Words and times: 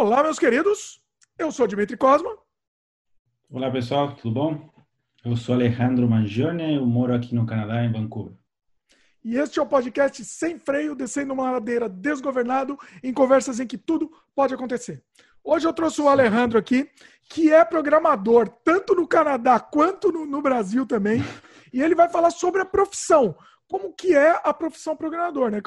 Olá, 0.00 0.22
meus 0.22 0.38
queridos. 0.38 1.02
Eu 1.36 1.50
sou 1.50 1.66
Dimitri 1.66 1.96
Cosma. 1.96 2.30
Olá, 3.50 3.68
pessoal, 3.68 4.14
tudo 4.14 4.32
bom? 4.32 4.70
Eu 5.24 5.36
sou 5.36 5.56
Alejandro 5.56 6.08
Mangione, 6.08 6.76
eu 6.76 6.86
moro 6.86 7.12
aqui 7.12 7.34
no 7.34 7.44
Canadá, 7.44 7.84
em 7.84 7.90
Vancouver. 7.90 8.32
E 9.24 9.36
este 9.36 9.58
é 9.58 9.62
o 9.62 9.66
podcast 9.66 10.24
Sem 10.24 10.56
Freio, 10.56 10.94
descendo 10.94 11.34
uma 11.34 11.50
ladeira 11.50 11.88
desgovernado, 11.88 12.78
em 13.02 13.12
conversas 13.12 13.58
em 13.58 13.66
que 13.66 13.76
tudo 13.76 14.08
pode 14.36 14.54
acontecer. 14.54 15.02
Hoje 15.42 15.66
eu 15.66 15.72
trouxe 15.72 16.00
o 16.00 16.08
Alejandro 16.08 16.60
aqui, 16.60 16.88
que 17.28 17.52
é 17.52 17.64
programador, 17.64 18.48
tanto 18.62 18.94
no 18.94 19.04
Canadá 19.04 19.58
quanto 19.58 20.12
no, 20.12 20.24
no 20.24 20.40
Brasil 20.40 20.86
também, 20.86 21.24
e 21.74 21.82
ele 21.82 21.96
vai 21.96 22.08
falar 22.08 22.30
sobre 22.30 22.60
a 22.60 22.64
profissão, 22.64 23.34
como 23.68 23.92
que 23.92 24.16
é 24.16 24.40
a 24.42 24.52
profissão 24.52 24.96
programador, 24.96 25.50
né? 25.50 25.60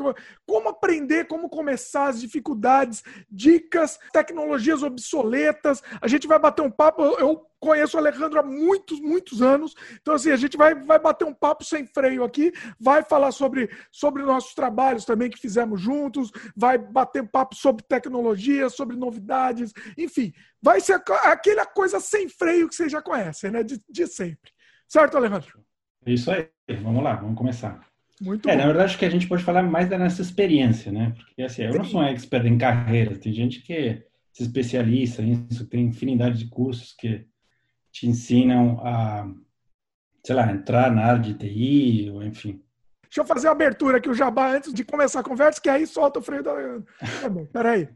Como, 0.45 0.69
aprender, 0.69 1.27
como 1.27 1.47
começar, 1.47 2.07
as 2.07 2.19
dificuldades, 2.19 3.03
dicas, 3.29 3.99
tecnologias 4.11 4.81
obsoletas. 4.81 5.83
A 6.01 6.07
gente 6.07 6.27
vai 6.27 6.39
bater 6.39 6.63
um 6.63 6.71
papo. 6.71 7.03
Eu 7.03 7.45
conheço 7.59 7.95
o 7.95 7.99
Alejandro 7.99 8.39
há 8.39 8.43
muitos, 8.43 8.99
muitos 8.99 9.41
anos. 9.41 9.75
Então, 10.01 10.15
assim, 10.15 10.31
a 10.31 10.35
gente 10.35 10.57
vai, 10.57 10.73
vai 10.73 10.97
bater 10.97 11.25
um 11.25 11.33
papo 11.33 11.63
sem 11.63 11.85
freio 11.85 12.23
aqui, 12.23 12.51
vai 12.79 13.03
falar 13.03 13.31
sobre, 13.31 13.69
sobre 13.91 14.23
nossos 14.23 14.55
trabalhos 14.55 15.05
também 15.05 15.29
que 15.29 15.39
fizemos 15.39 15.79
juntos, 15.79 16.31
vai 16.55 16.79
bater 16.79 17.21
um 17.21 17.27
papo 17.27 17.55
sobre 17.55 17.83
tecnologia, 17.83 18.67
sobre 18.67 18.97
novidades, 18.97 19.71
enfim, 19.95 20.33
vai 20.59 20.81
ser 20.81 20.93
aquela 21.23 21.65
coisa 21.67 21.99
sem 21.99 22.27
freio 22.27 22.67
que 22.67 22.75
vocês 22.75 22.91
já 22.91 23.01
conhecem, 23.01 23.51
né? 23.51 23.61
De, 23.61 23.79
de 23.87 24.07
sempre. 24.07 24.51
Certo, 24.87 25.15
Alejandro? 25.15 25.63
Isso 26.05 26.31
aí. 26.31 26.49
Vamos 26.81 27.03
lá, 27.03 27.15
vamos 27.15 27.37
começar. 27.37 27.90
Muito 28.21 28.47
é, 28.47 28.51
bom. 28.51 28.59
na 28.59 28.65
verdade, 28.67 28.85
acho 28.85 28.99
que 28.99 29.05
a 29.05 29.09
gente 29.09 29.27
pode 29.27 29.43
falar 29.43 29.63
mais 29.63 29.89
da 29.89 29.97
nossa 29.97 30.21
experiência, 30.21 30.91
né? 30.91 31.13
Porque 31.17 31.41
assim, 31.41 31.63
eu 31.63 31.73
não 31.73 31.83
sou 31.83 32.01
um 32.01 32.03
expert 32.03 32.45
em 32.45 32.57
carreira, 32.57 33.17
tem 33.17 33.33
gente 33.33 33.61
que 33.61 34.03
se 34.31 34.43
especializa 34.43 35.23
nisso, 35.23 35.67
tem 35.67 35.87
infinidade 35.87 36.37
de 36.37 36.49
cursos 36.49 36.93
que 36.93 37.25
te 37.91 38.07
ensinam 38.07 38.79
a, 38.85 39.27
sei 40.23 40.35
lá, 40.35 40.51
entrar 40.51 40.91
na 40.91 41.03
área 41.03 41.21
de 41.21 41.33
TI, 41.33 42.11
ou 42.11 42.23
enfim. 42.23 42.61
Deixa 43.11 43.19
eu 43.19 43.25
fazer 43.25 43.49
a 43.49 43.51
abertura 43.51 43.97
aqui, 43.97 44.09
o 44.09 44.13
jabá, 44.13 44.53
antes 44.53 44.73
de 44.73 44.85
começar 44.85 45.19
a 45.19 45.23
conversa, 45.23 45.59
que 45.59 45.69
aí 45.69 45.85
solta 45.85 46.19
o 46.19 46.21
freio 46.21 46.41
da. 46.41 46.53
Tá 47.19 47.27
bom, 47.27 47.45
peraí. 47.45 47.89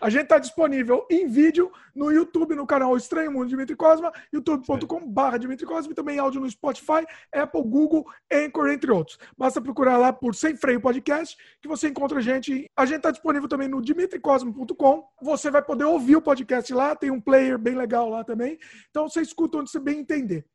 A 0.00 0.08
gente 0.08 0.22
está 0.22 0.38
disponível 0.38 1.04
em 1.10 1.26
vídeo 1.26 1.72
no 1.92 2.08
YouTube, 2.12 2.54
no 2.54 2.64
canal 2.64 2.96
Estranho 2.96 3.32
Mundo 3.32 3.48
Dimitri 3.48 3.74
Cosma, 3.74 4.12
youtube.com.br 4.32 5.38
Dimitri 5.40 5.66
Cosma, 5.66 5.90
e 5.90 5.94
também 5.96 6.20
áudio 6.20 6.40
no 6.40 6.48
Spotify, 6.48 7.04
Apple, 7.34 7.64
Google, 7.64 8.04
Anchor, 8.32 8.68
entre 8.68 8.92
outros. 8.92 9.18
Basta 9.36 9.60
procurar 9.60 9.96
lá 9.96 10.12
por 10.12 10.36
Sem 10.36 10.56
Freio 10.56 10.80
Podcast, 10.80 11.36
que 11.60 11.66
você 11.66 11.88
encontra 11.88 12.18
a 12.18 12.22
gente. 12.22 12.70
A 12.76 12.86
gente 12.86 12.98
está 12.98 13.10
disponível 13.10 13.48
também 13.48 13.66
no 13.66 13.82
dimitricosmo.com. 13.82 15.04
Você 15.20 15.50
vai 15.50 15.62
poder 15.62 15.82
ouvir 15.82 16.14
o 16.14 16.22
podcast 16.22 16.72
lá, 16.72 16.94
tem 16.94 17.10
um 17.10 17.20
player 17.20 17.58
bem 17.58 17.74
legal 17.74 18.08
lá 18.08 18.22
também. 18.22 18.56
Então 18.88 19.08
você 19.08 19.20
escuta 19.20 19.58
onde 19.58 19.68
você 19.68 19.80
bem 19.80 19.98
entender. 19.98 20.46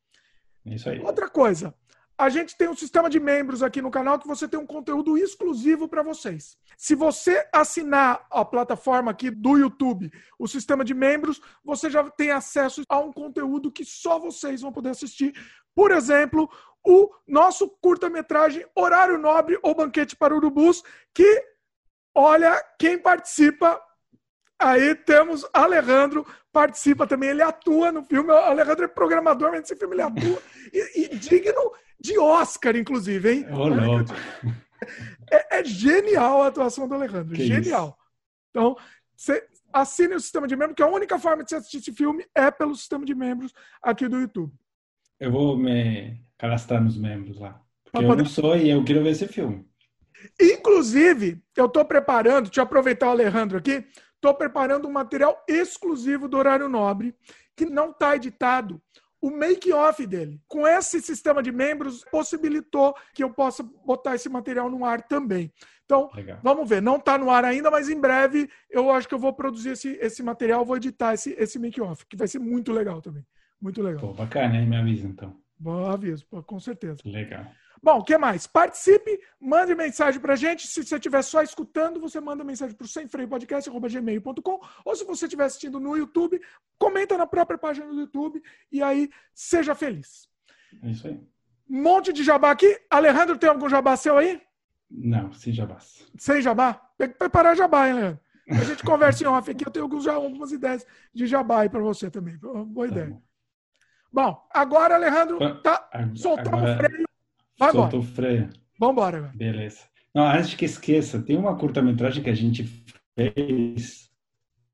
Isso 0.66 0.90
aí. 0.90 1.02
Outra 1.02 1.30
coisa, 1.30 1.76
a 2.18 2.30
gente 2.30 2.56
tem 2.56 2.70
um 2.70 2.76
sistema 2.76 3.10
de 3.10 3.20
membros 3.20 3.62
aqui 3.62 3.82
no 3.82 3.92
canal 3.92 4.18
que 4.18 4.28
você 4.28 4.48
tem 4.48 4.60
um 4.60 4.66
conteúdo 4.66 5.18
exclusivo 5.18 5.88
para 5.88 6.02
vocês. 6.02 6.58
Se 6.78 6.96
você 6.96 7.46
assinar 7.54 8.26
a 8.32 8.46
plataforma 8.46 9.12
aqui 9.12 9.30
do 9.30 9.58
YouTube, 9.58 10.12
o 10.40 10.48
sistema 10.48 10.86
de 10.86 10.94
membros, 10.94 11.42
você 11.64 11.90
já 11.90 12.04
tem 12.10 12.32
acesso 12.32 12.84
a 12.88 13.00
um 13.00 13.12
conteúdo 13.12 13.72
que 13.72 13.84
só 13.84 14.18
vocês 14.18 14.62
vão 14.62 14.72
poder 14.72 14.90
assistir. 14.90 15.34
Por 15.74 15.92
exemplo, 15.92 16.50
o 16.86 17.10
nosso 17.28 17.68
curta-metragem 17.82 18.66
Horário 18.74 19.18
Nobre 19.18 19.60
ou 19.62 19.76
Banquete 19.76 20.16
para 20.16 20.36
Urubus, 20.36 20.84
que, 21.14 21.44
olha, 22.14 22.64
quem 22.80 22.98
participa 22.98 23.82
Aí 24.58 24.96
temos 24.96 25.46
Alejandro, 25.52 26.26
participa 26.52 27.06
também, 27.06 27.30
ele 27.30 27.42
atua 27.42 27.92
no 27.92 28.06
filme. 28.06 28.32
O 28.32 28.38
Alejandro 28.38 28.86
é 28.86 28.88
programador, 28.88 29.52
mas 29.52 29.60
nesse 29.60 29.76
filme 29.76 29.96
ele 29.96 30.02
atua. 30.02 30.42
E, 30.74 31.02
e 31.02 31.16
digno 31.18 31.74
de 32.06 32.20
Oscar, 32.20 32.76
inclusive, 32.76 33.32
hein? 33.32 33.46
Ô, 33.52 33.68
louco. 33.68 34.14
É, 35.32 35.60
é, 35.60 35.64
genial 35.66 36.44
a 36.44 36.48
atuação 36.48 36.88
do 36.88 36.94
Alejandro, 36.94 37.36
que 37.36 37.46
genial. 37.46 37.88
Isso? 37.88 37.98
Então, 38.52 38.78
você 39.16 39.48
assine 39.74 40.16
o 40.16 40.20
sistema 40.20 40.48
de 40.48 40.56
membros, 40.56 40.76
que 40.76 40.84
a 40.84 40.88
única 40.88 41.18
forma 41.18 41.44
de 41.44 41.50
você 41.50 41.56
assistir 41.56 41.78
esse 41.78 41.92
filme 41.92 42.26
é 42.36 42.52
pelo 42.52 42.76
sistema 42.76 43.06
de 43.06 43.16
membros 43.16 43.54
aqui 43.82 44.08
do 44.08 44.20
YouTube. 44.20 44.54
Eu 45.20 45.32
vou 45.32 45.58
me 45.58 46.22
cadastrar 46.38 46.84
nos 46.84 46.98
membros 46.98 47.40
lá. 47.40 47.60
Porque 47.92 48.06
eu 48.06 48.16
não 48.16 48.26
sou 48.26 48.56
e 48.56 48.70
eu 48.70 48.84
quero 48.84 49.04
ver 49.04 49.12
esse 49.12 49.28
filme. 49.28 49.66
Inclusive, 50.40 51.42
eu 51.56 51.66
estou 51.66 51.86
preparando, 51.86 52.46
deixa 52.46 52.62
eu 52.62 52.66
aproveitar 52.66 53.08
o 53.08 53.12
Alejandro 53.12 53.58
aqui, 53.58 53.86
estou 54.16 54.34
preparando 54.34 54.88
um 54.88 54.92
material 54.92 55.44
exclusivo 55.48 56.28
do 56.28 56.38
Horário 56.38 56.70
Nobre, 56.70 57.16
que 57.56 57.66
não 57.66 57.92
está 57.92 58.16
editado 58.16 58.82
o 59.26 59.32
make-off 59.32 60.06
dele. 60.06 60.40
Com 60.48 60.68
esse 60.68 61.02
sistema 61.02 61.42
de 61.42 61.52
membros, 61.52 62.06
possibilitou 62.12 62.96
que 63.12 63.24
eu 63.24 63.34
possa 63.34 63.64
botar 63.84 64.14
esse 64.14 64.30
material 64.30 64.70
no 64.70 64.86
ar 64.86 65.02
também. 65.02 65.52
Então, 65.84 66.12
Legal. 66.14 66.40
vamos 66.44 66.70
ver. 66.70 66.80
Não 66.80 66.98
está 66.98 67.18
no 67.18 67.32
ar 67.32 67.44
ainda, 67.44 67.72
mas 67.72 67.90
em 67.90 68.00
breve 68.00 68.48
eu 68.70 68.92
acho 68.92 69.08
que 69.08 69.16
eu 69.16 69.20
vou 69.20 69.34
produzir 69.34 69.70
esse, 69.70 69.98
esse 70.00 70.22
material, 70.22 70.64
vou 70.64 70.78
editar 70.78 71.16
esse, 71.16 71.36
esse 71.40 71.58
make-off, 71.58 72.06
que 72.06 72.16
vai 72.16 72.28
ser 72.28 72.38
muito 72.38 72.72
legal 72.72 73.02
também. 73.02 73.26
Muito 73.60 73.82
legal. 73.82 74.00
Pô, 74.00 74.14
bacana, 74.14 74.58
hein? 74.58 74.68
Me 74.68 74.78
avisa 74.78 75.08
então. 75.08 75.36
Bom 75.58 75.86
aviso, 75.90 76.24
com 76.46 76.60
certeza. 76.60 76.98
Legal. 77.04 77.48
Bom, 77.86 78.00
o 78.00 78.04
que 78.04 78.18
mais? 78.18 78.48
Participe, 78.48 79.20
mande 79.40 79.76
mensagem 79.76 80.20
para 80.20 80.34
a 80.34 80.36
gente. 80.36 80.66
Se 80.66 80.84
você 80.84 80.96
estiver 80.96 81.22
só 81.22 81.44
escutando, 81.44 82.00
você 82.00 82.20
manda 82.20 82.44
mensagem 82.44 82.76
para 82.76 82.84
o 82.84 82.88
semfreiopodcast.gmail.com 82.88 84.60
ou 84.84 84.96
se 84.96 85.06
você 85.06 85.26
estiver 85.26 85.44
assistindo 85.44 85.80
no 85.80 85.96
YouTube, 85.96 86.42
comenta 86.80 87.16
na 87.16 87.28
própria 87.28 87.60
página 87.60 87.86
do 87.86 88.00
YouTube 88.00 88.42
e 88.72 88.82
aí 88.82 89.08
seja 89.36 89.76
feliz. 89.76 90.28
É 90.82 90.90
isso 90.90 91.06
aí. 91.06 91.14
Um 91.70 91.84
monte 91.84 92.12
de 92.12 92.24
jabá 92.24 92.50
aqui. 92.50 92.76
Alejandro, 92.90 93.38
tem 93.38 93.52
algum 93.52 93.70
jabá 93.70 93.96
seu 93.96 94.18
aí? 94.18 94.42
Não, 94.90 95.32
sem 95.32 95.54
jabá. 95.54 95.78
Sem 96.18 96.42
jabá? 96.42 96.74
Tem 96.98 97.10
que 97.10 97.20
preparar 97.20 97.56
jabá, 97.56 97.88
hein, 97.88 97.94
Leandro? 97.94 98.20
A 98.50 98.64
gente 98.64 98.82
conversa 98.84 99.24
em 99.24 99.28
off 99.28 99.52
aqui, 99.52 99.64
eu 99.64 99.72
tenho 99.72 99.86
alguns, 99.86 100.08
algumas 100.08 100.52
ideias 100.52 100.84
de 101.14 101.28
jabá 101.28 101.62
aí 101.62 101.70
para 101.70 101.82
você 101.82 102.10
também. 102.10 102.36
Boa 102.40 102.88
ideia. 102.88 103.12
Tá 103.12 103.14
bom. 103.14 103.22
bom. 104.12 104.48
agora, 104.52 104.96
Alejandro, 104.96 105.62
tá 105.62 105.88
soltando 106.16 106.64
o 106.64 106.78
freio 106.78 107.06
Vai 107.58 107.72
Soltou 107.72 108.00
o 108.00 108.04
freio. 108.04 108.50
Vamos 108.80 108.94
embora. 108.94 109.32
Beleza. 109.36 109.82
Não, 110.14 110.28
antes 110.28 110.54
que 110.54 110.66
esqueça, 110.66 111.22
tem 111.22 111.38
uma 111.38 111.58
curta-metragem 111.58 112.24
que 112.24 112.30
a 112.30 112.36
gente 112.36 112.64
fez. 113.16 114.10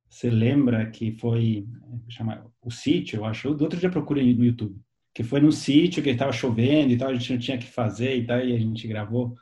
Você 0.10 0.30
lembra 0.30 0.90
que 0.90 1.12
foi 1.14 1.68
chama, 2.10 2.46
o 2.62 2.72
sítio, 2.72 3.18
eu 3.18 3.26
acho. 3.26 3.54
Do 3.54 3.64
outro 3.64 3.80
dia 3.80 3.90
procurei 3.90 4.34
no 4.36 4.44
YouTube. 4.44 4.80
Que 5.14 5.24
foi 5.24 5.42
no 5.42 5.52
sítio 5.52 6.02
que 6.02 6.10
estava 6.10 6.32
chovendo 6.32 6.92
e 6.92 6.98
tal, 6.98 7.10
a 7.10 7.14
gente 7.14 7.34
não 7.34 7.40
tinha 7.40 7.58
que 7.58 7.68
fazer 7.68 8.16
e 8.16 8.26
tal, 8.26 8.40
e 8.40 8.56
a 8.56 8.60
gente 8.60 8.88
gravou. 8.88 9.36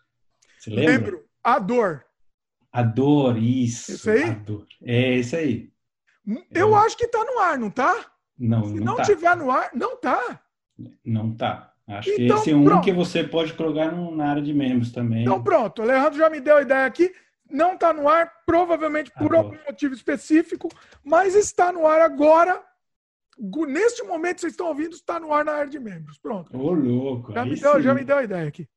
Você 0.57 0.69
lembra? 0.69 0.94
Lembro. 0.94 1.25
A 1.44 1.59
dor. 1.59 2.06
A 2.71 2.83
dor, 2.83 3.38
isso. 3.38 3.94
Isso 3.94 4.09
aí? 4.09 4.41
É, 4.83 5.16
isso 5.16 5.35
aí. 5.35 5.71
Eu 6.51 6.75
é. 6.75 6.79
acho 6.79 6.97
que 6.97 7.07
tá 7.07 7.23
no 7.23 7.39
ar, 7.39 7.57
não 7.57 7.71
tá? 7.71 8.11
Não, 8.38 8.66
Se 8.66 8.75
não, 8.75 8.85
não 8.85 8.95
tá. 8.95 9.03
tiver 9.03 9.35
no 9.35 9.51
ar, 9.51 9.69
não 9.73 10.00
tá. 10.00 10.41
Não 11.03 11.35
tá. 11.35 11.69
Acho 11.89 12.11
então, 12.11 12.38
que 12.38 12.41
esse 12.41 12.51
é 12.51 12.55
um 12.55 12.63
pronto. 12.63 12.83
que 12.83 12.94
você 12.94 13.23
pode 13.23 13.53
colocar 13.53 13.91
na 13.91 14.29
área 14.29 14.41
de 14.44 14.53
membros 14.53 14.91
também. 14.91 15.23
Então 15.23 15.41
pronto, 15.41 15.79
o 15.79 15.81
Alejandro 15.83 16.19
já 16.19 16.29
me 16.29 16.39
deu 16.39 16.57
a 16.57 16.61
ideia 16.61 16.85
aqui. 16.85 17.11
Não 17.50 17.73
está 17.73 17.91
no 17.91 18.07
ar, 18.07 18.31
provavelmente 18.45 19.11
por 19.17 19.33
ah, 19.33 19.39
algum 19.39 19.57
motivo 19.66 19.95
específico, 19.95 20.69
mas 21.03 21.33
está 21.33 21.72
no 21.72 21.88
ar 21.88 22.00
agora. 22.01 22.63
Neste 23.67 24.03
momento 24.03 24.41
vocês 24.41 24.53
estão 24.53 24.67
ouvindo, 24.67 24.94
está 24.94 25.19
no 25.19 25.33
ar 25.33 25.44
na 25.44 25.53
área 25.53 25.69
de 25.69 25.79
membros. 25.79 26.19
Pronto. 26.19 26.55
Ô, 26.55 26.73
louco. 26.73 27.33
Já, 27.33 27.44
me 27.44 27.55
deu, 27.55 27.81
já 27.81 27.94
me 27.95 28.03
deu 28.03 28.17
a 28.17 28.23
ideia 28.23 28.47
aqui. 28.47 28.67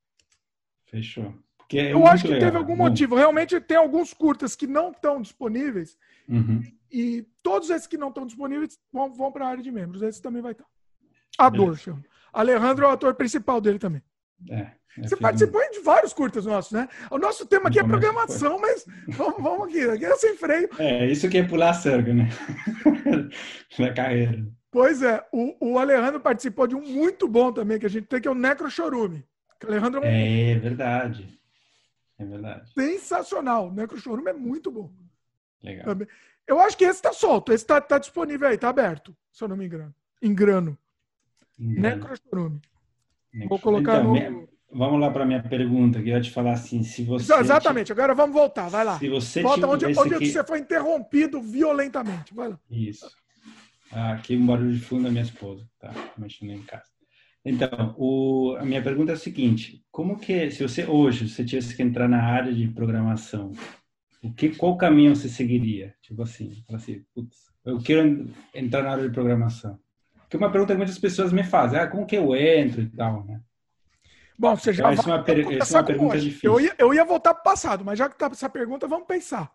Fechou. 0.87 1.35
É 1.75 1.93
Eu 1.93 2.07
acho 2.07 2.25
que 2.25 2.33
legal. 2.33 2.49
teve 2.49 2.57
algum 2.59 2.77
motivo. 2.77 3.17
Realmente 3.17 3.61
tem 3.61 3.77
alguns 3.77 4.13
curtas 4.13 4.55
que 4.55 4.67
não 4.67 4.91
estão 4.91 5.21
disponíveis. 5.21 5.97
Uhum. 6.29 6.63
E 6.91 7.27
todos 7.43 7.71
esses 7.71 7.87
que 7.87 7.97
não 7.97 8.09
estão 8.09 8.27
disponíveis 8.27 8.79
vão, 8.93 9.13
vão 9.13 9.33
para 9.33 9.47
a 9.47 9.49
área 9.49 9.63
de 9.63 9.71
membros. 9.71 10.03
Esse 10.03 10.21
também 10.21 10.43
vai 10.43 10.53
estar. 10.53 10.67
A 11.39 11.49
dor, 11.49 11.77
chama. 11.79 12.03
Alejandro 12.33 12.85
é 12.85 12.89
o 12.89 12.93
ator 12.93 13.15
principal 13.15 13.61
dele 13.61 13.79
também. 13.79 14.03
É, 14.51 14.73
Você 14.99 15.17
participou 15.17 15.61
de 15.71 15.81
vários 15.81 16.13
curtas 16.13 16.47
nossos, 16.47 16.73
né? 16.73 16.89
O 17.11 17.19
nosso 17.19 17.47
tema 17.47 17.69
aqui 17.69 17.79
é 17.79 17.85
programação, 17.85 18.59
mas 18.59 18.85
vamos, 19.09 19.43
vamos 19.43 19.69
aqui, 19.69 19.81
aqui 19.83 20.05
é 20.05 20.17
sem 20.17 20.37
freio. 20.37 20.69
É, 20.79 21.07
isso 21.07 21.29
que 21.29 21.39
é 21.39 21.43
pular 21.43 21.71
a 21.71 21.75
cerca, 21.75 22.13
né? 22.13 22.29
Na 23.79 23.93
carreira. 23.93 24.45
Pois 24.71 25.03
é, 25.03 25.25
o, 25.31 25.73
o 25.73 25.79
Alejandro 25.79 26.21
participou 26.21 26.67
de 26.67 26.75
um 26.75 26.81
muito 26.81 27.29
bom 27.29 27.53
também, 27.53 27.79
que 27.79 27.87
a 27.87 27.91
gente 27.91 28.07
tem, 28.07 28.21
que 28.21 28.29
é 28.29 28.31
o 28.31 28.35
Necro 28.35 28.71
Chorume. 28.71 29.25
Alejandro 29.67 30.03
é, 30.03 30.09
um... 30.09 30.11
é 30.11 30.59
verdade. 30.59 31.41
É 32.19 32.25
verdade. 32.25 32.73
Sensacional. 32.73 33.69
O 33.69 33.73
Necro 33.73 33.99
Chorume 33.99 34.31
é 34.31 34.33
muito 34.33 34.71
bom. 34.71 34.91
Legal. 35.63 35.97
Eu 36.47 36.59
acho 36.61 36.77
que 36.77 36.85
esse 36.85 36.95
está 36.95 37.13
solto, 37.13 37.53
esse 37.53 37.65
está 37.65 37.81
tá 37.81 37.99
disponível 37.99 38.49
aí, 38.49 38.57
está 38.57 38.69
aberto, 38.69 39.17
se 39.31 39.45
eu 39.45 39.49
não 39.49 39.57
me 39.57 39.67
engano. 39.67 39.95
Engano. 40.21 40.77
Necrochorume. 41.63 42.61
Vou 43.49 43.59
colocar 43.59 44.01
então, 44.01 44.15
no. 44.15 44.49
vamos 44.73 45.01
lá 45.01 45.11
para 45.11 45.25
minha 45.25 45.43
pergunta, 45.43 46.03
que 46.03 46.11
eu 46.11 46.17
ia 46.17 46.21
te 46.21 46.31
falar 46.31 46.53
assim, 46.53 46.83
se 46.83 47.03
você... 47.03 47.33
Exatamente, 47.35 47.93
agora 47.93 48.15
vamos 48.15 48.35
voltar, 48.35 48.69
vai 48.69 48.85
lá. 48.85 48.99
Se 48.99 49.09
você 49.09 49.43
Volta 49.43 49.67
onde, 49.67 49.87
onde 49.87 50.19
que... 50.19 50.31
você 50.31 50.45
foi 50.45 50.59
interrompido 50.59 51.41
violentamente, 51.41 52.35
vai 52.35 52.51
lá. 52.51 52.61
Isso. 52.71 53.11
Ah, 53.91 54.13
aqui 54.13 54.37
um 54.37 54.47
barulho 54.47 54.73
de 54.73 54.81
fundo 54.81 55.05
da 55.05 55.11
minha 55.11 55.23
esposa, 55.23 55.69
tá 55.79 55.93
mexendo 56.17 56.53
em 56.53 56.63
casa. 56.63 56.91
Então, 57.45 57.95
o, 57.99 58.57
a 58.59 58.65
minha 58.65 58.83
pergunta 58.83 59.13
é 59.13 59.15
a 59.15 59.19
seguinte: 59.19 59.85
como 59.91 60.19
que, 60.19 60.51
se 60.51 60.63
você 60.63 60.87
hoje 60.87 61.29
você 61.29 61.45
tivesse 61.45 61.77
que 61.77 61.83
entrar 61.83 62.09
na 62.09 62.23
área 62.23 62.53
de 62.55 62.69
programação, 62.69 63.53
o 64.23 64.33
que, 64.33 64.51
qual 64.51 64.77
caminho 64.77 65.15
você 65.15 65.29
seguiria? 65.29 65.95
Tipo 66.01 66.23
assim, 66.23 66.63
assim, 66.73 67.05
putz, 67.13 67.37
eu 67.65 67.79
quero 67.79 68.31
entrar 68.55 68.83
na 68.83 68.93
área 68.93 69.09
de 69.09 69.13
programação. 69.13 69.79
Que 70.33 70.37
é 70.37 70.39
uma 70.39 70.51
pergunta 70.51 70.73
que 70.73 70.79
muitas 70.79 70.99
pessoas 70.99 71.31
me 71.31 71.45
fazem, 71.45 71.79
ah, 71.79 71.87
como 71.87 72.07
que 72.07 72.17
eu 72.17 72.35
entro 72.35 72.81
e 72.81 72.89
tal, 72.89 73.23
né? 73.25 73.39
Bom, 74.39 74.57
você 74.57 74.73
já 74.73 74.85
vai, 74.85 74.97
é 74.97 75.01
uma, 75.03 75.23
per 75.23 75.61
essa 75.61 75.77
é 75.77 75.81
uma 75.81 75.85
pergunta 75.85 76.19
difícil. 76.19 76.51
Eu 76.51 76.59
ia, 76.59 76.75
eu 76.79 76.95
ia 76.95 77.05
voltar 77.05 77.35
para 77.35 77.43
o 77.43 77.45
passado, 77.45 77.85
mas 77.85 77.99
já 77.99 78.09
que 78.09 78.15
está 78.15 78.29
essa 78.29 78.49
pergunta, 78.49 78.89
vamos 78.89 79.07
pensar. 79.07 79.53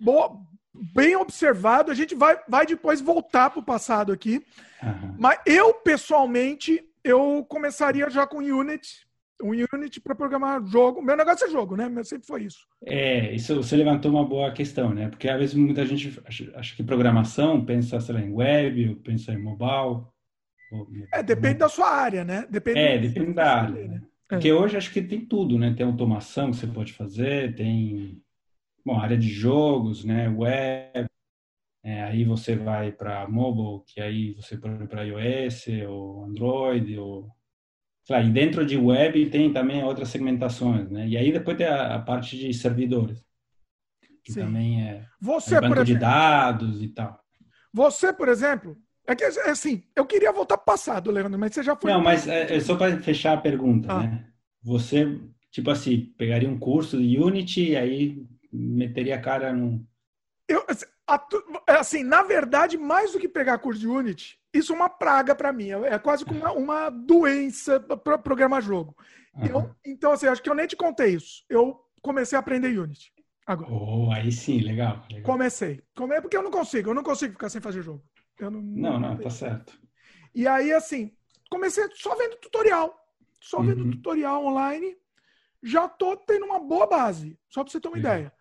Boa, 0.00 0.40
bem 0.72 1.14
observado, 1.14 1.92
a 1.92 1.94
gente 1.94 2.14
vai, 2.14 2.40
vai 2.48 2.64
depois 2.64 3.02
voltar 3.02 3.50
para 3.50 3.60
o 3.60 3.62
passado 3.62 4.10
aqui. 4.10 4.42
Uhum. 4.82 5.16
Mas 5.18 5.40
eu, 5.44 5.74
pessoalmente, 5.74 6.82
eu 7.04 7.44
começaria 7.46 8.08
já 8.08 8.26
com 8.26 8.38
Unity, 8.38 9.06
um 9.42 9.50
Unity 9.74 10.00
para 10.00 10.14
programar 10.14 10.64
jogo. 10.66 11.02
Meu 11.02 11.16
negócio 11.16 11.46
é 11.46 11.50
jogo, 11.50 11.76
né? 11.76 11.88
Meu 11.88 12.04
sempre 12.04 12.26
foi 12.26 12.44
isso. 12.44 12.66
É, 12.84 13.32
isso 13.34 13.54
você 13.56 13.76
levantou 13.76 14.10
uma 14.10 14.24
boa 14.24 14.52
questão, 14.52 14.92
né? 14.92 15.08
Porque 15.08 15.28
às 15.28 15.38
vezes 15.38 15.54
muita 15.54 15.86
gente 15.86 16.20
acha, 16.24 16.52
acha 16.54 16.76
que 16.76 16.82
programação 16.82 17.64
pensa, 17.64 18.00
sei 18.00 18.14
lá, 18.14 18.20
em 18.20 18.32
web, 18.32 18.88
ou 18.88 18.96
pensa 18.96 19.32
em 19.32 19.42
mobile. 19.42 20.04
Ou, 20.72 20.86
é, 21.12 21.22
depende 21.22 21.58
da 21.58 21.68
sua 21.68 21.88
área, 21.88 22.24
né? 22.24 22.46
Depende 22.50 22.78
é, 22.78 22.98
depende 22.98 23.32
da 23.32 23.62
área. 23.62 23.88
Né? 23.88 24.02
É. 24.02 24.08
Porque 24.28 24.52
hoje 24.52 24.76
acho 24.76 24.92
que 24.92 25.02
tem 25.02 25.24
tudo, 25.24 25.58
né? 25.58 25.72
Tem 25.74 25.86
automação 25.86 26.50
que 26.50 26.56
você 26.56 26.66
pode 26.66 26.92
fazer, 26.92 27.54
tem 27.54 28.20
bom, 28.84 28.98
área 28.98 29.16
de 29.16 29.28
jogos, 29.28 30.04
né? 30.04 30.28
Web, 30.28 31.08
é, 31.84 32.02
aí 32.02 32.24
você 32.24 32.56
vai 32.56 32.92
para 32.92 33.28
mobile, 33.28 33.84
que 33.86 34.00
aí 34.00 34.34
você 34.34 34.56
pode 34.56 34.86
para 34.88 35.04
iOS 35.04 35.66
ou 35.88 36.24
Android 36.24 36.98
ou 36.98 37.30
lá, 38.14 38.22
e 38.22 38.30
dentro 38.30 38.64
de 38.64 38.76
web 38.76 39.28
tem 39.30 39.52
também 39.52 39.82
outras 39.84 40.08
segmentações, 40.08 40.90
né? 40.90 41.06
E 41.06 41.16
aí 41.16 41.32
depois 41.32 41.56
tem 41.56 41.66
a, 41.66 41.96
a 41.96 41.98
parte 41.98 42.36
de 42.36 42.52
servidores, 42.54 43.24
que 44.24 44.32
Sim. 44.32 44.40
também 44.40 44.82
é, 44.82 45.04
você, 45.20 45.56
é 45.56 45.60
banco 45.60 45.74
exemplo, 45.74 45.84
de 45.84 45.98
dados 45.98 46.82
e 46.82 46.88
tal. 46.88 47.18
Você, 47.72 48.12
por 48.12 48.28
exemplo, 48.28 48.76
é 49.06 49.14
que 49.14 49.24
é 49.24 49.50
assim, 49.50 49.82
eu 49.96 50.04
queria 50.04 50.30
voltar 50.30 50.58
para 50.58 50.62
o 50.62 50.76
passado, 50.76 51.10
Leandro, 51.10 51.38
mas 51.38 51.54
você 51.54 51.62
já 51.62 51.74
foi. 51.74 51.90
Não, 51.90 52.02
mas 52.02 52.28
é, 52.28 52.54
é 52.54 52.60
só 52.60 52.76
para 52.76 52.98
fechar 53.00 53.32
a 53.32 53.40
pergunta, 53.40 53.90
ah. 53.90 54.02
né? 54.02 54.26
Você, 54.62 55.18
tipo 55.50 55.70
assim, 55.70 56.12
pegaria 56.18 56.48
um 56.48 56.58
curso 56.58 57.00
de 57.00 57.18
Unity 57.18 57.70
e 57.70 57.76
aí 57.76 58.26
meteria 58.52 59.16
a 59.16 59.20
cara 59.20 59.52
num. 59.52 59.82
Eu, 60.48 60.64
assim, 60.66 60.86
assim, 61.66 62.02
na 62.02 62.22
verdade, 62.22 62.78
mais 62.78 63.12
do 63.12 63.18
que 63.18 63.28
pegar 63.28 63.58
curso 63.58 63.80
de 63.80 63.86
Unity, 63.86 64.38
isso 64.52 64.72
é 64.72 64.76
uma 64.76 64.88
praga 64.88 65.34
para 65.34 65.52
mim. 65.52 65.70
É 65.70 65.98
quase 65.98 66.24
como 66.24 66.40
uma, 66.40 66.52
uma 66.52 66.90
doença 66.90 67.78
para 67.78 68.16
programar 68.16 68.62
jogo. 68.62 68.96
Uhum. 69.34 69.46
Eu, 69.46 69.76
então, 69.84 70.10
assim, 70.10 70.26
acho 70.26 70.42
que 70.42 70.48
eu 70.48 70.54
nem 70.54 70.66
te 70.66 70.74
contei 70.74 71.14
isso. 71.14 71.44
Eu 71.48 71.78
comecei 72.02 72.36
a 72.36 72.40
aprender 72.40 72.78
Unity. 72.78 73.12
Agora. 73.46 73.70
Oh, 73.70 74.10
aí 74.12 74.30
sim, 74.32 74.60
legal, 74.60 75.04
legal. 75.10 75.24
Comecei. 75.24 75.82
Comecei 75.94 76.22
porque 76.22 76.36
eu 76.36 76.42
não 76.42 76.50
consigo. 76.50 76.90
Eu 76.90 76.94
não 76.94 77.02
consigo 77.02 77.32
ficar 77.32 77.48
sem 77.48 77.60
fazer 77.60 77.82
jogo. 77.82 78.02
Eu 78.38 78.50
não, 78.50 78.60
não, 78.60 79.00
não, 79.00 79.10
não 79.10 79.18
tá 79.18 79.30
certo. 79.30 79.78
E 80.34 80.46
aí, 80.46 80.72
assim, 80.72 81.12
comecei 81.50 81.84
só 81.94 82.14
vendo 82.14 82.36
tutorial. 82.36 82.94
Só 83.40 83.60
vendo 83.62 83.84
uhum. 83.84 83.90
tutorial 83.90 84.44
online. 84.44 84.96
Já 85.62 85.88
tô 85.88 86.16
tendo 86.16 86.44
uma 86.46 86.60
boa 86.60 86.86
base. 86.86 87.38
Só 87.48 87.62
para 87.62 87.72
você 87.72 87.80
ter 87.80 87.88
uma 87.88 87.96
legal. 87.96 88.14
ideia. 88.14 88.32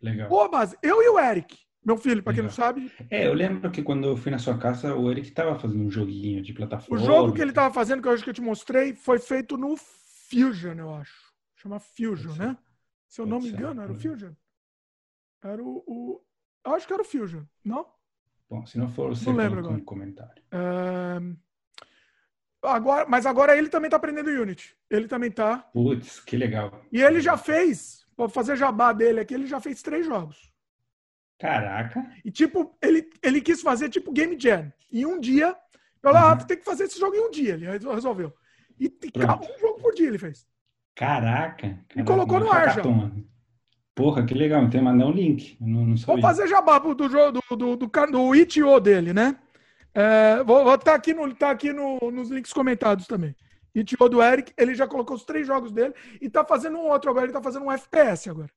Legal. 0.00 0.28
Boa 0.28 0.48
base. 0.48 0.76
Eu 0.82 1.02
e 1.02 1.08
o 1.08 1.18
Eric. 1.18 1.56
Meu 1.84 1.98
filho, 1.98 2.22
para 2.22 2.32
quem 2.32 2.42
não 2.42 2.50
sabe. 2.50 2.90
É, 3.10 3.26
eu 3.26 3.34
lembro 3.34 3.70
que 3.70 3.82
quando 3.82 4.06
eu 4.08 4.16
fui 4.16 4.30
na 4.30 4.38
sua 4.38 4.56
casa, 4.56 4.94
o 4.94 5.10
Eric 5.10 5.28
estava 5.28 5.58
fazendo 5.58 5.84
um 5.84 5.90
joguinho 5.90 6.42
de 6.42 6.54
plataforma. 6.54 7.02
O 7.02 7.04
jogo 7.04 7.32
que 7.34 7.42
ele 7.42 7.50
estava 7.50 7.72
fazendo, 7.72 8.00
que 8.00 8.08
eu 8.08 8.12
acho 8.12 8.24
que 8.24 8.30
eu 8.30 8.34
te 8.34 8.40
mostrei, 8.40 8.94
foi 8.94 9.18
feito 9.18 9.58
no 9.58 9.76
Fusion, 9.76 10.74
eu 10.78 10.94
acho. 10.94 11.34
Chama 11.56 11.78
Fusion, 11.78 12.34
né? 12.36 12.56
Se 13.06 13.20
eu 13.20 13.26
não 13.26 13.38
me 13.38 13.50
engano, 13.50 13.82
era 13.82 13.92
o 13.92 13.94
Fusion. 13.94 14.32
Era 15.42 15.62
o, 15.62 15.84
o, 15.86 16.22
Eu 16.64 16.74
acho 16.74 16.86
que 16.86 16.92
era 16.94 17.02
o 17.02 17.04
Fusion, 17.04 17.42
não? 17.62 17.86
Bom, 18.48 18.64
se 18.64 18.78
não 18.78 18.88
for, 18.88 19.14
você 19.14 19.28
não 19.28 19.36
lembro 19.36 19.58
agora. 19.58 19.74
um 19.74 19.80
comentário. 19.84 20.42
Agora, 22.62 23.06
mas 23.06 23.26
agora 23.26 23.56
ele 23.56 23.68
também 23.68 23.88
está 23.88 23.98
aprendendo 23.98 24.30
Unity. 24.30 24.74
Ele 24.88 25.06
também 25.06 25.28
está. 25.28 25.58
Putz, 25.58 26.18
que 26.20 26.36
legal. 26.36 26.82
E 26.90 27.02
ele 27.02 27.20
já 27.20 27.36
fez, 27.36 28.03
vou 28.16 28.28
fazer 28.28 28.56
jabá 28.56 28.92
dele 28.92 29.20
aqui, 29.20 29.34
ele 29.34 29.46
já 29.46 29.60
fez 29.60 29.82
três 29.82 30.06
jogos. 30.06 30.52
Caraca. 31.38 32.04
E 32.24 32.30
tipo, 32.30 32.76
ele, 32.80 33.08
ele 33.22 33.40
quis 33.40 33.60
fazer 33.60 33.88
tipo 33.88 34.12
Game 34.12 34.38
Jam. 34.38 34.72
Em 34.90 35.04
um 35.04 35.18
dia, 35.20 35.54
eu 36.02 36.10
uhum. 36.10 36.16
ah, 36.16 36.36
tem 36.36 36.56
que 36.56 36.64
fazer 36.64 36.84
esse 36.84 36.98
jogo 36.98 37.16
em 37.16 37.26
um 37.26 37.30
dia. 37.30 37.54
Ele 37.54 37.66
resolveu. 37.66 38.32
E, 38.78 38.86
e 38.86 39.18
um 39.18 39.58
jogo 39.58 39.80
por 39.80 39.94
dia 39.94 40.08
ele 40.08 40.18
fez. 40.18 40.46
Caraca. 40.94 41.56
caraca 41.56 41.80
e 41.96 42.04
colocou 42.04 42.40
no 42.40 42.50
ar 42.50 42.74
já. 42.74 42.82
Porra, 43.94 44.24
que 44.24 44.34
legal. 44.34 44.60
Tem 44.62 44.80
que 44.80 44.80
mandar 44.80 45.06
um 45.06 45.12
link. 45.12 45.56
Não, 45.60 45.86
não 45.86 45.96
vou 45.96 46.20
fazer 46.20 46.48
jabá 46.48 46.78
do 46.78 47.08
jogo 47.08 47.32
do, 47.32 47.56
do, 47.56 47.76
do, 47.76 47.86
do, 47.86 48.06
do 48.10 48.34
ITO 48.34 48.80
dele, 48.80 49.12
né? 49.12 49.36
É, 49.94 50.42
vou 50.42 50.62
estar 50.74 50.92
tá 50.92 50.94
aqui, 50.94 51.14
no, 51.14 51.32
tá 51.34 51.50
aqui 51.50 51.72
no, 51.72 52.10
nos 52.10 52.28
links 52.28 52.52
comentados 52.52 53.06
também. 53.06 53.34
ITO 53.74 54.08
do 54.08 54.22
Eric, 54.22 54.52
ele 54.56 54.74
já 54.74 54.86
colocou 54.86 55.16
os 55.16 55.24
três 55.24 55.46
jogos 55.46 55.72
dele 55.72 55.94
e 56.20 56.30
tá 56.30 56.44
fazendo 56.44 56.78
um 56.78 56.88
outro 56.88 57.10
agora. 57.10 57.26
Ele 57.26 57.32
tá 57.32 57.42
fazendo 57.42 57.66
um 57.66 57.72
FPS 57.72 58.30
agora. 58.30 58.50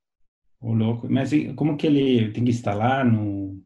O 0.60 0.74
louco. 0.74 1.08
Mas 1.10 1.32
como 1.56 1.78
que 1.78 1.88
ele 1.88 2.32
tem 2.32 2.44
que 2.44 2.52
instalar 2.52 3.06
no 3.06 3.62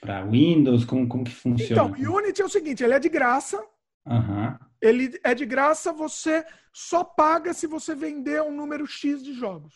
para 0.00 0.24
Windows? 0.24 0.84
Como, 0.84 1.08
como 1.08 1.24
que 1.24 1.32
funciona? 1.32 1.94
Então, 1.94 2.14
Unity 2.14 2.42
é 2.42 2.44
o 2.44 2.48
seguinte, 2.48 2.84
ele 2.84 2.94
é 2.94 2.98
de 2.98 3.08
graça. 3.08 3.62
Uhum. 4.06 4.56
Ele 4.80 5.18
é 5.24 5.34
de 5.34 5.44
graça, 5.44 5.92
você 5.92 6.44
só 6.72 7.02
paga 7.02 7.52
se 7.52 7.66
você 7.66 7.94
vender 7.94 8.42
um 8.42 8.54
número 8.54 8.86
X 8.86 9.22
de 9.22 9.32
jogos. 9.32 9.74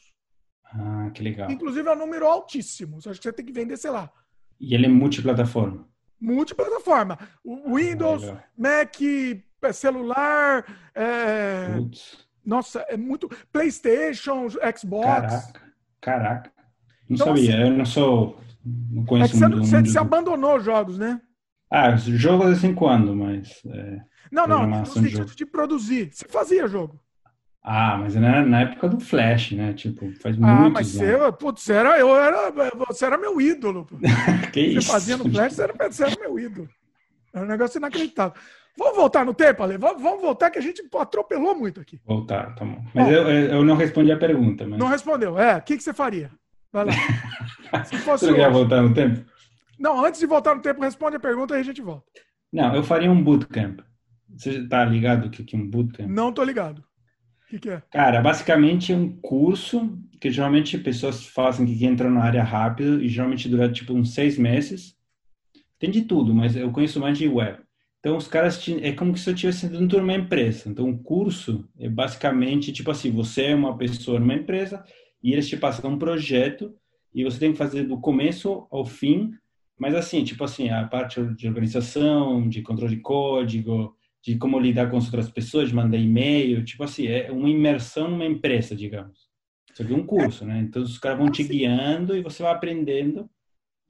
Ah, 0.65 1.11
que 1.13 1.23
legal. 1.23 1.51
Inclusive 1.51 1.89
é 1.89 1.93
um 1.93 1.99
número 1.99 2.27
altíssimo. 2.27 2.99
Acho 2.99 3.13
que 3.13 3.23
você 3.23 3.33
tem 3.33 3.45
que 3.45 3.53
vender, 3.53 3.77
sei 3.77 3.91
lá. 3.91 4.11
E 4.61 4.75
ele 4.75 4.87
é 4.87 4.89
multiplataforma? 4.89 5.89
Multiplataforma. 6.21 7.19
O 7.43 7.75
Windows, 7.77 8.25
ah, 8.29 8.45
Mac, 8.57 8.95
é, 9.63 9.73
celular, 9.73 10.65
é... 10.95 11.79
Nossa, 12.45 12.81
é 12.89 12.97
muito. 12.97 13.29
PlayStation, 13.53 14.49
Xbox. 14.77 15.07
Caraca. 15.07 15.61
Caraca. 16.01 16.53
Não 17.09 17.15
então, 17.15 17.27
sabia, 17.29 17.55
assim, 17.55 17.63
eu 17.63 17.71
não 17.71 17.85
sou. 17.85 18.41
Não 18.65 19.05
conheço 19.05 19.37
é 19.37 19.39
que 19.39 19.47
muito. 19.47 19.67
Você, 19.67 19.83
você 19.83 19.99
abandonou 19.99 20.57
os 20.57 20.65
jogos, 20.65 20.99
né? 20.99 21.21
Ah, 21.71 21.95
jogos 21.97 22.47
de 22.47 22.53
vez 22.53 22.65
em 22.65 22.75
quando, 22.75 23.15
mas. 23.15 23.61
É, 23.67 24.01
não, 24.31 24.47
não, 24.47 24.67
no 24.67 24.87
sentido 24.87 25.25
de, 25.27 25.37
de 25.37 25.47
produzir. 25.47 26.11
Você 26.13 26.27
fazia 26.29 26.69
jogo. 26.69 27.01
Ah, 27.63 27.99
mas 27.99 28.15
na, 28.15 28.43
na 28.43 28.61
época 28.63 28.89
do 28.89 29.01
Flash, 29.01 29.53
né? 29.53 29.73
Tipo, 29.75 30.11
faz 30.15 30.37
ah, 30.37 30.41
muitos 30.41 30.67
Ah, 30.67 30.71
mas 30.71 30.87
você, 30.89 31.33
putz, 31.39 31.69
era, 31.69 31.99
eu 31.99 32.17
era, 32.17 32.51
você 32.89 33.05
era 33.05 33.19
meu 33.19 33.41
ídolo. 33.41 33.87
que 34.53 34.73
você 34.73 34.79
isso? 34.79 34.91
fazia 34.91 35.17
no 35.17 35.31
Flash, 35.31 35.53
você 35.53 35.63
era, 35.63 35.91
você 35.91 36.05
era 36.05 36.17
meu 36.19 36.39
ídolo. 36.39 36.69
Era 37.33 37.45
um 37.45 37.49
negócio 37.49 37.79
inacreditável. 37.79 38.41
Vamos 38.77 38.97
voltar 38.97 39.25
no 39.25 39.35
tempo, 39.35 39.63
Ale? 39.63 39.77
Vamos 39.77 40.23
voltar 40.23 40.51
que 40.51 40.59
a 40.59 40.63
gente 40.63 40.83
atropelou 40.99 41.55
muito 41.55 41.81
aqui. 41.81 42.01
Voltar, 42.05 42.55
tá 42.55 42.65
bom. 42.65 42.83
Mas 42.95 43.13
eu, 43.13 43.29
eu 43.29 43.65
não 43.65 43.77
respondi 43.77 44.11
a 44.11 44.17
pergunta. 44.17 44.67
Mas... 44.67 44.79
Não 44.79 44.87
respondeu. 44.87 45.39
É, 45.39 45.57
o 45.57 45.63
que, 45.63 45.77
que 45.77 45.83
você 45.83 45.93
faria? 45.93 46.31
Vai 46.73 46.87
lá. 46.87 46.93
Se 47.85 47.99
fosse 47.99 48.27
você 48.27 48.35
quer 48.35 48.51
voltar 48.51 48.83
no 48.83 48.95
tempo? 48.95 49.25
Não, 49.79 50.05
antes 50.05 50.21
de 50.21 50.27
voltar 50.27 50.55
no 50.55 50.63
tempo, 50.63 50.83
responde 50.83 51.17
a 51.17 51.21
pergunta 51.21 51.57
e 51.57 51.61
a 51.61 51.63
gente 51.63 51.81
volta. 51.81 52.05
Não, 52.53 52.75
eu 52.75 52.83
faria 52.83 53.11
um 53.11 53.23
bootcamp. 53.23 53.81
Você 54.37 54.67
tá 54.67 54.85
ligado 54.85 55.27
o 55.27 55.31
que 55.31 55.57
é 55.57 55.59
um 55.59 55.69
bootcamp? 55.69 56.09
Não 56.09 56.33
tô 56.33 56.45
ligado. 56.45 56.79
O 56.79 57.51
que, 57.51 57.59
que, 57.59 57.71
é? 57.71 57.83
Cara, 57.91 58.21
basicamente 58.21 58.93
é 58.93 58.97
um 58.97 59.11
curso 59.21 59.99
que 60.21 60.31
geralmente 60.31 60.79
pessoas 60.79 61.27
fazem 61.27 61.67
que 61.67 61.85
entram 61.85 62.11
na 62.11 62.23
área 62.23 62.45
rápido 62.45 63.03
e 63.03 63.09
geralmente 63.09 63.49
dura 63.49 63.71
tipo 63.71 63.93
uns 63.93 64.15
seis 64.15 64.39
meses. 64.39 64.95
Tem 65.79 65.91
de 65.91 66.03
tudo, 66.03 66.35
mas 66.35 66.55
eu 66.55 66.71
conheço 66.71 67.01
mais 67.01 67.19
de 67.19 67.27
web. 67.27 67.59
Então, 68.01 68.17
os 68.17 68.27
caras, 68.27 68.67
é 68.81 68.93
como 68.93 69.17
se 69.17 69.29
eu 69.29 69.35
estivesse 69.35 69.69
dentro 69.69 69.87
de 69.89 69.97
uma 69.97 70.15
empresa. 70.15 70.69
Então, 70.69 70.89
o 70.89 70.99
curso 70.99 71.69
é 71.79 71.87
basicamente, 71.87 72.73
tipo 72.73 72.91
assim, 72.91 73.11
você 73.11 73.47
é 73.47 73.55
uma 73.55 73.77
pessoa 73.77 74.19
numa 74.19 74.35
empresa 74.35 74.83
e 75.23 75.33
eles 75.33 75.47
te 75.47 75.57
passam 75.57 75.93
um 75.93 75.99
projeto 75.99 76.75
e 77.15 77.25
você 77.25 77.39
tem 77.39 77.53
que 77.53 77.59
fazer 77.59 77.85
do 77.85 78.01
começo 78.01 78.67
ao 78.71 78.87
fim, 78.87 79.33
mas 79.79 79.95
assim, 79.95 80.25
tipo 80.25 80.43
assim, 80.43 80.71
a 80.71 80.87
parte 80.87 81.23
de 81.35 81.47
organização, 81.47 82.49
de 82.49 82.63
controle 82.63 82.97
de 82.97 83.03
código, 83.03 83.95
de 84.23 84.37
como 84.39 84.59
lidar 84.59 84.91
com 84.91 84.97
as 84.97 85.05
outras 85.05 85.31
pessoas, 85.31 85.69
de 85.69 85.75
mandar 85.75 85.99
e-mail, 85.99 86.65
tipo 86.65 86.83
assim, 86.83 87.07
é 87.07 87.31
uma 87.31 87.51
imersão 87.51 88.11
numa 88.11 88.27
empresa, 88.27 88.75
digamos. 88.75 89.29
Só 89.75 89.85
que 89.85 89.93
um 89.93 90.07
curso, 90.07 90.45
né? 90.45 90.61
Então, 90.61 90.83
os 90.83 90.99
caras 90.99 91.19
vão 91.19 91.31
te 91.31 91.43
guiando 91.43 92.17
e 92.17 92.23
você 92.23 92.43
vai 92.43 92.53
aprendendo 92.53 93.29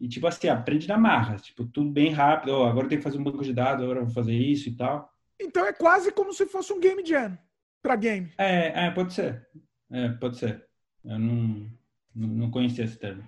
e, 0.01 0.09
tipo 0.09 0.27
assim, 0.27 0.49
aprende 0.49 0.89
na 0.89 0.97
marra. 0.97 1.37
Tipo, 1.37 1.65
tudo 1.67 1.91
bem 1.91 2.11
rápido. 2.11 2.53
Oh, 2.53 2.65
agora 2.65 2.89
tem 2.89 2.99
que 2.99 3.05
fazer 3.05 3.19
um 3.19 3.25
banco 3.25 3.45
de 3.45 3.53
dados, 3.53 3.85
agora 3.85 4.01
vou 4.01 4.15
fazer 4.15 4.35
isso 4.35 4.69
e 4.69 4.77
tal. 4.77 5.13
Então 5.39 5.65
é 5.67 5.73
quase 5.73 6.11
como 6.11 6.33
se 6.33 6.47
fosse 6.47 6.73
um 6.73 6.81
game 6.81 7.05
jam. 7.05 7.39
para 7.83 7.97
game. 7.97 8.33
É, 8.39 8.87
é, 8.87 8.91
pode 8.91 9.13
ser. 9.13 9.47
É, 9.91 10.09
pode 10.09 10.39
ser. 10.39 10.65
Eu 11.05 11.19
não, 11.19 11.71
não 12.15 12.51
conhecia 12.51 12.85
esse 12.85 12.99
termo. 12.99 13.23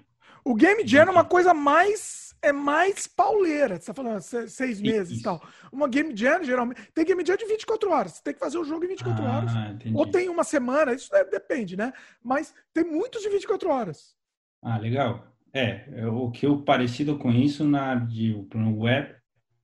O 0.45 0.55
Game 0.55 0.87
Jam 0.87 1.05
é 1.05 1.11
uma 1.11 1.25
coisa 1.25 1.55
mais 1.55 2.33
é 2.43 2.52
mais 2.52 3.07
pauleira. 3.07 3.79
Você 3.79 3.87
tá 3.87 3.95
falando 3.95 4.21
seis 4.21 4.81
meses 4.81 5.21
e 5.21 5.23
tal. 5.23 5.41
Uma 5.71 5.88
Game 5.88 6.14
Jam, 6.14 6.43
geralmente. 6.43 6.91
Tem 6.93 7.05
Game 7.05 7.25
Jam 7.25 7.37
de 7.37 7.47
24 7.47 7.91
horas. 7.91 8.12
Você 8.14 8.23
tem 8.25 8.35
que 8.35 8.41
fazer 8.41 8.59
o 8.59 8.64
jogo 8.64 8.85
em 8.85 8.88
24 8.88 9.25
ah, 9.25 9.37
horas. 9.37 9.55
Entendi. 9.71 9.97
Ou 9.97 10.11
tem 10.11 10.29
uma 10.29 10.43
semana, 10.43 10.93
isso 10.93 11.09
depende, 11.31 11.76
né? 11.76 11.93
Mas 12.23 12.52
tem 12.75 12.83
muitos 12.83 13.23
de 13.23 13.29
24 13.29 13.71
horas. 13.71 14.17
Ah, 14.61 14.76
legal. 14.76 15.31
É, 15.52 15.85
é 16.00 16.06
o 16.06 16.30
que 16.30 16.47
eu 16.47 16.62
parecido 16.62 17.18
com 17.18 17.30
isso 17.30 17.64
na 17.64 17.94
de, 17.94 18.32
no 18.54 18.80
web 18.80 19.14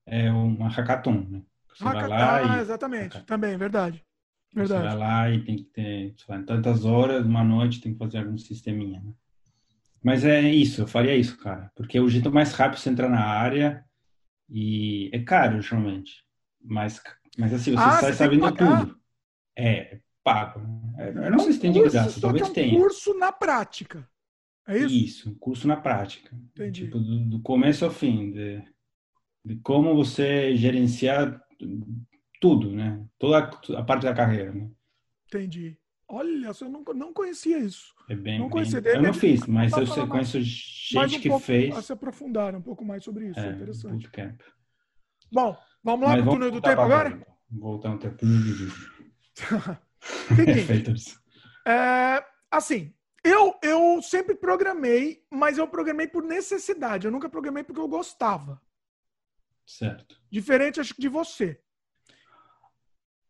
é 0.06 0.30
uma 0.30 0.68
hackathon, 0.68 1.26
né? 1.30 1.42
Você 1.74 1.84
hackathon, 1.84 2.08
vai 2.08 2.18
lá 2.18 2.54
ah, 2.54 2.58
e, 2.58 2.60
exatamente. 2.60 3.14
Hackathon. 3.14 3.24
Também, 3.24 3.56
verdade. 3.56 4.04
Verdade. 4.54 4.82
Você 4.82 4.88
vai 4.88 4.96
lá 4.96 5.30
e 5.30 5.44
tem 5.44 5.56
que 5.56 5.64
ter, 5.64 6.14
sei 6.16 6.34
lá, 6.34 6.40
em 6.40 6.44
tantas 6.44 6.84
horas, 6.84 7.24
uma 7.24 7.44
noite, 7.44 7.80
tem 7.80 7.92
que 7.92 7.98
fazer 7.98 8.18
algum 8.18 8.36
sisteminha, 8.36 9.00
né? 9.00 9.12
Mas 10.02 10.24
é 10.24 10.40
isso, 10.40 10.82
eu 10.82 10.86
faria 10.86 11.14
isso, 11.16 11.36
cara. 11.38 11.70
Porque 11.74 11.98
é 11.98 12.00
o 12.00 12.08
jeito 12.08 12.30
mais 12.30 12.52
rápido 12.52 12.78
você 12.78 12.88
entrar 12.88 13.08
na 13.08 13.24
área 13.24 13.84
e 14.48 15.10
é 15.12 15.18
caro, 15.20 15.60
geralmente. 15.60 16.24
Mas, 16.62 17.02
mas 17.36 17.52
assim, 17.52 17.72
você 17.72 17.82
ah, 17.82 18.00
sai 18.00 18.12
sabendo 18.12 18.50
tudo. 18.52 18.98
É, 19.56 19.98
pago. 20.22 20.60
Né? 20.96 21.26
Eu 21.26 21.30
não 21.30 21.38
sei 21.40 21.52
se 21.52 21.60
tem 21.60 21.72
de 21.72 21.82
graça, 21.82 22.20
talvez 22.20 22.46
é 22.46 22.50
um 22.50 22.52
tenha. 22.52 22.78
curso 22.78 23.14
na 23.14 23.32
prática. 23.32 24.08
É 24.68 24.76
isso? 24.76 24.94
Isso, 24.94 25.30
um 25.30 25.34
curso 25.34 25.66
na 25.66 25.76
prática. 25.76 26.36
Entendi. 26.52 26.84
Tipo, 26.84 26.98
do, 26.98 27.24
do 27.30 27.40
começo 27.40 27.86
ao 27.86 27.90
fim, 27.90 28.30
de, 28.32 28.62
de 29.42 29.56
como 29.56 29.94
você 29.94 30.54
gerenciar 30.54 31.42
tudo, 32.38 32.70
né? 32.70 33.02
Toda 33.18 33.38
a, 33.38 33.78
a 33.78 33.82
parte 33.82 34.02
da 34.02 34.14
carreira, 34.14 34.52
né? 34.52 34.70
Entendi. 35.26 35.78
Olha, 36.06 36.50
eu 36.60 36.68
não, 36.68 36.82
não 36.94 37.12
conhecia 37.14 37.58
isso. 37.58 37.94
É 38.10 38.14
bem, 38.14 38.38
não 38.38 38.50
conhecia. 38.50 38.80
Bem, 38.80 38.94
eu 38.94 39.02
não 39.02 39.14
fiz, 39.14 39.46
mas 39.46 39.72
eu 39.72 39.86
sei, 39.86 40.06
conheço 40.06 40.40
gente 40.40 41.30
um 41.30 41.38
que 41.38 41.44
fez. 41.44 41.74
A 41.74 41.82
se 41.82 41.92
aprofundar 41.92 42.54
um 42.54 42.62
pouco 42.62 42.84
mais 42.84 43.02
sobre 43.02 43.28
isso, 43.28 43.40
é, 43.40 43.48
é 43.48 43.52
interessante. 43.52 43.92
Bootcamp. 43.92 44.40
Bom, 45.32 45.56
vamos 45.82 46.08
lá 46.08 46.16
no 46.16 46.30
túnel 46.30 46.50
do 46.50 46.60
tempo 46.60 46.80
agora? 46.80 47.08
Então. 47.08 47.34
Voltar 47.50 47.90
um 47.90 47.98
tempo. 47.98 48.16
Seguinte, 50.00 51.18
é, 51.66 52.24
assim, 52.50 52.94
eu, 53.24 53.54
eu 53.62 54.00
sempre 54.02 54.34
programei, 54.34 55.22
mas 55.30 55.58
eu 55.58 55.66
programei 55.66 56.06
por 56.06 56.22
necessidade. 56.22 57.06
Eu 57.06 57.12
nunca 57.12 57.28
programei 57.28 57.62
porque 57.64 57.80
eu 57.80 57.88
gostava. 57.88 58.60
Certo. 59.66 60.18
Diferente, 60.30 60.80
acho 60.80 60.94
que 60.94 61.00
de 61.00 61.08
você. 61.08 61.60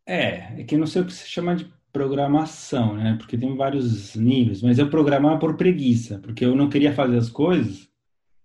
É, 0.07 0.61
é 0.61 0.65
que 0.65 0.77
não 0.77 0.87
sei 0.87 1.03
o 1.03 1.07
que 1.07 1.13
se 1.13 1.29
chama 1.29 1.57
de 1.57 1.73
programação, 1.93 2.97
né? 2.97 3.17
Porque 3.19 3.37
tem 3.37 3.57
vários 3.57 4.15
níveis, 4.15 4.63
mas 4.63 4.79
eu 4.79 4.89
programava 4.89 5.39
por 5.39 5.57
preguiça, 5.57 6.19
porque 6.21 6.45
eu 6.45 6.55
não 6.55 6.69
queria 6.69 6.95
fazer 6.95 7.17
as 7.17 7.29
coisas. 7.29 7.89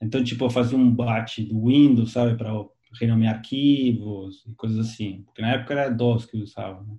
Então, 0.01 0.23
tipo, 0.23 0.43
eu 0.43 0.49
fazia 0.49 0.77
um 0.77 0.93
bate 0.93 1.43
do 1.43 1.67
Windows, 1.67 2.11
sabe, 2.11 2.35
para 2.37 2.51
renomear 2.99 3.35
arquivos 3.35 4.43
e 4.45 4.53
coisas 4.55 4.79
assim. 4.79 5.23
Porque 5.23 5.41
na 5.41 5.53
época 5.53 5.73
era 5.73 5.89
DOS 5.89 6.25
que 6.25 6.37
eu 6.37 6.41
usava, 6.41 6.81
né? 6.83 6.95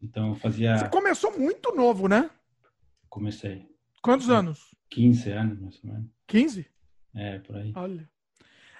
Então, 0.00 0.30
eu 0.30 0.34
fazia. 0.36 0.78
Você 0.78 0.88
começou 0.88 1.38
muito 1.38 1.74
novo, 1.74 2.08
né? 2.08 2.30
Comecei. 3.12 3.68
Quantos 4.00 4.30
anos? 4.30 4.74
15 4.88 5.30
anos, 5.32 5.60
mais 5.60 5.84
ou 5.84 5.92
menos. 5.92 6.10
15? 6.26 6.66
É, 7.14 7.38
por 7.40 7.56
aí. 7.56 7.70
Olha. 7.76 8.08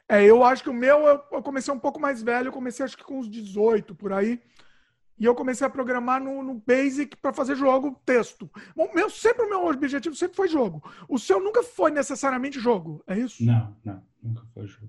É, 0.09 0.25
eu 0.25 0.43
acho 0.43 0.62
que 0.62 0.71
o 0.71 0.75
meu, 0.75 1.07
eu 1.07 1.43
comecei 1.43 1.73
um 1.73 1.79
pouco 1.79 2.01
mais 2.01 2.23
velho, 2.23 2.49
eu 2.49 2.53
comecei 2.53 2.83
acho 2.83 2.97
que 2.97 3.05
com 3.05 3.19
uns 3.19 3.29
18, 3.29 3.95
por 3.95 4.11
aí. 4.11 4.41
E 5.19 5.27
eu 5.27 5.35
comecei 5.35 5.67
a 5.67 5.71
programar 5.71 6.19
no, 6.19 6.43
no 6.43 6.55
Basic 6.55 7.15
para 7.19 7.35
fazer 7.35 7.57
jogo 7.57 8.01
texto. 8.07 8.51
Bom, 8.75 8.91
meu, 8.95 9.11
sempre 9.11 9.45
o 9.45 9.51
meu 9.51 9.67
objetivo 9.67 10.17
sempre 10.17 10.35
foi 10.35 10.49
jogo. 10.49 10.83
O 11.07 11.19
seu 11.19 11.39
nunca 11.39 11.62
foi 11.62 11.91
necessariamente 11.91 12.59
jogo, 12.59 13.05
é 13.07 13.19
isso? 13.19 13.45
Não, 13.45 13.77
não, 13.85 14.03
nunca 14.23 14.47
foi 14.55 14.67
jogo. 14.67 14.89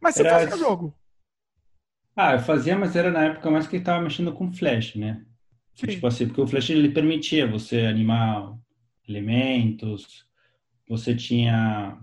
Mas 0.00 0.14
você 0.14 0.26
era... 0.26 0.48
fazia 0.48 0.56
jogo? 0.56 0.98
Ah, 2.16 2.32
eu 2.32 2.40
fazia, 2.40 2.76
mas 2.76 2.96
era 2.96 3.10
na 3.10 3.24
época 3.24 3.50
mais 3.50 3.66
que 3.66 3.76
estava 3.76 4.00
mexendo 4.00 4.32
com 4.32 4.50
Flash, 4.50 4.94
né? 4.94 5.26
Sim. 5.74 5.88
Tipo 5.88 6.06
assim, 6.06 6.26
porque 6.26 6.40
o 6.40 6.46
Flash 6.46 6.70
ele 6.70 6.88
permitia 6.88 7.46
você 7.46 7.82
animar 7.82 8.56
elementos, 9.08 10.26
você 10.88 11.14
tinha 11.14 11.98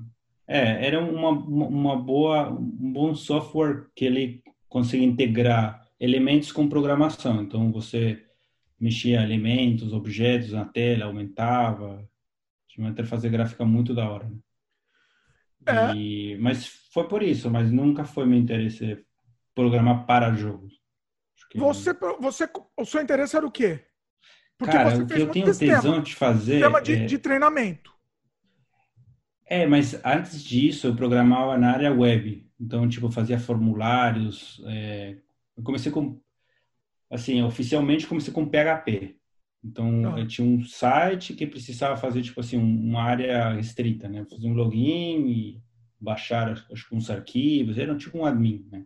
é, 0.48 0.86
era 0.86 1.00
uma, 1.00 1.30
uma 1.30 1.96
boa 1.96 2.50
um 2.52 2.92
bom 2.92 3.16
software 3.16 3.88
que 3.96 4.06
ele 4.06 4.44
conseguia 4.70 5.08
integrar 5.08 5.86
elementos 6.00 6.52
com 6.52 6.70
programação. 6.70 7.42
Então, 7.42 7.72
você 7.72 8.24
mexia 8.80 9.24
elementos, 9.24 9.94
objetos 9.94 10.52
na 10.52 10.66
tela, 10.66 11.06
aumentava. 11.06 12.08
Tinha 12.68 12.86
uma 12.86 12.92
interface 12.92 13.28
gráfica 13.30 13.66
muito 13.66 13.94
da 13.94 14.10
hora. 14.10 14.30
Né? 14.30 14.40
É. 15.66 15.96
E, 15.96 16.38
mas 16.38 16.68
foi 16.92 17.08
por 17.08 17.24
isso, 17.24 17.50
mas 17.50 17.72
nunca 17.72 18.06
foi 18.06 18.26
meu 18.26 18.38
interesse 18.38 19.04
programar 19.54 20.06
para 20.06 20.34
jogos. 20.34 20.80
Que... 21.50 21.58
Você, 21.60 21.94
você, 22.20 22.50
o 22.78 22.86
seu 22.86 23.02
interesse 23.02 23.36
era 23.36 23.46
o 23.46 23.52
quê? 23.52 23.84
Porque 24.58 24.72
Cara, 24.72 24.98
o 24.98 25.06
que 25.06 25.20
eu 25.20 25.30
tenho 25.30 25.58
tesão 25.58 26.02
de 26.02 26.16
fazer... 26.16 26.54
Sistema 26.54 26.82
de, 26.82 26.94
é... 26.94 27.06
de 27.06 27.18
treinamento. 27.18 27.94
É, 29.46 29.68
mas 29.68 30.00
antes 30.04 30.44
disso 30.44 30.88
eu 30.88 30.96
programava 30.96 31.58
na 31.58 31.72
área 31.72 31.94
web. 31.94 32.46
Então, 32.60 32.88
tipo, 32.88 33.12
fazia 33.12 33.38
formulários, 33.38 34.62
é, 34.66 35.18
eu 35.58 35.64
comecei 35.64 35.92
com, 35.92 36.20
assim, 37.12 37.42
oficialmente 37.44 38.08
comecei 38.08 38.34
com 38.34 38.48
PHP. 38.48 39.18
Então, 39.64 40.14
ah. 40.14 40.20
eu 40.20 40.28
tinha 40.28 40.48
um 40.48 40.64
site 40.64 41.34
que 41.34 41.48
precisava 41.48 41.98
fazer, 41.98 42.22
tipo 42.22 42.40
assim, 42.40 42.58
uma 42.58 43.02
área 43.02 43.54
restrita, 43.54 44.08
né? 44.08 44.26
Fazer 44.30 44.48
um 44.48 44.54
login 44.54 45.28
e 45.28 45.62
baixar, 46.00 46.66
acho 46.72 46.96
uns 46.96 47.10
arquivos. 47.10 47.78
Era 47.78 47.96
tipo 47.98 48.20
um 48.20 48.26
admin, 48.26 48.68
né? 48.72 48.84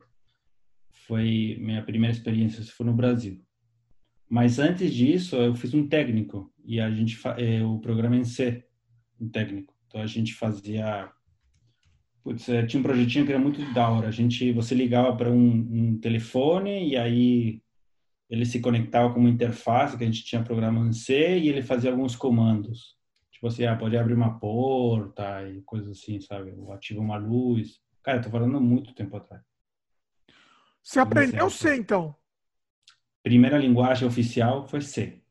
Foi 1.06 1.58
minha 1.60 1.84
primeira 1.84 2.16
experiência, 2.16 2.64
se 2.64 2.72
for 2.72 2.86
no 2.86 2.94
Brasil. 2.94 3.42
Mas 4.30 4.60
antes 4.60 4.94
disso, 4.94 5.36
eu 5.36 5.56
fiz 5.56 5.74
um 5.74 5.88
técnico 5.88 6.54
e 6.64 6.80
a 6.80 6.90
gente, 6.92 7.18
o 7.66 7.80
programa 7.80 8.16
em 8.16 8.24
C, 8.24 8.64
um 9.20 9.28
técnico. 9.28 9.74
Então, 9.88 10.02
a 10.02 10.06
gente 10.06 10.36
fazia 10.36 11.12
Putz, 12.24 12.50
é, 12.50 12.66
tinha 12.66 12.80
um 12.80 12.84
projetinho 12.84 13.26
que 13.26 13.32
era 13.32 13.42
muito 13.42 13.62
da 13.74 13.90
hora. 13.90 14.08
A 14.08 14.12
gente, 14.12 14.52
você 14.52 14.76
ligava 14.76 15.16
para 15.16 15.32
um, 15.32 15.50
um, 15.50 16.00
telefone 16.00 16.90
e 16.90 16.98
aí 16.98 17.62
ele 18.30 18.46
se 18.46 18.60
conectava 18.60 19.12
com 19.12 19.20
uma 19.20 19.30
interface 19.30 19.98
que 19.98 20.04
a 20.04 20.06
gente 20.06 20.24
tinha 20.24 20.44
programa 20.44 20.88
em 20.88 20.94
C 20.94 21.40
e 21.40 21.50
ele 21.50 21.64
fazia 21.64 21.90
alguns 21.92 22.16
comandos. 22.16 22.98
Tipo 23.32 23.48
assim, 23.48 23.66
ah, 23.66 23.76
pode 23.76 23.98
abrir 23.98 24.14
uma 24.14 24.38
porta 24.38 25.48
e 25.48 25.62
coisas 25.62 25.98
assim, 25.98 26.20
sabe? 26.20 26.54
Ou 26.58 26.74
ativa 26.74 27.00
uma 27.00 27.18
luz. 27.18 27.80
Cara, 28.04 28.18
eu 28.18 28.24
tô 28.24 28.30
falando 28.30 28.60
muito 28.60 28.94
tempo 28.94 29.16
atrás. 29.16 29.42
Você 30.84 31.00
aprendeu 31.00 31.50
C, 31.50 31.76
então? 31.78 32.16
Primeira 33.30 33.60
linguagem 33.60 34.08
oficial 34.08 34.68
foi 34.68 34.82
C. 34.82 35.22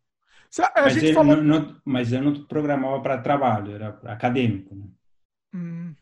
A 0.56 0.82
mas, 0.82 0.94
gente 0.94 1.12
falou... 1.12 1.34
não, 1.36 1.42
não, 1.42 1.80
mas 1.84 2.12
eu 2.12 2.22
não 2.22 2.32
programava 2.44 3.00
para 3.00 3.18
trabalho, 3.18 3.72
era 3.72 3.88
acadêmico. 4.04 4.72
Né? 4.72 4.84
Hum. 5.52 5.94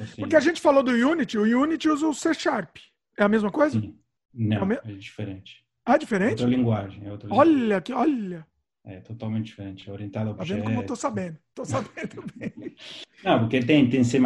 Assim. 0.00 0.22
Porque 0.22 0.34
a 0.34 0.40
gente 0.40 0.62
falou 0.62 0.82
do 0.82 0.92
Unity, 0.92 1.36
o 1.36 1.62
Unity 1.62 1.90
usa 1.90 2.08
o 2.08 2.14
C 2.14 2.32
Sharp. 2.32 2.78
É 3.18 3.22
a 3.22 3.28
mesma 3.28 3.50
coisa? 3.50 3.78
Sim. 3.78 3.98
Não, 4.32 4.72
é, 4.72 4.80
é 4.82 4.92
diferente. 4.92 5.62
Ah, 5.84 5.96
é 5.96 5.98
diferente? 5.98 6.40
É 6.40 6.44
outra 6.44 6.46
linguagem. 6.46 7.06
É 7.06 7.12
outra 7.12 7.28
linguagem. 7.28 7.54
Olha, 7.54 7.80
que, 7.82 7.92
olha. 7.92 8.46
É 8.86 9.00
totalmente 9.00 9.44
diferente, 9.48 9.90
é 9.90 9.92
orientado 9.92 10.30
a 10.30 10.32
objetos. 10.32 10.48
Tá 10.48 10.54
vendo 10.54 10.64
como 10.64 10.82
eu 10.82 10.86
tô 10.86 10.96
sabendo? 10.96 11.38
Tô 11.54 11.64
sabendo 11.66 12.24
bem. 12.34 12.74
Não, 13.22 13.40
porque 13.40 13.60
tem, 13.60 13.90
tem 13.90 14.02
C++, 14.02 14.18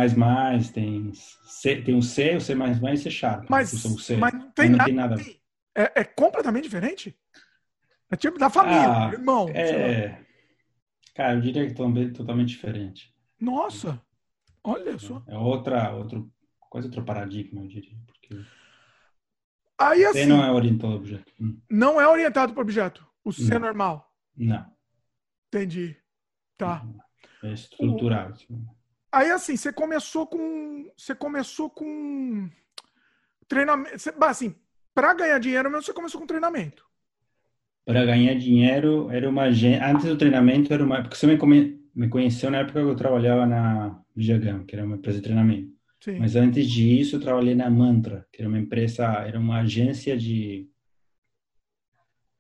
tem 0.73 1.13
C, 1.13 1.83
tem 1.83 1.95
o 1.97 2.03
C, 2.03 2.37
o 2.37 2.41
C++ 2.41 2.55
e 2.55 2.97
C 2.97 3.11
Sharp. 3.11 3.47
Mas, 3.51 3.71
C, 3.71 4.17
mas 4.17 4.33
não 4.33 4.51
tem, 4.53 4.71
não 4.71 4.79
nada, 4.79 4.87
tem 4.87 4.95
nada. 4.95 5.17
É, 5.77 6.01
é, 6.01 6.05
completamente 6.05 6.65
diferente? 6.65 7.15
É 8.11 8.17
tipo 8.17 8.39
da 8.39 8.49
família, 8.49 9.09
ah, 9.09 9.13
irmão. 9.13 9.49
É, 9.51 10.25
cara, 11.15 11.35
eu 11.35 11.41
diria 11.41 11.67
que 11.67 11.75
totalmente 11.75 12.49
diferente. 12.49 13.15
Nossa. 13.39 14.01
Olha 14.65 14.99
só. 14.99 15.23
É 15.29 15.37
outra, 15.37 15.93
outro, 15.95 16.33
quase 16.71 16.87
outro 16.87 17.05
paradigma, 17.05 17.61
eu 17.61 17.69
diria. 17.69 17.97
Porque 18.07 18.35
Aí, 19.79 20.05
assim, 20.05 20.21
C 20.21 20.27
não 20.27 20.43
é 20.43 20.51
orientado 20.51 20.95
ao 20.95 20.99
objeto. 20.99 21.33
Hum. 21.41 21.61
Não 21.71 22.01
é 22.01 22.09
orientado 22.09 22.55
para 22.55 22.63
objeto. 22.63 23.07
O 23.23 23.33
C 23.33 23.51
não. 23.51 23.57
é 23.57 23.59
normal. 23.59 24.17
Não. 24.35 24.67
Entendi. 25.49 25.97
Tá. 26.57 26.87
É 27.43 27.53
estruturado. 27.53 28.33
Assim. 28.33 28.67
Aí, 29.13 29.31
assim, 29.31 29.57
você 29.57 29.73
começou 29.73 30.27
com. 30.27 30.91
Você 30.97 31.15
começou 31.15 31.69
com 31.69 32.51
treinamento. 33.47 33.99
Você, 33.99 34.15
assim, 34.21 34.57
para 34.97 35.13
ganhar 35.13 35.39
dinheiro 35.39 35.71
mesmo, 35.71 35.85
você 35.85 35.93
começou 35.93 36.19
com 36.19 36.27
treinamento. 36.27 36.83
Para 37.85 38.07
ganhar 38.07 38.35
dinheiro, 38.35 39.11
era 39.11 39.29
uma. 39.29 39.45
Antes 39.45 40.07
do 40.07 40.17
treinamento, 40.17 40.73
era 40.73 40.83
uma. 40.83 41.03
Porque 41.03 41.17
você 41.17 41.27
me, 41.27 41.37
come... 41.37 41.79
me 41.95 42.09
conheceu 42.09 42.51
na 42.51 42.61
época 42.61 42.81
que 42.81 42.89
eu 42.89 42.97
trabalhava 42.97 43.45
na 43.45 44.03
Vijagram, 44.17 44.65
que 44.65 44.75
era 44.75 44.87
uma 44.87 44.97
empresa 44.97 45.19
de 45.19 45.25
treinamento. 45.25 45.71
Sim. 46.01 46.19
Mas 46.19 46.35
antes 46.35 46.67
disso, 46.67 47.17
eu 47.17 47.21
trabalhei 47.21 47.55
na 47.55 47.69
Mantra, 47.69 48.27
que 48.33 48.41
era 48.41 48.49
uma 48.49 48.59
empresa, 48.59 49.05
era 49.05 49.39
uma 49.39 49.61
agência 49.61 50.17
de 50.17 50.67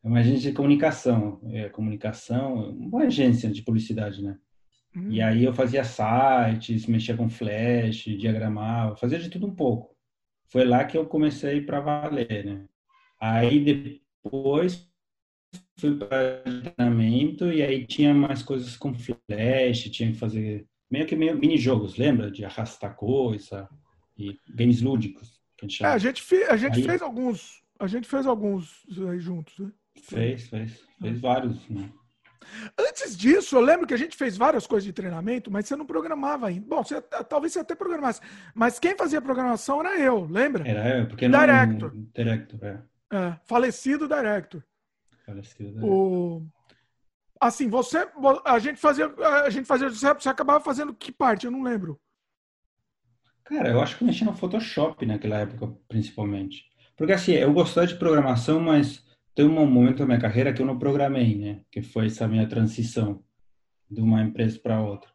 É 0.03 0.09
uma 0.09 0.21
agência 0.21 0.51
de 0.51 0.57
comunicação, 0.57 1.41
é 1.53 1.69
comunicação, 1.69 2.71
uma 2.71 3.03
agência 3.03 3.51
de 3.51 3.63
publicidade, 3.63 4.23
né? 4.23 4.39
Hum. 4.97 5.11
E 5.11 5.21
aí 5.21 5.45
eu 5.45 5.53
fazia 5.53 5.85
sites, 5.85 6.87
mexia 6.87 7.15
com 7.15 7.29
flash, 7.29 8.05
diagramava, 8.19 8.97
fazia 8.97 9.19
de 9.19 9.29
tudo 9.29 9.47
um 9.47 9.55
pouco. 9.55 9.96
Foi 10.49 10.65
lá 10.65 10.85
que 10.85 10.97
eu 10.97 11.07
comecei 11.07 11.61
para 11.61 11.81
valer, 11.81 12.45
né? 12.45 12.65
Aí 13.21 13.61
depois 13.61 14.88
fui 15.79 15.97
para 15.97 16.43
treinamento 16.43 17.53
e 17.53 17.62
aí 17.62 17.87
tinha 17.87 18.15
mais 18.15 18.43
coisas 18.43 18.76
com 18.76 18.95
flash, 18.95 19.91
tinha 19.91 20.12
que 20.12 20.19
fazer 20.19 20.67
meio 20.91 21.07
que 21.07 21.17
meio 21.17 21.37
mini 21.37 21.57
jogos, 21.57 21.97
lembra 21.97 22.31
de 22.31 22.45
arrastar 22.45 22.95
coisa 22.95 23.69
e 24.17 24.38
games 24.55 24.81
lúdicos. 24.81 25.41
A 25.61 25.67
gente, 25.67 25.85
é, 25.85 25.87
a 25.87 25.99
gente, 25.99 26.23
fe, 26.23 26.45
a 26.45 26.57
gente 26.57 26.76
aí, 26.76 26.83
fez 26.83 27.03
alguns, 27.03 27.62
a 27.79 27.87
gente 27.87 28.07
fez 28.07 28.26
alguns 28.26 28.85
aí 29.09 29.19
juntos, 29.19 29.59
né? 29.59 29.73
Fez, 30.03 30.49
fez, 30.49 30.85
fez 31.00 31.21
vários. 31.21 31.69
Né? 31.69 31.91
Antes 32.79 33.17
disso, 33.17 33.57
eu 33.57 33.61
lembro 33.61 33.87
que 33.87 33.95
a 33.95 33.99
gente 33.99 34.17
fez 34.17 34.37
várias 34.37 34.67
coisas 34.67 34.85
de 34.85 34.93
treinamento, 34.93 35.50
mas 35.50 35.67
você 35.67 35.76
não 35.76 35.87
programava 35.87 36.49
ainda. 36.49 36.67
Bom, 36.67 36.83
você, 36.83 37.00
talvez 37.00 37.53
você 37.53 37.61
até 37.61 37.75
programasse, 37.75 38.21
mas 38.55 38.79
quem 38.79 38.97
fazia 38.97 39.21
programação 39.21 39.81
era 39.81 39.99
eu, 39.99 40.26
lembra? 40.26 40.67
Era 40.69 40.99
eu, 41.00 41.07
porque 41.07 41.29
não... 41.29 41.38
Director. 41.41 41.93
Director, 42.15 42.65
é. 42.65 42.83
é 43.12 43.37
falecido 43.45 44.09
Director. 44.09 44.62
Falecido 45.25 45.71
Director. 45.71 45.91
O... 45.91 46.47
Assim, 47.41 47.69
você, 47.69 48.09
a 48.45 48.59
gente 48.59 48.81
fazia, 48.81 49.12
a 49.45 49.50
gente 49.50 49.67
fazia, 49.67 49.91
você 49.91 50.29
acabava 50.29 50.61
fazendo 50.61 50.95
que 50.95 51.12
parte? 51.12 51.45
Eu 51.45 51.53
não 51.53 51.62
lembro. 51.62 52.00
Cara, 53.45 53.69
eu 53.69 53.81
acho 53.81 53.97
que 53.97 54.03
eu 54.03 54.07
mexia 54.07 54.26
no 54.26 54.35
Photoshop 54.35 55.07
naquela 55.07 55.38
época, 55.38 55.73
principalmente. 55.87 56.65
Porque 56.97 57.12
assim, 57.12 57.33
eu 57.33 57.53
gostava 57.53 57.87
de 57.87 57.95
programação, 57.95 58.59
mas 58.59 59.06
tem 59.37 59.45
um 59.45 59.52
momento 59.66 59.99
da 59.99 60.07
minha 60.07 60.19
carreira 60.19 60.50
que 60.50 60.62
eu 60.62 60.66
não 60.66 60.78
programei, 60.78 61.37
né? 61.37 61.61
Que 61.71 61.83
foi 61.83 62.07
essa 62.07 62.26
minha 62.26 62.49
transição 62.49 63.23
de 63.88 64.00
uma 64.00 64.23
empresa 64.23 64.59
para 64.59 64.81
outra. 64.81 65.11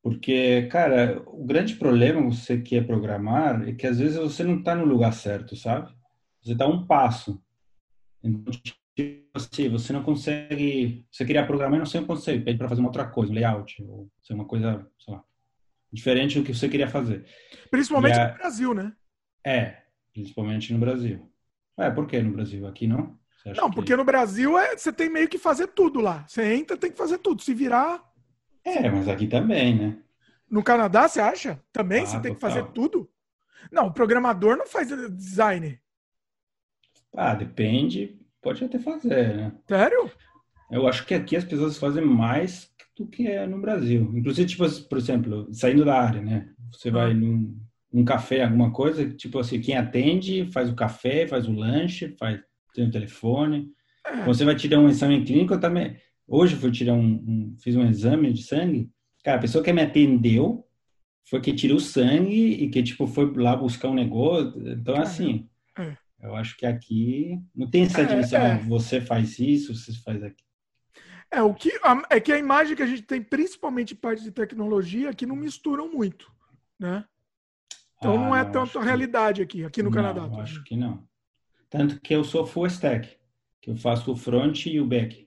Porque, 0.00 0.68
cara, 0.70 1.20
o 1.26 1.44
grande 1.44 1.74
problema 1.74 2.22
você 2.22 2.60
quer 2.60 2.86
programar 2.86 3.68
é 3.68 3.72
que 3.72 3.84
às 3.84 3.98
vezes 3.98 4.16
você 4.16 4.44
não 4.44 4.60
está 4.60 4.76
no 4.76 4.84
lugar 4.84 5.12
certo, 5.12 5.56
sabe? 5.56 5.92
Você 6.40 6.52
está 6.52 6.68
um 6.68 6.86
passo. 6.86 7.42
Então, 8.22 8.52
tipo 8.94 9.26
assim, 9.34 9.68
você 9.68 9.92
não 9.92 10.04
consegue. 10.04 11.04
Você 11.10 11.24
queria 11.24 11.44
programar 11.44 11.80
e 11.80 11.82
não 11.82 12.06
consegue. 12.06 12.44
Pede 12.44 12.58
para 12.58 12.68
fazer 12.68 12.80
uma 12.80 12.90
outra 12.90 13.08
coisa, 13.08 13.32
um 13.32 13.34
layout, 13.34 13.82
ou 13.82 14.08
ser 14.22 14.34
uma 14.34 14.44
coisa, 14.44 14.88
sei 15.00 15.14
lá, 15.14 15.24
diferente 15.92 16.38
do 16.38 16.44
que 16.44 16.54
você 16.54 16.68
queria 16.68 16.88
fazer. 16.88 17.26
Principalmente 17.72 18.20
a... 18.20 18.28
no 18.28 18.38
Brasil, 18.38 18.74
né? 18.74 18.92
É, 19.44 19.82
principalmente 20.12 20.72
no 20.72 20.78
Brasil. 20.78 21.28
É, 21.76 21.90
por 21.90 22.06
que 22.06 22.22
no 22.22 22.32
Brasil? 22.32 22.66
Aqui 22.68 22.86
não? 22.86 23.20
Não, 23.46 23.70
porque 23.70 23.92
que... 23.92 23.96
no 23.96 24.04
Brasil 24.04 24.58
é, 24.58 24.76
você 24.76 24.92
tem 24.92 25.10
meio 25.10 25.28
que 25.28 25.38
fazer 25.38 25.68
tudo 25.68 26.00
lá. 26.00 26.24
Você 26.28 26.54
entra, 26.54 26.76
tem 26.76 26.90
que 26.90 26.98
fazer 26.98 27.18
tudo. 27.18 27.42
Se 27.42 27.52
virar. 27.52 28.02
É, 28.64 28.88
mas 28.88 29.08
aqui 29.08 29.26
também, 29.26 29.76
né? 29.76 29.98
No 30.48 30.62
Canadá, 30.62 31.08
você 31.08 31.20
acha? 31.20 31.60
Também 31.72 32.02
ah, 32.02 32.06
você 32.06 32.20
tem 32.20 32.34
total. 32.34 32.34
que 32.34 32.40
fazer 32.40 32.72
tudo? 32.72 33.10
Não, 33.70 33.86
o 33.86 33.92
programador 33.92 34.56
não 34.56 34.66
faz 34.66 34.88
design. 34.88 35.80
Ah, 37.14 37.34
depende. 37.34 38.18
Pode 38.40 38.64
até 38.64 38.78
fazer, 38.78 39.36
né? 39.36 39.52
Sério? 39.68 40.10
Eu 40.70 40.86
acho 40.86 41.06
que 41.06 41.14
aqui 41.14 41.36
as 41.36 41.44
pessoas 41.44 41.78
fazem 41.78 42.04
mais 42.04 42.70
do 42.96 43.06
que 43.06 43.26
é 43.26 43.46
no 43.46 43.60
Brasil. 43.60 44.10
Inclusive, 44.14 44.48
tipo, 44.48 44.68
por 44.88 44.98
exemplo, 44.98 45.48
saindo 45.52 45.84
da 45.84 46.00
área, 46.00 46.20
né? 46.20 46.48
Você 46.70 46.90
vai 46.90 47.10
ah. 47.10 47.14
num, 47.14 47.58
num 47.92 48.04
café, 48.04 48.42
alguma 48.42 48.72
coisa, 48.72 49.08
tipo 49.08 49.38
assim, 49.38 49.60
quem 49.60 49.76
atende 49.76 50.50
faz 50.52 50.68
o 50.68 50.74
café, 50.74 51.26
faz 51.26 51.46
o 51.46 51.52
lanche, 51.52 52.14
faz 52.18 52.40
tem 52.72 52.86
o 52.86 52.90
telefone. 52.90 53.70
É. 54.06 54.24
Você 54.24 54.44
vai 54.44 54.56
tirar 54.56 54.78
um 54.80 54.88
exame 54.88 55.24
clínico, 55.24 55.54
eu 55.54 55.60
também. 55.60 55.96
Hoje 56.26 56.54
eu 56.54 56.60
fui 56.60 56.70
tirar 56.70 56.94
um, 56.94 57.14
um, 57.14 57.56
fiz 57.60 57.76
um 57.76 57.88
exame 57.88 58.32
de 58.32 58.42
sangue. 58.42 58.90
Cara, 59.22 59.38
a 59.38 59.40
pessoa 59.40 59.62
que 59.62 59.72
me 59.72 59.82
atendeu 59.82 60.66
foi 61.28 61.40
que 61.40 61.54
tirou 61.54 61.76
o 61.76 61.80
sangue 61.80 62.54
e 62.54 62.68
que 62.68 62.82
tipo 62.82 63.06
foi 63.06 63.32
lá 63.34 63.54
buscar 63.54 63.88
um 63.88 63.94
negócio. 63.94 64.68
Então 64.68 64.96
assim, 64.96 65.48
é. 65.78 65.96
eu 66.20 66.34
acho 66.34 66.56
que 66.56 66.66
aqui 66.66 67.38
não 67.54 67.68
tem 67.70 67.82
essa 67.84 68.02
é, 68.02 68.04
divisão. 68.04 68.40
É. 68.40 68.58
Você 68.58 69.00
faz 69.00 69.38
isso, 69.38 69.74
você 69.74 69.92
faz 70.02 70.22
aquilo. 70.22 70.48
É, 71.30 71.40
o 71.40 71.54
que, 71.54 71.72
é 72.10 72.20
que 72.20 72.30
a 72.30 72.38
imagem 72.38 72.76
que 72.76 72.82
a 72.82 72.86
gente 72.86 73.02
tem, 73.02 73.22
principalmente 73.22 73.94
parte 73.94 74.22
de 74.22 74.30
tecnologia, 74.30 75.14
que 75.14 75.24
não 75.24 75.34
misturam 75.34 75.90
muito, 75.90 76.30
né? 76.78 77.06
Então 77.96 78.14
ah, 78.14 78.18
não 78.18 78.36
é 78.36 78.44
tanto 78.44 78.78
a 78.78 78.82
realidade 78.82 79.46
que... 79.46 79.60
aqui, 79.60 79.64
aqui 79.64 79.82
no 79.82 79.88
não, 79.88 79.96
Canadá. 79.96 80.42
acho 80.42 80.62
que 80.64 80.76
não. 80.76 81.08
Tanto 81.72 81.98
que 82.02 82.14
eu 82.14 82.22
sou 82.22 82.44
full 82.44 82.66
stack, 82.66 83.16
que 83.62 83.70
eu 83.70 83.76
faço 83.78 84.12
o 84.12 84.16
front 84.16 84.66
e 84.66 84.78
o 84.78 84.86
back. 84.86 85.26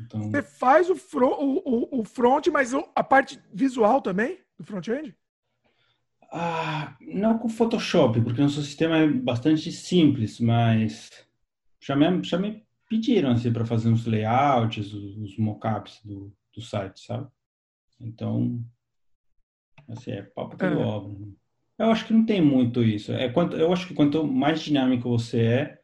Então... 0.00 0.22
Você 0.22 0.40
faz 0.40 0.88
o, 0.88 0.96
front, 0.96 1.36
o, 1.38 2.00
o, 2.00 2.04
front, 2.04 2.46
mas 2.46 2.72
a 2.72 3.04
parte 3.04 3.38
visual 3.52 4.00
também 4.00 4.38
do 4.58 4.64
front-end? 4.64 5.14
Ah, 6.32 6.96
não 7.02 7.36
com 7.36 7.50
Photoshop, 7.50 8.18
porque 8.22 8.40
o 8.40 8.44
nosso 8.44 8.62
sistema 8.62 8.96
é 8.96 9.06
bastante 9.06 9.70
simples, 9.70 10.40
mas 10.40 11.10
já 11.78 11.94
me, 11.94 12.24
já 12.24 12.38
me 12.38 12.66
pediram 12.88 13.32
assim, 13.32 13.52
para 13.52 13.66
fazer 13.66 13.90
uns 13.90 14.06
layouts, 14.06 14.94
os, 14.94 15.18
os 15.18 15.36
mockups 15.36 16.00
do, 16.02 16.34
do 16.54 16.62
site, 16.62 17.04
sabe? 17.04 17.28
Então, 18.00 18.64
assim, 19.86 20.12
é 20.12 20.22
papo 20.22 20.56
pelo 20.56 20.80
é. 20.80 20.82
obra. 20.82 21.14
Eu 21.78 21.90
acho 21.90 22.06
que 22.06 22.12
não 22.12 22.24
tem 22.24 22.40
muito 22.40 22.82
isso. 22.82 23.12
É 23.12 23.28
quanto, 23.28 23.56
eu 23.56 23.72
acho 23.72 23.88
que 23.88 23.94
quanto 23.94 24.26
mais 24.26 24.62
dinâmico 24.62 25.08
você 25.08 25.40
é, 25.42 25.78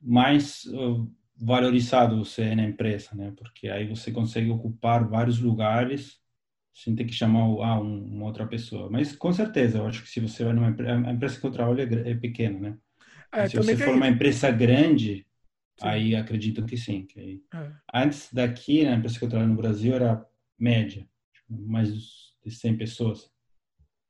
mais 0.00 0.64
uh, 0.66 1.10
valorizado 1.36 2.24
você 2.24 2.42
é 2.42 2.54
na 2.54 2.64
empresa, 2.64 3.14
né? 3.14 3.32
Porque 3.36 3.68
aí 3.68 3.86
você 3.86 4.10
consegue 4.10 4.50
ocupar 4.50 5.06
vários 5.06 5.38
lugares 5.38 6.20
sem 6.72 6.94
ter 6.94 7.04
que 7.04 7.12
chamar 7.12 7.40
ah, 7.40 7.80
um, 7.80 8.04
uma 8.04 8.26
outra 8.26 8.46
pessoa. 8.46 8.90
Mas 8.90 9.14
com 9.16 9.32
certeza, 9.32 9.78
eu 9.78 9.86
acho 9.86 10.02
que 10.02 10.08
se 10.08 10.20
você 10.20 10.44
vai 10.44 10.52
numa 10.52 10.68
empresa, 10.68 10.92
a 10.92 11.12
empresa 11.12 11.40
que 11.40 11.46
eu 11.46 11.50
trabalho 11.50 11.80
é, 11.80 12.10
é 12.10 12.14
pequena, 12.14 12.58
né? 12.58 12.78
É, 13.32 13.48
se 13.48 13.56
você 13.56 13.76
for 13.76 13.94
uma 13.94 14.08
empresa 14.08 14.50
grande, 14.50 15.26
sim. 15.78 15.88
aí 15.88 16.14
acredito 16.14 16.64
que 16.64 16.76
sim. 16.76 17.06
Que 17.06 17.20
aí... 17.20 17.42
é. 17.54 17.72
Antes 17.94 18.32
daqui, 18.32 18.84
na 18.84 18.94
empresa 18.94 19.18
que 19.18 19.24
eu 19.24 19.28
trabalho 19.28 19.50
no 19.50 19.56
Brasil, 19.56 19.94
era 19.94 20.24
média, 20.58 21.06
mais 21.48 21.92
de 22.44 22.50
100 22.50 22.76
pessoas. 22.76 23.30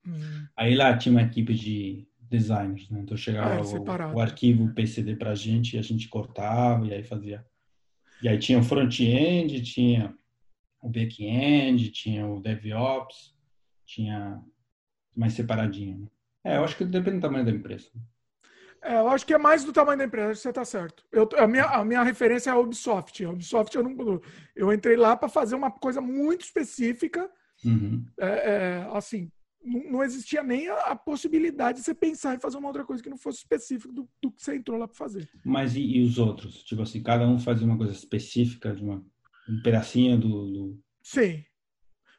Hum. 0.07 0.47
Aí 0.57 0.75
lá 0.75 0.97
tinha 0.97 1.13
uma 1.13 1.23
equipe 1.23 1.55
de 1.55 2.07
designers, 2.21 2.89
né? 2.91 3.01
Então 3.01 3.17
chegava 3.17 3.55
é, 3.55 3.63
o, 3.63 4.15
o, 4.15 4.21
arquivo 4.21 4.73
PCD 4.75 5.17
para 5.17 5.31
a 5.31 5.35
gente 5.35 5.77
e 5.77 5.79
a 5.79 5.83
gente 5.83 6.09
cortava 6.09 6.87
e 6.87 6.93
aí 6.93 7.03
fazia. 7.03 7.45
E 8.23 8.29
aí 8.29 8.39
tinha 8.39 8.59
o 8.59 8.63
front-end, 8.63 9.63
tinha 9.63 10.15
o 10.81 10.89
back-end, 10.89 11.91
tinha 11.91 12.27
o 12.27 12.41
DevOps, 12.41 13.35
tinha 13.85 14.41
mais 15.15 15.33
separadinho. 15.33 15.99
Né? 15.99 16.07
É, 16.45 16.57
eu 16.59 16.65
acho 16.65 16.77
que 16.77 16.85
depende 16.85 17.19
do 17.19 17.23
tamanho 17.23 17.45
da 17.45 17.51
empresa. 17.51 17.91
É, 18.83 19.01
eu 19.01 19.09
acho 19.09 19.27
que 19.27 19.35
é 19.35 19.39
mais 19.39 19.65
do 19.65 19.73
tamanho 19.73 19.99
da 19.99 20.05
empresa, 20.05 20.35
você 20.35 20.49
está 20.49 20.65
certo. 20.65 21.05
Eu, 21.11 21.29
a, 21.37 21.47
minha, 21.47 21.65
a 21.65 21.85
minha 21.85 22.03
referência 22.03 22.51
é 22.51 22.53
a 22.53 22.59
Ubisoft. 22.59 23.25
A 23.25 23.31
Ubisoft 23.31 23.75
eu 23.75 23.83
não. 23.83 24.21
Eu 24.55 24.73
entrei 24.73 24.97
lá 24.97 25.17
para 25.17 25.29
fazer 25.29 25.57
uma 25.57 25.71
coisa 25.71 26.01
muito 26.01 26.43
específica. 26.43 27.29
Uhum. 27.65 28.07
É, 28.21 28.27
é, 28.27 28.89
assim, 28.93 29.31
não 29.67 30.03
existia 30.03 30.43
nem 30.43 30.69
a, 30.69 30.95
possibilidade 30.95 31.79
de 31.79 31.85
você 31.85 31.95
pensar 31.95 32.35
em 32.35 32.41
fazer 32.41 32.57
uma 32.57 32.69
outra 32.69 32.85
coisa 32.85 33.03
que 33.03 33.11
não 33.11 33.19
fosse 33.19 33.39
específico 33.39 33.93
do, 33.93 34.09
do 34.23 34.31
que 34.31 34.43
você 34.43 34.55
entrou 34.55 34.79
lá 34.79 34.87
para 34.87 34.97
fazer. 34.97 35.29
Mas 35.45 35.75
e, 35.75 35.81
e, 35.81 36.03
os 36.05 36.19
outros? 36.19 36.63
Tipo 36.63 36.83
assim, 36.83 37.03
cada 37.03 37.27
um 37.27 37.39
fazia 37.39 37.67
uma 37.67 37.77
coisa 37.77 37.93
específica, 37.93 38.75
de 38.75 38.83
uma, 38.83 39.05
um 39.49 39.61
pedacinho 39.63 40.19
do, 40.19 40.29
do... 40.47 40.81
Sim. 41.03 41.45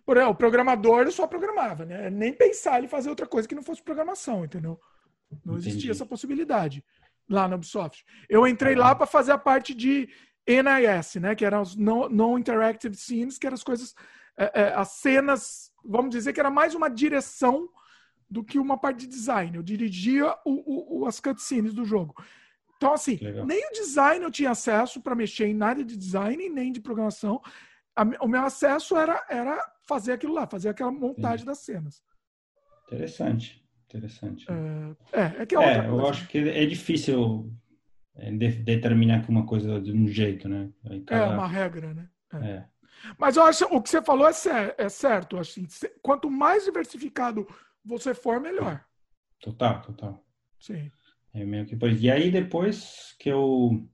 Por 0.05 0.17
exemplo, 0.17 0.33
o 0.33 0.37
programador 0.37 1.11
só 1.11 1.27
programava, 1.27 1.85
né? 1.85 2.09
Nem 2.09 2.33
pensar 2.33 2.83
em 2.83 2.87
fazer 2.87 3.09
outra 3.09 3.27
coisa 3.27 3.47
que 3.47 3.55
não 3.55 3.63
fosse 3.63 3.81
programação, 3.81 4.45
entendeu? 4.45 4.79
Não 5.45 5.55
Entendi. 5.55 5.69
existia 5.69 5.91
essa 5.91 6.05
possibilidade 6.05 6.83
lá 7.29 7.47
na 7.47 7.55
Ubisoft. 7.55 8.05
Eu 8.29 8.47
entrei 8.47 8.73
ah, 8.75 8.79
lá 8.79 8.95
para 8.95 9.05
fazer 9.05 9.33
a 9.33 9.37
parte 9.37 9.73
de 9.73 10.07
NIS, 10.47 11.15
né? 11.15 11.35
Que 11.35 11.43
eram 11.43 11.61
os 11.61 11.75
Non-Interactive 11.75 12.95
Scenes, 12.95 13.37
que 13.37 13.45
eram 13.45 13.55
as 13.55 13.63
coisas, 13.63 13.93
é, 14.37 14.61
é, 14.61 14.73
as 14.73 14.89
cenas 14.89 15.71
vamos 15.87 16.11
dizer 16.11 16.33
que 16.33 16.39
era 16.39 16.51
mais 16.51 16.75
uma 16.75 16.89
direção 16.89 17.69
do 18.29 18.43
que 18.43 18.59
uma 18.59 18.77
parte 18.77 19.01
de 19.01 19.07
design. 19.07 19.55
Eu 19.55 19.63
dirigia 19.63 20.35
o, 20.45 20.99
o, 20.99 21.05
as 21.05 21.19
cutscenes 21.19 21.73
do 21.73 21.85
jogo. 21.85 22.13
Então, 22.75 22.93
assim, 22.93 23.17
nem 23.45 23.67
o 23.69 23.73
design 23.73 24.23
eu 24.23 24.29
tinha 24.29 24.51
acesso 24.51 25.01
para 25.01 25.15
mexer 25.15 25.47
em 25.47 25.53
nada 25.53 25.83
de 25.83 25.95
design, 25.95 26.49
nem 26.49 26.71
de 26.71 26.81
programação. 26.81 27.41
o 28.21 28.27
meu 28.27 28.41
acesso 28.41 28.95
era, 28.97 29.25
era 29.29 29.65
fazer 29.87 30.11
aquilo 30.11 30.33
lá, 30.33 30.45
fazer 30.45 30.69
aquela 30.69 30.91
montagem 30.91 31.37
Entendi. 31.37 31.45
das 31.45 31.59
cenas. 31.59 32.03
Interessante, 32.85 33.65
interessante. 33.85 34.45
É, 35.11 35.21
é, 35.21 35.41
é 35.41 35.45
que 35.45 35.55
é, 35.55 35.77
é 35.77 35.87
eu 35.87 36.07
acho 36.07 36.27
que 36.27 36.37
é 36.37 36.65
difícil 36.65 37.51
é, 38.15 38.31
de, 38.31 38.49
determinar 38.49 39.27
uma 39.29 39.45
coisa 39.45 39.81
de 39.81 39.91
um 39.91 40.07
jeito, 40.07 40.47
né? 40.47 40.69
Cada... 41.05 41.33
É 41.33 41.35
uma 41.35 41.47
regra, 41.47 41.93
né? 41.93 42.09
É. 42.33 42.65
Mas 43.17 43.37
eu 43.37 43.43
acho 43.43 43.65
o 43.65 43.81
que 43.81 43.89
você 43.89 44.01
falou 44.01 44.27
é, 44.27 44.33
cer 44.33 44.75
é 44.77 44.89
certo. 44.89 45.37
Assim, 45.37 45.67
quanto 46.01 46.29
mais 46.29 46.65
diversificado 46.65 47.47
você 47.83 48.13
for, 48.13 48.39
melhor. 48.39 48.83
Total, 49.39 49.81
total. 49.81 50.23
Sim. 50.59 50.91
É 51.33 51.45
meio 51.45 51.65
que 51.65 51.73
depois. 51.73 52.01
E 52.01 52.09
aí 52.09 52.31
depois 52.31 53.15
que 53.19 53.29
eu 53.29 53.87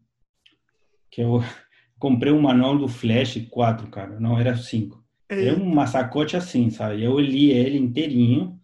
que 1.11 1.21
eu 1.21 1.41
comprei 1.99 2.31
um 2.31 2.41
manual 2.41 2.77
do 2.77 2.87
Flash 2.87 3.47
4, 3.49 3.87
cara, 3.89 4.19
não 4.19 4.39
era 4.39 4.55
5. 4.55 5.03
É 5.29 5.53
um 5.53 5.65
massacote 5.65 6.35
assim, 6.35 6.69
sabe? 6.69 7.03
Eu 7.03 7.19
li 7.19 7.51
ele 7.51 7.77
inteirinho, 7.77 8.59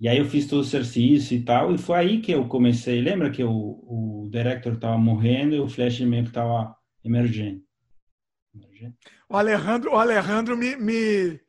e 0.00 0.08
aí 0.08 0.18
eu 0.18 0.24
fiz 0.24 0.46
todo 0.46 0.60
o 0.60 0.64
exercício 0.64 1.36
e 1.36 1.42
tal, 1.42 1.74
e 1.74 1.78
foi 1.78 1.98
aí 1.98 2.20
que 2.20 2.32
eu 2.32 2.48
comecei. 2.48 3.00
Lembra 3.00 3.30
que 3.30 3.44
o, 3.44 3.50
o 3.50 4.28
director 4.30 4.74
estava 4.74 4.98
morrendo 4.98 5.54
e 5.54 5.60
o 5.60 5.68
Flash 5.68 6.00
meio 6.00 6.24
que 6.24 6.30
estava 6.30 6.74
emergendo? 8.84 8.96
O 9.28 9.36
Alejandro, 9.36 9.92
o 9.92 9.96
Alejandro 9.96 10.56
me, 10.56 10.76
me, 10.76 11.40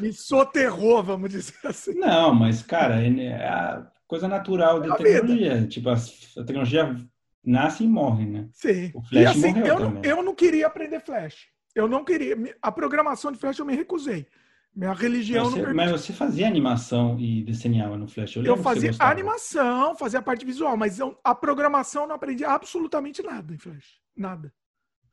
me 0.00 0.12
soterrou, 0.12 1.02
vamos 1.02 1.30
dizer 1.30 1.58
assim. 1.64 1.94
Não, 1.94 2.34
mas, 2.34 2.62
cara, 2.62 3.02
é, 3.02 3.08
é 3.08 3.48
a 3.48 3.86
coisa 4.06 4.28
natural 4.28 4.80
da 4.80 4.96
tecnologia. 4.96 5.54
Vida. 5.54 5.68
Tipo, 5.68 5.90
a, 5.90 5.94
a, 5.94 6.44
tecnologia 6.44 6.96
nasce 7.44 7.84
e 7.84 7.88
morre, 7.88 8.26
né? 8.26 8.48
Sim. 8.52 8.90
O 8.94 9.02
Flash 9.02 9.22
e 9.22 9.26
assim, 9.26 9.48
morreu 9.48 9.66
eu, 9.66 9.78
também. 9.78 10.10
eu 10.10 10.22
não 10.22 10.34
queria 10.34 10.66
aprender 10.66 11.00
Flash. 11.00 11.48
Eu 11.74 11.88
não 11.88 12.04
queria. 12.04 12.36
A 12.62 12.70
programação 12.70 13.32
de 13.32 13.38
Flash 13.38 13.58
eu 13.58 13.66
me 13.66 13.74
recusei. 13.74 14.26
Minha 14.74 14.92
religião 14.92 15.44
você, 15.44 15.58
não 15.58 15.64
permitia. 15.66 15.92
Mas 15.92 16.00
você 16.00 16.12
fazia 16.12 16.48
animação 16.48 17.18
e 17.18 17.44
desenhava 17.44 17.96
no 17.96 18.08
Flash? 18.08 18.36
Eu, 18.36 18.44
eu 18.44 18.56
fazia 18.56 18.90
animação, 18.98 19.94
fazia 19.96 20.18
a 20.18 20.22
parte 20.22 20.44
visual, 20.44 20.76
mas 20.76 20.98
eu, 20.98 21.16
a 21.22 21.32
programação 21.34 22.02
eu 22.02 22.08
não 22.08 22.16
aprendi 22.16 22.44
absolutamente 22.44 23.22
nada 23.22 23.54
em 23.54 23.58
Flash. 23.58 24.00
Nada. 24.16 24.52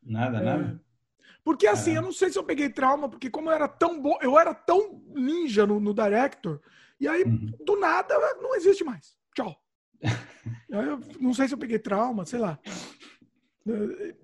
Nada, 0.01 0.38
é. 0.39 0.43
nada? 0.43 0.82
Porque 1.43 1.67
assim, 1.67 1.93
é. 1.93 1.97
eu 1.97 2.01
não 2.01 2.12
sei 2.12 2.30
se 2.30 2.38
eu 2.38 2.43
peguei 2.43 2.69
trauma, 2.69 3.10
porque 3.10 3.30
como 3.30 3.49
eu 3.49 3.54
era 3.54 3.67
tão 3.67 3.99
bom, 3.99 4.17
eu 4.21 4.38
era 4.38 4.54
tão 4.54 5.01
ninja 5.13 5.65
no, 5.65 5.80
no 5.80 5.93
Director, 5.93 6.60
e 6.99 7.08
aí, 7.08 7.23
uhum. 7.23 7.51
do 7.65 7.80
nada, 7.80 8.15
não 8.41 8.56
existe 8.56 8.84
mais. 8.84 9.15
Tchau. 9.36 9.56
eu 10.69 10.99
não 11.19 11.34
sei 11.34 11.47
se 11.47 11.54
eu 11.54 11.58
peguei 11.58 11.80
trauma, 11.80 12.25
sei 12.25 12.39
lá. 12.39 12.60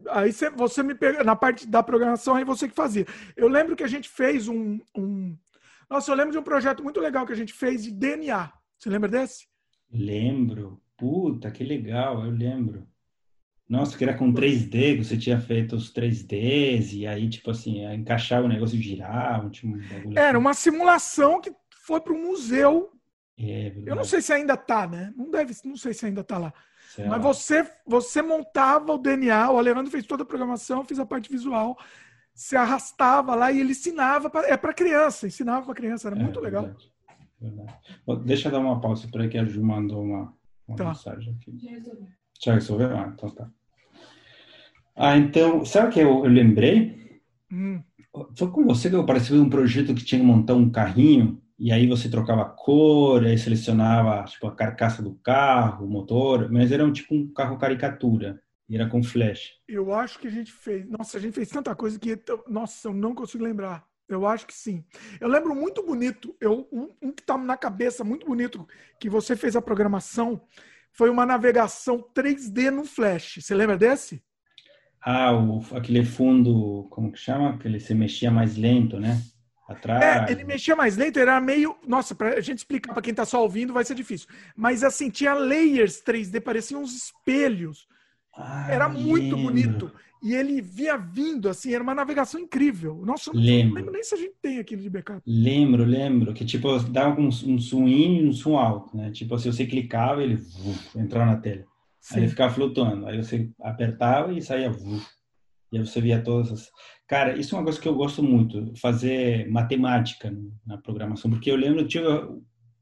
Aí 0.10 0.32
você, 0.32 0.50
você 0.50 0.84
me 0.84 0.94
pega 0.94 1.24
na 1.24 1.36
parte 1.36 1.68
da 1.68 1.82
programação, 1.82 2.36
aí 2.36 2.44
você 2.44 2.68
que 2.68 2.76
fazia. 2.76 3.06
Eu 3.36 3.48
lembro 3.48 3.76
que 3.76 3.84
a 3.84 3.88
gente 3.88 4.10
fez 4.10 4.48
um, 4.48 4.80
um. 4.96 5.36
Nossa, 5.90 6.12
eu 6.12 6.16
lembro 6.16 6.32
de 6.32 6.38
um 6.38 6.44
projeto 6.44 6.84
muito 6.84 7.00
legal 7.00 7.26
que 7.26 7.34
a 7.34 7.36
gente 7.36 7.54
fez 7.54 7.84
de 7.84 7.92
DNA. 7.92 8.52
Você 8.78 8.90
lembra 8.90 9.10
desse? 9.10 9.48
Lembro. 9.92 10.82
Puta, 10.96 11.50
que 11.52 11.64
legal, 11.64 12.26
eu 12.26 12.32
lembro. 12.32 12.88
Nossa, 13.70 13.98
que 13.98 14.04
era 14.04 14.14
com 14.14 14.34
3D, 14.34 14.98
que 14.98 15.04
você 15.04 15.18
tinha 15.18 15.40
feito 15.40 15.76
os 15.76 15.94
3Ds, 15.94 16.94
e 16.94 17.06
aí, 17.06 17.28
tipo 17.28 17.52
assim, 17.52 17.86
encaixar 17.94 18.42
o 18.42 18.48
negócio 18.48 18.82
girar, 18.82 19.46
um, 19.46 19.50
tipo, 19.50 19.68
um 19.68 19.80
Era 20.16 20.30
assim. 20.30 20.38
uma 20.38 20.54
simulação 20.54 21.42
que 21.42 21.52
foi 21.86 22.00
para 22.00 22.14
um 22.14 22.28
museu. 22.28 22.92
É, 23.38 23.74
eu 23.86 23.96
não 23.96 24.06
sei 24.06 24.22
se 24.22 24.32
ainda 24.32 24.56
tá, 24.56 24.88
né? 24.88 25.14
Não 25.16 25.30
deve, 25.30 25.54
não 25.66 25.76
sei 25.76 25.94
se 25.94 26.06
ainda 26.06 26.24
tá 26.24 26.38
lá. 26.38 26.54
Mas 27.06 27.22
você, 27.22 27.70
você 27.86 28.22
montava 28.22 28.94
o 28.94 28.98
DNA, 28.98 29.52
o 29.52 29.58
Alejandro 29.58 29.92
fez 29.92 30.06
toda 30.06 30.24
a 30.24 30.26
programação, 30.26 30.84
fez 30.84 31.00
a 31.00 31.06
parte 31.06 31.30
visual, 31.30 31.78
se 32.34 32.56
arrastava 32.56 33.36
lá 33.36 33.52
e 33.52 33.60
ele 33.60 33.72
ensinava, 33.72 34.30
pra, 34.30 34.48
é 34.48 34.58
para 34.58 34.74
criança, 34.74 35.28
ensinava 35.28 35.66
para 35.66 35.76
criança, 35.76 36.08
era 36.08 36.18
é, 36.18 36.24
muito 36.24 36.40
legal. 36.40 36.64
Verdade, 36.64 36.92
verdade. 37.40 38.26
deixa 38.26 38.48
eu 38.48 38.52
dar 38.52 38.60
uma 38.60 38.80
pausa 38.80 39.08
para 39.12 39.28
que 39.28 39.38
a 39.38 39.46
Ju 39.46 39.64
mandou 39.64 40.04
uma, 40.04 40.34
uma 40.68 40.78
tá. 40.78 40.86
mensagem 40.86 41.36
aqui. 41.36 41.56
Já 42.42 42.54
resolveu? 42.54 42.96
Ah, 42.96 43.12
então 43.14 43.30
tá. 43.30 43.52
Ah, 44.98 45.16
então, 45.16 45.64
sabe 45.64 45.90
o 45.90 45.92
que 45.92 46.00
eu, 46.00 46.26
eu 46.26 46.32
lembrei? 46.32 47.22
Hum. 47.52 47.84
Foi 48.36 48.50
com 48.50 48.66
você 48.66 48.90
que 48.90 48.96
eu 48.96 49.06
participei 49.06 49.40
de 49.40 49.46
um 49.46 49.50
projeto 49.50 49.94
que 49.94 50.04
tinha 50.04 50.20
que 50.20 50.26
montar 50.26 50.56
um 50.56 50.72
carrinho 50.72 51.40
e 51.60 51.72
aí 51.72 51.86
você 51.88 52.10
trocava 52.10 52.42
a 52.42 52.50
cor, 52.50 53.24
aí 53.24 53.38
selecionava 53.38 54.26
tipo 54.26 54.48
a 54.48 54.56
carcaça 54.56 55.04
do 55.04 55.14
carro, 55.16 55.86
o 55.86 55.90
motor, 55.90 56.52
mas 56.52 56.72
era 56.72 56.84
um 56.84 56.92
tipo 56.92 57.14
um 57.14 57.32
carro 57.32 57.60
caricatura 57.60 58.42
e 58.68 58.76
era 58.76 58.90
com 58.90 59.04
flash. 59.04 59.52
Eu 59.68 59.94
acho 59.94 60.18
que 60.18 60.28
a 60.28 60.32
gente 60.32 60.52
fez. 60.52 60.90
Nossa, 60.90 61.20
a 61.20 61.22
gente 61.22 61.36
fez 61.36 61.48
tanta 61.48 61.76
coisa 61.76 62.00
que 62.00 62.20
nossa, 62.48 62.88
eu 62.88 62.94
não 62.94 63.14
consigo 63.14 63.44
lembrar. 63.44 63.86
Eu 64.10 64.26
acho 64.26 64.48
que 64.48 64.54
sim. 64.54 64.84
Eu 65.22 65.28
lembro 65.28 65.54
muito 65.54 65.86
bonito, 65.86 66.36
eu 66.42 66.68
um, 66.72 66.90
um 67.02 67.12
que 67.12 67.22
tá 67.22 67.38
na 67.38 67.56
cabeça 67.56 68.04
muito 68.04 68.26
bonito 68.26 68.68
que 69.00 69.12
você 69.12 69.36
fez 69.36 69.56
a 69.56 69.62
programação 69.62 70.42
foi 70.92 71.12
uma 71.12 71.26
navegação 71.26 72.04
3D 72.16 72.72
no 72.72 72.84
flash. 72.84 73.40
Você 73.42 73.54
lembra 73.54 73.78
desse? 73.78 74.24
Ah, 75.10 75.32
o, 75.32 75.64
aquele 75.74 76.04
fundo, 76.04 76.86
como 76.90 77.14
que 77.14 77.18
chama? 77.18 77.58
Que 77.58 77.66
ele 77.66 77.80
se 77.80 77.96
mexia 77.96 78.30
mais 78.30 78.58
lento, 78.58 79.00
né? 79.00 79.22
atrás. 79.68 80.30
É, 80.30 80.32
ele 80.32 80.44
mexia 80.44 80.76
mais 80.76 80.98
lento, 80.98 81.18
era 81.18 81.40
meio. 81.42 81.76
Nossa, 81.88 82.16
para 82.16 82.38
a 82.38 82.42
gente 82.42 82.60
explicar 82.60 82.94
para 82.94 83.02
quem 83.02 83.12
está 83.12 83.26
só 83.26 83.42
ouvindo 83.42 83.74
vai 83.74 83.84
ser 83.84 83.96
difícil. 83.96 84.28
Mas 84.56 84.84
assim, 84.84 85.10
tinha 85.10 85.34
layers 85.34 86.02
3D, 86.02 86.42
pareciam 86.42 86.82
uns 86.82 86.96
espelhos. 86.96 87.88
Ah, 88.36 88.68
era 88.70 88.90
muito 88.90 89.36
lembro. 89.36 89.38
bonito. 89.38 89.92
E 90.22 90.34
ele 90.34 90.62
vinha 90.62 90.98
vindo, 90.98 91.48
assim, 91.48 91.74
era 91.74 91.84
uma 91.84 91.94
navegação 91.94 92.40
incrível. 92.40 93.02
Nossa, 93.06 93.30
eu 93.30 93.36
não 93.36 93.42
lembro, 93.42 93.76
lembro 93.76 93.92
nem 93.92 94.04
se 94.04 94.16
a 94.16 94.18
gente 94.18 94.34
tem 94.42 94.60
aquilo 94.60 94.82
de 94.82 94.90
backup. 94.90 95.22
Lembro, 95.26 95.84
lembro. 95.84 96.34
Que 96.34 96.44
tipo, 96.44 96.80
dava 96.80 97.20
um, 97.20 97.28
um 97.28 97.60
zoom 97.60 97.88
in 97.88 98.18
e 98.18 98.28
um 98.28 98.32
zoom 98.32 98.58
out, 98.58 98.96
né? 98.96 99.12
Tipo, 99.12 99.38
se 99.38 99.52
você 99.52 99.66
clicava, 99.66 100.24
ele 100.24 100.36
uf, 100.36 100.98
entrava 100.98 101.32
na 101.32 101.38
tela. 101.38 101.66
Sim. 102.08 102.16
Aí 102.16 102.22
ele 102.22 102.30
ficava 102.30 102.54
flutuando. 102.54 103.06
Aí 103.06 103.18
você 103.18 103.52
apertava 103.62 104.32
e 104.32 104.42
saía. 104.42 104.72
E 105.72 105.78
aí 105.78 105.86
você 105.86 106.00
via 106.00 106.24
todas 106.24 106.52
as. 106.52 106.72
Cara, 107.06 107.38
isso 107.38 107.54
é 107.54 107.58
uma 107.58 107.66
coisa 107.66 107.80
que 107.80 107.88
eu 107.88 107.96
gosto 107.96 108.24
muito, 108.24 108.74
fazer 108.78 109.50
matemática 109.50 110.34
na 110.66 110.78
programação, 110.78 111.30
porque 111.30 111.52
eu 111.52 111.56
lembro 111.56 111.86
de 111.86 112.00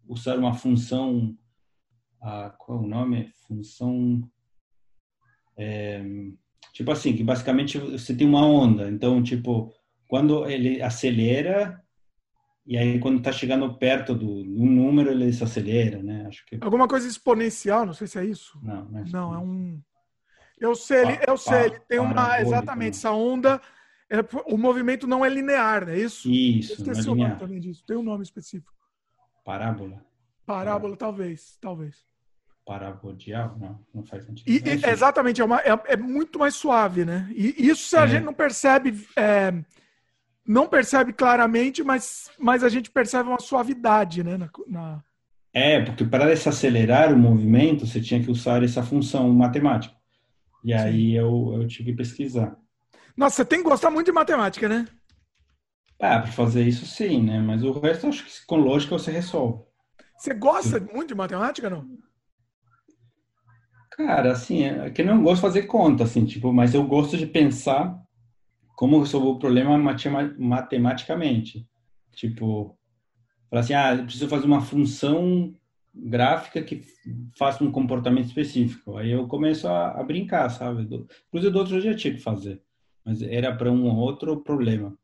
usar 0.08 0.38
uma 0.38 0.54
função, 0.54 1.36
ah, 2.22 2.54
qual 2.58 2.80
é 2.80 2.82
o 2.82 2.88
nome? 2.88 3.32
Função, 3.48 4.28
é, 5.58 6.04
tipo 6.74 6.92
assim, 6.92 7.16
que 7.16 7.24
basicamente 7.24 7.78
você 7.78 8.16
tem 8.16 8.28
uma 8.28 8.46
onda, 8.46 8.90
então, 8.90 9.22
tipo, 9.22 9.72
quando 10.08 10.48
ele 10.50 10.82
acelera, 10.82 11.80
e 12.66 12.78
aí 12.78 13.00
quando 13.00 13.20
está 13.20 13.32
chegando 13.32 13.74
perto 13.78 14.14
do, 14.14 14.44
do 14.44 14.66
número, 14.66 15.12
ele 15.12 15.32
se 15.32 15.44
acelera, 15.44 16.02
né? 16.02 16.26
Acho 16.28 16.46
que... 16.46 16.58
Alguma 16.62 16.88
coisa 16.88 17.08
exponencial, 17.08 17.86
não 17.86 17.94
sei 17.94 18.08
se 18.08 18.18
é 18.18 18.26
isso. 18.26 18.60
Não, 18.62 18.86
não 18.86 19.00
é, 19.00 19.04
não, 19.10 19.34
é 19.34 19.38
um... 19.38 19.82
Eu 20.60 20.74
sei, 20.74 21.02
ele, 21.02 21.20
eu 21.28 21.38
sei, 21.38 21.66
ele 21.66 21.80
tem 21.82 22.00
uma, 22.00 22.40
exatamente, 22.40 22.96
essa 22.96 23.12
onda 23.12 23.62
é, 24.10 24.18
o 24.46 24.58
movimento 24.58 25.08
não 25.08 25.26
é 25.26 25.30
linear, 25.30 25.86
não 25.86 25.94
é 25.94 26.00
isso? 26.00 26.30
Isso. 26.30 26.74
Eu 26.74 26.92
esqueci 26.92 27.08
é 27.08 27.12
o 27.12 27.16
nome 27.16 27.36
também 27.36 27.60
disso. 27.60 27.84
Tem 27.86 27.98
um 27.98 28.04
nome 28.04 28.24
específico. 28.24 28.72
Parábola. 29.44 30.04
Parábola, 30.46 30.96
talvez, 30.96 31.58
talvez. 31.60 32.06
Parabodial? 32.66 33.58
Não, 33.60 33.80
não 33.94 34.04
faz 34.04 34.26
sentido. 34.26 34.48
E, 34.48 34.86
é, 34.86 34.92
exatamente, 34.92 35.42
é, 35.42 35.46
uma, 35.46 35.60
é, 35.60 35.80
é, 35.88 35.98
muito 35.98 36.38
mais 36.40 36.56
suave, 36.56 37.06
né? 37.06 37.28
E 37.32 37.68
isso 37.68 37.96
a 37.98 38.04
é. 38.04 38.08
gente 38.08 38.24
não 38.24 38.34
percebe, 38.34 38.92
não 40.48 40.68
percebe 40.68 41.12
claramente, 41.12 41.84
mas, 41.84 42.30
mas 42.38 42.64
a 42.64 42.70
gente 42.70 42.92
percebe 42.92 43.30
uma 43.30 43.40
suavidade, 43.40 44.24
né? 44.24 44.38
Na, 44.38 44.50
na... 44.68 45.04
É, 45.54 45.82
porque 45.82 46.06
para 46.06 46.28
desacelerar 46.28 47.12
o 47.14 47.18
movimento, 47.18 47.88
você 47.88 48.00
tinha 48.00 48.22
que 48.22 48.30
usar 48.30 48.64
essa 48.64 48.84
função 48.84 49.32
matemática. 49.34 49.96
E 50.64 50.74
aí 50.74 51.16
eu, 51.16 51.54
eu 51.54 51.68
tive 51.68 51.92
que 51.92 51.98
pesquisar. 51.98 52.56
Nossa, 53.16 53.38
você 53.38 53.46
tem 53.46 53.60
que 53.64 53.70
gostar 53.70 53.90
muito 53.90 54.08
de 54.08 54.12
matemática, 54.12 54.68
né? 54.68 54.86
Ah, 56.00 56.20
para 56.20 56.32
fazer 56.32 56.64
isso 56.68 56.86
sim, 56.86 57.24
né? 57.24 57.40
Mas 57.40 57.64
o 57.64 57.72
resto 57.80 58.08
acho 58.08 58.26
que 58.26 58.46
com 58.46 58.58
lógica 58.58 58.98
você 58.98 59.12
resolve. 59.12 59.64
Você 60.18 60.34
gosta 60.34 60.80
sim. 60.80 60.88
muito 60.94 61.10
de 61.10 61.16
matemática, 61.16 61.70
não? 61.70 61.88
Cara, 63.92 64.34
assim, 64.34 64.64
é 64.64 64.90
que 64.90 65.02
eu 65.02 65.06
não 65.06 65.24
gosto 65.24 65.36
de 65.36 65.42
fazer 65.42 65.64
conta, 65.64 66.04
assim, 66.04 66.26
tipo, 66.26 66.52
mas 66.52 66.74
eu 66.74 66.86
gosto 66.86 67.18
de 67.18 67.26
pensar 67.26 67.98
como 68.76 69.00
resolver 69.00 69.30
o 69.30 69.40
problema 69.40 69.78
matematicamente. 70.38 71.68
Tipo, 72.14 72.78
falar 73.50 73.62
assim, 73.62 73.74
ah, 73.74 73.96
eu 73.96 74.04
preciso 74.04 74.28
fazer 74.28 74.46
uma 74.46 74.62
função 74.62 75.54
gráfica 75.94 76.62
que 76.62 76.82
faça 77.38 77.64
um 77.64 77.72
comportamento 77.72 78.28
específico. 78.28 78.98
Aí 78.98 79.12
eu 79.12 79.28
começo 79.28 79.68
a, 79.68 80.00
a 80.00 80.04
brincar, 80.04 80.50
sabe? 80.50 80.84
Inclusive, 80.84 81.54
do 81.54 81.60
outro 81.60 81.76
eu 81.78 81.82
já 81.82 81.96
tinha 81.96 82.14
que 82.14 82.20
fazer 82.20 82.62
mas 83.06 83.22
era 83.22 83.56
para 83.56 83.72
um 83.72 83.96
outro 83.96 84.42
problema, 84.42 84.98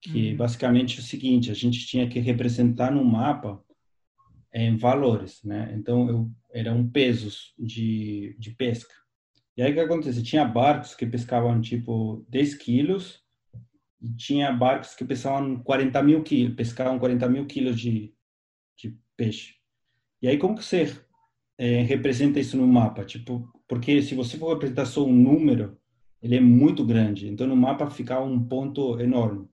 que 0.00 0.30
uhum. 0.30 0.36
basicamente 0.36 0.98
é 0.98 1.00
o 1.00 1.04
seguinte, 1.04 1.50
a 1.50 1.54
gente 1.54 1.84
tinha 1.84 2.08
que 2.08 2.20
representar 2.20 2.92
no 2.92 3.04
mapa 3.04 3.60
em 4.54 4.76
valores, 4.76 5.42
né? 5.42 5.74
Então, 5.76 6.08
eu, 6.08 6.30
eram 6.52 6.88
pesos 6.88 7.52
de, 7.58 8.36
de 8.38 8.52
pesca. 8.52 8.94
E 9.58 9.62
aí 9.62 9.72
o 9.72 9.74
que 9.74 9.80
acontece? 9.80 10.22
Tinha 10.22 10.44
barcos 10.44 10.94
que 10.94 11.04
pescavam 11.04 11.60
tipo 11.60 12.24
10 12.28 12.54
quilos 12.54 13.24
e 14.00 14.08
tinha 14.14 14.52
barcos 14.52 14.94
que 14.94 15.04
pescavam 15.04 15.58
40 15.58 16.00
mil 16.00 16.22
quilos, 16.22 16.54
pescavam 16.54 16.96
40 16.96 17.28
mil 17.28 17.44
quilos 17.44 17.76
de, 17.76 18.14
de 18.76 18.96
peixe. 19.16 19.56
E 20.22 20.28
aí 20.28 20.38
como 20.38 20.54
que 20.54 20.64
você 20.64 20.96
é, 21.58 21.82
representa 21.82 22.38
isso 22.38 22.56
no 22.56 22.68
mapa? 22.68 23.04
Tipo, 23.04 23.52
porque 23.66 24.00
se 24.00 24.14
você 24.14 24.38
for 24.38 24.52
representar 24.52 24.86
só 24.86 25.04
um 25.04 25.12
número, 25.12 25.76
ele 26.22 26.36
é 26.36 26.40
muito 26.40 26.86
grande. 26.86 27.28
Então, 27.28 27.44
no 27.44 27.56
mapa 27.56 27.90
ficava 27.90 28.24
um 28.24 28.46
ponto 28.46 29.00
enorme. 29.00 29.48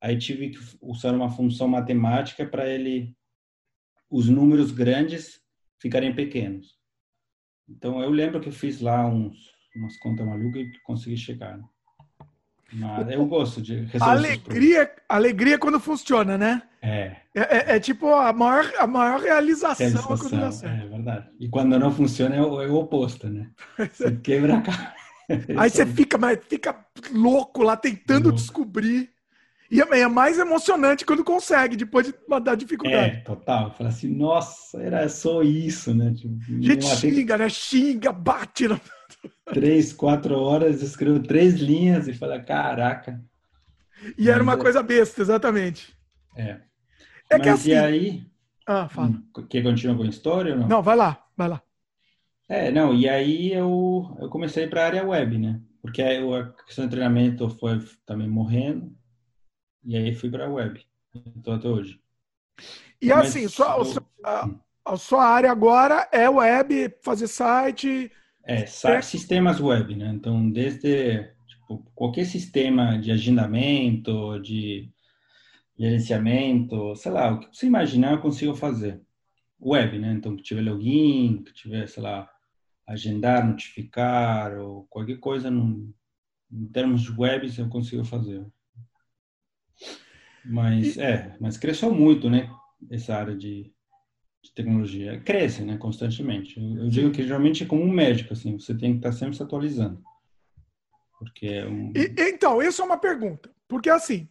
Aí 0.00 0.16
tive 0.16 0.50
que 0.50 0.58
usar 0.80 1.12
uma 1.12 1.30
função 1.30 1.66
matemática 1.66 2.46
para 2.46 2.68
ele, 2.68 3.12
os 4.08 4.28
números 4.28 4.70
grandes 4.70 5.42
ficarem 5.80 6.14
pequenos. 6.14 6.77
Então, 7.68 8.02
eu 8.02 8.10
lembro 8.10 8.40
que 8.40 8.48
eu 8.48 8.52
fiz 8.52 8.80
lá 8.80 9.06
uns 9.06 9.58
umas 9.76 9.96
contas 9.98 10.26
malucas 10.26 10.62
e 10.62 10.80
consegui 10.82 11.16
chegar. 11.16 11.56
Né? 11.56 11.64
Mas 12.72 13.10
eu 13.10 13.24
gosto 13.26 13.62
de 13.62 13.76
resolver 13.84 14.12
alegria, 14.12 14.94
alegria 15.08 15.58
quando 15.58 15.80
funciona, 15.80 16.36
né? 16.36 16.62
É. 16.82 17.16
É, 17.34 17.72
é, 17.72 17.76
é 17.76 17.80
tipo 17.80 18.12
a 18.12 18.32
maior, 18.32 18.70
a 18.78 18.86
maior 18.86 19.20
realização, 19.20 19.86
realização 19.86 20.18
quando 20.18 20.40
dá 20.40 20.52
certo. 20.52 20.84
É 20.84 20.86
verdade. 20.86 21.28
E 21.40 21.48
quando 21.48 21.78
não 21.78 21.90
funciona 21.92 22.36
é 22.36 22.42
o, 22.42 22.60
é 22.60 22.66
o 22.68 22.74
oposto, 22.74 23.28
né? 23.28 23.50
Você 23.78 24.12
quebra 24.16 24.58
a 24.58 24.62
cara. 24.62 24.94
Aí 25.58 25.70
você 25.70 25.86
fica, 25.86 26.18
mas 26.18 26.38
fica 26.48 26.86
louco 27.12 27.62
lá 27.62 27.76
tentando 27.76 28.24
louco. 28.24 28.36
descobrir. 28.36 29.10
E 29.70 29.82
é, 29.82 30.00
é 30.00 30.08
mais 30.08 30.38
emocionante 30.38 31.04
quando 31.04 31.22
consegue, 31.22 31.76
depois 31.76 32.06
de 32.06 32.14
mandar 32.26 32.54
dificuldade. 32.54 33.16
É, 33.16 33.20
total. 33.20 33.74
Fala 33.74 33.90
assim, 33.90 34.08
nossa, 34.08 34.80
era 34.80 35.06
só 35.08 35.42
isso, 35.42 35.94
né? 35.94 36.12
Tipo, 36.14 36.38
gente 36.62 36.86
xinga, 36.86 37.36
né? 37.36 37.48
Xinga, 37.48 38.10
bate. 38.10 38.66
No 38.66 38.80
três, 39.52 39.92
quatro 39.92 40.38
horas, 40.38 40.82
escreveu 40.82 41.22
três 41.22 41.54
linhas 41.54 42.08
e 42.08 42.14
fala, 42.14 42.40
caraca. 42.40 43.22
E 44.16 44.30
era 44.30 44.42
uma 44.42 44.54
é... 44.54 44.56
coisa 44.56 44.82
besta, 44.82 45.20
exatamente. 45.20 45.94
É. 46.34 46.60
É 47.30 47.36
Mas 47.36 47.42
que 47.42 47.48
assim... 47.48 47.70
e 47.70 47.74
aí... 47.74 48.26
Ah, 48.66 48.88
fala. 48.88 49.08
Hum, 49.08 49.22
quer 49.48 49.62
continuar 49.62 49.96
com 49.96 50.02
a 50.02 50.08
história 50.08 50.52
ou 50.52 50.60
não? 50.60 50.68
Não, 50.68 50.82
vai 50.82 50.96
lá, 50.96 51.24
vai 51.36 51.48
lá. 51.48 51.62
É, 52.48 52.70
não, 52.70 52.94
e 52.94 53.06
aí 53.08 53.52
eu, 53.52 54.16
eu 54.18 54.28
comecei 54.30 54.66
para 54.66 54.82
a 54.82 54.86
área 54.86 55.06
web, 55.06 55.38
né? 55.38 55.60
Porque 55.82 56.00
aí 56.00 56.18
a 56.34 56.44
questão 56.64 56.84
de 56.84 56.90
treinamento 56.90 57.48
foi 57.50 57.78
também 58.06 58.28
morrendo, 58.28 58.90
e 59.88 59.96
aí 59.96 60.14
fui 60.14 60.30
para 60.30 60.46
a 60.46 60.50
web. 60.50 60.80
Estou 61.36 61.54
até 61.54 61.68
hoje. 61.68 62.00
E 63.00 63.08
Mas, 63.08 63.28
assim, 63.28 63.48
sua, 63.48 63.78
eu... 63.78 64.06
a, 64.22 64.50
a 64.84 64.96
sua 64.96 65.24
área 65.24 65.50
agora 65.50 66.08
é 66.12 66.28
web, 66.28 66.94
fazer 67.02 67.26
site, 67.26 68.12
é, 68.48 68.64
sistemas 69.02 69.60
web, 69.60 69.94
né? 69.94 70.10
Então, 70.14 70.50
desde 70.50 71.30
tipo, 71.46 71.84
qualquer 71.94 72.24
sistema 72.24 72.98
de 72.98 73.12
agendamento, 73.12 74.38
de 74.40 74.90
gerenciamento, 75.78 76.96
sei 76.96 77.12
lá, 77.12 77.34
o 77.34 77.40
que 77.40 77.54
você 77.54 77.66
imaginar 77.66 78.12
eu 78.12 78.22
consigo 78.22 78.54
fazer. 78.54 79.02
Web, 79.60 79.98
né? 79.98 80.14
Então, 80.14 80.34
que 80.34 80.42
tiver 80.42 80.62
login, 80.62 81.42
que 81.44 81.52
tiver, 81.52 81.86
sei 81.88 82.02
lá, 82.02 82.26
agendar, 82.86 83.46
notificar, 83.46 84.56
ou 84.58 84.86
qualquer 84.88 85.18
coisa 85.18 85.50
no, 85.50 85.94
em 86.50 86.66
termos 86.68 87.02
de 87.02 87.12
webs 87.12 87.58
eu 87.58 87.68
consigo 87.68 88.02
fazer. 88.02 88.46
Mas, 90.44 90.96
é, 90.96 91.36
mas 91.40 91.56
cresceu 91.56 91.92
muito, 91.92 92.30
né? 92.30 92.50
Essa 92.90 93.16
área 93.16 93.36
de, 93.36 93.72
de 94.42 94.52
tecnologia 94.54 95.20
cresce, 95.20 95.62
né, 95.62 95.76
constantemente. 95.76 96.58
Eu, 96.58 96.84
eu, 96.84 96.88
digo 96.88 97.10
que 97.10 97.22
geralmente 97.22 97.64
é 97.64 97.66
como 97.66 97.82
um 97.82 97.92
médico, 97.92 98.32
assim, 98.32 98.58
você 98.58 98.74
tem 98.74 98.92
que 98.92 98.98
estar 98.98 99.12
sempre 99.12 99.36
se 99.36 99.42
atualizando. 99.42 100.02
Porque 101.18 101.46
é 101.46 101.66
um... 101.66 101.92
e, 101.94 102.14
então, 102.30 102.62
isso 102.62 102.80
é 102.80 102.84
uma 102.84 102.98
pergunta. 102.98 103.50
Porque 103.66 103.90
assim, 103.90 104.28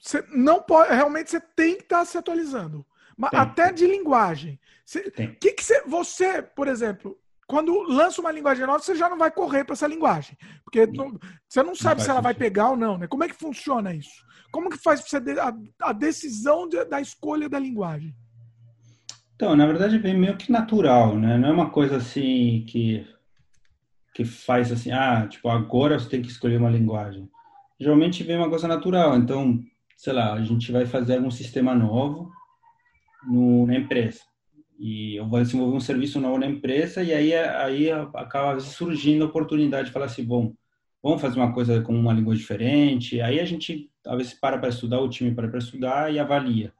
você 0.00 0.24
não 0.34 0.62
pode, 0.62 0.92
realmente 0.94 1.30
você 1.30 1.40
tem 1.40 1.76
que 1.76 1.82
estar 1.82 2.04
se 2.04 2.16
atualizando. 2.16 2.84
Mas 3.16 3.30
tem, 3.30 3.40
até 3.40 3.72
de 3.72 3.86
linguagem. 3.86 4.58
Você, 4.84 5.10
que 5.10 5.52
que 5.52 5.62
você, 5.62 5.82
você, 5.82 6.42
por 6.42 6.66
exemplo, 6.66 7.20
quando 7.46 7.82
lança 7.82 8.20
uma 8.20 8.32
linguagem 8.32 8.64
nova, 8.64 8.78
você 8.78 8.94
já 8.94 9.10
não 9.10 9.18
vai 9.18 9.30
correr 9.30 9.64
para 9.64 9.74
essa 9.74 9.86
linguagem. 9.86 10.38
Porque 10.64 10.86
não, 10.86 11.18
você 11.48 11.62
não 11.62 11.74
sabe 11.74 11.98
não 11.98 12.04
se 12.04 12.10
ela 12.10 12.20
vai 12.20 12.32
pegar 12.32 12.70
ou 12.70 12.76
não, 12.76 12.96
né? 12.96 13.06
Como 13.06 13.24
é 13.24 13.28
que 13.28 13.34
funciona 13.34 13.94
isso? 13.94 14.24
Como 14.50 14.70
que 14.70 14.78
faz 14.78 15.00
você 15.00 15.16
a, 15.16 15.54
a 15.88 15.92
decisão 15.92 16.68
de, 16.68 16.84
da 16.84 17.00
escolha 17.00 17.48
da 17.48 17.58
linguagem? 17.58 18.14
Então, 19.34 19.56
na 19.56 19.66
verdade, 19.66 19.98
vem 19.98 20.16
meio 20.16 20.36
que 20.36 20.52
natural, 20.52 21.16
né? 21.16 21.38
Não 21.38 21.48
é 21.48 21.52
uma 21.52 21.70
coisa 21.70 21.96
assim 21.96 22.64
que 22.66 23.06
que 24.12 24.24
faz 24.24 24.72
assim, 24.72 24.90
ah, 24.90 25.26
tipo, 25.28 25.48
agora 25.48 25.98
você 25.98 26.08
tem 26.08 26.20
que 26.20 26.28
escolher 26.28 26.58
uma 26.58 26.68
linguagem. 26.68 27.30
Geralmente 27.78 28.24
vem 28.24 28.36
uma 28.36 28.50
coisa 28.50 28.66
natural. 28.66 29.16
Então, 29.16 29.62
sei 29.96 30.12
lá, 30.12 30.34
a 30.34 30.42
gente 30.42 30.72
vai 30.72 30.84
fazer 30.84 31.20
um 31.20 31.30
sistema 31.30 31.74
novo 31.74 32.28
no, 33.22 33.66
na 33.66 33.76
empresa 33.76 34.20
e 34.80 35.16
eu 35.16 35.28
vou 35.28 35.42
desenvolver 35.42 35.76
um 35.76 35.80
serviço 35.80 36.18
novo 36.18 36.38
na 36.38 36.46
empresa 36.46 37.02
e 37.02 37.12
aí 37.12 37.34
aí 37.34 37.90
acaba 37.90 38.58
surgindo 38.60 39.24
a 39.24 39.26
oportunidade 39.28 39.88
de 39.88 39.92
falar 39.92 40.06
assim, 40.06 40.24
bom, 40.24 40.54
vamos 41.02 41.20
fazer 41.20 41.38
uma 41.38 41.52
coisa 41.52 41.80
com 41.82 41.94
uma 41.94 42.12
língua 42.12 42.34
diferente. 42.34 43.20
Aí 43.20 43.40
a 43.40 43.44
gente 43.44 43.90
às 44.06 44.16
vezes 44.16 44.34
para 44.34 44.58
para 44.58 44.68
estudar, 44.68 45.00
o 45.00 45.08
time 45.08 45.34
para 45.34 45.48
para 45.48 45.58
estudar 45.58 46.12
e 46.12 46.18
avalia. 46.18 46.72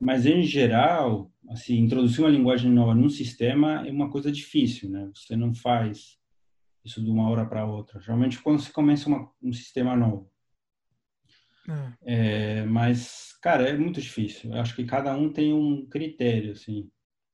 Mas 0.00 0.26
em 0.26 0.42
geral, 0.42 1.30
assim, 1.48 1.78
introduzir 1.78 2.20
uma 2.20 2.30
linguagem 2.30 2.70
nova 2.70 2.94
num 2.94 3.08
sistema 3.08 3.86
é 3.86 3.90
uma 3.90 4.10
coisa 4.10 4.30
difícil, 4.30 4.90
né? 4.90 5.10
Você 5.14 5.36
não 5.36 5.54
faz 5.54 6.18
isso 6.84 7.02
de 7.02 7.10
uma 7.10 7.28
hora 7.30 7.46
para 7.46 7.64
outra. 7.64 8.00
Geralmente 8.00 8.40
quando 8.40 8.60
você 8.60 8.72
começa 8.72 9.08
uma, 9.08 9.30
um 9.42 9.52
sistema 9.52 9.96
novo. 9.96 10.30
É. 11.68 12.60
É, 12.60 12.64
mas, 12.64 13.38
cara, 13.40 13.68
é 13.68 13.76
muito 13.76 14.00
difícil. 14.00 14.52
Eu 14.52 14.60
acho 14.60 14.76
que 14.76 14.84
cada 14.84 15.16
um 15.16 15.32
tem 15.32 15.52
um 15.52 15.86
critério, 15.86 16.52
assim. 16.52 16.90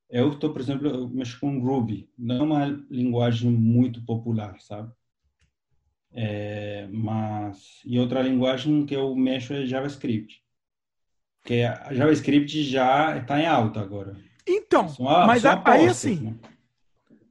Eu 0.09 0.33
estou, 0.33 0.53
por 0.53 0.61
exemplo, 0.61 0.89
eu 0.89 1.09
mexo 1.09 1.39
com 1.41 1.61
Ruby. 1.61 2.09
Não 2.19 2.37
é 2.37 2.43
uma 2.43 2.67
linguagem 2.91 3.51
muito 3.51 4.05
popular, 4.05 4.61
sabe? 4.61 4.93
É, 6.13 6.89
mas 6.93 7.81
e 7.85 7.99
outra 7.99 8.21
linguagem 8.21 8.85
que 8.85 8.95
eu 8.95 9.15
mexo 9.15 9.53
é 9.55 9.67
JavaScript. 9.67 10.43
Porque 11.41 11.63
a 11.63 11.93
JavaScript 11.93 12.63
já 12.65 13.17
está 13.17 13.41
em 13.41 13.47
alta 13.47 13.81
agora. 13.81 14.17
Então, 14.47 14.93
mas 15.27 15.45
aí 15.45 15.87
assim. 15.87 16.17
Né? 16.17 16.35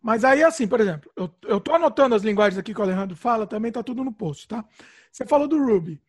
Mas 0.01 0.23
aí 0.23 0.43
assim, 0.43 0.67
por 0.67 0.79
exemplo, 0.79 1.11
eu, 1.15 1.29
eu 1.43 1.59
tô 1.59 1.73
anotando 1.73 2.15
as 2.15 2.23
linguagens 2.23 2.57
aqui 2.57 2.73
que 2.73 2.79
o 2.79 2.83
Alejandro 2.83 3.15
fala, 3.15 3.45
também 3.45 3.71
tá 3.71 3.83
tudo 3.83 4.03
no 4.03 4.13
post, 4.13 4.47
tá? 4.47 4.63
Você 5.11 5.25
falou 5.25 5.47
do 5.47 5.61
Ruby 5.61 6.01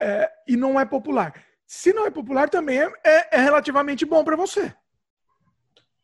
é, 0.00 0.30
e 0.46 0.56
não 0.56 0.78
é 0.78 0.84
popular. 0.84 1.34
Se 1.66 1.92
não 1.92 2.06
é 2.06 2.10
popular, 2.10 2.48
também 2.48 2.78
é, 2.78 2.92
é, 3.04 3.36
é 3.36 3.40
relativamente 3.40 4.04
bom 4.04 4.22
para 4.22 4.36
você. 4.36 4.72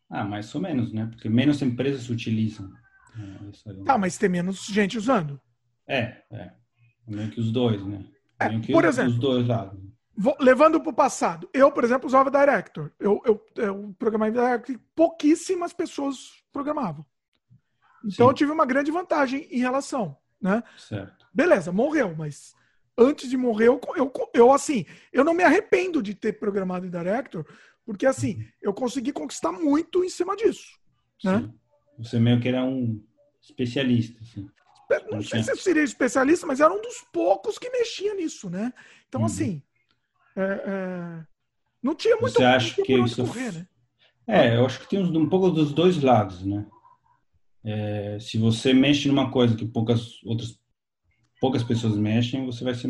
Ah, 0.09 0.25
mais 0.25 0.53
ou 0.55 0.61
menos, 0.61 0.93
né? 0.93 1.07
Porque 1.07 1.29
menos 1.29 1.63
empresas 1.63 2.11
utilizam. 2.11 2.69
É, 3.17 3.85
tá, 3.85 3.97
mas 3.97 4.19
tem 4.19 4.29
menos 4.29 4.67
gente 4.67 4.99
usando. 4.99 5.41
É, 5.93 6.23
é. 6.31 6.53
Meio 7.07 7.31
que 7.31 7.41
os 7.41 7.51
dois, 7.51 7.85
né? 7.85 8.05
É, 8.39 8.49
por 8.73 8.85
exemplo, 8.85 9.11
os 9.11 9.19
dois 9.19 9.47
lados 9.47 9.91
vou, 10.21 10.37
levando 10.39 10.79
para 10.81 10.91
o 10.91 10.95
passado, 10.95 11.49
eu, 11.55 11.73
por 11.73 11.83
exemplo, 11.83 12.07
usava 12.07 12.31
Director. 12.31 12.93
Eu, 13.01 13.23
eu, 13.25 13.43
eu 13.57 13.95
programava 13.99 14.31
em 14.31 14.35
Director 14.35 14.75
e 14.75 14.79
pouquíssimas 14.95 15.73
pessoas 15.73 16.45
programavam. 16.53 17.07
Então 18.05 18.27
Sim. 18.27 18.31
eu 18.31 18.35
tive 18.35 18.53
uma 18.53 18.67
grande 18.67 18.91
vantagem 18.91 19.49
em 19.51 19.59
relação, 19.59 20.17
né? 20.41 20.63
Certo. 20.77 21.27
Beleza, 21.33 21.73
morreu, 21.73 22.15
mas 22.15 22.55
antes 22.97 23.31
de 23.31 23.37
morrer, 23.37 23.69
eu, 23.69 23.81
eu, 23.97 24.13
eu 24.35 24.53
assim, 24.53 24.85
eu 25.11 25.25
não 25.25 25.33
me 25.33 25.43
arrependo 25.43 26.03
de 26.03 26.15
ter 26.15 26.35
programado 26.35 26.87
em 26.87 26.91
Director, 26.91 27.47
porque 27.85 28.05
assim, 28.05 28.37
uhum. 28.37 28.45
eu 28.61 28.75
consegui 28.75 29.13
conquistar 29.13 29.53
muito 29.53 30.05
em 30.05 30.11
cima 30.11 30.37
disso, 30.37 30.79
né? 31.25 31.39
Sim. 31.39 31.55
Você 31.99 32.19
meio 32.19 32.41
que 32.41 32.49
era 32.49 32.63
um 32.63 33.03
especialista, 33.43 34.19
assim. 34.23 34.49
Não 35.11 35.23
sei 35.23 35.43
se 35.43 35.51
eu 35.51 35.57
seria 35.57 35.83
especialista, 35.83 36.47
mas 36.47 36.61
era 36.61 36.73
um 36.73 36.81
dos 36.81 37.05
poucos 37.13 37.59
que 37.59 37.71
mexia 37.71 38.15
nisso, 38.15 38.51
né? 38.51 38.73
Então, 39.09 39.21
uhum. 39.21 39.27
assim, 39.27 39.63
é, 40.37 40.43
é... 40.43 41.27
Não 41.83 41.95
tinha 41.95 42.17
muito 42.17 42.35
Você 42.35 42.45
acha 42.45 42.83
que 42.83 42.93
isso... 42.95 43.25
correr, 43.25 43.53
né? 43.53 43.67
É, 44.27 44.57
eu 44.57 44.67
acho 44.67 44.81
que 44.81 44.89
tem 44.89 45.03
um, 45.03 45.29
pouco 45.29 45.51
dos 45.51 45.73
dois 45.73 46.01
lados, 46.03 46.45
né? 46.45 46.67
É, 47.65 48.19
se 48.21 48.39
você 48.39 48.73
mexe 48.73 49.09
numa 49.09 49.31
coisa 49.31 49.57
que 49.57 49.67
poucas 49.67 50.23
outras 50.25 50.59
poucas 51.41 51.65
pessoas 51.65 51.97
mexem, 51.97 52.47
você 52.47 52.63
vai 52.63 52.75
ser 52.75 52.89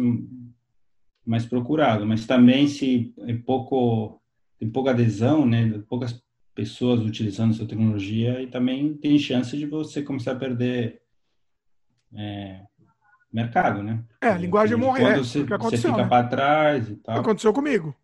mais 1.24 1.46
procurado. 1.46 2.04
Mas 2.04 2.26
também 2.26 2.66
se 2.66 3.14
é 3.20 3.34
pouco 3.34 4.20
tem 4.58 4.68
pouca 4.68 4.90
adesão, 4.90 5.46
né? 5.46 5.82
Poucas 5.88 6.22
pessoas 6.54 7.00
utilizando 7.00 7.54
essa 7.54 7.64
tecnologia 7.64 8.42
e 8.42 8.46
também 8.48 8.94
tem 8.94 9.18
chance 9.18 9.56
de 9.56 9.64
você 9.64 10.02
começar 10.02 10.32
a 10.32 10.38
perder 10.38 11.00
é, 12.16 12.60
mercado, 13.32 13.82
né? 13.82 14.02
É, 14.20 14.28
a 14.28 14.38
linguagem 14.38 14.76
morrer. 14.76 15.04
É, 15.04 15.18
você, 15.18 15.44
você 15.44 15.76
fica 15.76 15.96
né? 15.96 16.08
para 16.08 16.26
trás 16.26 16.88
e 16.88 16.96
tal. 16.96 17.18
Aconteceu 17.18 17.52
comigo. 17.52 17.94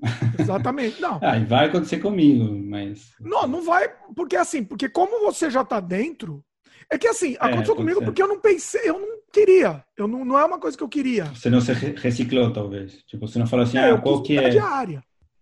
Exatamente. 0.38 1.00
Não. 1.00 1.18
ah, 1.22 1.38
e 1.38 1.44
vai 1.44 1.66
acontecer 1.66 1.98
comigo, 1.98 2.52
mas. 2.52 3.12
Não, 3.20 3.46
não 3.46 3.62
vai, 3.62 3.88
porque 4.14 4.36
assim, 4.36 4.64
porque 4.64 4.88
como 4.88 5.20
você 5.20 5.50
já 5.50 5.62
está 5.62 5.80
dentro. 5.80 6.44
É 6.90 6.98
que 6.98 7.08
assim, 7.08 7.34
é, 7.34 7.36
aconteceu 7.40 7.74
é, 7.74 7.76
comigo 7.76 8.00
ser. 8.00 8.04
porque 8.04 8.22
eu 8.22 8.28
não 8.28 8.40
pensei, 8.40 8.82
eu 8.84 8.98
não 8.98 9.18
queria. 9.32 9.82
Eu 9.96 10.06
não, 10.06 10.24
não 10.24 10.38
é 10.38 10.44
uma 10.44 10.58
coisa 10.58 10.76
que 10.76 10.82
eu 10.82 10.88
queria. 10.88 11.24
Você 11.26 11.48
não 11.48 11.60
se 11.60 11.72
reciclou, 11.72 12.52
talvez. 12.52 13.02
Tipo, 13.06 13.26
você 13.26 13.38
não 13.38 13.46
falou 13.46 13.64
assim, 13.64 13.78
é, 13.78 13.90
ah, 13.90 13.98
qual 13.98 14.22
que 14.22 14.36
é. 14.36 14.50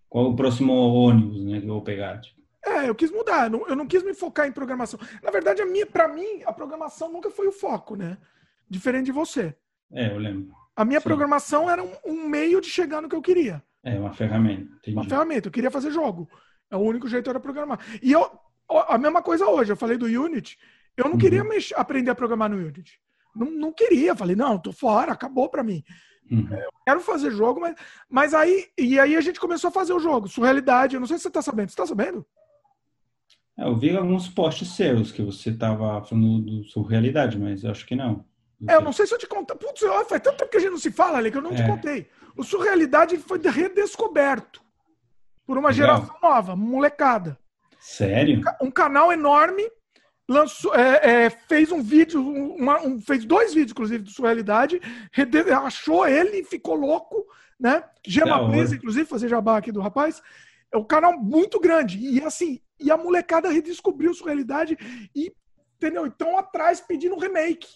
Qual 0.09 0.31
o 0.31 0.37
próximo 0.37 0.73
ônibus, 0.73 1.45
né, 1.45 1.61
que 1.61 1.67
eu 1.67 1.73
vou 1.73 1.83
pegar? 1.83 2.21
Tipo. 2.21 2.40
É, 2.65 2.89
eu 2.89 2.95
quis 2.95 3.11
mudar, 3.11 3.45
eu 3.45 3.51
não, 3.51 3.69
eu 3.69 3.77
não 3.77 3.87
quis 3.87 4.03
me 4.03 4.15
focar 4.15 4.47
em 4.47 4.53
programação. 4.53 5.01
Na 5.23 5.31
verdade, 5.31 5.63
a 5.63 5.67
minha, 5.67 5.87
para 5.87 6.09
mim, 6.09 6.43
a 6.45 6.53
programação 6.53 7.11
nunca 7.11 7.31
foi 7.31 7.47
o 7.47 7.53
foco, 7.53 7.97
né? 7.97 8.19
Diferente 8.69 9.07
de 9.07 9.13
você. 9.13 9.57
É, 9.93 10.13
eu 10.13 10.19
lembro. 10.19 10.53
A 10.77 10.85
minha 10.85 11.01
Sim. 11.01 11.05
programação 11.05 11.69
era 11.69 11.83
um, 11.83 11.93
um, 12.05 12.29
meio 12.29 12.61
de 12.61 12.69
chegar 12.69 13.01
no 13.01 13.09
que 13.09 13.17
eu 13.17 13.23
queria. 13.23 13.63
É, 13.83 13.99
uma 13.99 14.13
ferramenta. 14.13 14.73
Entendi. 14.77 14.97
Uma 14.97 15.05
ferramenta. 15.05 15.49
Eu 15.49 15.53
queria 15.53 15.71
fazer 15.71 15.91
jogo. 15.91 16.29
É 16.71 16.77
o 16.77 16.81
único 16.81 17.09
jeito 17.09 17.29
era 17.29 17.41
programar. 17.41 17.81
E 18.03 18.13
eu, 18.13 18.31
a 18.69 18.97
mesma 18.97 19.23
coisa 19.23 19.47
hoje. 19.47 19.73
Eu 19.73 19.77
falei 19.77 19.97
do 19.97 20.07
Unity. 20.07 20.59
Eu 20.97 21.05
não 21.05 21.13
uhum. 21.13 21.19
queria 21.19 21.43
mexer, 21.43 21.75
aprender 21.79 22.11
a 22.11 22.15
programar 22.15 22.51
no 22.51 22.57
Unity. 22.57 23.01
Não, 23.35 23.51
não 23.51 23.73
queria, 23.73 24.15
falei, 24.15 24.37
não, 24.37 24.59
tô 24.59 24.73
fora, 24.73 25.13
acabou 25.13 25.49
para 25.49 25.63
mim. 25.63 25.83
Uhum. 26.31 26.49
Eu 26.53 26.71
quero 26.85 27.01
fazer 27.01 27.31
jogo, 27.31 27.61
mas, 27.61 27.75
mas 28.09 28.35
aí, 28.35 28.69
e 28.79 28.99
aí 28.99 29.17
a 29.17 29.21
gente 29.21 29.41
começou 29.41 29.69
a 29.69 29.73
fazer 29.73 29.93
o 29.93 30.01
jogo, 30.01 30.29
Surrealidade, 30.29 30.95
eu 30.95 31.01
não 31.01 31.07
sei 31.07 31.17
se 31.17 31.25
você 31.25 31.31
tá 31.31 31.43
sabendo, 31.43 31.71
você 31.71 31.77
tá 31.77 31.87
sabendo? 31.87 32.25
É, 33.59 33.65
eu 33.65 33.77
vi 33.77 33.97
alguns 33.97 34.29
posts 34.29 34.75
seus 34.75 35.13
que 35.13 35.23
você 35.23 35.53
tava 35.53 36.03
falando 36.05 36.41
do 36.41 36.65
Surrealidade, 36.65 37.39
mas 37.39 37.65
eu 37.65 37.71
acho 37.71 37.87
que 37.87 37.95
não. 37.95 38.25
É, 38.69 38.75
eu 38.75 38.81
não 38.81 38.93
sei 38.93 39.07
se 39.07 39.15
eu 39.15 39.19
te 39.19 39.27
contei. 39.27 39.57
Putz, 39.57 39.81
faz 40.09 40.23
tanto 40.23 40.39
tempo 40.39 40.51
que 40.51 40.57
a 40.57 40.61
gente 40.61 40.71
não 40.71 40.79
se 40.79 40.91
fala 40.91 41.19
ali 41.19 41.31
que 41.31 41.39
eu 41.39 41.43
não 41.43 41.53
é. 41.53 41.55
te 41.55 41.67
contei. 41.67 42.09
O 42.37 42.45
Surrealidade 42.45 43.17
foi 43.17 43.41
redescoberto 43.41 44.61
por 45.47 45.57
uma 45.59 45.71
Legal. 45.71 45.97
geração 45.97 46.17
nova, 46.23 46.55
molecada. 46.55 47.39
Sério? 47.79 48.41
Um, 48.61 48.67
um 48.67 48.71
canal 48.71 49.11
enorme 49.11 49.69
lançou, 50.31 50.73
é, 50.75 51.25
é, 51.25 51.31
fez 51.31 51.73
um 51.73 51.83
vídeo, 51.83 52.23
uma, 52.23 52.81
um, 52.81 53.01
fez 53.01 53.25
dois 53.25 53.53
vídeos, 53.53 53.73
inclusive, 53.73 54.05
do 54.05 54.11
Surrealidade, 54.11 54.81
achou 55.65 56.07
ele 56.07 56.39
e 56.39 56.45
ficou 56.45 56.77
louco, 56.77 57.27
né? 57.59 57.83
Gema 58.07 58.49
Presa, 58.49 58.77
inclusive, 58.77 59.09
fazer 59.09 59.29
jabá 59.29 59.57
aqui 59.57 59.73
do 59.73 59.81
rapaz. 59.81 60.23
É 60.73 60.79
um 60.79 60.85
canal 60.85 61.19
muito 61.19 61.59
grande. 61.59 61.99
E 61.99 62.23
assim, 62.23 62.61
e 62.81 62.91
a 62.91 62.97
molecada 62.97 63.51
redescobriu 63.51 64.15
Surrealidade 64.15 64.77
e, 65.15 65.33
entendeu? 65.77 66.07
Então 66.07 66.39
atrás 66.39 66.81
pedindo 66.81 67.19
remake. 67.19 67.69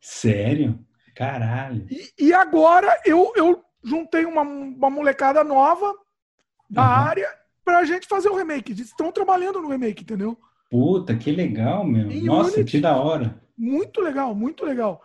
Sério? 0.00 0.78
Caralho. 1.14 1.86
E, 1.90 2.26
e 2.26 2.32
agora 2.32 3.00
eu, 3.04 3.32
eu 3.36 3.64
juntei 3.82 4.24
uma, 4.24 4.42
uma 4.42 4.90
molecada 4.90 5.42
nova 5.42 5.94
da 6.68 6.82
uhum. 6.82 6.88
área 6.88 7.28
pra 7.64 7.84
gente 7.84 8.06
fazer 8.06 8.28
o 8.28 8.36
remake. 8.36 8.72
Eles 8.72 8.88
estão 8.88 9.10
trabalhando 9.10 9.60
no 9.60 9.68
remake, 9.68 10.02
entendeu? 10.02 10.38
Puta, 10.70 11.16
que 11.16 11.30
legal, 11.30 11.84
meu. 11.84 12.10
Em 12.10 12.24
Nossa, 12.24 12.56
Unity, 12.56 12.72
que 12.72 12.80
da 12.80 12.96
hora. 12.96 13.40
Muito 13.56 14.00
legal, 14.00 14.34
muito 14.34 14.64
legal. 14.64 15.02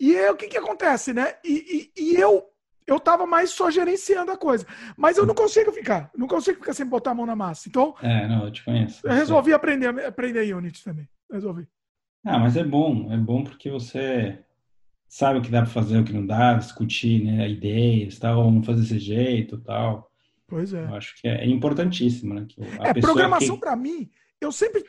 E 0.00 0.16
aí, 0.16 0.28
o 0.30 0.36
que 0.36 0.48
que 0.48 0.58
acontece, 0.58 1.12
né? 1.12 1.34
E, 1.44 1.92
e, 1.96 2.02
e, 2.02 2.16
eu 2.16 2.44
eu 2.86 2.98
tava 2.98 3.26
mais 3.26 3.50
só 3.50 3.70
gerenciando 3.70 4.32
a 4.32 4.36
coisa. 4.36 4.66
Mas 4.96 5.16
eu 5.16 5.26
não 5.26 5.34
consigo 5.34 5.72
ficar. 5.72 6.10
Não 6.16 6.26
consigo 6.26 6.58
ficar 6.58 6.72
sem 6.72 6.86
botar 6.86 7.12
a 7.12 7.14
mão 7.14 7.26
na 7.26 7.36
massa. 7.36 7.68
Então. 7.68 7.94
É, 8.02 8.26
não, 8.28 8.44
eu 8.44 8.50
te 8.50 8.64
conheço. 8.64 9.06
Eu 9.06 9.12
resolvi 9.12 9.52
aprender, 9.52 9.88
aprender 10.04 10.54
Unity 10.54 10.84
também. 10.84 11.08
Resolvi. 11.30 11.66
Ah, 12.24 12.38
mas 12.38 12.56
é 12.56 12.64
bom. 12.64 13.12
É 13.12 13.16
bom 13.16 13.42
porque 13.44 13.70
você 13.70 14.38
sabe 15.08 15.38
o 15.38 15.42
que 15.42 15.50
dá 15.50 15.62
para 15.62 15.70
fazer, 15.70 15.98
o 15.98 16.04
que 16.04 16.12
não 16.12 16.26
dá, 16.26 16.54
discutir 16.54 17.22
né, 17.22 17.48
ideias, 17.48 18.18
tal, 18.18 18.44
vamos 18.44 18.64
fazer 18.64 18.80
desse 18.80 18.98
jeito 18.98 19.58
tal. 19.58 20.10
Pois 20.46 20.72
é. 20.72 20.84
Eu 20.84 20.94
acho 20.94 21.20
que 21.20 21.28
é, 21.28 21.46
importantíssimo, 21.46 22.34
né? 22.34 22.46
é, 22.80 22.94
programação 22.94 23.56
que... 23.56 23.60
para 23.60 23.76
mim 23.76 24.10
eu 24.42 24.50
sempre, 24.50 24.84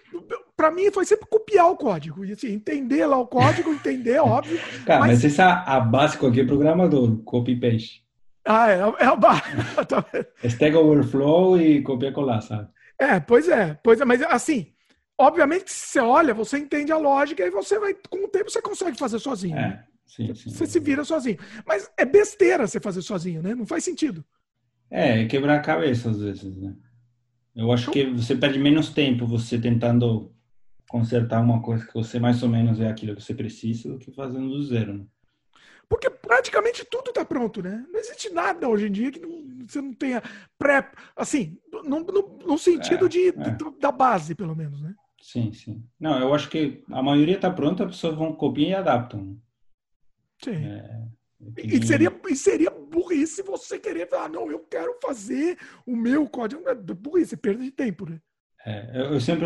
para 0.55 0.71
mim, 0.71 0.91
foi 0.91 1.05
sempre 1.05 1.27
copiar 1.27 1.69
o 1.69 1.77
código. 1.77 2.25
E 2.25 2.31
assim, 2.31 2.53
entender 2.53 3.05
lá 3.05 3.17
o 3.17 3.27
código, 3.27 3.71
entender, 3.73 4.19
óbvio. 4.19 4.59
Cara, 4.85 5.01
mas, 5.01 5.23
mas 5.23 5.25
essa 5.25 5.43
é 5.43 5.71
a 5.71 5.79
básica 5.79 6.27
aqui 6.27 6.41
é 6.41 6.45
programador, 6.45 7.17
copy 7.23 7.55
paste. 7.55 8.03
Ah, 8.45 8.69
é, 8.69 8.79
é 9.03 9.05
a 9.05 9.15
básica. 9.15 9.49
Stack 10.43 10.75
Overflow 10.75 11.61
e 11.61 11.81
copia 11.81 12.11
colar, 12.11 12.41
sabe? 12.41 12.67
É, 12.99 13.19
pois 13.19 13.47
é, 13.47 13.79
pois 13.83 14.01
é, 14.01 14.05
mas 14.05 14.21
assim, 14.23 14.73
obviamente 15.17 15.71
se 15.71 15.87
você 15.87 15.99
olha, 15.99 16.33
você 16.33 16.57
entende 16.57 16.91
a 16.91 16.97
lógica 16.97 17.45
e 17.45 17.49
você 17.49 17.79
vai, 17.79 17.95
com 18.09 18.25
o 18.25 18.27
tempo, 18.27 18.49
você 18.49 18.61
consegue 18.61 18.97
fazer 18.97 19.19
sozinho. 19.19 19.55
É, 19.55 19.61
né? 19.61 19.83
sim, 20.05 20.33
sim. 20.35 20.49
Você 20.49 20.65
se 20.65 20.79
vira 20.79 21.03
sozinho. 21.03 21.37
Mas 21.65 21.89
é 21.97 22.05
besteira 22.05 22.67
você 22.67 22.79
fazer 22.79 23.01
sozinho, 23.01 23.41
né? 23.41 23.55
Não 23.55 23.65
faz 23.65 23.83
sentido. 23.83 24.23
É, 24.89 25.21
é 25.21 25.25
quebrar 25.25 25.55
a 25.55 25.61
cabeça 25.61 26.09
às 26.09 26.19
vezes, 26.19 26.57
né? 26.57 26.73
Eu 27.55 27.71
acho 27.71 27.91
que 27.91 28.05
você 28.05 28.35
perde 28.35 28.57
menos 28.57 28.89
tempo 28.89 29.27
você 29.27 29.59
tentando 29.59 30.31
consertar 30.89 31.41
uma 31.41 31.61
coisa 31.61 31.85
que 31.85 31.93
você 31.93 32.19
mais 32.19 32.41
ou 32.43 32.49
menos 32.49 32.79
é 32.79 32.87
aquilo 32.87 33.15
que 33.15 33.21
você 33.21 33.33
precisa 33.33 33.89
do 33.89 33.99
que 33.99 34.11
fazendo 34.11 34.49
do 34.49 34.63
zero. 34.63 34.93
Né? 34.97 35.05
Porque 35.87 36.09
praticamente 36.09 36.85
tudo 36.85 37.09
está 37.09 37.23
pronto, 37.23 37.61
né? 37.61 37.85
Não 37.91 37.99
existe 37.99 38.29
nada 38.31 38.67
hoje 38.67 38.87
em 38.87 38.91
dia 38.91 39.11
que 39.11 39.19
não, 39.19 39.43
você 39.67 39.81
não 39.81 39.93
tenha 39.93 40.21
pré. 40.57 40.91
Assim, 41.15 41.57
no, 41.71 41.99
no, 41.99 42.39
no 42.45 42.57
sentido 42.57 43.05
é, 43.05 43.09
de, 43.09 43.29
é. 43.29 43.79
da 43.79 43.91
base, 43.91 44.33
pelo 44.33 44.55
menos, 44.55 44.81
né? 44.81 44.95
Sim, 45.21 45.53
sim. 45.53 45.83
Não, 45.99 46.19
eu 46.19 46.33
acho 46.33 46.49
que 46.49 46.83
a 46.91 47.01
maioria 47.01 47.35
está 47.35 47.49
pronta, 47.49 47.85
as 47.85 47.91
pessoas 47.91 48.15
vão 48.15 48.33
copiar 48.33 48.69
e 48.69 48.73
adaptam. 48.75 49.23
Né? 49.23 49.35
Sim. 50.43 50.65
É, 50.65 51.07
e 51.57 51.85
seria, 51.85 52.13
e 52.29 52.35
seria 52.35 52.69
burrice 52.69 53.41
você 53.41 53.79
querer 53.79 54.07
falar, 54.07 54.25
ah, 54.25 54.29
não, 54.29 54.51
eu 54.51 54.59
quero 54.59 54.95
fazer 55.01 55.57
o 55.85 55.95
meu 55.95 56.27
código. 56.27 56.67
É 56.67 56.75
burrice, 56.75 57.37
perda 57.37 57.63
de 57.63 57.71
tempo, 57.71 58.09
né? 58.09 58.19
É, 58.65 58.91
eu, 58.93 59.05
eu, 59.13 59.19
sempre, 59.19 59.45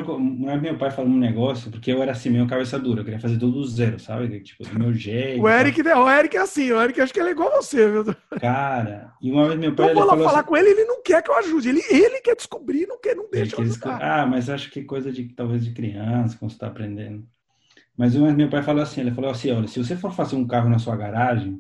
meu 0.62 0.78
pai 0.78 0.92
falou 0.92 1.10
um 1.10 1.18
negócio, 1.18 1.72
porque 1.72 1.92
eu 1.92 2.04
era 2.04 2.12
assim, 2.12 2.30
meio 2.30 2.46
cabeça 2.46 2.78
dura, 2.78 3.02
eu 3.02 3.04
queria 3.04 3.20
fazer 3.20 3.40
tudo 3.40 3.54
do 3.54 3.66
zero, 3.66 4.00
sabe? 4.00 4.42
Tipo, 4.42 4.64
do 4.64 4.78
meu 4.78 4.94
jeito. 4.94 5.42
O 5.42 5.50
Eric, 5.50 5.82
o 5.82 6.10
Eric 6.10 6.38
é 6.38 6.40
assim, 6.40 6.72
o 6.72 6.80
Eric 6.80 7.02
acho 7.02 7.12
que 7.12 7.20
ele 7.20 7.30
é 7.30 7.32
igual 7.32 7.52
a 7.52 7.56
você, 7.56 7.90
viu? 7.90 8.06
Cara, 8.40 9.14
e 9.20 9.32
uma 9.32 9.48
vez 9.48 9.60
meu 9.60 9.74
pai. 9.74 9.90
Eu 9.90 9.96
vou 9.96 10.06
lá 10.06 10.16
falar 10.16 10.40
assim, 10.42 10.48
com 10.48 10.56
ele, 10.56 10.70
ele 10.70 10.86
não 10.86 11.02
quer 11.02 11.24
que 11.24 11.32
eu 11.32 11.36
ajude, 11.36 11.70
ele, 11.70 11.82
ele 11.90 12.22
quer 12.22 12.36
descobrir, 12.36 12.86
não 12.86 13.02
quer, 13.02 13.16
não 13.16 13.28
deixa 13.28 13.56
eu 13.56 13.62
ajudar. 13.62 14.00
Ah, 14.00 14.28
mas 14.28 14.52
acho 14.52 14.70
que 14.70 14.84
coisa 14.84 15.12
de 15.12 15.30
talvez 15.30 15.66
de 15.66 15.74
criança, 15.74 16.38
quando 16.38 16.52
você 16.52 16.58
está 16.58 16.68
aprendendo. 16.68 17.26
Mas 17.98 18.16
uma 18.16 18.28
vez 18.28 18.38
meu 18.38 18.50
pai 18.50 18.62
falou 18.62 18.84
assim, 18.84 19.02
ele 19.02 19.12
falou 19.12 19.32
assim, 19.32 19.50
olha, 19.50 19.68
se 19.68 19.84
você 19.84 19.96
for 19.96 20.14
fazer 20.14 20.36
um 20.36 20.46
carro 20.46 20.70
na 20.70 20.78
sua 20.78 20.96
garagem, 20.96 21.60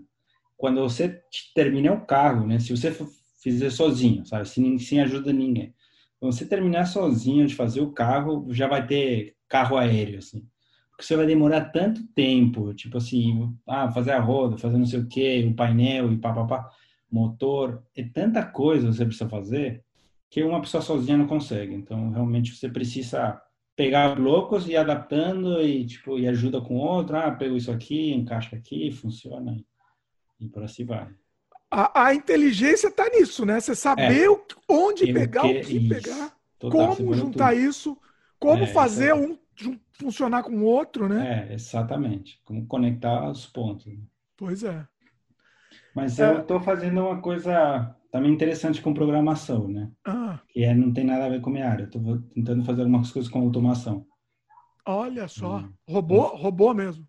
quando 0.58 0.82
você 0.82 1.22
terminar 1.54 1.94
o 1.94 2.06
carro, 2.06 2.46
né? 2.46 2.60
Se 2.60 2.76
você 2.76 2.96
fizer 3.42 3.70
sozinho, 3.70 4.26
sabe? 4.26 4.50
Sem, 4.50 4.78
sem 4.80 5.00
ajuda 5.00 5.32
de 5.32 5.38
ninguém. 5.38 5.74
Quando 6.20 6.34
você 6.34 6.46
terminar 6.46 6.86
sozinho 6.86 7.46
de 7.46 7.56
fazer 7.56 7.82
o 7.82 7.92
carro, 7.92 8.48
já 8.52 8.68
vai 8.68 8.86
ter 8.86 9.36
carro 9.48 9.78
aéreo, 9.78 10.18
assim. 10.18 10.46
Porque 10.90 11.04
você 11.04 11.16
vai 11.16 11.28
demorar 11.28 11.66
tanto 11.66 12.06
tempo, 12.08 12.74
tipo 12.74 12.98
assim, 12.98 13.54
ah, 13.68 13.92
fazer 13.92 14.12
a 14.12 14.20
roda, 14.20 14.58
fazer 14.58 14.80
não 14.80 14.86
sei 14.86 15.00
o 15.00 15.08
quê, 15.08 15.48
o 15.48 15.56
painel 15.56 16.12
e 16.12 16.18
papapá, 16.18 16.68
motor, 17.10 17.84
é 17.96 18.04
tanta 18.04 18.44
coisa 18.44 18.92
você 18.92 19.06
precisa 19.06 19.30
fazer 19.30 19.84
que 20.30 20.44
uma 20.44 20.60
pessoa 20.60 20.82
sozinha 20.82 21.18
não 21.18 21.28
consegue. 21.28 21.74
Então, 21.74 22.10
realmente, 22.10 22.56
você 22.56 22.68
precisa 22.68 23.40
pegar 23.76 24.16
blocos 24.16 24.68
e 24.68 24.76
adaptando 24.76 25.62
e, 25.62 25.86
tipo, 25.86 26.18
e 26.18 26.28
ajuda 26.28 26.60
com 26.60 26.78
outro, 26.78 27.16
ah, 27.16 27.32
pego 27.32 27.56
isso 27.56 27.72
aqui, 27.72 28.12
encaixa 28.12 28.56
aqui, 28.56 28.92
funciona. 28.92 29.56
E 30.40 30.48
por 30.48 30.64
assim 30.64 30.86
vai. 30.86 31.10
A, 31.70 32.08
a 32.08 32.14
inteligência 32.14 32.88
está 32.88 33.10
nisso, 33.10 33.46
né? 33.46 33.60
Você 33.60 33.76
saber 33.76 34.26
é. 34.26 34.38
onde 34.70 35.12
pegar, 35.12 35.46
o 35.46 35.62
que 35.62 35.78
isso. 35.78 35.90
pegar, 35.90 36.38
Total, 36.58 36.96
como 36.96 37.14
juntar 37.14 37.52
tudo. 37.52 37.62
isso, 37.62 37.98
como 38.40 38.64
é, 38.64 38.68
fazer 38.68 39.14
um 39.14 39.38
funcionar 39.94 40.44
com 40.44 40.52
o 40.52 40.64
outro, 40.64 41.10
né? 41.10 41.48
É, 41.50 41.54
exatamente. 41.54 42.40
Como 42.46 42.68
conectar 42.68 43.30
os 43.30 43.46
pontos. 43.46 43.92
Pois 44.38 44.64
é. 44.64 44.88
Mas 45.96 46.20
é. 46.20 46.30
eu 46.30 46.42
estou 46.42 46.62
fazendo 46.62 47.02
uma 47.02 47.20
coisa 47.20 47.96
também 48.12 48.32
interessante 48.32 48.82
com 48.82 48.94
programação, 48.94 49.68
né? 49.68 49.92
Ah. 50.06 50.40
Que 50.50 50.64
é, 50.64 50.74
não 50.74 50.94
tem 50.94 51.04
nada 51.04 51.26
a 51.26 51.30
ver 51.30 51.42
com 51.42 51.50
a 51.50 51.54
minha 51.54 51.70
área. 51.70 51.86
Estou 51.86 52.22
tentando 52.34 52.64
fazer 52.64 52.82
algumas 52.82 53.12
coisas 53.12 53.32
com 53.32 53.40
automação. 53.40 54.06
Olha 54.86 55.28
só. 55.28 55.58
Hum. 55.58 55.74
Robô, 55.90 56.22
robô 56.28 56.74
mesmo. 56.74 57.06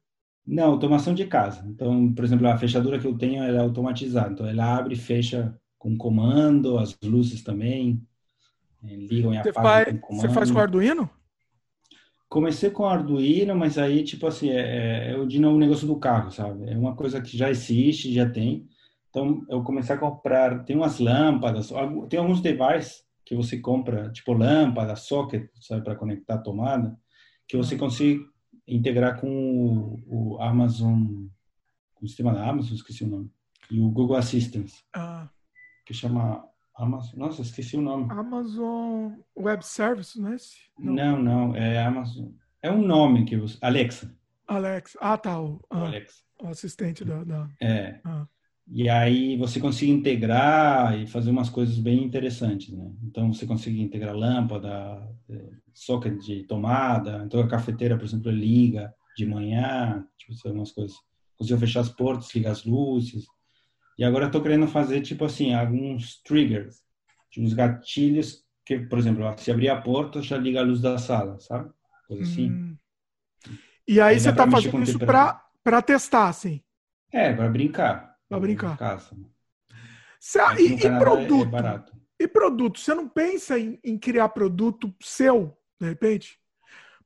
Não, 0.48 0.70
automação 0.70 1.12
de 1.12 1.26
casa. 1.26 1.62
Então, 1.68 2.10
por 2.14 2.24
exemplo, 2.24 2.48
a 2.48 2.56
fechadura 2.56 2.98
que 2.98 3.06
eu 3.06 3.18
tenho 3.18 3.42
é 3.42 3.58
automatizada. 3.58 4.32
Então, 4.32 4.46
ela 4.46 4.78
abre 4.78 4.94
e 4.94 4.98
fecha 4.98 5.54
com 5.78 5.94
comando, 5.96 6.78
as 6.78 6.98
luzes 7.04 7.42
também 7.42 8.02
é, 8.82 8.96
ligam 8.96 9.34
e 9.34 9.36
apagam 9.36 10.00
faz. 10.00 10.20
Você 10.20 10.28
faz 10.30 10.50
com 10.50 10.58
Arduino? 10.58 11.10
Comecei 12.30 12.70
com 12.70 12.86
Arduino, 12.86 13.54
mas 13.54 13.76
aí, 13.76 14.02
tipo 14.02 14.26
assim, 14.26 14.48
é, 14.48 15.12
é, 15.12 15.26
de 15.26 15.38
novo 15.38 15.58
negócio 15.58 15.86
do 15.86 15.96
carro, 15.96 16.30
sabe? 16.30 16.70
É 16.70 16.76
uma 16.76 16.96
coisa 16.96 17.20
que 17.20 17.36
já 17.36 17.50
existe, 17.50 18.12
já 18.12 18.28
tem. 18.28 18.66
Então, 19.10 19.44
eu 19.50 19.62
comecei 19.62 19.94
a 19.94 19.98
comprar, 19.98 20.64
tem 20.64 20.76
umas 20.76 20.98
lâmpadas, 20.98 21.70
tem 22.08 22.18
alguns 22.18 22.40
devices 22.40 23.04
que 23.24 23.34
você 23.34 23.58
compra, 23.58 24.10
tipo 24.12 24.32
lâmpada, 24.32 24.96
socket, 24.96 25.50
sabe, 25.60 25.84
para 25.84 25.94
conectar 25.94 26.34
a 26.34 26.38
tomada, 26.38 26.96
que 27.46 27.56
você 27.56 27.74
uhum. 27.74 27.80
consegue 27.80 28.20
integrar 28.68 29.20
com 29.20 29.28
o, 30.06 30.34
o 30.36 30.42
Amazon, 30.42 31.26
o 32.00 32.06
sistema 32.06 32.32
da 32.32 32.48
Amazon, 32.48 32.74
esqueci 32.74 33.04
o 33.04 33.08
nome, 33.08 33.30
e 33.70 33.80
o 33.80 33.90
Google 33.90 34.16
Assistant, 34.16 34.70
ah. 34.94 35.28
que 35.84 35.94
chama 35.94 36.44
Amazon, 36.76 37.18
nossa, 37.18 37.42
esqueci 37.42 37.76
o 37.76 37.80
nome. 37.80 38.06
Amazon 38.10 39.14
Web 39.36 39.64
Service, 39.64 40.20
não 40.20 40.32
é 40.32 40.34
esse? 40.36 40.58
Não, 40.78 40.94
não, 40.94 41.48
não 41.48 41.56
é 41.56 41.82
Amazon, 41.82 42.28
é 42.62 42.70
um 42.70 42.82
nome 42.82 43.24
que 43.24 43.36
você, 43.36 43.58
Alexa. 43.60 44.14
Alexa, 44.46 44.98
ah 45.00 45.18
tá, 45.18 45.40
o, 45.40 45.60
ah, 45.70 45.78
o 45.78 45.84
Alexa. 45.86 46.22
O 46.40 46.48
assistente 46.48 47.04
da... 47.04 47.24
da... 47.24 47.48
É. 47.60 48.00
Ah. 48.04 48.26
E 48.70 48.88
aí 48.88 49.36
você 49.36 49.58
consegue 49.58 49.90
integrar 49.90 50.98
e 50.98 51.06
fazer 51.06 51.30
umas 51.30 51.48
coisas 51.48 51.78
bem 51.78 52.04
interessantes, 52.04 52.72
né? 52.72 52.92
Então 53.02 53.32
você 53.32 53.46
consegue 53.46 53.80
integrar 53.80 54.14
lâmpada, 54.14 55.08
é, 55.30 55.50
socket 55.72 56.18
de 56.18 56.44
tomada, 56.44 57.22
então 57.24 57.40
a 57.40 57.48
cafeteira, 57.48 57.96
por 57.96 58.04
exemplo, 58.04 58.30
liga 58.30 58.92
de 59.16 59.24
manhã, 59.24 60.06
tipo, 60.18 60.32
umas 60.50 60.70
coisas. 60.70 60.96
Consigo 61.36 61.58
fechar 61.58 61.80
as 61.80 61.88
portas, 61.88 62.34
ligar 62.34 62.50
as 62.50 62.64
luzes. 62.64 63.26
E 63.98 64.04
agora 64.04 64.26
eu 64.26 64.30
tô 64.30 64.42
querendo 64.42 64.66
fazer, 64.68 65.00
tipo 65.00 65.24
assim, 65.24 65.54
alguns 65.54 66.20
triggers, 66.22 66.76
tipo, 67.30 67.46
uns 67.46 67.54
gatilhos 67.54 68.44
que, 68.66 68.78
por 68.80 68.98
exemplo, 68.98 69.24
se 69.38 69.50
abrir 69.50 69.70
a 69.70 69.80
porta, 69.80 70.20
já 70.20 70.36
liga 70.36 70.60
a 70.60 70.62
luz 70.62 70.80
da 70.82 70.98
sala, 70.98 71.40
sabe? 71.40 71.70
Coisa 72.06 72.22
assim. 72.22 72.50
Hum. 72.50 72.76
E 73.86 73.98
aí, 73.98 74.14
aí 74.14 74.20
você 74.20 74.30
tá 74.30 74.48
fazendo 74.50 74.82
isso 74.82 74.98
para 74.98 75.82
testar, 75.82 76.28
assim? 76.28 76.62
É, 77.10 77.32
para 77.32 77.48
brincar. 77.48 78.17
Para 78.28 78.40
brincar. 78.40 78.76
Caça. 78.76 79.16
Cê, 80.20 80.40
e, 80.58 80.82
e 80.82 80.86
é 80.86 80.98
produto? 80.98 81.56
É 81.56 81.84
e 82.18 82.28
produto? 82.28 82.80
Você 82.80 82.94
não 82.94 83.08
pensa 83.08 83.58
em, 83.58 83.78
em 83.82 83.96
criar 83.96 84.28
produto 84.30 84.94
seu, 85.00 85.56
de 85.80 85.88
repente? 85.88 86.38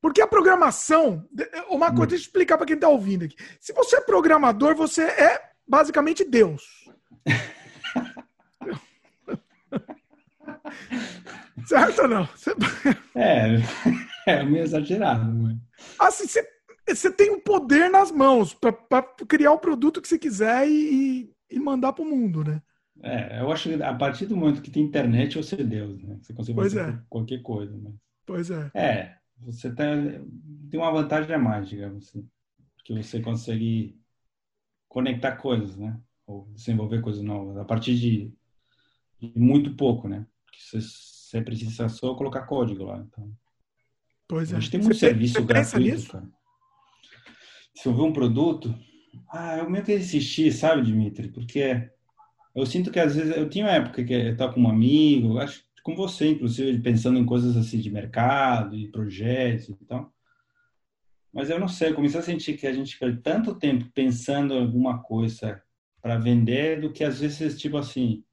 Porque 0.01 0.21
a 0.21 0.27
programação, 0.27 1.25
uma 1.69 1.87
coisa, 1.87 2.03
hum. 2.03 2.07
deixa 2.07 2.25
eu 2.25 2.27
explicar 2.27 2.57
para 2.57 2.65
quem 2.65 2.75
está 2.75 2.89
ouvindo 2.89 3.23
aqui. 3.23 3.37
Se 3.59 3.71
você 3.71 3.97
é 3.97 4.01
programador, 4.01 4.75
você 4.75 5.03
é 5.03 5.41
basicamente 5.65 6.25
Deus. 6.25 6.89
certo 11.65 12.01
ou 12.01 12.07
não? 12.07 12.25
Você... 12.25 12.51
É, 13.15 13.57
é 14.27 14.43
meio 14.43 14.63
exagerado. 14.63 15.57
Assim, 15.99 16.27
você, 16.27 16.47
você 16.87 17.11
tem 17.11 17.31
o 17.31 17.35
um 17.35 17.39
poder 17.39 17.89
nas 17.89 18.11
mãos 18.11 18.53
para 18.53 19.03
criar 19.27 19.51
o 19.51 19.59
produto 19.59 20.01
que 20.01 20.07
você 20.07 20.19
quiser 20.19 20.67
e, 20.67 21.33
e 21.49 21.59
mandar 21.59 21.93
para 21.93 22.03
o 22.03 22.09
mundo, 22.09 22.43
né? 22.43 22.61
É, 23.01 23.41
eu 23.41 23.51
acho 23.51 23.69
que 23.69 23.83
a 23.83 23.93
partir 23.93 24.25
do 24.25 24.37
momento 24.37 24.61
que 24.61 24.71
tem 24.71 24.83
internet, 24.83 25.37
você 25.37 25.55
é 25.55 25.63
Deus, 25.63 26.01
né? 26.01 26.17
Você 26.21 26.33
consegue 26.33 26.55
pois 26.55 26.73
fazer 26.73 26.93
é. 26.93 26.99
qualquer 27.09 27.41
coisa. 27.41 27.77
Mas... 27.77 27.93
Pois 28.25 28.49
é. 28.49 28.71
É, 28.73 29.17
você 29.39 29.73
tá, 29.73 29.83
tem 30.69 30.79
uma 30.79 30.91
vantagem 30.91 31.33
a 31.33 31.39
mais, 31.39 31.67
digamos 31.67 32.07
assim. 32.07 32.27
Porque 32.77 32.93
você 32.93 33.19
consegue 33.21 33.99
conectar 34.87 35.35
coisas, 35.37 35.75
né? 35.75 35.99
Ou 36.25 36.47
desenvolver 36.53 37.01
coisas 37.01 37.21
novas 37.23 37.57
a 37.57 37.65
partir 37.65 37.97
de, 37.97 38.33
de 39.19 39.33
muito 39.37 39.75
pouco, 39.75 40.07
né? 40.07 40.25
Porque 40.45 40.59
você, 40.61 40.79
você, 40.79 41.41
precisa 41.41 41.89
só 41.89 42.13
colocar 42.15 42.45
código 42.45 42.85
lá. 42.85 42.99
Então. 42.99 43.29
Pois 44.27 44.53
é. 44.53 44.55
A 44.55 44.59
gente 44.59 44.71
tem 44.71 44.79
muito 44.79 44.93
você 44.93 45.07
serviço 45.07 45.35
tem, 45.35 45.45
gratuito, 45.45 46.11
cara. 46.11 46.29
Se 47.75 47.87
eu 47.87 47.93
ver 47.93 48.03
um 48.03 48.13
produto, 48.13 48.73
ah, 49.29 49.57
eu 49.57 49.69
meio 49.69 49.83
que 49.83 49.95
insistir, 49.95 50.51
sabe, 50.51 50.83
Dimitri? 50.83 51.27
Porque 51.29 51.89
eu 52.55 52.65
sinto 52.65 52.91
que 52.91 52.99
às 52.99 53.15
vezes 53.15 53.35
eu 53.35 53.49
tinha 53.49 53.65
uma 53.65 53.71
época 53.71 54.03
que 54.03 54.13
eu 54.13 54.31
estava 54.31 54.53
com 54.53 54.61
um 54.61 54.69
amigo, 54.69 55.39
acho 55.39 55.63
com 55.83 55.95
você, 55.95 56.29
inclusive, 56.29 56.81
pensando 56.81 57.19
em 57.19 57.25
coisas 57.25 57.57
assim 57.57 57.77
de 57.79 57.91
mercado 57.91 58.75
e 58.75 58.87
projetos 58.87 59.69
e 59.69 59.85
tal. 59.85 60.11
Mas 61.31 61.49
eu 61.49 61.59
não 61.59 61.67
sei, 61.67 61.89
eu 61.89 61.95
comecei 61.95 62.19
a 62.19 62.23
sentir 62.23 62.55
que 62.55 62.65
a 62.65 62.71
gente 62.71 62.97
perde 62.97 63.21
tanto 63.21 63.55
tempo 63.55 63.91
pensando 63.93 64.53
em 64.53 64.61
alguma 64.61 65.01
coisa 65.01 65.61
para 66.01 66.17
vender 66.17 66.79
do 66.79 66.91
que 66.91 67.03
às 67.03 67.19
vezes, 67.19 67.59
tipo 67.59 67.75
assim, 67.75 68.23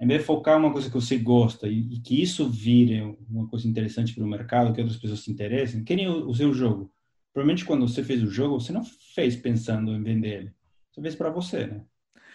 vez 0.00 0.20
de 0.20 0.26
focar 0.26 0.58
uma 0.58 0.72
coisa 0.72 0.88
que 0.88 0.94
você 0.94 1.16
gosta 1.16 1.68
e, 1.68 1.94
e 1.94 2.00
que 2.00 2.20
isso 2.20 2.48
vire 2.48 3.16
uma 3.30 3.46
coisa 3.46 3.68
interessante 3.68 4.14
para 4.14 4.24
o 4.24 4.28
mercado, 4.28 4.72
que 4.72 4.80
outras 4.80 4.98
pessoas 4.98 5.20
se 5.20 5.30
interessem, 5.30 5.84
que 5.84 5.94
nem 5.94 6.08
o, 6.08 6.28
o 6.28 6.34
seu 6.34 6.52
jogo. 6.52 6.90
Provavelmente 7.36 7.66
quando 7.66 7.86
você 7.86 8.02
fez 8.02 8.22
o 8.22 8.30
jogo, 8.30 8.58
você 8.58 8.72
não 8.72 8.82
fez 9.14 9.36
pensando 9.36 9.92
em 9.92 10.02
vender 10.02 10.38
ele. 10.38 10.54
Você 10.90 11.02
fez 11.02 11.14
para 11.14 11.28
você, 11.28 11.66
né? 11.66 11.84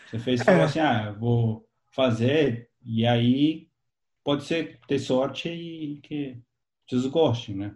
Você 0.05 0.19
fez, 0.19 0.43
falou 0.43 0.61
é. 0.61 0.65
assim, 0.65 0.77
ah, 0.77 1.11
vou 1.11 1.67
fazer 1.89 2.69
e 2.85 3.03
aí 3.03 3.67
pode 4.23 4.43
ser 4.43 4.79
ter 4.87 4.99
sorte 4.99 5.49
e 5.49 5.99
que 6.01 6.37
vocês 6.87 7.03
gostem, 7.07 7.55
né? 7.55 7.73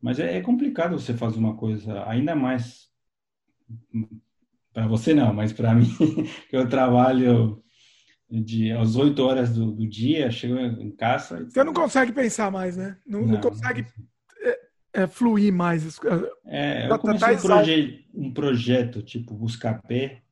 Mas 0.00 0.18
é, 0.18 0.36
é 0.36 0.40
complicado 0.40 0.98
você 0.98 1.14
fazer 1.14 1.38
uma 1.38 1.56
coisa 1.56 2.04
ainda 2.08 2.34
mais 2.34 2.90
para 4.72 4.88
você 4.88 5.14
não, 5.14 5.32
mas 5.32 5.52
para 5.52 5.72
mim 5.76 5.86
que 6.50 6.56
eu 6.56 6.68
trabalho 6.68 7.62
de 8.28 8.72
às 8.72 8.96
8 8.96 9.22
horas 9.22 9.54
do, 9.54 9.70
do, 9.70 9.86
dia, 9.86 10.28
chego 10.28 10.58
em 10.58 10.90
casa. 10.90 11.48
Você 11.48 11.62
não 11.62 11.72
consegue 11.72 12.10
pensar 12.10 12.50
mais, 12.50 12.76
né? 12.76 12.98
Não, 13.06 13.20
não, 13.20 13.28
não 13.28 13.40
consegue 13.40 13.82
é, 13.82 14.11
é, 14.92 15.06
fluir 15.06 15.52
mais. 15.52 15.98
É, 16.46 16.88
eu 16.90 16.98
comecei 16.98 17.34
um, 17.34 17.40
proje 17.40 18.04
um 18.14 18.32
projeto 18.32 19.02
tipo 19.02 19.34
Buscar 19.34 19.80
Pé, 19.82 20.22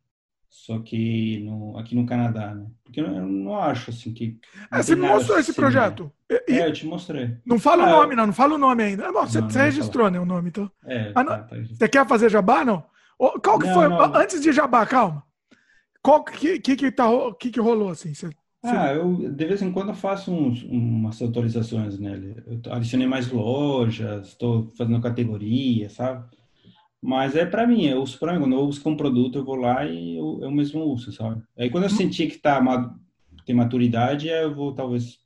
só 0.48 0.78
que 0.80 1.40
no, 1.44 1.78
aqui 1.78 1.94
no 1.94 2.04
Canadá, 2.04 2.54
né? 2.54 2.66
Porque 2.84 3.00
eu 3.00 3.08
não 3.08 3.56
acho 3.56 3.90
assim 3.90 4.12
que. 4.12 4.38
É, 4.72 4.82
você 4.82 4.94
me 4.94 5.06
mostrou 5.06 5.38
assim, 5.38 5.50
esse 5.50 5.54
projeto. 5.54 6.12
Né? 6.30 6.38
E, 6.48 6.52
é, 6.58 6.66
eu 6.66 6.72
te 6.72 6.86
mostrei. 6.86 7.36
Não 7.46 7.58
fala 7.58 7.84
ah, 7.84 7.86
o 7.86 8.00
nome, 8.00 8.16
não, 8.16 8.26
não 8.26 8.32
fala 8.32 8.54
o 8.54 8.58
nome 8.58 8.82
ainda. 8.82 9.12
Bom, 9.12 9.26
você, 9.26 9.40
não, 9.40 9.48
você 9.48 9.62
registrou, 9.62 10.10
né, 10.10 10.18
o 10.18 10.26
nome, 10.26 10.48
então. 10.48 10.70
É, 10.84 11.12
ah, 11.14 11.24
tá, 11.24 11.38
tá 11.38 11.56
você 11.56 11.88
quer 11.88 12.06
fazer 12.06 12.28
jabá, 12.30 12.64
não? 12.64 12.84
Qual 13.18 13.58
que 13.58 13.66
não, 13.66 13.74
foi? 13.74 13.88
Não. 13.88 14.14
Antes 14.16 14.40
de 14.40 14.52
jabá, 14.52 14.84
calma. 14.86 15.22
Qual 16.02 16.24
que, 16.24 16.58
que, 16.58 16.76
que, 16.76 16.90
tá, 16.90 17.04
que, 17.38 17.50
que 17.50 17.60
rolou 17.60 17.90
assim? 17.90 18.14
Você, 18.14 18.30
ah, 18.62 18.92
eu 18.92 19.30
de 19.30 19.46
vez 19.46 19.62
em 19.62 19.72
quando 19.72 19.94
faço 19.94 20.30
uns, 20.32 20.62
umas 20.64 21.20
atualizações 21.22 21.98
nele. 21.98 22.36
Eu 22.46 22.72
adicionei 22.72 23.06
mais 23.06 23.30
lojas, 23.30 24.28
estou 24.28 24.70
fazendo 24.76 25.00
categoria, 25.00 25.88
sabe? 25.88 26.28
Mas 27.02 27.34
é 27.34 27.46
para 27.46 27.66
mim, 27.66 27.86
eu 27.86 28.02
uso 28.02 28.18
para 28.18 28.34
mim. 28.34 28.40
Quando 28.40 28.54
eu 28.54 28.60
uso 28.60 28.86
um 28.86 28.96
produto, 28.96 29.38
eu 29.38 29.44
vou 29.44 29.56
lá 29.56 29.86
e 29.86 30.16
eu, 30.16 30.40
eu 30.42 30.50
mesmo 30.50 30.82
uso, 30.84 31.10
sabe? 31.12 31.42
Aí 31.58 31.70
quando 31.70 31.84
eu 31.84 31.90
sentir 31.90 32.28
que 32.28 32.38
tá, 32.38 32.60
tem 33.46 33.54
maturidade, 33.54 34.28
eu 34.28 34.54
vou 34.54 34.74
talvez 34.74 35.19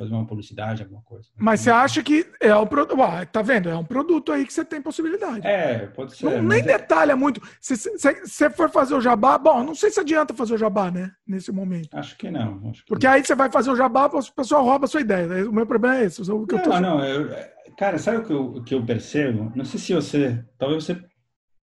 fazer 0.00 0.14
uma 0.14 0.26
publicidade, 0.26 0.82
alguma 0.82 1.02
coisa. 1.02 1.28
Mas 1.36 1.60
você 1.60 1.70
acha 1.70 2.02
que 2.02 2.26
é 2.40 2.56
um 2.56 2.66
produto. 2.66 2.96
Tá 3.30 3.42
vendo? 3.42 3.68
É 3.68 3.76
um 3.76 3.84
produto 3.84 4.32
aí 4.32 4.46
que 4.46 4.52
você 4.52 4.64
tem 4.64 4.80
possibilidade. 4.80 5.46
É, 5.46 5.88
pode 5.88 6.16
ser. 6.16 6.24
Não, 6.24 6.42
nem 6.42 6.60
é... 6.60 6.62
detalha 6.62 7.14
muito. 7.14 7.42
Se 7.60 7.76
você 7.76 8.48
for 8.48 8.70
fazer 8.70 8.94
o 8.94 9.00
jabá, 9.00 9.36
bom, 9.36 9.62
não 9.62 9.74
sei 9.74 9.90
se 9.90 10.00
adianta 10.00 10.32
fazer 10.32 10.54
o 10.54 10.58
jabá, 10.58 10.90
né? 10.90 11.12
Nesse 11.26 11.52
momento. 11.52 11.90
Acho 11.92 12.16
que 12.16 12.30
não. 12.30 12.70
Acho 12.70 12.82
que 12.82 12.88
Porque 12.88 13.06
não. 13.06 13.12
aí 13.12 13.22
você 13.22 13.34
vai 13.34 13.50
fazer 13.50 13.70
o 13.70 13.76
jabá, 13.76 14.06
o 14.06 14.32
pessoal 14.32 14.64
rouba 14.64 14.86
a 14.86 14.88
sua 14.88 15.02
ideia. 15.02 15.48
O 15.48 15.52
meu 15.52 15.66
problema 15.66 15.98
é 15.98 16.04
esse. 16.06 16.22
O 16.22 16.46
que 16.46 16.54
não, 16.54 16.62
eu 16.62 16.70
tô... 16.70 16.80
não, 16.80 17.04
eu, 17.04 17.28
cara, 17.76 17.98
sabe 17.98 18.18
o 18.18 18.24
que 18.24 18.32
eu, 18.32 18.62
que 18.64 18.74
eu 18.74 18.86
percebo? 18.86 19.52
Não 19.54 19.66
sei 19.66 19.78
se 19.78 19.92
você. 19.92 20.42
Talvez 20.56 20.84
você 20.84 20.98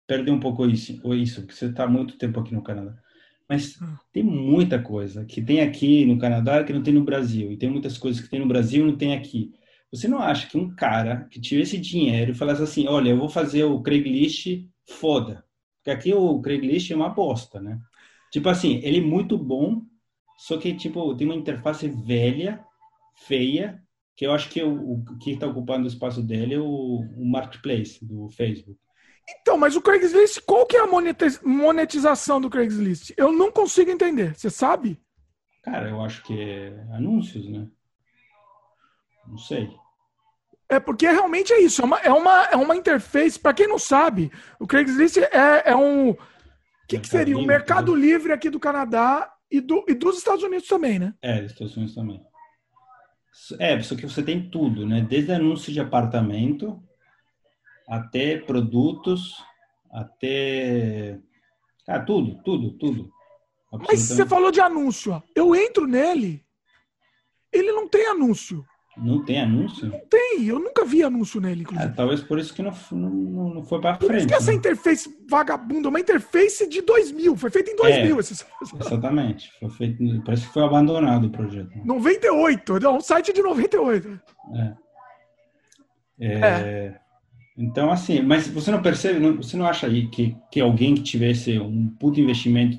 perdeu 0.07 0.33
um 0.33 0.39
pouco 0.39 0.65
isso, 0.65 0.99
isso 1.13 1.41
porque 1.41 1.53
você 1.53 1.67
está 1.67 1.85
muito 1.85 2.17
tempo 2.17 2.39
aqui 2.39 2.53
no 2.53 2.63
Canadá. 2.63 2.95
Mas 3.47 3.79
hum. 3.81 3.95
tem 4.11 4.23
muita 4.23 4.81
coisa 4.81 5.25
que 5.25 5.41
tem 5.41 5.61
aqui 5.61 6.05
no 6.05 6.17
Canadá 6.17 6.63
que 6.63 6.73
não 6.73 6.81
tem 6.81 6.93
no 6.93 7.03
Brasil. 7.03 7.51
E 7.51 7.57
tem 7.57 7.69
muitas 7.69 7.97
coisas 7.97 8.21
que 8.21 8.29
tem 8.29 8.39
no 8.39 8.47
Brasil 8.47 8.83
e 8.83 8.91
não 8.91 8.97
tem 8.97 9.13
aqui. 9.13 9.53
Você 9.91 10.07
não 10.07 10.19
acha 10.19 10.47
que 10.47 10.57
um 10.57 10.73
cara 10.73 11.25
que 11.29 11.39
tivesse 11.39 11.77
dinheiro 11.77 12.31
e 12.31 12.35
falasse 12.35 12.63
assim, 12.63 12.87
olha, 12.87 13.09
eu 13.09 13.17
vou 13.17 13.29
fazer 13.29 13.63
o 13.63 13.81
Craigslist 13.81 14.67
foda. 14.87 15.45
Porque 15.77 15.91
aqui 15.91 16.13
o 16.13 16.41
Craigslist 16.41 16.89
é 16.91 16.95
uma 16.95 17.09
bosta, 17.09 17.61
né? 17.61 17.79
Tipo 18.31 18.49
assim, 18.49 18.79
ele 18.83 18.97
é 18.97 19.01
muito 19.01 19.37
bom, 19.37 19.83
só 20.37 20.57
que 20.57 20.73
tipo 20.73 21.15
tem 21.15 21.27
uma 21.27 21.35
interface 21.35 21.87
velha, 21.87 22.65
feia, 23.27 23.83
que 24.15 24.25
eu 24.25 24.31
acho 24.31 24.49
que 24.49 24.63
o, 24.63 24.93
o 24.93 25.17
que 25.19 25.31
está 25.31 25.45
ocupando 25.47 25.85
o 25.85 25.87
espaço 25.87 26.23
dele 26.23 26.55
é 26.55 26.59
o, 26.59 26.65
o 26.65 27.25
marketplace 27.25 28.03
do 28.03 28.29
Facebook. 28.29 28.79
Então, 29.29 29.57
mas 29.57 29.75
o 29.75 29.81
Craigslist, 29.81 30.41
qual 30.45 30.65
que 30.65 30.75
é 30.75 30.81
a 30.81 30.87
monetização 31.43 32.41
do 32.41 32.49
Craigslist? 32.49 33.13
Eu 33.15 33.31
não 33.31 33.51
consigo 33.51 33.89
entender. 33.89 34.35
Você 34.35 34.49
sabe? 34.49 34.99
Cara, 35.63 35.89
eu 35.89 36.01
acho 36.01 36.21
que 36.23 36.39
é 36.39 36.69
anúncios, 36.93 37.49
né? 37.49 37.67
Não 39.25 39.37
sei. 39.37 39.69
É 40.67 40.79
porque 40.79 41.07
realmente 41.07 41.53
é 41.53 41.61
isso. 41.61 41.81
É 41.81 41.85
uma, 41.85 41.99
é 41.99 42.11
uma, 42.11 42.45
é 42.45 42.55
uma 42.55 42.75
interface. 42.75 43.39
Para 43.39 43.53
quem 43.53 43.67
não 43.67 43.79
sabe, 43.79 44.31
o 44.59 44.67
Craigslist 44.67 45.17
é, 45.17 45.63
é 45.65 45.75
um. 45.75 46.11
O 46.11 46.17
que, 46.87 46.99
que 46.99 47.07
seria? 47.07 47.37
O 47.37 47.41
um 47.41 47.45
Mercado 47.45 47.95
Livre 47.95 48.33
aqui 48.33 48.49
do 48.49 48.59
Canadá 48.59 49.31
e, 49.49 49.61
do, 49.61 49.85
e 49.87 49.93
dos 49.93 50.17
Estados 50.17 50.43
Unidos 50.43 50.67
também, 50.67 50.99
né? 50.99 51.13
É, 51.21 51.41
dos 51.41 51.51
Estados 51.51 51.77
Unidos 51.77 51.95
também. 51.95 52.21
É, 53.59 53.81
só 53.81 53.95
que 53.95 54.05
você 54.05 54.21
tem 54.21 54.49
tudo, 54.49 54.85
né? 54.85 55.01
Desde 55.01 55.31
anúncio 55.31 55.71
de 55.71 55.79
apartamento 55.79 56.83
até 57.87 58.37
produtos, 58.37 59.43
até. 59.91 61.19
Ah, 61.87 61.99
tudo, 61.99 62.41
tudo, 62.43 62.71
tudo. 62.77 63.11
Mas 63.87 64.01
você 64.01 64.25
falou 64.25 64.51
de 64.51 64.61
anúncio, 64.61 65.13
ó. 65.13 65.21
eu 65.35 65.55
entro 65.55 65.87
nele, 65.87 66.43
ele 67.51 67.71
não 67.71 67.87
tem 67.87 68.05
anúncio. 68.07 68.63
Não 68.95 69.25
tem 69.25 69.41
anúncio? 69.41 69.87
Não 69.87 69.99
tem, 70.07 70.45
eu 70.45 70.59
nunca 70.59 70.85
vi 70.85 71.01
anúncio 71.01 71.41
nele, 71.41 71.63
inclusive. 71.63 71.89
É, 71.89 71.95
talvez 71.95 72.21
por 72.21 72.37
isso 72.37 72.53
que 72.53 72.61
não, 72.61 72.71
não, 72.91 73.53
não 73.55 73.63
foi 73.63 73.81
para 73.81 73.95
frente. 73.95 74.07
Por 74.07 74.15
isso 74.15 74.27
que 74.27 74.33
essa 74.35 74.51
né? 74.51 74.57
interface 74.57 75.17
vagabunda, 75.27 75.89
uma 75.89 75.99
interface 75.99 76.69
de 76.69 76.81
2000, 76.81 77.35
foi 77.35 77.49
feita 77.49 77.71
em 77.71 77.75
2000. 77.75 78.15
É, 78.15 78.19
esse... 78.19 78.45
Exatamente, 78.79 79.51
foi 79.59 79.69
feito, 79.71 80.23
parece 80.23 80.45
que 80.45 80.53
foi 80.53 80.63
abandonado 80.63 81.25
o 81.25 81.31
projeto. 81.31 81.71
98, 81.83 82.79
não, 82.79 82.97
um 82.97 83.01
site 83.01 83.33
de 83.33 83.41
98. 83.41 84.21
É. 84.53 84.73
é. 86.19 86.39
é. 86.39 87.02
Então, 87.57 87.91
assim, 87.91 88.21
mas 88.21 88.47
você 88.47 88.71
não 88.71 88.81
percebe, 88.81 89.19
não, 89.19 89.37
você 89.37 89.55
não 89.55 89.65
acha 89.65 89.85
aí 89.87 90.07
que, 90.07 90.35
que 90.51 90.59
alguém 90.59 90.95
que 90.95 91.03
tivesse 91.03 91.59
um 91.59 91.87
puto 91.99 92.19
investimento, 92.19 92.77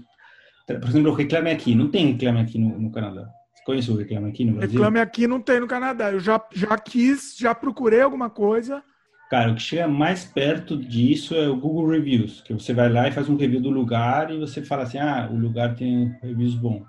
por 0.67 0.89
exemplo, 0.89 1.13
o 1.13 1.15
Reclame 1.15 1.51
Aqui, 1.51 1.75
não 1.75 1.91
tem 1.91 2.13
Reclame 2.13 2.41
Aqui 2.41 2.59
no, 2.59 2.79
no 2.79 2.91
Canadá. 2.91 3.29
Você 3.55 3.65
conhece 3.65 3.91
o 3.91 3.97
Reclame 3.97 4.29
Aqui 4.29 4.45
no 4.45 4.55
Brasil? 4.55 4.73
Reclame 4.73 4.99
Aqui 4.99 5.27
não 5.27 5.41
tem 5.41 5.61
no 5.61 5.69
Canadá. 5.69 6.11
Eu 6.11 6.19
já, 6.19 6.43
já 6.53 6.77
quis, 6.77 7.37
já 7.39 7.55
procurei 7.55 8.01
alguma 8.01 8.29
coisa. 8.29 8.83
Cara, 9.31 9.53
o 9.53 9.55
que 9.55 9.63
chega 9.63 9.89
mais 9.89 10.25
perto 10.25 10.77
disso 10.77 11.35
é 11.35 11.49
o 11.49 11.57
Google 11.57 11.89
Reviews, 11.89 12.41
que 12.43 12.53
você 12.53 12.73
vai 12.73 12.89
lá 12.89 13.09
e 13.09 13.13
faz 13.13 13.29
um 13.29 13.37
review 13.37 13.61
do 13.61 13.71
lugar 13.71 14.31
e 14.31 14.39
você 14.39 14.63
fala 14.63 14.83
assim, 14.83 14.99
ah, 14.99 15.29
o 15.31 15.37
lugar 15.37 15.75
tem 15.75 16.17
reviews 16.23 16.55
bons. 16.55 16.87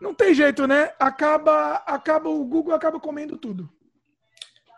Não 0.00 0.14
tem 0.14 0.34
jeito, 0.34 0.66
né? 0.66 0.90
Acaba, 0.98 1.76
acaba 1.86 2.28
o 2.28 2.44
Google 2.44 2.74
acaba 2.74 2.98
comendo 2.98 3.36
tudo. 3.36 3.68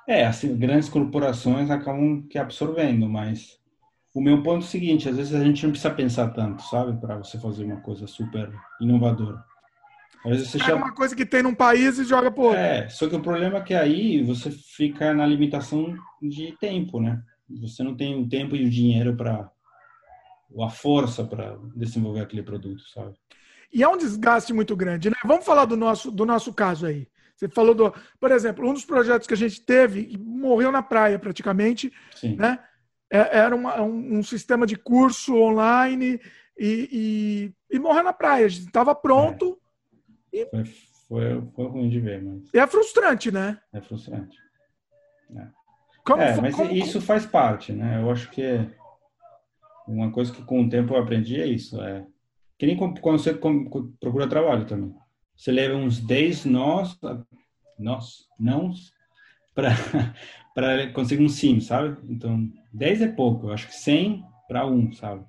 É, 0.07 0.27
assim, 0.27 0.57
grandes 0.57 0.89
corporações 0.89 1.71
acabam 1.71 2.23
que 2.23 2.39
absorvendo, 2.39 3.09
mas 3.09 3.59
o 4.15 4.21
meu 4.21 4.43
ponto 4.43 4.63
é 4.63 4.67
o 4.67 4.71
seguinte, 4.71 5.09
às 5.09 5.17
vezes 5.17 5.35
a 5.35 5.43
gente 5.43 5.63
não 5.65 5.71
precisa 5.71 5.93
pensar 5.93 6.29
tanto, 6.29 6.63
sabe, 6.63 7.01
para 7.01 7.17
você 7.17 7.39
fazer 7.39 7.65
uma 7.65 7.81
coisa 7.81 8.07
super 8.07 8.53
inovadora. 8.81 9.43
Às 10.25 10.31
vezes 10.31 10.49
você 10.51 10.59
é 10.59 10.65
chama... 10.65 10.87
uma 10.87 10.95
coisa 10.95 11.17
que 11.17 11.27
tem 11.27 11.43
num 11.43 11.55
país 11.55 11.99
e 11.99 12.05
joga 12.05 12.29
outro. 12.29 12.55
É, 12.59 12.89
só 12.89 13.09
que 13.09 13.17
o 13.17 13.21
problema 13.21 13.59
é 13.59 13.63
que 13.63 13.75
aí 13.75 14.23
você 14.23 14.51
fica 14.51 15.13
na 15.13 15.27
limitação 15.27 15.95
de 16.23 16.57
tempo, 16.59 17.01
né? 17.01 17.23
Você 17.61 17.83
não 17.83 17.95
tem 17.95 18.19
o 18.19 18.29
tempo 18.29 18.57
e 18.57 18.65
o 18.65 18.71
dinheiro 18.71 19.17
para 19.17 19.51
ou 20.51 20.63
a 20.63 20.71
força 20.71 21.25
para 21.25 21.59
desenvolver 21.75 22.21
aquele 22.21 22.43
produto, 22.43 22.83
sabe? 22.91 23.15
E 23.73 23.83
é 23.83 23.89
um 23.89 23.97
desgaste 23.97 24.53
muito 24.53 24.77
grande, 24.77 25.11
né? 25.11 25.17
Vamos 25.25 25.45
falar 25.45 25.65
do 25.65 25.77
nosso 25.77 26.11
do 26.11 26.25
nosso 26.25 26.55
caso 26.55 26.87
aí. 26.87 27.09
Você 27.37 27.49
falou 27.49 27.75
do, 27.75 27.93
por 28.21 28.31
exemplo, 28.31 28.69
um 28.69 28.73
dos 28.73 28.85
projetos 28.85 29.27
que 29.27 29.35
a 29.35 29.37
gente 29.37 29.61
teve 29.61 30.17
morreu 30.19 30.71
na 30.71 30.83
praia 30.83 31.19
praticamente, 31.19 31.93
Sim. 32.15 32.37
né? 32.37 32.59
É, 33.11 33.39
era 33.39 33.55
uma, 33.55 33.81
um, 33.83 34.19
um, 34.19 34.23
sistema 34.23 34.67
de 34.67 34.77
curso 34.77 35.37
online 35.37 36.21
e, 36.59 37.53
e, 37.71 37.77
e 37.77 37.79
morreu 37.79 38.03
na 38.03 38.13
praia. 38.13 38.47
A 38.47 38.49
gente 38.49 38.67
estava 38.67 38.95
pronto. 38.95 39.59
É. 40.33 40.39
E... 40.43 40.47
Foi, 40.47 40.65
foi, 41.09 41.43
foi, 41.55 41.67
ruim 41.67 41.89
de 41.89 42.01
ver, 42.01 42.23
mas. 42.23 42.53
É 42.55 42.67
frustrante, 42.67 43.31
né? 43.31 43.59
É 43.73 43.81
frustrante. 43.81 44.37
É, 45.37 45.47
como, 46.05 46.23
é 46.23 46.41
mas 46.41 46.55
como, 46.55 46.71
isso 46.73 47.01
faz 47.01 47.27
parte, 47.27 47.73
né? 47.73 48.01
Eu 48.01 48.11
acho 48.11 48.31
que 48.31 48.43
uma 49.87 50.11
coisa 50.11 50.33
que 50.33 50.43
com 50.43 50.63
o 50.63 50.69
tempo 50.69 50.95
eu 50.95 50.99
aprendi 50.99 51.41
é 51.41 51.47
isso. 51.47 51.81
É 51.81 52.07
que 52.59 52.67
nem 52.67 52.77
quando 52.77 53.19
você 53.19 53.35
procura 53.35 54.29
trabalho 54.29 54.67
também. 54.67 54.95
Você 55.37 55.51
leva 55.51 55.77
uns 55.77 56.01
10 56.01 56.47
nós, 56.47 56.99
nós, 57.79 58.27
não, 58.39 58.73
para 59.55 59.73
conseguir 60.95 61.25
um 61.25 61.29
sim, 61.29 61.61
sabe? 61.61 61.97
Então, 62.09 62.51
10 62.73 63.03
é 63.03 63.09
pouco, 63.09 63.49
eu 63.49 63.53
acho 63.53 63.67
que 63.69 63.75
100 63.75 64.25
para 64.49 64.67
um, 64.67 64.93
sabe? 64.93 65.25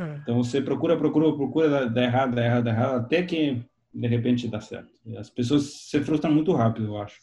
É. 0.00 0.18
Então, 0.22 0.36
você 0.36 0.60
procura, 0.60 0.96
procura, 0.96 1.32
procura, 1.34 1.88
dá 1.88 2.02
errado, 2.02 2.34
dá 2.34 2.44
errado, 2.44 2.64
dá 2.64 2.70
errado, 2.70 2.94
até 2.96 3.22
que 3.22 3.62
de 3.92 4.06
repente 4.06 4.48
dá 4.48 4.60
certo. 4.60 4.92
As 5.18 5.30
pessoas 5.30 5.64
se 5.88 6.00
frustram 6.00 6.32
muito 6.32 6.52
rápido, 6.52 6.86
eu 6.86 7.00
acho. 7.00 7.18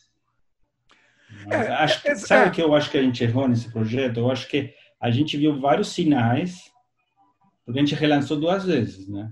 É, 1.50 1.56
acho 1.74 2.02
que, 2.02 2.10
é, 2.10 2.16
sabe 2.16 2.50
o 2.50 2.52
que 2.52 2.62
eu 2.62 2.74
acho 2.74 2.90
que 2.90 2.98
a 2.98 3.02
gente 3.02 3.24
errou 3.24 3.48
nesse 3.48 3.72
projeto? 3.72 4.18
Eu 4.18 4.32
acho 4.32 4.48
que 4.48 4.74
a 5.00 5.12
gente 5.12 5.38
viu 5.38 5.60
vários 5.60 5.90
sinais, 5.90 6.72
porque 7.66 7.80
a 7.80 7.84
gente 7.84 7.96
relançou 7.96 8.40
duas 8.40 8.66
vezes, 8.66 9.08
né? 9.08 9.32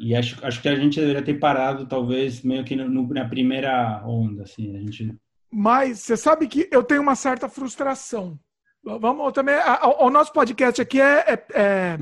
E 0.00 0.16
acho, 0.16 0.44
acho 0.44 0.62
que 0.62 0.68
a 0.68 0.74
gente 0.74 0.98
deveria 0.98 1.20
ter 1.20 1.34
parado, 1.34 1.86
talvez, 1.86 2.40
meio 2.40 2.64
que 2.64 2.74
no, 2.74 3.06
na 3.08 3.28
primeira 3.28 4.02
onda, 4.06 4.44
assim. 4.44 4.74
A 4.74 4.80
gente... 4.80 5.14
Mas 5.52 6.00
você 6.00 6.16
sabe 6.16 6.48
que 6.48 6.66
eu 6.72 6.82
tenho 6.82 7.02
uma 7.02 7.14
certa 7.14 7.50
frustração. 7.50 8.38
Vamos 8.82 9.32
também. 9.34 9.56
o 9.98 10.08
nosso 10.08 10.32
podcast 10.32 10.80
aqui 10.80 10.98
é. 10.98 11.18
é, 11.26 11.44
é 11.52 11.98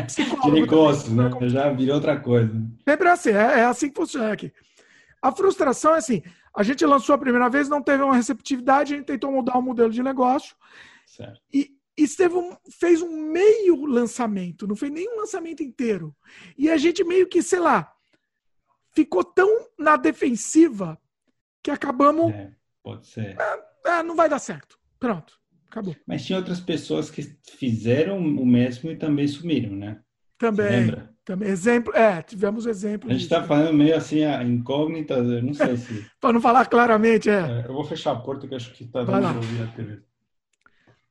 psicólogo. 0.06 0.48
né? 1.10 1.48
Já 1.50 1.70
virou 1.70 1.96
outra 1.96 2.18
coisa. 2.18 2.50
Sempre 2.88 3.08
assim, 3.10 3.30
é, 3.30 3.60
é 3.60 3.64
assim 3.66 3.90
que 3.90 3.96
funciona 3.96 4.32
aqui. 4.32 4.50
A 5.20 5.30
frustração 5.30 5.94
é 5.94 5.98
assim: 5.98 6.22
a 6.56 6.62
gente 6.62 6.84
lançou 6.86 7.14
a 7.14 7.18
primeira 7.18 7.50
vez, 7.50 7.68
não 7.68 7.82
teve 7.82 8.02
uma 8.02 8.16
receptividade, 8.16 8.94
a 8.94 8.96
gente 8.96 9.06
tentou 9.06 9.30
mudar 9.30 9.58
o 9.58 9.62
modelo 9.62 9.90
de 9.90 10.02
negócio. 10.02 10.56
Certo. 11.04 11.38
E, 11.52 11.73
Estevão 11.96 12.58
fez 12.70 13.00
um 13.02 13.30
meio 13.30 13.84
lançamento, 13.86 14.66
não 14.66 14.74
fez 14.74 14.90
nenhum 14.90 15.16
lançamento 15.16 15.62
inteiro. 15.62 16.14
E 16.58 16.68
a 16.68 16.76
gente 16.76 17.04
meio 17.04 17.28
que, 17.28 17.42
sei 17.42 17.60
lá, 17.60 17.92
ficou 18.94 19.22
tão 19.22 19.68
na 19.78 19.96
defensiva 19.96 20.98
que 21.62 21.70
acabamos. 21.70 22.32
É, 22.32 22.52
pode 22.82 23.06
ser. 23.06 23.36
Ah, 23.84 24.02
não 24.02 24.16
vai 24.16 24.28
dar 24.28 24.38
certo. 24.38 24.78
Pronto, 24.98 25.38
acabou. 25.68 25.94
Mas 26.06 26.24
tinha 26.24 26.38
outras 26.38 26.60
pessoas 26.60 27.10
que 27.10 27.22
fizeram 27.58 28.18
o 28.18 28.46
mesmo 28.46 28.90
e 28.90 28.96
também 28.96 29.28
sumiram, 29.28 29.76
né? 29.76 30.00
Também. 30.38 30.70
lembra? 30.70 31.14
Também. 31.24 31.48
Exemplo, 31.48 31.94
é, 31.96 32.20
tivemos 32.22 32.66
exemplos. 32.66 33.10
A 33.10 33.14
gente 33.14 33.22
está 33.22 33.42
falando 33.42 33.72
meio 33.72 33.96
assim, 33.96 34.24
a 34.24 34.42
incógnita, 34.42 35.22
não 35.22 35.54
sei 35.54 35.76
se. 35.78 36.06
Para 36.20 36.32
não 36.32 36.40
falar 36.40 36.66
claramente, 36.66 37.30
é. 37.30 37.62
é. 37.62 37.64
Eu 37.66 37.72
vou 37.72 37.84
fechar 37.84 38.12
a 38.12 38.20
porta 38.20 38.46
que 38.46 38.54
acho 38.54 38.72
que 38.72 38.84
está 38.84 39.04
dando 39.04 39.40
a 39.62 39.66
TV. 39.74 40.02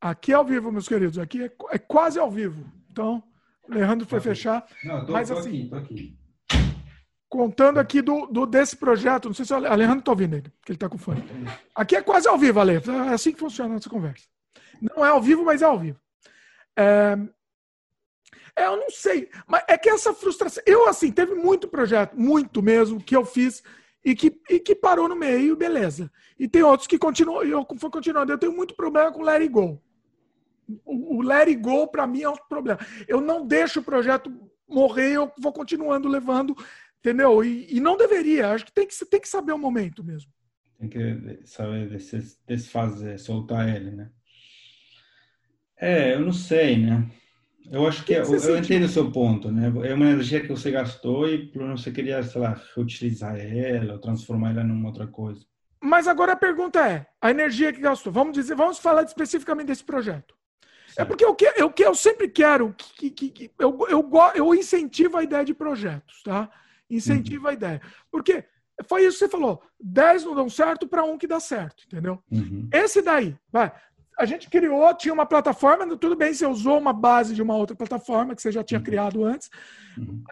Aqui 0.04 0.34
é 0.34 0.36
ao 0.36 0.44
vivo, 0.44 0.70
meus 0.70 0.86
queridos. 0.86 1.18
Aqui 1.18 1.46
é, 1.46 1.52
é 1.72 1.78
quase 1.80 2.20
ao 2.20 2.30
vivo. 2.30 2.70
Então, 2.92 3.24
o 3.64 3.74
Leandro 3.74 4.06
foi 4.06 4.20
fechar. 4.20 4.68
Não, 4.84 5.06
tô, 5.06 5.14
mas 5.14 5.30
tô 5.30 5.38
assim, 5.38 5.62
aqui, 5.62 5.70
tô 5.70 5.76
aqui. 5.78 6.20
Contando 7.30 7.80
aqui 7.80 8.02
do, 8.02 8.26
do 8.26 8.46
desse 8.46 8.76
projeto, 8.76 9.30
não 9.30 9.34
sei 9.34 9.46
se 9.46 9.54
o 9.54 9.66
Alejandro 9.66 10.00
está 10.00 10.12
ouvindo 10.12 10.36
ele, 10.36 10.50
porque 10.60 10.74
ele 10.74 10.76
está 10.76 10.90
com 10.90 10.98
fone. 10.98 11.24
Aqui 11.74 11.96
é 11.96 12.02
quase 12.02 12.28
ao 12.28 12.38
vivo, 12.38 12.60
Ale. 12.60 12.74
É 12.74 13.14
assim 13.14 13.32
que 13.32 13.40
funciona 13.40 13.76
essa 13.76 13.90
conversa. 13.90 14.26
Não 14.82 15.06
é 15.06 15.10
ao 15.10 15.22
vivo, 15.22 15.46
mas 15.46 15.62
é 15.62 15.66
ao 15.66 15.80
vivo. 15.80 15.98
É, 16.76 17.18
é, 18.58 18.66
eu 18.66 18.76
não 18.76 18.90
sei, 18.90 19.30
mas 19.48 19.64
é 19.70 19.78
que 19.78 19.90
essa 19.90 20.14
frustração. 20.14 20.62
Eu, 20.66 20.86
assim, 20.90 21.14
teve 21.14 21.34
muito 21.34 21.66
projeto, 21.66 22.14
muito 22.20 22.62
mesmo, 22.62 23.02
que 23.02 23.16
eu 23.16 23.24
fiz 23.24 23.64
e 24.04 24.14
que, 24.14 24.38
e 24.50 24.60
que 24.60 24.76
parou 24.76 25.08
no 25.08 25.16
meio, 25.16 25.56
beleza. 25.56 26.12
E 26.38 26.46
tem 26.46 26.62
outros 26.62 26.88
que 26.88 27.00
continuam, 27.00 27.42
eu 27.44 27.66
fui 27.78 27.90
continuando. 27.90 28.34
Eu 28.34 28.38
tenho 28.38 28.54
muito 28.54 28.76
problema 28.76 29.10
com 29.10 29.26
It 29.30 29.48
Go 29.48 29.82
o, 30.86 31.22
let 31.22 31.48
it 31.48 31.56
go, 31.56 31.88
para 31.88 32.08
mim, 32.08 32.22
é 32.22 32.30
um 32.30 32.36
problema. 32.50 32.80
Eu 33.08 33.22
não 33.22 33.46
deixo 33.46 33.80
o 33.80 33.84
projeto 33.84 34.32
morrer, 34.68 35.14
eu 35.14 35.32
vou 35.40 35.52
continuando 35.52 36.08
levando, 36.08 36.56
entendeu? 37.00 37.44
E, 37.44 37.68
e 37.76 37.80
não 37.80 37.98
deveria. 37.98 38.52
Acho 38.52 38.66
que 38.66 38.72
tem 38.72 38.88
que, 38.88 39.06
tem 39.06 39.22
que 39.22 39.28
saber 39.28 39.52
o 39.52 39.58
momento 39.58 40.04
mesmo. 40.04 40.32
Tem 40.80 40.90
que 40.90 41.42
saber 41.46 41.90
desfazer, 42.48 43.20
soltar 43.20 43.68
ele, 43.70 43.92
né? 43.92 44.10
É, 45.78 46.14
eu 46.14 46.22
não 46.22 46.32
sei, 46.32 46.78
né? 46.78 47.10
Eu 47.72 47.88
acho 47.88 48.04
que, 48.04 48.14
que 48.14 48.20
eu, 48.20 48.40
eu 48.40 48.58
entendo 48.58 48.84
o 48.84 48.90
seu 48.90 49.12
ponto, 49.12 49.52
né? 49.52 49.72
É 49.86 49.94
uma 49.94 50.10
energia 50.10 50.42
que 50.42 50.50
você 50.50 50.70
gastou 50.70 51.28
e 51.28 51.52
você 51.76 51.92
queria, 51.92 52.22
sei 52.24 52.42
lá, 52.42 52.62
reutilizar 52.76 53.38
ela 53.38 53.94
ou 53.94 54.00
transformar 54.00 54.52
ela 54.52 54.64
numa 54.64 54.90
outra 54.90 55.08
coisa. 55.08 55.46
Mas 55.82 56.08
agora 56.08 56.34
a 56.34 56.38
pergunta 56.38 56.80
é, 56.88 57.06
a 57.22 57.30
energia 57.30 57.74
que 57.74 57.82
gastou, 57.82 58.12
vamos 58.12 58.34
dizer, 58.34 58.56
vamos 58.56 58.80
falar 58.80 59.04
especificamente 59.04 59.68
desse 59.68 59.84
projeto. 59.84 60.34
É 60.98 61.06
porque 61.06 61.26
o 61.26 61.36
que 61.36 61.46
eu, 61.56 61.72
que 61.72 61.84
eu 61.84 61.96
sempre 61.96 62.28
quero, 62.28 62.74
que, 62.74 63.10
que, 63.10 63.30
que, 63.30 63.52
eu, 63.60 63.78
eu, 63.90 64.10
eu 64.36 64.56
incentivo 64.56 65.18
a 65.18 65.24
ideia 65.24 65.44
de 65.44 65.54
projetos, 65.54 66.22
tá? 66.24 66.50
Incentivo 66.90 67.46
uhum. 67.46 67.50
a 67.50 67.54
ideia. 67.54 67.82
Porque 68.12 68.46
foi 68.88 69.06
isso 69.06 69.18
que 69.18 69.26
você 69.26 69.30
falou: 69.30 69.62
10 69.80 70.26
não 70.26 70.36
dão 70.36 70.50
certo 70.50 70.88
para 70.88 71.04
um 71.04 71.18
que 71.18 71.28
dá 71.28 71.40
certo, 71.40 71.84
entendeu? 71.86 72.22
Uhum. 72.32 72.68
Esse 72.72 73.02
daí, 73.02 73.36
vai. 73.52 73.72
A 74.18 74.26
gente 74.26 74.50
criou, 74.50 74.94
tinha 74.96 75.14
uma 75.14 75.26
plataforma, 75.26 75.88
tudo 75.98 76.16
bem, 76.16 76.34
você 76.34 76.46
usou 76.46 76.78
uma 76.78 76.94
base 76.94 77.34
de 77.34 77.42
uma 77.42 77.56
outra 77.56 77.76
plataforma 77.76 78.36
que 78.36 78.42
você 78.42 78.52
já 78.52 78.64
tinha 78.64 78.80
uhum. 78.80 78.84
criado 78.84 79.24
antes. 79.24 79.50
Uhum. 79.98 80.24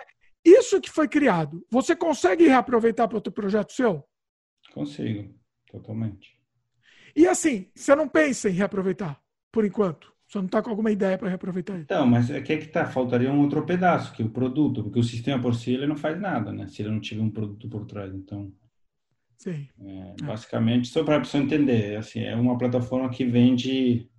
Isso 0.43 0.81
que 0.81 0.89
foi 0.89 1.07
criado, 1.07 1.65
você 1.69 1.95
consegue 1.95 2.47
reaproveitar 2.47 3.07
para 3.07 3.17
outro 3.17 3.31
projeto 3.31 3.73
seu? 3.73 4.03
Consigo, 4.73 5.33
totalmente. 5.67 6.39
E 7.15 7.27
assim, 7.27 7.69
você 7.75 7.95
não 7.95 8.07
pensa 8.07 8.49
em 8.49 8.53
reaproveitar, 8.53 9.21
por 9.51 9.65
enquanto? 9.65 10.11
Só 10.31 10.39
não 10.39 10.45
está 10.45 10.61
com 10.61 10.69
alguma 10.69 10.89
ideia 10.89 11.17
para 11.17 11.27
reaproveitar 11.27 11.73
ele. 11.73 11.83
Então, 11.83 12.07
mas 12.07 12.29
é 12.29 12.39
que 12.39 12.53
é 12.53 12.57
que 12.57 12.67
tá, 12.67 12.85
faltaria 12.85 13.29
um 13.29 13.41
outro 13.41 13.65
pedaço, 13.65 14.13
que 14.13 14.23
é 14.23 14.25
o 14.25 14.29
produto, 14.29 14.81
porque 14.81 14.97
o 14.97 15.03
sistema 15.03 15.41
por 15.41 15.53
si 15.53 15.73
ele 15.73 15.85
não 15.85 15.97
faz 15.97 16.17
nada, 16.17 16.53
né? 16.53 16.67
Se 16.67 16.81
ele 16.81 16.89
não 16.89 17.01
tiver 17.01 17.21
um 17.21 17.29
produto 17.29 17.67
por 17.67 17.85
trás, 17.85 18.15
então. 18.15 18.49
Sim. 19.37 19.67
É, 19.81 20.15
basicamente, 20.23 20.87
só 20.87 21.03
para 21.03 21.17
a 21.17 21.19
pessoa 21.19 21.43
entender, 21.43 21.97
assim, 21.97 22.21
é 22.21 22.33
uma 22.33 22.57
plataforma 22.57 23.09
que 23.09 23.25
vende. 23.25 24.09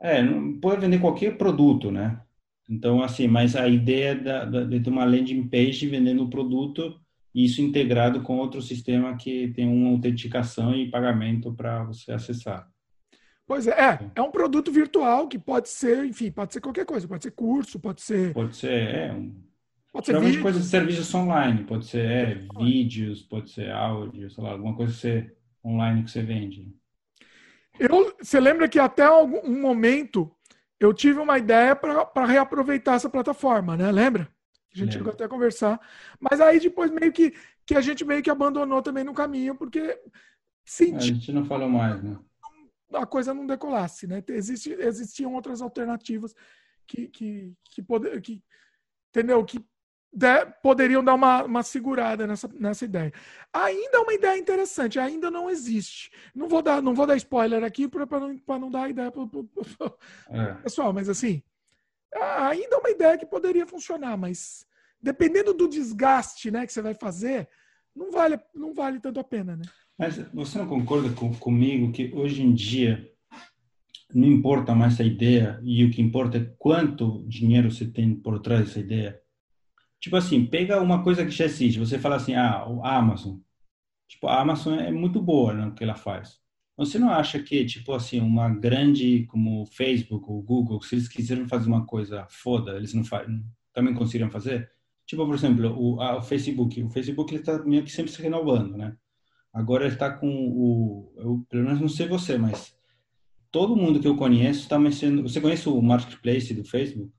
É, 0.00 0.22
não 0.22 0.58
pode 0.58 0.80
vender 0.80 0.98
qualquer 0.98 1.36
produto, 1.36 1.90
né? 1.90 2.22
Então, 2.66 3.02
assim, 3.02 3.28
mas 3.28 3.54
a 3.54 3.68
ideia 3.68 4.14
da, 4.14 4.46
da, 4.46 4.64
de 4.64 4.80
ter 4.80 4.88
uma 4.88 5.04
landing 5.04 5.46
page 5.46 5.86
vendendo 5.86 6.24
o 6.24 6.30
produto, 6.30 6.98
isso 7.34 7.60
integrado 7.60 8.22
com 8.22 8.38
outro 8.38 8.62
sistema 8.62 9.14
que 9.14 9.48
tem 9.48 9.68
uma 9.68 9.90
autenticação 9.90 10.74
e 10.74 10.90
pagamento 10.90 11.52
para 11.52 11.84
você 11.84 12.12
acessar. 12.12 12.72
Pois 13.46 13.66
é, 13.66 13.72
é, 13.72 14.10
é 14.14 14.22
um 14.22 14.30
produto 14.30 14.72
virtual 14.72 15.28
que 15.28 15.38
pode 15.38 15.68
ser, 15.68 16.04
enfim, 16.04 16.30
pode 16.30 16.52
ser 16.52 16.60
qualquer 16.60 16.86
coisa, 16.86 17.06
pode 17.06 17.22
ser 17.22 17.30
curso, 17.32 17.78
pode 17.78 18.00
ser. 18.00 18.32
Pode 18.32 18.56
ser, 18.56 18.72
é. 18.72 19.12
Um... 19.12 19.34
Pode 19.92 20.06
ser 20.06 20.18
vídeo. 20.18 20.42
coisas 20.42 20.62
de 20.64 20.68
serviços 20.68 21.14
online, 21.14 21.62
pode 21.64 21.86
ser 21.86 22.04
é, 22.04 22.46
vídeos, 22.58 23.22
pode 23.22 23.50
ser 23.50 23.70
áudio, 23.70 24.28
sei 24.28 24.42
lá, 24.42 24.50
alguma 24.50 24.74
coisa 24.74 24.92
que 24.92 24.98
você, 24.98 25.36
online 25.64 26.02
que 26.02 26.10
você 26.10 26.20
vende. 26.20 26.74
Eu, 27.78 28.12
você 28.20 28.40
lembra 28.40 28.68
que 28.68 28.80
até 28.80 29.04
algum 29.04 29.60
momento 29.60 30.34
eu 30.80 30.92
tive 30.92 31.20
uma 31.20 31.38
ideia 31.38 31.76
para 31.76 32.26
reaproveitar 32.26 32.94
essa 32.94 33.08
plataforma, 33.08 33.76
né? 33.76 33.92
Lembra? 33.92 34.28
A 34.74 34.78
gente 34.78 34.94
chegou 34.94 35.12
até 35.12 35.24
a 35.24 35.28
conversar. 35.28 35.80
Mas 36.18 36.40
aí 36.40 36.58
depois 36.58 36.90
meio 36.90 37.12
que, 37.12 37.32
que 37.64 37.76
a 37.76 37.80
gente 37.80 38.04
meio 38.04 38.22
que 38.22 38.30
abandonou 38.30 38.82
também 38.82 39.04
no 39.04 39.14
caminho, 39.14 39.54
porque 39.54 39.96
senti... 40.64 40.96
A 40.96 41.14
gente 41.14 41.32
não 41.32 41.44
falou 41.44 41.68
mais, 41.68 42.02
né? 42.02 42.18
A 42.94 43.06
coisa 43.06 43.34
não 43.34 43.46
decolasse, 43.46 44.06
né? 44.06 44.22
Existe, 44.28 44.72
existiam 44.72 45.34
outras 45.34 45.60
alternativas 45.60 46.34
que, 46.86 47.08
que, 47.08 47.52
que, 47.70 47.82
poder, 47.82 48.20
que 48.20 48.42
entendeu? 49.10 49.44
Que 49.44 49.64
de, 50.12 50.46
poderiam 50.62 51.02
dar 51.02 51.14
uma, 51.14 51.42
uma 51.42 51.62
segurada 51.62 52.26
nessa, 52.26 52.48
nessa 52.54 52.84
ideia. 52.84 53.12
Ainda 53.52 53.98
é 53.98 54.00
uma 54.00 54.14
ideia 54.14 54.38
interessante, 54.38 54.98
ainda 54.98 55.30
não 55.30 55.50
existe. 55.50 56.10
Não 56.34 56.48
vou 56.48 56.62
dar, 56.62 56.80
não 56.80 56.94
vou 56.94 57.06
dar 57.06 57.16
spoiler 57.16 57.64
aqui 57.64 57.88
para 57.88 58.06
não, 58.20 58.40
não 58.60 58.70
dar 58.70 58.88
ideia 58.88 59.10
para 59.10 59.22
é. 60.30 60.54
pessoal, 60.62 60.92
mas 60.92 61.08
assim, 61.08 61.42
ainda 62.14 62.76
é 62.76 62.78
uma 62.78 62.90
ideia 62.90 63.18
que 63.18 63.26
poderia 63.26 63.66
funcionar, 63.66 64.16
mas 64.16 64.64
dependendo 65.02 65.52
do 65.52 65.68
desgaste 65.68 66.50
né, 66.50 66.64
que 66.66 66.72
você 66.72 66.80
vai 66.80 66.94
fazer, 66.94 67.48
não 67.94 68.10
vale, 68.10 68.40
não 68.54 68.72
vale 68.72 69.00
tanto 69.00 69.18
a 69.18 69.24
pena. 69.24 69.56
Né? 69.56 69.64
Mas 69.98 70.16
você 70.32 70.58
não 70.58 70.66
concorda 70.66 71.10
com, 71.10 71.32
comigo 71.34 71.92
que 71.92 72.12
hoje 72.14 72.42
em 72.42 72.52
dia 72.52 73.08
não 74.12 74.28
importa 74.28 74.74
mais 74.74 75.00
a 75.00 75.04
ideia 75.04 75.60
e 75.62 75.84
o 75.84 75.90
que 75.90 76.02
importa 76.02 76.38
é 76.38 76.54
quanto 76.58 77.24
dinheiro 77.28 77.70
você 77.70 77.86
tem 77.86 78.14
por 78.14 78.38
trás 78.40 78.66
dessa 78.66 78.80
ideia? 78.80 79.20
Tipo 80.00 80.16
assim, 80.16 80.44
pega 80.44 80.80
uma 80.80 81.02
coisa 81.02 81.24
que 81.24 81.30
já 81.30 81.44
existe, 81.46 81.78
você 81.78 81.98
fala 81.98 82.16
assim, 82.16 82.34
ah, 82.34 82.68
o 82.68 82.84
Amazon. 82.84 83.38
Tipo, 84.08 84.26
a 84.28 84.40
Amazon 84.40 84.78
é 84.78 84.90
muito 84.90 85.20
boa 85.20 85.54
no 85.54 85.74
que 85.74 85.82
ela 85.82 85.94
faz. 85.94 86.38
Você 86.76 86.98
não 86.98 87.10
acha 87.10 87.40
que, 87.40 87.64
tipo 87.64 87.92
assim, 87.92 88.20
uma 88.20 88.48
grande 88.48 89.24
como 89.26 89.62
o 89.62 89.66
Facebook 89.66 90.24
ou 90.28 90.42
Google, 90.42 90.82
se 90.82 90.96
eles 90.96 91.08
quiserem 91.08 91.48
fazer 91.48 91.68
uma 91.68 91.86
coisa 91.86 92.26
foda, 92.28 92.76
eles 92.76 92.92
não 92.92 93.04
fazem, 93.04 93.44
também 93.72 93.94
conseguiriam 93.94 94.30
fazer? 94.30 94.70
Tipo, 95.06 95.24
por 95.24 95.34
exemplo, 95.34 95.74
o, 95.76 96.00
a, 96.00 96.18
o 96.18 96.22
Facebook. 96.22 96.82
O 96.82 96.90
Facebook 96.90 97.34
está 97.34 97.62
meio 97.64 97.84
que 97.84 97.92
sempre 97.92 98.12
se 98.12 98.20
renovando, 98.20 98.76
né? 98.76 98.96
Agora 99.54 99.84
ele 99.84 99.94
está 99.94 100.10
com 100.10 100.28
o, 100.28 101.12
eu, 101.16 101.46
pelo 101.48 101.62
menos 101.62 101.80
não 101.80 101.88
sei 101.88 102.08
você, 102.08 102.36
mas 102.36 102.76
todo 103.52 103.76
mundo 103.76 104.00
que 104.00 104.08
eu 104.08 104.16
conheço 104.16 104.62
está 104.62 104.76
mexendo. 104.76 105.22
Você 105.22 105.40
conhece 105.40 105.68
o 105.68 105.80
marketplace 105.80 106.52
do 106.52 106.64
Facebook? 106.64 107.12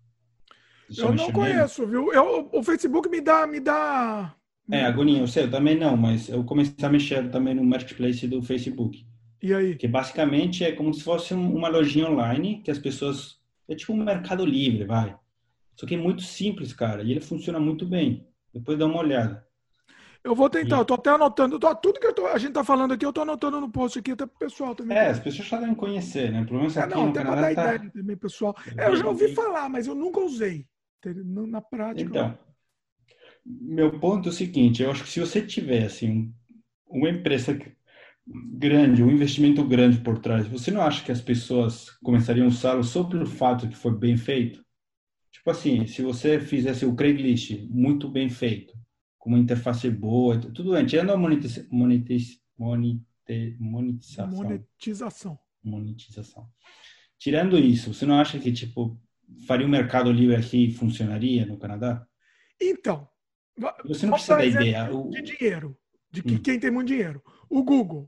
Eu 0.98 1.14
não 1.14 1.32
conheço, 1.32 1.88
viu? 1.88 2.12
Eu, 2.12 2.50
o 2.52 2.62
Facebook 2.62 3.08
me 3.08 3.22
dá, 3.22 3.48
me 3.48 3.62
dá. 3.62 4.36
É, 4.70 4.84
agonia, 4.84 5.20
eu 5.20 5.28
sei, 5.28 5.44
eu 5.44 5.52
também 5.52 5.78
não, 5.78 5.96
mas 5.96 6.28
eu 6.28 6.44
comecei 6.44 6.86
a 6.86 6.90
mexer 6.90 7.30
também 7.32 7.54
no 7.56 7.64
marketplace 7.64 8.28
do 8.28 8.42
Facebook. 8.42 9.06
E 9.42 9.54
aí? 9.54 9.76
Que 9.76 9.88
basicamente 9.88 10.64
é 10.64 10.74
como 10.74 10.94
se 10.94 11.04
fosse 11.04 11.34
uma 11.34 11.70
lojinha 11.70 12.10
online 12.10 12.62
que 12.64 12.72
as 12.72 12.80
pessoas. 12.80 13.40
É 13.68 13.74
tipo 13.76 13.94
um 13.94 14.04
mercado 14.04 14.46
livre, 14.46 14.84
vai. 14.84 15.16
Só 15.76 15.86
que 15.86 15.96
é 15.96 15.98
muito 15.98 16.22
simples, 16.22 16.74
cara, 16.74 17.02
e 17.02 17.12
ele 17.12 17.22
funciona 17.22 17.60
muito 17.60 17.86
bem. 17.86 18.28
Depois 18.54 18.78
dá 18.78 18.86
uma 18.86 19.00
olhada. 19.00 19.45
Eu 20.26 20.34
vou 20.34 20.50
tentar, 20.50 20.78
e... 20.78 20.80
eu 20.80 20.86
tô 20.86 20.96
até 20.96 21.12
anotando. 21.12 21.60
Tô, 21.60 21.76
tudo 21.76 22.00
que 22.00 22.12
tô, 22.12 22.26
a 22.26 22.40
gente 22.40 22.54
tá 22.54 22.64
falando 22.64 22.94
aqui, 22.94 23.06
eu 23.06 23.14
tô 23.14 23.22
anotando 23.22 23.62
no 23.62 23.70
post 23.70 24.00
aqui, 24.00 24.12
até 24.12 24.26
pro 24.26 24.40
pessoal 24.40 24.74
também. 24.74 24.98
É, 24.98 25.10
as 25.10 25.20
pessoas 25.20 25.48
já 25.48 25.60
devem 25.60 25.76
conhecer, 25.76 26.32
né? 26.32 26.44
Pelo 26.44 26.58
menos 26.58 26.76
é, 26.76 26.82
aqui 26.82 26.96
não, 26.96 27.04
no 27.04 27.10
até 27.12 27.24
Canadá 27.24 27.42
pra 27.42 27.54
dar 27.54 27.56
tá... 27.56 27.76
ideia 27.76 27.92
também, 27.92 28.18
pessoal. 28.18 28.56
É, 28.76 28.88
eu 28.88 28.96
já 28.96 29.08
ouvi 29.08 29.36
falar, 29.36 29.70
mas 29.70 29.86
eu 29.86 29.94
nunca 29.94 30.20
usei 30.20 30.66
na 31.06 31.62
prática. 31.62 32.10
Então, 32.10 32.36
meu 33.46 34.00
ponto 34.00 34.30
é 34.30 34.32
o 34.32 34.34
seguinte: 34.34 34.82
eu 34.82 34.90
acho 34.90 35.04
que 35.04 35.10
se 35.10 35.20
você 35.20 35.44
tiver 35.44 35.86
assim, 35.86 36.34
uma 36.88 37.10
empresa 37.10 37.56
grande, 38.26 39.04
um 39.04 39.12
investimento 39.12 39.64
grande 39.64 40.00
por 40.00 40.18
trás, 40.18 40.48
você 40.48 40.72
não 40.72 40.82
acha 40.82 41.06
que 41.06 41.12
as 41.12 41.22
pessoas 41.22 41.92
começariam 42.04 42.48
a 42.48 42.50
usá-lo 42.50 42.84
só 42.84 43.04
pelo 43.04 43.28
fato 43.28 43.70
que 43.70 43.76
foi 43.76 43.96
bem 43.96 44.18
feito? 44.18 44.66
Tipo 45.32 45.52
assim, 45.52 45.86
se 45.86 46.02
você 46.02 46.40
fizesse 46.40 46.84
o 46.84 46.96
Craigslist 46.96 47.68
muito 47.70 48.10
bem 48.10 48.28
feito, 48.28 48.74
com 49.26 49.32
uma 49.32 49.40
interface 49.40 49.90
boa, 49.90 50.40
tudo 50.40 50.74
bem, 50.74 50.86
tirando 50.86 51.10
a 51.10 51.18
monetiz, 51.18 51.68
monetiz, 51.72 52.40
monetiz, 52.56 53.60
monetização. 53.60 54.28
Monetização. 54.28 55.40
Monetização. 55.64 56.48
Tirando 57.18 57.58
isso, 57.58 57.92
você 57.92 58.06
não 58.06 58.20
acha 58.20 58.38
que 58.38 58.54
tipo 58.54 59.02
faria 59.48 59.66
um 59.66 59.70
mercado 59.70 60.12
livre 60.12 60.36
aqui 60.36 60.72
funcionaria 60.72 61.44
no 61.44 61.58
Canadá? 61.58 62.08
Então, 62.62 63.10
você 63.84 64.06
não 64.06 64.14
precisa 64.14 64.38
da 64.38 64.46
ideia. 64.46 64.90
De 65.10 65.22
dinheiro, 65.24 65.76
de 66.12 66.22
que 66.22 66.36
hum. 66.36 66.42
quem 66.44 66.60
tem 66.60 66.70
muito 66.70 66.90
dinheiro. 66.90 67.20
O 67.50 67.64
Google, 67.64 68.08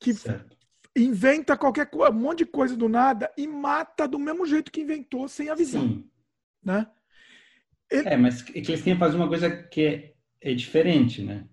que 0.00 0.14
certo. 0.14 0.56
inventa 0.96 1.56
qualquer 1.56 1.88
um 1.94 2.12
monte 2.12 2.38
de 2.38 2.46
coisa 2.46 2.76
do 2.76 2.88
nada 2.88 3.30
e 3.38 3.46
mata 3.46 4.08
do 4.08 4.18
mesmo 4.18 4.44
jeito 4.46 4.72
que 4.72 4.80
inventou, 4.80 5.28
sem 5.28 5.48
avisar. 5.48 5.82
Sim. 5.82 6.10
Né? 6.60 6.88
Ele... 7.88 8.08
É, 8.08 8.16
mas 8.16 8.42
que 8.42 8.58
eles 8.58 8.82
têm 8.82 8.94
que 8.94 8.98
fazer 8.98 9.16
uma 9.16 9.28
coisa 9.28 9.48
que 9.48 9.80
é, 9.80 10.13
é 10.44 10.54
diferente, 10.54 11.22
né? 11.22 11.46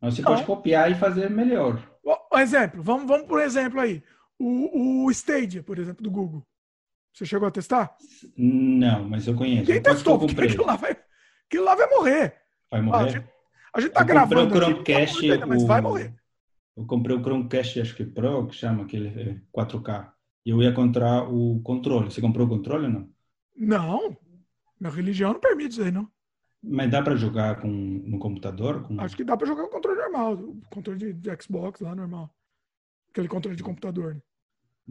Mas 0.00 0.14
você 0.14 0.22
não. 0.22 0.32
pode 0.32 0.44
copiar 0.44 0.90
e 0.90 0.94
fazer 0.94 1.30
melhor. 1.30 1.86
Um 2.32 2.38
exemplo, 2.38 2.82
vamos, 2.82 3.06
vamos 3.06 3.26
por 3.28 3.40
exemplo 3.40 3.78
aí. 3.78 4.02
O, 4.38 5.04
o 5.04 5.10
Stadia, 5.10 5.62
por 5.62 5.78
exemplo, 5.78 6.02
do 6.02 6.10
Google. 6.10 6.42
Você 7.12 7.26
chegou 7.26 7.46
a 7.46 7.50
testar? 7.50 7.94
Não, 8.36 9.06
mas 9.08 9.28
eu 9.28 9.34
conheço. 9.34 9.66
Quem 9.66 9.80
testou? 9.80 10.18
Porque 10.18 10.40
aquilo 10.40 10.64
lá, 10.64 10.76
vai, 10.76 10.96
aquilo 11.46 11.64
lá 11.64 11.74
vai 11.74 11.86
morrer. 11.86 12.34
Vai 12.70 12.80
morrer? 12.80 12.96
Ah, 12.96 13.04
a, 13.04 13.08
gente, 13.08 13.28
a 13.74 13.80
gente 13.82 13.92
tá 13.92 14.00
eu 14.00 14.06
gravando. 14.06 14.54
o 14.54 14.56
Chromecast, 14.56 15.30
aqui, 15.30 15.44
mas 15.44 15.62
vai 15.62 15.82
morrer. 15.82 16.14
Eu 16.74 16.86
comprei 16.86 17.14
o 17.14 17.20
Chromecast, 17.20 17.78
acho 17.78 17.94
que 17.94 18.06
Pro, 18.06 18.46
que 18.46 18.56
chama 18.56 18.84
aquele 18.84 19.42
4K. 19.54 20.06
É, 20.06 20.12
e 20.46 20.50
eu 20.50 20.62
ia 20.62 20.70
encontrar 20.70 21.30
o 21.30 21.60
controle. 21.62 22.10
Você 22.10 22.22
comprou 22.22 22.46
o 22.46 22.50
controle 22.50 22.86
ou 22.86 22.90
não? 22.90 23.10
Não. 23.54 24.16
Minha 24.80 24.92
religião 24.92 25.34
não 25.34 25.40
permite 25.40 25.72
isso 25.72 25.82
aí, 25.82 25.92
não. 25.92 26.10
Mas 26.62 26.90
dá 26.90 27.02
para 27.02 27.16
jogar 27.16 27.60
com, 27.60 27.68
no 27.68 28.18
computador? 28.18 28.84
Com... 28.84 29.00
Acho 29.00 29.16
que 29.16 29.24
dá 29.24 29.36
para 29.36 29.46
jogar 29.46 29.64
com 29.64 29.70
controle 29.70 29.98
normal. 29.98 30.34
O 30.34 30.62
controle 30.70 30.98
de, 30.98 31.12
de 31.12 31.42
Xbox 31.42 31.80
lá, 31.80 31.94
normal. 31.94 32.30
Aquele 33.10 33.28
controle 33.28 33.56
de 33.56 33.62
computador. 33.62 34.14
Né? 34.14 34.20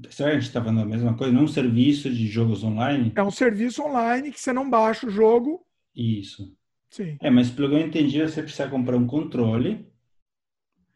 Será 0.10 0.30
que 0.30 0.36
a 0.36 0.40
gente 0.40 0.48
está 0.48 0.62
falando 0.62 0.82
a 0.82 0.86
mesma 0.86 1.16
coisa? 1.16 1.32
Não 1.32 1.42
é 1.42 1.44
um 1.46 1.48
serviço 1.48 2.10
de 2.10 2.28
jogos 2.28 2.64
online? 2.64 3.14
É 3.16 3.24
um 3.24 3.32
serviço 3.32 3.84
online 3.84 4.32
que 4.32 4.40
você 4.40 4.52
não 4.52 4.70
baixa 4.70 5.08
o 5.08 5.10
jogo. 5.10 5.66
Isso. 5.96 6.54
Sim. 6.90 7.18
É, 7.22 7.30
mas 7.30 7.50
pelo 7.50 7.70
que 7.70 7.76
eu 7.76 7.80
entendi, 7.80 8.22
você 8.22 8.44
precisa 8.44 8.70
comprar 8.70 8.98
um 8.98 9.08
controle 9.08 9.90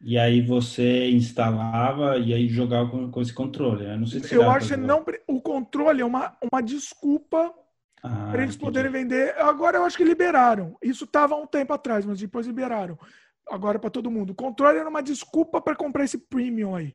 e 0.00 0.18
aí 0.18 0.42
você 0.42 1.10
instalava 1.10 2.18
e 2.18 2.34
aí 2.34 2.48
jogava 2.48 2.90
com, 2.90 3.10
com 3.10 3.20
esse 3.20 3.32
controle. 3.32 3.86
Eu 3.86 3.98
não 3.98 4.06
sei 4.06 4.20
se 4.20 4.34
Eu 4.34 4.50
acho 4.50 4.68
que 4.68 4.76
não. 4.76 5.04
O 5.26 5.40
controle 5.40 6.02
é 6.02 6.04
uma, 6.04 6.36
uma 6.52 6.60
desculpa 6.60 7.52
ah, 8.02 8.28
para 8.30 8.42
eles 8.42 8.54
entendi. 8.54 8.58
poderem 8.58 8.90
vender. 8.90 9.36
Agora 9.38 9.78
eu 9.78 9.84
acho 9.84 9.96
que 9.96 10.04
liberaram. 10.04 10.76
Isso 10.82 11.04
estava 11.04 11.34
há 11.34 11.38
um 11.38 11.46
tempo 11.46 11.72
atrás, 11.72 12.04
mas 12.04 12.18
depois 12.18 12.46
liberaram. 12.46 12.98
Agora 13.48 13.78
para 13.78 13.90
todo 13.90 14.10
mundo. 14.10 14.30
O 14.30 14.34
controle 14.34 14.78
era 14.78 14.88
uma 14.88 15.02
desculpa 15.02 15.60
para 15.60 15.76
comprar 15.76 16.04
esse 16.04 16.18
premium 16.18 16.74
aí. 16.74 16.94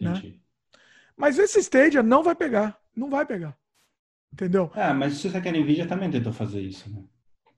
Né? 0.00 0.10
Entendi. 0.10 0.28
Né? 0.28 0.38
Mas 1.16 1.38
esse 1.38 1.58
Stadia 1.60 2.02
não 2.02 2.22
vai 2.22 2.34
pegar. 2.34 2.78
Não 2.94 3.10
vai 3.10 3.26
pegar. 3.26 3.56
Entendeu? 4.32 4.70
Ah, 4.74 4.94
mas 4.94 5.14
você 5.14 5.30
sabe 5.30 5.42
que 5.42 5.48
a 5.56 5.60
Nvidia 5.60 5.86
também 5.86 6.10
tentou 6.10 6.32
fazer 6.32 6.60
isso, 6.60 6.90
né? 6.90 7.02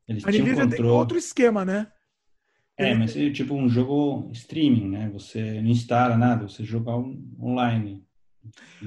Eles 0.09 0.24
a 0.24 0.30
Nvidia 0.30 0.68
tem 0.68 0.84
outro 0.84 1.18
esquema, 1.18 1.64
né? 1.64 1.91
É, 2.76 2.95
mas 2.95 3.14
é 3.14 3.30
tipo 3.30 3.55
um 3.55 3.68
jogo 3.68 4.30
streaming, 4.32 4.88
né? 4.88 5.11
Você 5.12 5.61
não 5.61 5.68
instala 5.68 6.16
nada, 6.16 6.49
você 6.49 6.64
joga 6.64 6.93
online. 6.93 8.03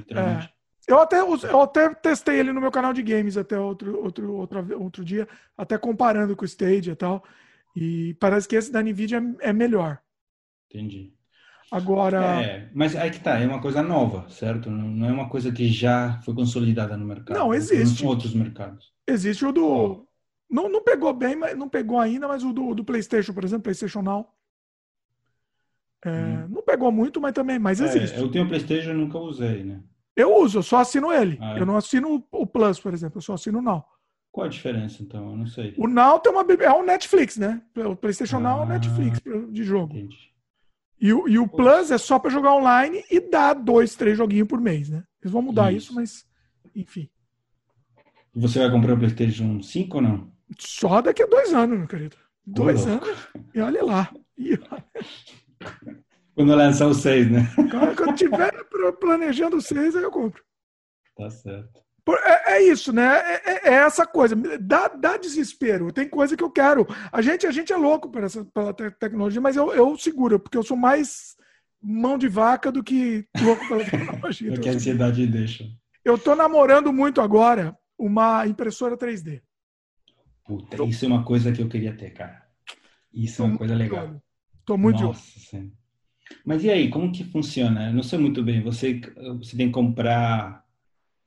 É. 0.10 0.50
Eu 0.88 1.00
até, 1.00 1.20
eu 1.20 1.62
até 1.62 1.94
testei 1.94 2.40
ele 2.40 2.52
no 2.52 2.60
meu 2.60 2.72
canal 2.72 2.92
de 2.92 3.02
games 3.02 3.38
até 3.38 3.58
outro, 3.58 4.04
outro, 4.04 4.34
outro, 4.34 4.84
outro 4.84 5.06
dia, 5.06 5.28
até 5.58 5.78
comparando 5.78 6.36
com 6.36 6.44
o 6.44 6.48
Stadia 6.48 6.92
e 6.92 6.96
tal. 6.96 7.24
E 7.76 8.16
parece 8.20 8.48
que 8.48 8.56
esse 8.56 8.72
da 8.72 8.82
Nvidia 8.82 9.22
é 9.40 9.54
melhor. 9.54 10.00
Entendi. 10.70 11.14
Agora. 11.72 12.44
É, 12.44 12.70
mas 12.74 12.96
aí 12.96 13.10
que 13.10 13.20
tá, 13.20 13.40
é 13.40 13.48
uma 13.48 13.62
coisa 13.62 13.82
nova, 13.82 14.30
certo? 14.30 14.70
Não 14.70 15.08
é 15.08 15.12
uma 15.12 15.30
coisa 15.30 15.52
que 15.52 15.70
já 15.70 16.20
foi 16.24 16.36
consolidada 16.36 16.96
no 16.96 17.06
mercado. 17.06 17.36
Não, 17.36 17.54
existe. 17.54 18.04
Em 18.04 18.08
outros 18.08 18.34
mercados. 18.34 18.94
Existe 19.08 19.46
o 19.46 19.52
do. 19.52 19.66
Oh. 19.66 20.08
Não, 20.50 20.70
não 20.70 20.84
pegou 20.84 21.12
bem, 21.14 21.36
mas 21.36 21.58
não 21.58 21.68
pegou 21.68 22.00
ainda, 22.00 22.28
mas 22.28 22.44
o 22.44 22.54
do, 22.54 22.76
do 22.76 22.84
PlayStation, 22.84 23.34
por 23.34 23.44
exemplo, 23.44 23.64
PlayStation 23.64 24.04
Now. 24.04 24.28
É, 26.06 26.10
hum. 26.10 26.48
Não 26.50 26.62
pegou 26.62 26.92
muito, 26.92 27.20
mas 27.20 27.32
também, 27.32 27.58
mas 27.58 27.82
é, 27.82 27.86
existe. 27.86 28.20
Eu 28.20 28.30
tenho 28.30 28.48
PlayStation 28.48 28.92
e 28.92 28.94
nunca 28.94 29.18
usei, 29.18 29.64
né? 29.64 29.82
Eu 30.16 30.36
uso, 30.38 30.60
eu 30.60 30.64
só 30.64 30.78
assino 30.78 31.12
ele. 31.12 31.38
Ah, 31.42 31.56
é? 31.56 31.60
Eu 31.60 31.66
não 31.66 31.76
assino 31.76 32.24
o 32.32 32.46
Plus, 32.46 32.80
por 32.80 32.94
exemplo, 32.94 33.18
eu 33.18 33.22
só 33.22 33.34
assino 33.34 33.60
o 33.60 33.62
Now. 33.62 33.86
Qual 34.32 34.46
a 34.46 34.50
diferença, 34.50 35.02
então? 35.02 35.32
Eu 35.32 35.38
não 35.38 35.46
sei. 35.46 35.74
O 35.78 35.88
Now 35.88 36.20
tem 36.20 36.32
uma. 36.32 36.46
É 36.60 36.72
o 36.72 36.84
Netflix, 36.84 37.38
né? 37.38 37.62
O 37.76 37.96
PlayStation 37.96 38.38
ah, 38.38 38.42
Now 38.42 38.60
é 38.60 38.64
o 38.64 38.68
Netflix 38.68 39.22
de 39.52 39.64
jogo. 39.64 39.96
Entendi. 39.96 40.34
E 41.00 41.12
o, 41.12 41.28
e 41.28 41.38
o 41.38 41.48
Plus 41.48 41.92
é 41.92 41.98
só 41.98 42.18
para 42.18 42.32
jogar 42.32 42.54
online 42.56 43.04
e 43.12 43.20
dá 43.20 43.54
dois, 43.54 43.94
três 43.96 44.18
joguinhos 44.18 44.48
por 44.48 44.62
mês, 44.62 44.90
né? 44.90 45.04
Eles 45.22 45.34
vão 45.34 45.42
mudar 45.42 45.72
isso, 45.72 45.88
isso 45.88 45.96
mas 45.96 46.26
enfim. 46.76 47.10
Você 48.34 48.60
vai 48.60 48.72
comprar 48.72 48.94
o 48.94 48.98
PlayStation 48.98 49.62
5 49.62 49.98
ou 49.98 50.02
não? 50.02 50.32
Só 50.58 51.02
daqui 51.02 51.24
a 51.24 51.28
dois 51.28 51.54
anos, 51.54 51.78
meu 51.78 51.88
querido. 51.88 52.16
Dois 52.46 52.88
anos. 52.88 53.10
E 53.54 53.60
olha 53.60 53.84
lá. 53.84 54.14
E 54.38 54.58
Quando 56.36 56.56
lançar 56.56 56.88
o 56.88 56.94
6, 56.94 57.32
né? 57.32 57.48
Quando, 57.70 57.96
quando 57.96 58.16
tiver 58.16 58.52
planejando 59.00 59.58
o 59.58 59.62
6, 59.62 59.96
aí 59.96 60.04
eu 60.04 60.12
compro. 60.12 60.44
Tá 61.16 61.30
certo. 61.30 61.84
É, 62.26 62.56
é, 62.56 62.62
isso, 62.64 62.92
né? 62.92 63.18
É, 63.18 63.42
é, 63.46 63.70
é, 63.70 63.74
essa 63.76 64.06
coisa. 64.06 64.36
Dá, 64.60 64.90
dá 64.90 65.16
desespero. 65.16 65.92
Tem 65.92 66.10
coisa 66.10 66.36
que 66.36 66.44
eu 66.44 66.52
quero. 66.52 66.86
A 67.12 67.22
gente, 67.22 67.48
a 67.48 67.52
gente 67.52 67.72
é 67.72 67.78
louco 67.78 68.10
pela, 68.10 68.26
essa, 68.26 68.44
pela 68.46 68.74
te 68.74 68.92
tecnologia, 68.92 69.40
mas 69.40 69.56
eu, 69.56 69.74
eu 69.74 69.98
seguro, 69.98 70.40
porque 70.40 70.58
eu 70.58 70.64
sou 70.64 70.76
mais 70.76 71.36
mão 71.82 72.18
de 72.18 72.28
vaca 72.28 72.72
do 72.72 72.84
que 72.84 73.26
louco 73.42 73.68
pela 73.68 73.86
tecnologia. 73.90 74.52
do 74.52 74.60
que 74.60 74.70
a 74.70 74.74
ansiedade 74.74 75.26
deixa. 75.28 75.66
Eu 76.04 76.18
tô 76.18 76.36
namorando 76.36 76.92
muito 76.92 77.22
agora 77.22 77.78
uma 77.98 78.46
impressora 78.48 78.98
3D. 78.98 79.42
Puta, 80.46 80.84
isso 80.84 81.06
é 81.06 81.08
uma 81.08 81.24
coisa 81.24 81.54
que 81.54 81.62
eu 81.62 81.70
queria 81.70 81.96
ter, 81.96 82.12
cara. 82.12 82.46
Isso 83.14 83.42
é 83.42 83.46
uma 83.46 83.58
coisa 83.58 83.76
legal. 83.76 84.22
Tô 84.66 84.78
muito 84.78 85.02
Nossa, 85.02 85.40
sim. 85.40 85.72
Mas 86.46 86.64
e 86.64 86.70
aí, 86.70 86.90
como 86.90 87.12
que 87.12 87.24
funciona? 87.24 87.88
Eu 87.88 87.94
não 87.94 88.04
sei 88.04 88.20
muito 88.20 88.44
bem. 88.44 88.62
Você, 88.64 89.02
você 89.38 89.56
tem 89.56 89.68
que 89.68 89.74
comprar. 89.74 90.64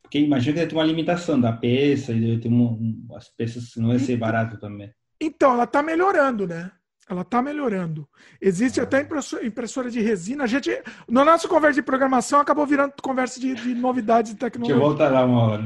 Porque 0.03 0.19
imagina 0.19 0.53
que 0.53 0.59
deve 0.61 0.71
ter 0.71 0.77
uma 0.77 0.85
limitação 0.85 1.41
da 1.41 1.53
peça 1.53 2.13
e 2.13 2.21
deve 2.21 2.39
ter 2.39 2.49
um, 2.49 3.07
as 3.15 3.29
peças 3.29 3.75
não 3.77 3.89
vai 3.89 3.99
ser 3.99 4.17
barato 4.17 4.59
também. 4.59 4.91
Então, 5.21 5.53
ela 5.53 5.65
está 5.65 5.83
melhorando, 5.83 6.47
né? 6.47 6.71
Ela 7.09 7.23
está 7.23 7.41
melhorando. 7.41 8.09
Existe 8.41 8.81
até 8.81 9.07
impressora 9.43 9.91
de 9.91 10.01
resina. 10.01 10.45
A 10.45 10.47
gente, 10.47 10.71
na 11.09 11.25
nossa 11.25 11.47
conversa 11.47 11.77
de 11.77 11.83
programação, 11.83 12.41
acabou 12.41 12.67
virando 12.67 12.95
conversa 13.01 13.39
de, 13.39 13.55
de 13.55 13.75
novidades 13.75 14.33
de 14.33 14.39
tecnologia. 14.39 14.75
Deixa 14.75 14.85
eu 14.85 14.89
voltar 14.89 15.11
lá 15.11 15.25
uma 15.25 15.43
hora. 15.43 15.65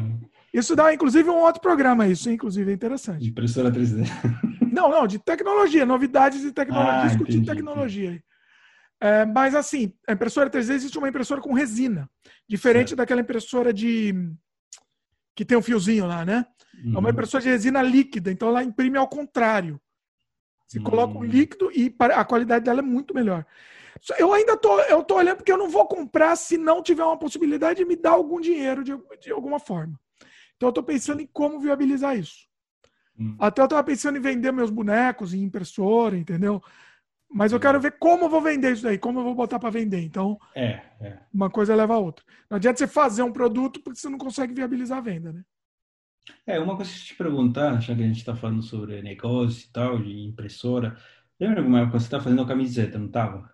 Isso 0.53 0.77
dá, 0.77 0.93
inclusive, 0.93 1.31
um 1.31 1.39
outro 1.39 1.61
programa, 1.61 2.07
isso, 2.07 2.29
inclusive, 2.31 2.71
é 2.71 2.75
interessante. 2.75 3.29
Impressora 3.29 3.71
3D. 3.71 4.05
Não, 4.73 4.89
não, 4.89 5.07
de 5.07 5.19
tecnologia, 5.19 5.85
novidades 5.85 6.43
de 6.43 6.53
tecnologia, 6.53 7.03
ah, 7.03 7.07
discutir 7.07 7.45
tecnologia. 7.45 8.23
É, 9.01 9.25
mas, 9.25 9.55
assim, 9.55 9.95
a 10.07 10.13
impressora 10.13 10.51
3D 10.51 10.75
existe 10.75 10.99
uma 10.99 11.09
impressora 11.09 11.41
com 11.41 11.55
resina, 11.55 12.09
diferente 12.47 12.89
certo. 12.89 12.99
daquela 12.99 13.23
impressora 13.23 13.73
de. 13.73 14.15
que 15.35 15.45
tem 15.45 15.57
um 15.57 15.63
fiozinho 15.63 16.07
lá, 16.07 16.25
né? 16.25 16.45
Uhum. 16.75 16.95
É 16.95 16.99
uma 16.99 17.09
uhum. 17.09 17.13
impressora 17.13 17.43
de 17.43 17.49
resina 17.49 17.83
líquida, 17.83 18.31
então 18.31 18.49
ela 18.49 18.63
imprime 18.63 18.99
ao 18.99 19.09
contrário. 19.09 19.81
Você 20.67 20.79
uhum. 20.79 20.85
coloca 20.85 21.19
um 21.19 21.25
líquido 21.25 21.71
e 21.73 21.95
a 21.99 22.25
qualidade 22.25 22.65
dela 22.65 22.81
é 22.81 22.83
muito 22.83 23.15
melhor. 23.15 23.45
Eu 24.19 24.33
ainda 24.33 24.57
tô, 24.57 24.81
eu 24.83 25.03
tô 25.03 25.17
olhando 25.17 25.39
porque 25.39 25.53
eu 25.53 25.59
não 25.59 25.69
vou 25.69 25.87
comprar 25.87 26.37
se 26.37 26.57
não 26.57 26.83
tiver 26.83 27.05
uma 27.05 27.19
possibilidade 27.19 27.79
de 27.79 27.85
me 27.85 27.97
dar 27.97 28.13
algum 28.13 28.41
dinheiro 28.41 28.85
de, 28.85 28.97
de 29.21 29.33
alguma 29.33 29.59
forma. 29.59 29.99
Então 30.57 30.69
eu 30.69 30.71
estou 30.71 30.85
pensando 30.85 31.21
em 31.21 31.27
como 31.27 31.59
viabilizar 31.59 32.17
isso. 32.17 32.47
Hum. 33.19 33.37
Até 33.39 33.61
eu 33.61 33.65
estava 33.65 33.83
pensando 33.83 34.17
em 34.17 34.21
vender 34.21 34.53
meus 34.53 34.71
bonecos 34.71 35.35
em 35.35 35.43
impressora, 35.43 36.17
entendeu? 36.17 36.63
Mas 37.33 37.53
eu 37.53 37.59
hum. 37.59 37.61
quero 37.61 37.81
ver 37.81 37.97
como 37.99 38.25
eu 38.25 38.29
vou 38.29 38.41
vender 38.41 38.73
isso 38.73 38.83
daí, 38.83 38.99
como 38.99 39.21
eu 39.21 39.25
vou 39.25 39.35
botar 39.35 39.59
para 39.59 39.71
vender. 39.71 40.03
Então, 40.03 40.39
é, 40.55 40.81
é. 41.01 41.19
uma 41.33 41.49
coisa 41.49 41.75
leva 41.75 41.95
a 41.95 41.99
outra. 41.99 42.25
Não 42.49 42.57
adianta 42.57 42.79
você 42.79 42.87
fazer 42.87 43.23
um 43.23 43.33
produto 43.33 43.81
porque 43.81 44.01
você 44.01 44.09
não 44.09 44.19
consegue 44.19 44.53
viabilizar 44.53 44.99
a 44.99 45.03
venda, 45.03 45.33
né? 45.33 45.43
É, 46.47 46.59
uma 46.59 46.77
coisa 46.77 46.91
que 46.91 46.99
eu 46.99 47.05
te 47.05 47.15
perguntar, 47.15 47.81
já 47.81 47.95
que 47.95 48.03
a 48.03 48.07
gente 48.07 48.19
está 48.19 48.35
falando 48.35 48.63
sobre 48.63 49.03
negócio 49.03 49.67
e 49.67 49.73
tal, 49.73 49.99
de 49.99 50.27
impressora. 50.27 50.97
Lembra 51.39 51.61
alguma 51.61 51.81
época 51.81 51.99
você 51.99 52.07
estava 52.07 52.25
fazendo 52.25 52.47
camiseta, 52.47 52.99
não 52.99 53.07
estava? 53.07 53.51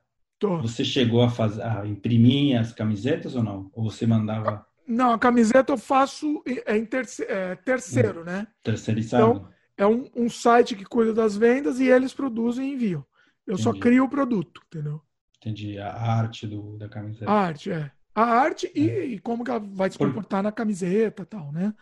Você 0.61 0.85
chegou 0.85 1.22
a, 1.22 1.31
fazer, 1.31 1.62
a 1.62 1.87
imprimir 1.87 2.61
as 2.61 2.72
camisetas 2.72 3.35
ou 3.35 3.43
não? 3.43 3.70
Ou 3.72 3.91
você 3.91 4.07
mandava. 4.07 4.66
Não, 4.87 5.12
a 5.12 5.18
camiseta 5.18 5.72
eu 5.72 5.79
faço 5.79 6.43
em 6.66 6.85
terceiro, 6.85 7.33
é, 7.33 7.57
terceiro 7.57 8.24
né? 8.24 8.47
Terceirizado. 8.62 9.24
Então, 9.24 9.49
é 9.79 9.87
um, 9.87 10.11
um, 10.14 10.29
site 10.29 10.77
que 10.77 10.85
cuida 10.85 11.12
das 11.12 11.37
vendas 11.37 11.81
e 11.81 11.87
eles 11.87 12.12
produzem 12.12 12.70
e 12.70 12.74
enviam. 12.74 13.05
Eu 13.47 13.55
Entendi. 13.55 13.62
só 13.62 13.72
crio 13.72 14.05
o 14.05 14.09
produto, 14.09 14.61
entendeu? 14.66 15.01
Entendi. 15.38 15.78
A 15.78 15.92
arte 15.92 16.47
do, 16.47 16.76
da 16.76 16.88
camiseta. 16.88 17.30
A 17.30 17.34
arte, 17.34 17.70
é. 17.70 17.90
A 18.14 18.22
arte 18.22 18.66
é. 18.66 18.78
E, 18.78 19.14
e, 19.14 19.18
como 19.18 19.44
que 19.44 19.51
ela 19.51 19.61
vai 19.61 19.90
se 19.90 19.99
comportar 19.99 20.40
Por... 20.40 20.44
na 20.44 20.53
camiseta 20.53 21.22
e 21.22 21.26
tal, 21.26 21.53
né? 21.53 21.72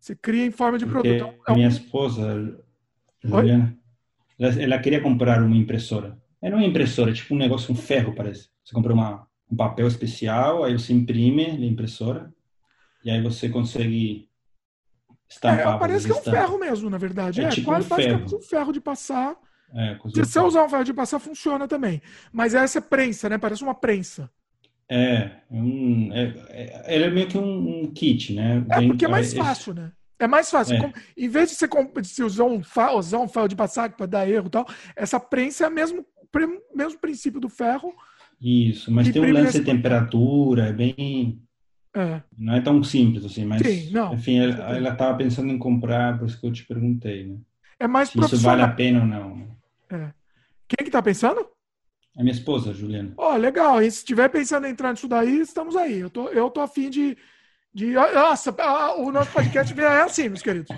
Você 0.00 0.14
cria 0.14 0.44
em 0.44 0.50
forma 0.50 0.78
de 0.78 0.86
Porque 0.86 1.18
produto. 1.18 1.42
É 1.48 1.54
minha 1.54 1.68
esposa, 1.68 2.58
Juliana, 3.22 3.76
ela, 4.38 4.62
ela, 4.62 4.78
queria 4.78 5.00
comprar 5.00 5.42
uma 5.42 5.56
impressora. 5.56 6.18
É 6.40 6.50
não 6.50 6.58
é 6.58 6.66
impressora, 6.66 7.10
é 7.10 7.14
tipo 7.14 7.34
um 7.34 7.38
negócio, 7.38 7.72
um 7.72 7.76
ferro, 7.76 8.14
parece. 8.14 8.48
Você 8.64 8.74
compra 8.74 8.92
uma, 8.92 9.26
um 9.50 9.56
papel 9.56 9.86
especial, 9.86 10.64
aí 10.64 10.72
você 10.72 10.92
imprime 10.92 11.58
na 11.58 11.66
impressora 11.66 12.32
e 13.04 13.10
aí 13.10 13.22
você 13.22 13.48
consegue 13.48 14.28
estampar. 15.28 15.76
É, 15.76 15.78
parece 15.78 16.06
que 16.06 16.12
é 16.12 16.16
um 16.16 16.22
ferro 16.22 16.58
mesmo, 16.58 16.90
na 16.90 16.98
verdade. 16.98 17.40
É, 17.40 17.44
é 17.44 17.48
tipo 17.48 17.66
quase 17.66 17.86
um 17.86 17.88
basicamente 17.88 18.30
ferro. 18.30 18.38
um 18.38 18.42
ferro 18.42 18.72
de 18.72 18.80
passar. 18.80 19.36
É, 19.74 19.98
Se 20.14 20.20
você 20.20 20.40
usar 20.40 20.64
um 20.64 20.68
ferro 20.68 20.84
de 20.84 20.94
passar, 20.94 21.18
funciona 21.18 21.66
também. 21.66 22.00
Mas 22.32 22.54
essa 22.54 22.78
é 22.78 22.80
prensa, 22.80 23.28
né? 23.28 23.38
Parece 23.38 23.62
uma 23.62 23.74
prensa. 23.74 24.30
É, 24.88 25.30
é 25.50 25.56
um, 25.56 26.10
é, 26.12 26.34
é, 26.48 26.94
ele 26.94 27.04
é 27.04 27.10
meio 27.10 27.26
que 27.26 27.36
um, 27.36 27.82
um 27.82 27.92
kit, 27.92 28.32
né? 28.32 28.64
É 28.70 28.86
porque 28.86 29.04
é 29.04 29.08
mais 29.08 29.34
fácil, 29.34 29.74
né? 29.74 29.92
É 30.18 30.26
mais 30.26 30.50
fácil. 30.50 30.76
É. 30.76 30.92
em 31.16 31.28
vez 31.28 31.50
de 31.50 31.56
você, 31.56 31.66
de 31.66 32.08
você 32.08 32.22
usar, 32.22 32.44
um 32.44 32.62
ferro, 32.62 32.98
usar 32.98 33.18
um 33.18 33.28
ferro 33.28 33.48
de 33.48 33.56
passar 33.56 33.90
para 33.90 34.06
dar 34.06 34.28
erro 34.28 34.46
e 34.46 34.50
tal, 34.50 34.66
essa 34.94 35.20
prensa 35.20 35.64
é 35.64 35.68
o 35.68 35.72
mesmo, 35.72 36.06
mesmo 36.74 36.98
princípio 36.98 37.40
do 37.40 37.48
ferro. 37.48 37.92
Isso, 38.40 38.90
mas 38.90 39.10
tem 39.10 39.20
um 39.20 39.32
lance 39.32 39.58
de 39.58 39.64
temperatura, 39.64 40.68
é 40.68 40.72
bem. 40.72 41.42
É. 41.94 42.22
Não 42.36 42.54
é 42.54 42.60
tão 42.60 42.82
simples 42.82 43.24
assim, 43.24 43.44
mas 43.44 43.62
Sim, 43.62 43.90
não, 43.90 44.12
enfim, 44.12 44.38
ela 44.38 44.90
estava 44.90 45.16
pensando 45.16 45.50
em 45.50 45.56
comprar, 45.56 46.18
por 46.18 46.26
isso 46.26 46.38
que 46.38 46.46
eu 46.46 46.52
te 46.52 46.64
perguntei, 46.64 47.26
né? 47.26 47.38
É 47.78 47.88
mais 47.88 48.10
Se 48.10 48.18
isso 48.18 48.36
vale 48.38 48.62
a 48.62 48.68
pena 48.68 49.00
ou 49.00 49.06
não. 49.06 49.55
É. 49.90 50.10
Quem 50.68 50.84
que 50.84 50.90
tá 50.90 51.02
pensando? 51.02 51.48
A 52.16 52.22
minha 52.22 52.32
esposa, 52.32 52.72
Juliana. 52.72 53.12
Ó, 53.16 53.34
oh, 53.34 53.36
legal. 53.36 53.82
E 53.82 53.90
se 53.90 53.98
estiver 53.98 54.28
pensando 54.28 54.66
em 54.66 54.70
entrar 54.70 54.92
nisso 54.92 55.06
daí, 55.06 55.40
estamos 55.40 55.76
aí. 55.76 55.98
Eu 55.98 56.10
tô, 56.10 56.28
eu 56.28 56.50
tô 56.50 56.60
afim 56.60 56.88
de, 56.88 57.16
de. 57.72 57.92
Nossa, 57.92 58.54
o 58.96 59.12
nosso 59.12 59.30
podcast 59.30 59.78
é 59.78 60.00
assim, 60.00 60.28
meus 60.28 60.42
queridos. 60.42 60.74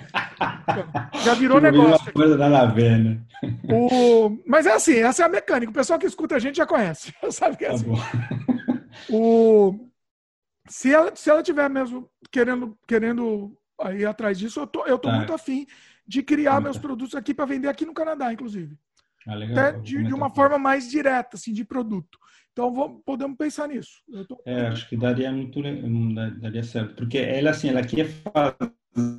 Já 1.23 1.33
virou 1.39 1.61
negócio. 1.61 2.05
Uma 2.05 2.11
coisa 2.11 2.37
da 2.37 2.49
né? 2.49 3.21
O... 3.71 4.37
Mas 4.45 4.65
é 4.65 4.73
assim, 4.73 4.97
essa 4.97 5.23
é 5.23 5.25
a 5.25 5.29
mecânica. 5.29 5.71
O 5.71 5.75
pessoal 5.75 5.97
que 5.97 6.05
escuta 6.05 6.35
a 6.35 6.39
gente 6.39 6.57
já 6.57 6.65
conhece. 6.65 7.13
Sabe 7.31 7.55
que 7.55 7.65
é 7.65 7.69
tá 7.69 7.75
assim. 7.75 7.87
o 9.09 9.89
se 10.69 10.93
ela, 10.93 11.15
se 11.15 11.29
ela 11.29 11.41
tiver 11.41 11.67
mesmo 11.67 12.09
querendo, 12.31 12.77
querendo 12.87 13.57
ir 13.95 14.05
atrás 14.05 14.37
disso, 14.37 14.59
eu 14.59 14.67
tô, 14.67 14.85
eu 14.85 14.99
tô 14.99 15.09
tá. 15.09 15.15
muito 15.15 15.33
afim 15.33 15.65
de 16.07 16.21
criar 16.21 16.55
tá. 16.55 16.61
meus 16.61 16.77
produtos 16.77 17.15
aqui 17.15 17.33
para 17.33 17.45
vender 17.45 17.67
aqui 17.67 17.85
no 17.85 17.93
Canadá, 17.93 18.31
inclusive. 18.31 18.77
Ah, 19.27 19.35
Até 19.35 19.79
de, 19.79 20.03
de, 20.03 20.13
uma 20.13 20.29
forma 20.29 20.57
mais 20.57 20.89
direta, 20.89 21.35
assim, 21.35 21.53
de 21.53 21.65
produto. 21.65 22.17
Então, 22.51 22.73
vamos, 22.73 23.01
podemos 23.05 23.37
pensar 23.37 23.67
nisso. 23.67 24.01
Tô... 24.27 24.41
É, 24.45 24.67
acho 24.67 24.87
que 24.87 24.97
daria 24.97 25.31
muito 25.31 25.61
daria 26.39 26.63
certo. 26.63 26.95
Porque 26.95 27.17
ela, 27.17 27.51
assim, 27.51 27.69
ela 27.69 27.83
queria 27.83 28.07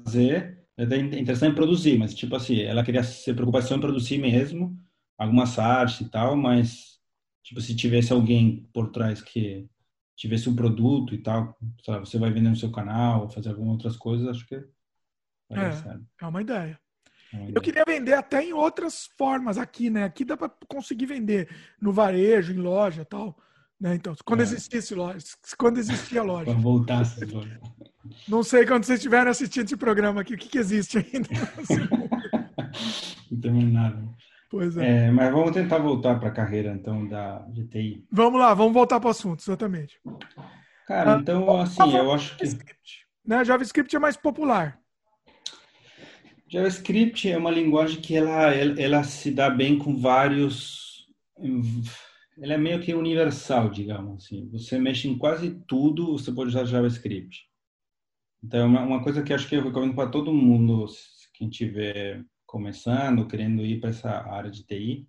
fazer, 0.06 0.64
é 0.76 0.96
interessante 0.96 1.54
produzir, 1.54 1.98
mas, 1.98 2.14
tipo 2.14 2.34
assim, 2.34 2.60
ela 2.60 2.84
queria 2.84 3.02
se 3.02 3.32
preocupação 3.32 3.76
em 3.76 3.80
produzir 3.80 4.18
mesmo, 4.18 4.76
algumas 5.16 5.58
artes 5.58 6.00
e 6.00 6.10
tal, 6.10 6.36
mas, 6.36 6.98
tipo, 7.42 7.60
se 7.60 7.76
tivesse 7.76 8.12
alguém 8.12 8.68
por 8.72 8.90
trás 8.90 9.22
que 9.22 9.68
tivesse 10.16 10.50
um 10.50 10.56
produto 10.56 11.14
e 11.14 11.18
tal, 11.18 11.56
sabe, 11.84 12.06
você 12.06 12.18
vai 12.18 12.30
vender 12.30 12.50
no 12.50 12.56
seu 12.56 12.70
canal, 12.70 13.30
fazer 13.30 13.50
algumas 13.50 13.72
outras 13.72 13.96
coisas, 13.96 14.28
acho 14.28 14.46
que 14.46 14.54
é, 15.52 15.70
é 16.20 16.26
uma 16.26 16.42
ideia. 16.42 16.78
É 17.32 17.50
Eu 17.54 17.60
queria 17.60 17.84
vender 17.86 18.14
até 18.14 18.42
em 18.42 18.52
outras 18.52 19.08
formas 19.16 19.56
aqui, 19.56 19.88
né? 19.88 20.04
Aqui 20.04 20.24
dá 20.24 20.36
para 20.36 20.50
conseguir 20.68 21.06
vender 21.06 21.48
no 21.80 21.92
varejo, 21.92 22.52
em 22.52 22.56
loja, 22.56 23.04
tal, 23.04 23.36
né? 23.80 23.94
Então, 23.94 24.14
quando 24.24 24.40
é. 24.40 24.42
existisse 24.42 24.94
loja, 24.94 25.18
quando 25.56 25.78
existia 25.78 26.22
loja. 26.22 26.46
Quando 26.46 26.62
voltasse 26.62 27.20
Não 28.28 28.42
sei 28.42 28.66
quando 28.66 28.84
vocês 28.84 28.98
estiverem 28.98 29.30
assistindo 29.30 29.66
esse 29.66 29.76
programa 29.76 30.20
aqui, 30.20 30.34
o 30.34 30.38
que, 30.38 30.48
que 30.48 30.58
existe 30.58 30.98
ainda? 30.98 31.28
Não 33.30 33.40
tem 33.40 33.52
nada. 33.70 34.02
Pois 34.50 34.76
é. 34.76 35.06
é. 35.06 35.10
Mas 35.12 35.32
vamos 35.32 35.52
tentar 35.52 35.78
voltar 35.78 36.18
para 36.18 36.28
a 36.28 36.32
carreira, 36.32 36.72
então, 36.72 37.06
da 37.06 37.46
GTI. 37.50 38.04
Vamos 38.10 38.40
lá, 38.40 38.52
vamos 38.52 38.74
voltar 38.74 38.98
para 38.98 39.06
o 39.06 39.10
assunto, 39.12 39.40
exatamente. 39.40 40.00
Cara, 40.86 41.14
ah, 41.14 41.18
então, 41.20 41.60
assim, 41.60 41.96
eu 41.96 42.12
acho 42.12 42.36
que... 42.36 42.44
JavaScript, 42.44 43.06
né? 43.24 43.44
JavaScript 43.44 43.94
é 43.94 43.98
mais 44.00 44.16
popular. 44.16 44.80
JavaScript 46.50 47.30
é 47.30 47.38
uma 47.38 47.50
linguagem 47.50 48.00
que 48.00 48.16
ela, 48.16 48.52
ela, 48.52 48.80
ela 48.80 49.04
se 49.04 49.30
dá 49.30 49.48
bem 49.48 49.78
com 49.78 49.96
vários... 49.96 51.06
Ela 52.42 52.54
é 52.54 52.58
meio 52.58 52.80
que 52.80 52.92
universal, 52.92 53.70
digamos 53.70 54.24
assim. 54.24 54.48
Você 54.50 54.76
mexe 54.76 55.06
em 55.06 55.16
quase 55.16 55.62
tudo, 55.68 56.18
você 56.18 56.32
pode 56.32 56.50
usar 56.50 56.64
JavaScript. 56.64 57.48
Então, 58.42 58.60
é 58.60 58.64
uma, 58.64 58.82
uma 58.82 59.02
coisa 59.02 59.22
que 59.22 59.32
acho 59.32 59.48
que 59.48 59.54
eu 59.54 59.62
recomendo 59.62 59.94
para 59.94 60.10
todo 60.10 60.34
mundo, 60.34 60.86
quem 61.34 61.48
tiver 61.48 62.24
começando, 62.44 63.28
querendo 63.28 63.64
ir 63.64 63.78
para 63.78 63.90
essa 63.90 64.10
área 64.10 64.50
de 64.50 64.64
TI, 64.64 65.06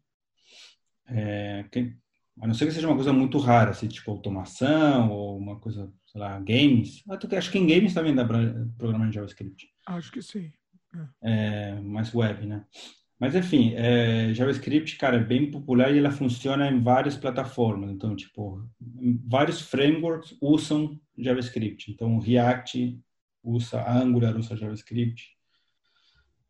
é, 1.08 1.66
que, 1.72 1.96
a 2.40 2.46
não 2.46 2.54
ser 2.54 2.68
que 2.68 2.72
seja 2.72 2.88
uma 2.88 2.96
coisa 2.96 3.12
muito 3.12 3.40
rara, 3.40 3.72
assim, 3.72 3.88
tipo 3.88 4.12
automação 4.12 5.10
ou 5.10 5.40
uma 5.40 5.60
coisa, 5.60 5.92
sei 6.06 6.22
lá, 6.22 6.40
games. 6.40 7.04
Acho 7.36 7.52
que 7.52 7.58
em 7.58 7.66
games 7.66 7.96
também 7.96 8.14
dá 8.14 8.26
para 8.26 8.68
programar 8.78 9.10
em 9.10 9.12
JavaScript. 9.12 9.70
Acho 9.88 10.12
que 10.12 10.22
sim. 10.22 10.52
É. 11.22 11.80
mais 11.82 12.14
web, 12.14 12.46
né? 12.46 12.66
Mas 13.22 13.36
enfim, 13.36 13.76
é, 13.76 14.34
JavaScript, 14.34 14.98
cara, 14.98 15.18
é 15.18 15.24
bem 15.24 15.52
popular 15.52 15.94
e 15.94 16.00
ela 16.00 16.10
funciona 16.10 16.68
em 16.68 16.82
várias 16.82 17.16
plataformas. 17.16 17.92
Então, 17.92 18.16
tipo, 18.16 18.68
vários 19.28 19.62
frameworks 19.62 20.36
usam 20.42 21.00
JavaScript. 21.16 21.92
Então, 21.92 22.18
React 22.18 23.00
usa 23.44 23.88
Angular, 23.88 24.36
usa 24.36 24.58
JavaScript. 24.58 25.38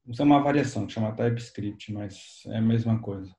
Usa 0.05 0.23
uma 0.23 0.41
variação 0.41 0.87
que 0.87 0.93
chama 0.93 1.11
TypeScript, 1.11 1.91
mas 1.91 2.43
é 2.47 2.57
a 2.57 2.61
mesma 2.61 2.99
coisa. 3.01 3.35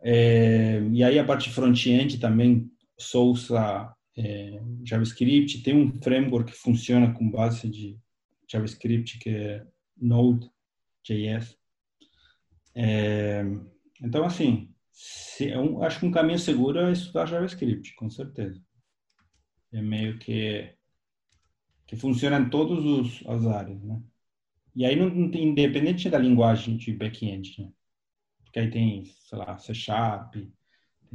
É, 0.00 0.80
e 0.92 1.02
aí 1.02 1.18
a 1.18 1.24
parte 1.24 1.50
front-end 1.50 2.18
também 2.20 2.70
só 2.96 3.24
usa 3.24 3.92
é, 4.16 4.62
JavaScript. 4.84 5.62
Tem 5.64 5.74
um 5.74 6.00
framework 6.00 6.52
que 6.52 6.58
funciona 6.58 7.12
com 7.12 7.28
base 7.28 7.68
de 7.68 7.98
JavaScript 8.48 9.18
que 9.18 9.30
é 9.30 9.66
Node.js. 10.00 11.58
É, 12.74 13.42
então, 14.02 14.24
assim, 14.24 14.72
se, 14.92 15.48
eu 15.48 15.82
acho 15.82 16.00
que 16.00 16.06
um 16.06 16.10
caminho 16.12 16.38
seguro 16.38 16.78
é 16.78 16.92
estudar 16.92 17.26
JavaScript, 17.26 17.94
com 17.94 18.08
certeza. 18.10 18.62
É 19.72 19.82
meio 19.82 20.18
que 20.18 20.74
que 21.86 21.96
funciona 21.96 22.38
em 22.38 22.50
todas 22.50 23.26
as 23.26 23.46
áreas, 23.46 23.82
né? 23.82 24.02
E 24.76 24.84
aí 24.84 24.94
não, 24.94 25.08
não 25.08 25.30
tem, 25.30 25.48
independente 25.48 26.10
da 26.10 26.18
linguagem 26.18 26.76
de 26.76 26.92
back-end, 26.92 27.62
né? 27.62 27.72
Porque 28.44 28.58
aí 28.58 28.70
tem, 28.70 29.04
sei 29.04 29.38
lá, 29.38 29.56
C 29.56 29.72
Sharp, 29.74 30.34
tem 30.34 30.52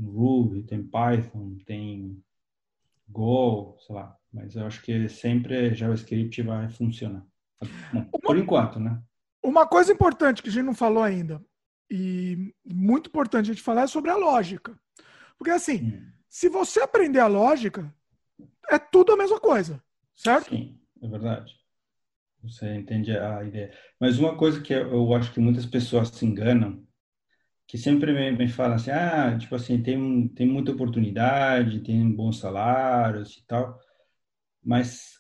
Ruby, 0.04 0.64
tem 0.64 0.84
Python, 0.84 1.58
tem 1.66 2.22
Go, 3.08 3.78
sei 3.86 3.96
lá. 3.96 4.18
Mas 4.32 4.56
eu 4.56 4.66
acho 4.66 4.82
que 4.82 5.08
sempre 5.08 5.76
JavaScript 5.76 6.42
vai 6.42 6.68
funcionar. 6.70 7.26
Por 8.22 8.38
enquanto, 8.38 8.80
né? 8.80 9.02
Uma 9.44 9.68
coisa 9.68 9.92
importante 9.92 10.42
que 10.42 10.50
a 10.50 10.52
gente 10.52 10.66
não 10.66 10.74
falou 10.74 11.04
ainda, 11.04 11.44
e 11.90 12.54
muito 12.66 13.08
importante 13.08 13.52
a 13.52 13.54
gente 13.54 13.64
falar, 13.64 13.84
é 13.84 13.88
sobre 13.88 14.10
a 14.10 14.16
lógica. 14.16 14.78
Porque 15.38 15.52
assim, 15.52 15.84
hum. 15.84 16.12
se 16.30 16.50
você 16.50 16.82
aprender 16.82 17.20
a 17.20 17.28
lógica, 17.28 17.94
é 18.70 18.80
tudo 18.80 19.12
a 19.12 19.18
mesma 19.18 19.40
coisa, 19.40 19.84
certo? 20.16 20.50
Sim, 20.50 20.80
é 21.02 21.08
verdade. 21.08 21.54
Você 22.42 22.76
entende 22.76 23.16
a 23.16 23.44
ideia. 23.44 23.72
Mas 24.00 24.20
uma 24.20 24.36
coisa 24.36 24.62
que 24.62 24.74
eu 24.74 25.14
acho 25.14 25.32
que 25.32 25.40
muitas 25.40 25.66
pessoas 25.66 26.10
se 26.10 26.26
enganam, 26.26 26.84
que 27.68 27.78
sempre 27.78 28.12
me, 28.12 28.32
me 28.38 28.50
falam 28.50 28.76
assim, 28.76 28.92
ah, 28.92 29.38
tipo 29.38 29.56
assim, 29.56 29.82
tem, 29.82 30.28
tem 30.30 30.48
muita 30.48 30.72
oportunidade, 30.72 31.82
tem 31.82 32.10
bons 32.12 32.40
salários 32.40 33.38
e 33.38 33.46
tal, 33.46 33.80
mas 34.64 35.14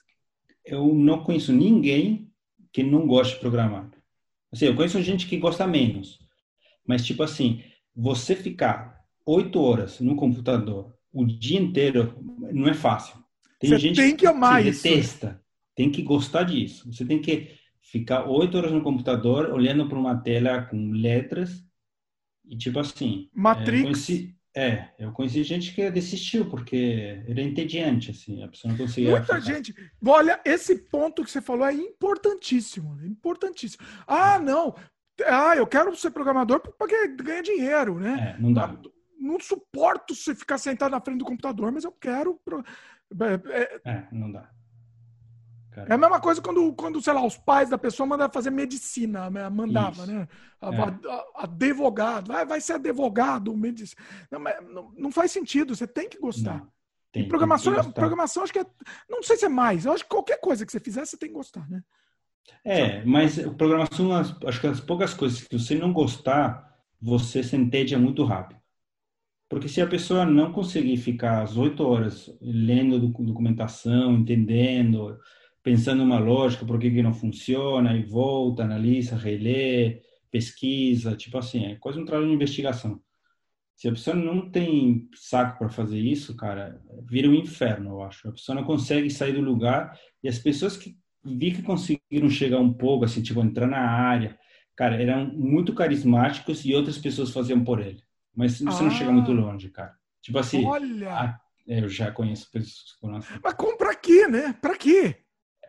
eu 0.66 0.94
não 0.94 1.24
conheço 1.24 1.54
ninguém 1.54 2.32
que 2.74 2.84
não 2.84 3.07
goste 3.07 3.36
de 3.36 3.39
programar. 3.39 3.89
Assim, 4.51 4.65
eu 4.65 4.76
conheço 4.76 5.01
gente 5.01 5.28
que 5.28 5.38
gosta 5.38 5.65
menos. 5.65 6.19
Mas, 6.86 7.05
tipo 7.05 7.24
assim, 7.24 7.63
você 7.95 8.36
ficar 8.36 9.01
oito 9.26 9.61
horas 9.61 10.01
no 10.01 10.15
computador 10.15 10.93
o 11.13 11.26
dia 11.26 11.59
inteiro 11.59 12.15
não 12.51 12.67
é 12.67 12.74
fácil. 12.74 13.15
Tem 13.59 13.69
você 13.69 13.78
gente 13.78 13.95
tem 13.95 14.15
que 14.15 14.26
amar 14.26 14.63
que 14.63 14.69
isso. 14.69 14.84
detesta, 14.84 15.41
tem 15.76 15.91
que 15.91 16.01
gostar 16.01 16.43
disso. 16.43 16.91
Você 16.91 17.05
tem 17.05 17.21
que 17.21 17.51
ficar 17.82 18.28
oito 18.28 18.57
horas 18.57 18.71
no 18.71 18.82
computador 18.82 19.51
olhando 19.51 19.88
para 19.88 19.99
uma 19.99 20.17
tela 20.17 20.63
com 20.63 20.91
letras 20.91 21.63
e 22.45 22.57
tipo 22.57 22.80
assim. 22.80 23.30
Matrix. 23.34 23.80
É, 23.80 23.84
conheci, 23.84 24.36
é, 24.56 24.89
eu 24.99 25.12
conheci 25.12 25.43
gente 25.43 25.74
que 25.74 25.89
desistiu 25.89 26.47
porque 26.47 27.24
era 27.28 27.41
entediante, 27.41 28.12
assim, 28.12 28.43
a 28.43 28.47
pessoa 28.47 28.72
não 28.72 28.78
conseguia. 28.78 29.10
Muita 29.10 29.41
gente. 29.41 29.74
Olha, 30.06 30.39
esse 30.45 30.76
ponto 30.76 31.24
que 31.24 31.32
você 31.32 31.41
falou 31.41 31.66
é 31.66 31.74
importantíssimo, 31.74 33.04
importantíssimo. 33.04 33.84
Ah, 34.06 34.38
não. 34.38 34.76
Ah, 35.26 35.56
eu 35.56 35.66
quero 35.66 35.95
ser 35.95 36.12
programador 36.12 36.60
porque 36.60 37.08
ganha 37.10 37.41
dinheiro, 37.41 37.99
né? 37.99 38.36
É, 38.38 38.41
não 38.41 38.54
dá. 38.54 38.76
Não 39.20 39.39
suporto 39.39 40.14
você 40.14 40.36
ficar 40.36 40.60
sentado 40.60 40.91
na 40.91 41.01
frente 41.01 41.20
do 41.20 41.26
computador, 41.26 41.72
mas 41.72 41.84
eu 41.84 41.91
quero. 41.91 42.39
É, 43.22 43.60
é, 43.60 43.91
é 43.91 44.08
não 44.12 44.32
dá. 44.32 44.51
É 45.76 45.93
a 45.93 45.97
mesma 45.97 46.19
coisa 46.19 46.41
quando, 46.41 46.74
quando, 46.74 47.01
sei 47.01 47.13
lá, 47.13 47.26
os 47.26 47.38
pais 47.38 47.69
da 47.69 47.78
pessoa 47.78 48.07
mandavam 48.07 48.34
fazer 48.34 48.51
medicina, 48.51 49.30
né? 49.30 49.49
mandava, 49.49 50.03
Isso. 50.03 50.11
né? 50.11 50.28
A, 50.61 50.74
é. 50.74 50.80
a, 50.80 51.43
advogado, 51.43 52.28
vai, 52.28 52.45
vai 52.45 52.61
ser 52.61 52.74
advogado, 52.74 53.55
medicina. 53.55 54.01
Não, 54.32 54.39
não, 54.39 54.93
não 54.97 55.11
faz 55.11 55.32
sentido, 55.32 55.76
você 55.76 55.88
tem 55.88 56.07
que 56.07 56.19
gostar. 56.19 56.65
Tem, 57.11 57.24
e 57.24 57.28
programação, 57.28 57.74
gostar. 57.74 57.91
programação 57.91 58.43
acho 58.43 58.53
que 58.53 58.59
é, 58.59 58.65
não 59.09 59.21
sei 59.21 59.38
se 59.38 59.45
é 59.45 59.49
mais, 59.49 59.86
eu 59.86 59.91
acho 59.91 60.03
que 60.03 60.09
qualquer 60.09 60.39
coisa 60.39 60.65
que 60.65 60.71
você 60.71 60.80
fizer, 60.80 61.05
você 61.05 61.17
tem 61.17 61.30
que 61.30 61.36
gostar, 61.36 61.69
né? 61.69 61.84
É, 62.65 63.03
mas 63.05 63.38
programação, 63.57 64.11
acho 64.13 64.59
que 64.59 64.67
as 64.67 64.80
poucas 64.80 65.13
coisas 65.13 65.41
que 65.41 65.57
você 65.57 65.76
não 65.76 65.93
gostar, 65.93 66.74
você 67.01 67.43
se 67.43 67.55
entende 67.55 67.95
muito 67.95 68.24
rápido. 68.24 68.61
Porque 69.49 69.69
se 69.69 69.82
a 69.82 69.88
pessoa 69.88 70.26
não 70.26 70.51
conseguir 70.51 70.97
ficar 70.97 71.43
as 71.43 71.55
oito 71.57 71.84
horas 71.84 72.28
lendo 72.41 72.99
documentação, 72.99 74.13
entendendo, 74.13 75.15
pensando 75.64 76.03
uma 76.03 76.20
lógica, 76.20 76.66
por 76.66 76.78
que, 76.78 76.91
que 76.91 77.01
não 77.01 77.14
funciona, 77.14 77.95
e 77.95 78.03
volta, 78.03 78.64
analisa, 78.64 79.16
relê, 79.16 80.01
pesquisa, 80.30 81.16
tipo 81.16 81.38
assim, 81.38 81.66
é 81.66 81.76
quase 81.76 81.99
um 81.99 82.05
trabalho 82.05 82.28
de 82.28 82.36
investigação. 82.36 83.01
Se 83.76 83.88
a 83.88 83.91
pessoa 83.91 84.16
não 84.16 84.51
tem 84.51 85.09
saco 85.16 85.57
para 85.57 85.70
fazer 85.70 85.99
isso, 85.99 86.36
cara, 86.36 86.80
vira 87.09 87.28
um 87.28 87.34
inferno, 87.34 87.91
eu 87.91 88.03
acho. 88.03 88.28
A 88.28 88.32
pessoa 88.32 88.55
não 88.55 88.64
consegue 88.64 89.09
sair 89.09 89.34
do 89.34 89.41
lugar 89.41 89.97
e 90.22 90.28
as 90.28 90.38
pessoas 90.38 90.78
que 90.78 90.95
vi 91.24 91.51
que 91.51 91.64
conseguiram 91.64 92.30
chegar 92.30 92.59
um 92.59 92.74
pouco, 92.74 93.05
assim, 93.05 93.22
tipo, 93.22 93.41
entrar 93.41 93.68
na 93.68 93.80
área, 93.80 94.38
cara, 94.76 95.01
eram 95.01 95.26
muito 95.34 95.74
carismáticos 95.74 96.66
e 96.66 96.76
outras 96.76 96.97
pessoas 96.97 97.32
faziam 97.32 97.64
por 97.64 97.80
ele. 97.80 98.03
Mas 98.36 98.57
você 98.57 98.68
ah. 98.68 98.84
não 98.84 98.91
chega 98.91 99.11
muito 99.11 99.32
longe, 99.32 99.70
cara. 99.70 99.93
Tipo 100.22 100.39
assim, 100.39 100.66
Olha. 100.66 101.14
A, 101.14 101.39
é, 101.68 101.80
eu 101.80 101.89
já 101.89 102.11
conheço 102.11 102.51
pessoas 102.51 102.93
que 102.93 102.99
conhecem. 102.99 103.38
Mas 103.41 103.53
como 103.53 103.78
pra 103.78 103.95
quê, 103.95 104.28
né? 104.28 104.53
Pra 104.61 104.78
quê? 104.78 105.22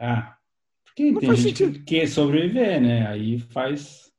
Ah, 0.04 0.36
porque 0.84 1.10
não 1.10 1.20
tem 1.20 1.34
gente 1.34 1.58
sentido. 1.58 1.72
que 1.72 1.84
quer 1.84 2.06
sobreviver, 2.06 2.80
né? 2.80 3.06
Aí 3.06 3.40
faz 3.40 4.12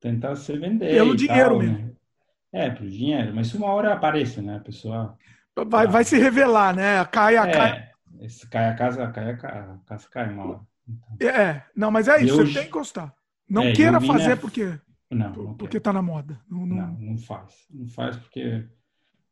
tentar 0.00 0.34
se 0.36 0.56
vender. 0.58 0.90
Pelo 0.90 1.14
dinheiro 1.14 1.50
tal, 1.50 1.58
mesmo. 1.58 1.78
Né? 1.78 1.92
É, 2.52 2.70
pelo 2.70 2.90
dinheiro. 2.90 3.34
Mas 3.34 3.54
uma 3.54 3.66
hora 3.66 3.92
aparece, 3.92 4.40
né? 4.40 4.56
A 4.56 4.60
pessoa. 4.60 5.16
Vai, 5.66 5.86
vai 5.86 6.02
se 6.04 6.18
revelar, 6.18 6.74
né? 6.74 7.04
Cai 7.04 7.36
a. 7.36 7.46
É, 7.46 7.52
cai... 7.52 7.92
Se 8.28 8.48
cai 8.48 8.68
a 8.68 8.74
casa, 8.74 9.06
cai 9.10 9.30
a 9.30 9.36
casa, 9.36 10.08
cai 10.10 10.32
uma 10.32 10.44
hora. 10.46 10.60
Então. 10.88 11.28
É, 11.28 11.62
não, 11.74 11.90
mas 11.90 12.08
é 12.08 12.22
isso, 12.22 12.40
eu... 12.40 12.46
você 12.46 12.54
tem 12.54 12.64
que 12.64 12.70
gostar. 12.70 13.14
Não 13.48 13.64
é, 13.64 13.72
queira 13.72 14.00
fazer 14.00 14.36
porque. 14.36 14.78
Não, 15.10 15.30
não 15.30 15.54
porque 15.54 15.76
está 15.76 15.92
na 15.92 16.02
moda. 16.02 16.40
Não, 16.48 16.64
não... 16.64 16.76
não, 16.76 16.92
não 17.00 17.18
faz. 17.18 17.66
Não 17.70 17.86
faz 17.86 18.16
porque 18.16 18.66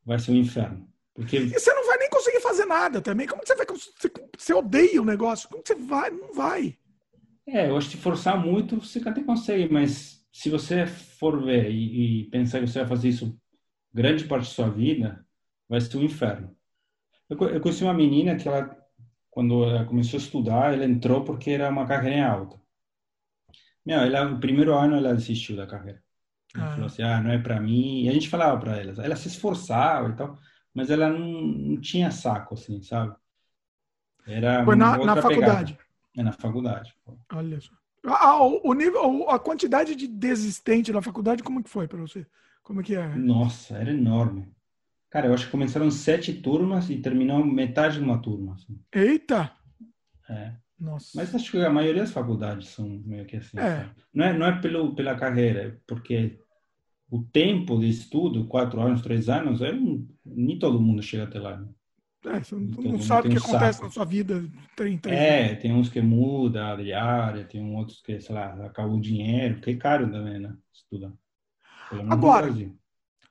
vai 0.05 0.19
ser 0.19 0.33
um 0.33 0.37
inferno. 0.37 0.87
Porque... 1.15 1.39
E 1.39 1.51
você 1.51 1.73
não 1.75 1.87
vai 1.87 1.99
nem 1.99 2.11
conseguir 2.11 2.41
fazer 2.41 2.65
nada 2.67 3.01
também. 3.01 3.27
Como 3.27 3.43
você 3.45 3.55
vai. 3.55 3.67
Você 4.51 4.55
odeia 4.55 5.01
o 5.01 5.05
negócio? 5.05 5.49
Como 5.49 5.63
você 5.65 5.77
vai? 5.77 6.11
Não 6.11 6.35
vai. 6.35 6.77
É, 7.47 7.69
eu 7.69 7.77
acho 7.77 7.89
que 7.89 7.97
forçar 7.97 8.37
muito, 8.37 8.81
você 8.81 8.99
até 9.09 9.23
consegue, 9.23 9.73
mas 9.73 10.27
se 10.33 10.51
você 10.51 10.89
for 10.89 11.41
ver 11.45 11.71
e, 11.71 12.23
e 12.23 12.31
pensar 12.31 12.59
que 12.59 12.67
você 12.67 12.81
vai 12.81 12.89
fazer 12.89 13.11
isso 13.11 13.39
grande 13.95 14.25
parte 14.25 14.47
da 14.47 14.51
sua 14.51 14.69
vida, 14.69 15.25
vai 15.69 15.81
ser 15.81 15.97
um 15.97 16.03
inferno. 16.03 16.53
Eu, 17.29 17.39
eu 17.49 17.61
conheci 17.61 17.85
uma 17.85 17.95
menina 17.95 18.35
que 18.35 18.49
ela, 18.49 18.77
quando 19.31 19.63
ela 19.63 19.85
começou 19.85 20.19
a 20.19 20.23
estudar, 20.23 20.75
ela 20.75 20.85
entrou 20.85 21.23
porque 21.23 21.51
era 21.51 21.69
uma 21.69 21.87
carreira 21.87 22.29
alta. 22.29 22.61
Meu, 23.87 24.01
ela, 24.01 24.25
no 24.25 24.41
primeiro 24.41 24.75
ano 24.75 24.97
ela 24.97 25.15
desistiu 25.15 25.57
da 25.57 25.67
carreira. 25.67 26.03
Ela 26.57 26.67
ah. 26.67 26.71
falou 26.71 26.87
assim, 26.87 27.03
ah, 27.03 27.23
não 27.23 27.31
é 27.31 27.39
para 27.39 27.61
mim. 27.61 28.03
E 28.03 28.09
a 28.09 28.13
gente 28.13 28.29
falava 28.29 28.59
para 28.59 28.79
ela, 28.79 29.05
ela 29.05 29.15
se 29.15 29.29
esforçava 29.29 30.09
e 30.09 30.17
tal 30.17 30.37
mas 30.73 30.91
ela 30.91 31.09
não, 31.09 31.19
não 31.19 31.81
tinha 31.81 32.11
saco, 32.11 32.55
assim, 32.55 32.81
sabe? 32.83 33.15
Era 34.27 34.65
Foi 34.65 34.77
na, 34.77 34.99
na 34.99 35.17
faculdade. 35.17 35.79
É 36.17 36.23
na 36.23 36.33
faculdade. 36.33 36.95
Olha 37.33 37.61
só. 37.61 37.73
Ah, 38.05 38.39
o, 38.43 38.73
nível, 38.73 39.29
a 39.29 39.39
quantidade 39.39 39.95
de 39.95 40.07
desistente 40.09 40.93
na 40.93 41.03
faculdade, 41.03 41.43
como 41.43 41.63
que 41.63 41.69
foi 41.69 41.87
para 41.87 42.01
você? 42.01 42.27
Como 42.63 42.83
que 42.83 42.95
é? 42.95 43.15
Nossa, 43.15 43.77
era 43.77 43.91
enorme. 43.91 44.51
Cara, 45.11 45.27
eu 45.27 45.35
acho 45.35 45.47
que 45.47 45.51
começaram 45.51 45.91
sete 45.91 46.33
turmas 46.33 46.89
e 46.89 46.97
terminou 46.97 47.45
metade 47.45 47.99
de 47.99 48.05
uma 48.05 48.21
turma. 48.21 48.55
Assim. 48.55 48.81
Eita! 48.93 49.53
É. 50.29 50.53
Nossa. 50.79 51.11
Mas 51.15 51.35
acho 51.35 51.51
que 51.51 51.59
a 51.59 51.69
maioria 51.69 52.03
das 52.03 52.13
faculdades 52.13 52.69
são 52.69 52.89
meio 53.05 53.27
que 53.27 53.37
assim. 53.37 53.59
É. 53.59 53.91
Não 54.15 54.25
é, 54.25 54.39
não 54.39 54.47
é 54.47 54.61
pelo, 54.61 54.95
pela 54.95 55.15
carreira, 55.15 55.61
é 55.61 55.77
porque 55.87 56.41
o 57.11 57.23
tempo 57.23 57.79
de 57.79 57.89
estudo, 57.89 58.47
quatro 58.47 58.81
anos, 58.81 59.03
três 59.03 59.29
anos, 59.29 59.61
é 59.61 59.73
um, 59.73 60.09
nem 60.25 60.59
todo 60.59 60.81
mundo 60.81 61.03
chega 61.03 61.25
até 61.25 61.39
lá. 61.39 61.57
Né? 61.59 61.69
É, 62.27 62.41
você 62.41 62.55
não, 62.55 62.93
não 62.93 63.01
sabe 63.01 63.29
o 63.29 63.31
que 63.31 63.39
um 63.39 63.41
acontece 63.41 63.79
saco. 63.79 63.85
na 63.87 63.91
sua 63.91 64.05
vida. 64.05 64.45
Tem, 64.77 64.99
tem, 64.99 65.13
é, 65.13 65.55
tem 65.55 65.73
uns 65.73 65.89
que 65.89 66.03
muda 66.03 66.77
de 66.77 66.93
área, 66.93 67.45
tem 67.45 67.75
outros 67.75 68.03
que, 68.03 68.21
sei 68.21 68.35
lá, 68.35 68.67
acabou 68.67 68.97
o 68.97 69.01
dinheiro, 69.01 69.55
porque 69.55 69.71
é 69.71 69.77
caro 69.77 70.11
também, 70.11 70.39
né? 70.39 70.55
Estudar. 70.73 71.13
Agora, 72.11 72.49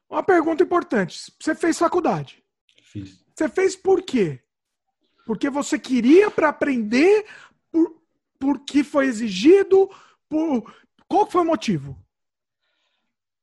uma 0.09 0.23
pergunta 0.23 0.63
importante. 0.63 1.31
Você 1.39 1.53
fez 1.53 1.77
faculdade? 1.77 2.43
Fiz. 2.83 3.23
Você 3.35 3.47
fez 3.47 3.75
por 3.75 4.01
quê? 4.01 4.39
Porque 5.25 5.49
você 5.49 5.77
queria 5.77 6.31
para 6.31 6.49
aprender, 6.49 7.25
por, 7.71 8.01
porque 8.39 8.83
foi 8.83 9.05
exigido, 9.05 9.89
por... 10.27 10.73
qual 11.07 11.29
foi 11.29 11.41
o 11.41 11.45
motivo? 11.45 11.95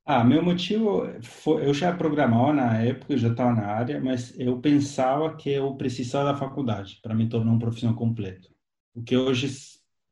Ah, 0.09 0.23
meu 0.23 0.41
motivo 0.41 1.03
foi, 1.21 1.67
eu 1.67 1.75
já 1.75 1.93
programava 1.93 2.53
na 2.53 2.79
época, 2.79 3.13
eu 3.13 3.19
já 3.19 3.29
estava 3.29 3.53
na 3.53 3.67
área, 3.67 4.01
mas 4.01 4.39
eu 4.39 4.61
pensava 4.61 5.37
que 5.37 5.51
eu 5.51 5.75
precisava 5.75 6.33
da 6.33 6.39
faculdade 6.39 7.01
para 7.03 7.13
me 7.13 7.29
tornar 7.29 7.51
um 7.51 7.59
profissional 7.59 7.97
completo. 7.97 8.49
O 8.95 9.03
que 9.03 9.17
hoje 9.17 9.49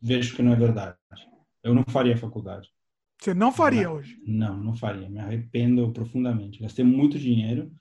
vejo 0.03 0.35
que 0.35 0.43
não 0.43 0.53
é 0.53 0.57
verdade. 0.57 0.97
Eu 1.63 1.73
não 1.73 1.85
faria 1.85 2.17
faculdade. 2.17 2.69
Você 3.21 3.33
não 3.33 3.53
faria 3.53 3.85
não, 3.85 3.95
hoje? 3.95 4.21
Não, 4.27 4.57
não 4.65 4.75
faria. 4.75 5.09
Me 5.09 5.21
arrependo 5.21 5.93
profundamente. 5.93 6.61
Gastei 6.61 6.85
muito 6.85 7.17
dinheiro 7.17 7.73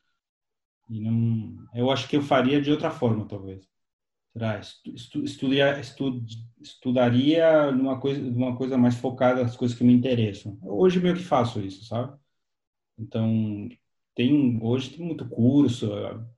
e 0.88 1.02
não. 1.02 1.66
Eu 1.74 1.90
acho 1.90 2.08
que 2.08 2.16
eu 2.16 2.22
faria 2.22 2.62
de 2.62 2.70
outra 2.70 2.92
forma, 2.92 3.28
talvez. 3.28 3.68
Será, 4.34 4.60
estu, 4.60 5.24
estudaria, 5.24 5.80
estu, 5.80 6.26
estudaria 6.60 7.72
numa 7.72 8.00
coisa, 8.00 8.20
numa 8.20 8.56
coisa 8.58 8.78
mais 8.78 8.96
focada 8.96 9.44
nas 9.44 9.56
coisas 9.56 9.78
que 9.78 9.84
me 9.84 9.94
interessam. 9.94 10.58
Hoje 10.64 11.00
meio 11.00 11.16
que 11.16 11.24
faço 11.24 11.62
isso, 11.62 11.86
sabe? 11.86 12.18
Então, 12.98 13.70
tem, 14.16 14.60
hoje 14.62 14.92
tem 14.92 15.06
muito 15.06 15.28
curso, 15.28 15.92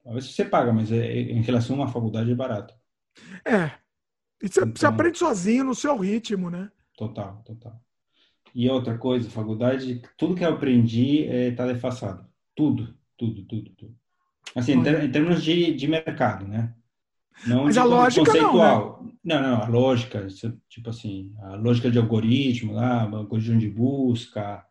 às 0.05 0.13
vezes 0.13 0.35
você 0.35 0.45
paga, 0.45 0.71
mas 0.71 0.91
é, 0.91 1.21
em 1.21 1.41
relação 1.41 1.75
a 1.75 1.79
uma 1.79 1.91
faculdade 1.91 2.31
é 2.31 2.35
barato. 2.35 2.73
É. 3.45 3.71
E 4.41 4.47
você, 4.47 4.61
então, 4.61 4.73
você 4.75 4.85
aprende 4.85 5.17
sozinho 5.17 5.63
no 5.63 5.73
seu 5.73 5.97
ritmo, 5.97 6.49
né? 6.49 6.69
Total, 6.97 7.41
total. 7.45 7.81
E 8.53 8.69
outra 8.69 8.97
coisa, 8.97 9.29
faculdade, 9.29 10.01
tudo 10.17 10.35
que 10.35 10.43
eu 10.43 10.49
aprendi 10.49 11.23
está 11.23 11.65
é, 11.65 11.73
defasado. 11.73 12.25
Tudo, 12.55 12.95
tudo, 13.17 13.43
tudo, 13.45 13.69
tudo. 13.71 13.95
Assim, 14.55 14.73
em, 14.73 14.83
ter, 14.83 15.03
em 15.03 15.11
termos 15.11 15.43
de, 15.43 15.73
de 15.73 15.87
mercado, 15.87 16.47
né? 16.47 16.73
Não 17.45 17.65
Mas 17.65 17.77
a 17.77 17.83
lógica 17.83 18.25
conceitual. 18.25 19.03
não, 19.03 19.05
né? 19.05 19.13
Não, 19.23 19.41
não, 19.41 19.63
a 19.63 19.67
lógica, 19.67 20.27
tipo 20.69 20.89
assim, 20.89 21.33
a 21.41 21.55
lógica 21.55 21.89
de 21.89 21.97
algoritmo, 21.97 22.73
lá, 22.73 23.01
algoritmo 23.01 23.59
de 23.59 23.69
busca, 23.69 24.65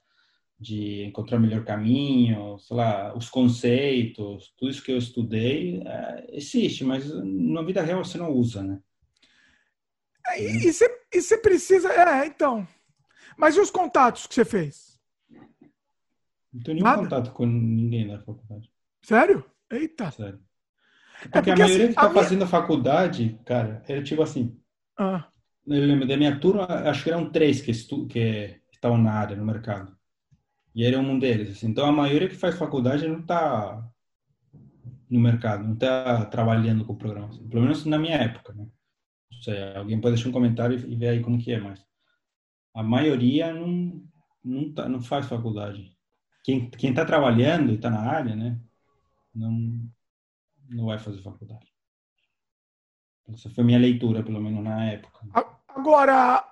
de 0.58 1.04
encontrar 1.04 1.38
o 1.38 1.40
melhor 1.40 1.64
caminho, 1.64 2.58
sei 2.58 2.76
lá, 2.76 3.14
os 3.16 3.28
conceitos, 3.28 4.54
tudo 4.56 4.70
isso 4.70 4.82
que 4.82 4.92
eu 4.92 4.98
estudei 4.98 5.82
é, 5.84 6.36
existe, 6.36 6.84
mas 6.84 7.04
na 7.22 7.62
vida 7.62 7.82
real 7.82 8.04
você 8.04 8.16
não 8.16 8.30
usa, 8.30 8.62
né? 8.62 8.80
É, 10.28 10.42
e, 10.42 10.72
você, 10.72 10.88
e 11.12 11.20
você 11.20 11.36
precisa, 11.36 11.92
é, 11.92 12.26
então. 12.26 12.66
Mas 13.36 13.56
e 13.56 13.60
os 13.60 13.70
contatos 13.70 14.26
que 14.26 14.34
você 14.34 14.44
fez? 14.44 14.98
Não 16.52 16.62
tenho 16.62 16.76
nenhum 16.76 16.84
Nada? 16.84 17.02
contato 17.02 17.32
com 17.32 17.44
ninguém 17.44 18.06
na 18.06 18.20
faculdade. 18.20 18.70
Sério? 19.02 19.44
Eita. 19.70 20.10
Sério. 20.12 20.40
Porque, 21.22 21.38
é 21.38 21.40
porque 21.40 21.50
a 21.50 21.56
maioria 21.56 21.76
assim, 21.76 21.94
que 21.94 22.00
está 22.00 22.10
fazendo 22.10 22.38
minha... 22.38 22.48
faculdade, 22.48 23.40
cara, 23.44 23.82
era 23.88 24.02
tipo 24.02 24.22
assim. 24.22 24.56
Ah. 24.98 25.26
Eu 25.66 25.86
lembro 25.86 26.06
da 26.06 26.16
minha 26.16 26.38
turma, 26.38 26.66
acho 26.66 27.02
que 27.02 27.10
eram 27.10 27.30
três 27.30 27.60
que, 27.60 27.70
estu... 27.70 28.06
que 28.06 28.60
estavam 28.72 28.98
na 28.98 29.12
área, 29.12 29.36
no 29.36 29.44
mercado. 29.44 29.96
E 30.74 30.82
ele 30.82 30.96
é 30.96 30.98
um 30.98 31.18
deles. 31.18 31.52
Assim. 31.52 31.68
Então 31.68 31.86
a 31.86 31.92
maioria 31.92 32.28
que 32.28 32.34
faz 32.34 32.58
faculdade 32.58 33.08
não 33.08 33.20
está 33.20 33.82
no 35.08 35.20
mercado, 35.20 35.64
não 35.64 35.74
está 35.74 36.24
trabalhando 36.26 36.84
com 36.84 36.96
programação. 36.96 37.48
Pelo 37.48 37.62
menos 37.62 37.84
na 37.84 37.98
minha 37.98 38.16
época, 38.16 38.52
né? 38.52 38.66
Não 39.32 39.42
sei, 39.42 39.76
alguém 39.76 40.00
pode 40.00 40.16
deixar 40.16 40.28
um 40.28 40.32
comentário 40.32 40.76
e 40.76 40.96
ver 40.96 41.08
aí 41.08 41.20
como 41.20 41.38
que 41.38 41.52
é, 41.52 41.60
mas 41.60 41.84
a 42.74 42.82
maioria 42.82 43.52
não 43.52 44.02
não, 44.44 44.72
tá, 44.74 44.88
não 44.88 45.00
faz 45.00 45.26
faculdade. 45.26 45.96
Quem 46.42 46.68
quem 46.70 46.90
está 46.90 47.04
trabalhando 47.04 47.72
e 47.72 47.76
está 47.76 47.88
na 47.88 48.00
área, 48.00 48.36
né? 48.36 48.58
Não 49.34 49.88
não 50.68 50.86
vai 50.86 50.98
fazer 50.98 51.22
faculdade. 51.22 51.66
Essa 53.32 53.48
foi 53.50 53.64
minha 53.64 53.78
leitura, 53.78 54.22
pelo 54.22 54.40
menos 54.40 54.62
na 54.62 54.84
época. 54.84 55.20
Agora, 55.68 56.44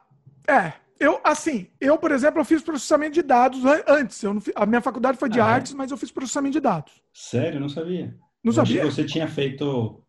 é, 0.48 0.72
eu, 0.98 1.20
assim, 1.22 1.68
eu, 1.80 1.98
por 1.98 2.10
exemplo, 2.10 2.40
eu 2.40 2.44
fiz 2.44 2.62
processamento 2.62 3.14
de 3.14 3.22
dados 3.22 3.60
antes. 3.86 4.22
Eu 4.22 4.42
a 4.56 4.64
minha 4.64 4.80
faculdade 4.80 5.18
foi 5.18 5.28
de 5.28 5.40
ah, 5.40 5.46
é? 5.46 5.50
artes, 5.52 5.72
é? 5.72 5.76
mas 5.76 5.90
eu 5.90 5.96
fiz 5.96 6.10
processamento 6.10 6.54
de 6.54 6.60
dados. 6.60 6.92
Sério? 7.12 7.60
Não 7.60 7.68
sabia. 7.68 8.16
Não 8.42 8.52
sabia? 8.52 8.84
Você 8.84 9.04
tinha 9.04 9.28
feito 9.28 10.02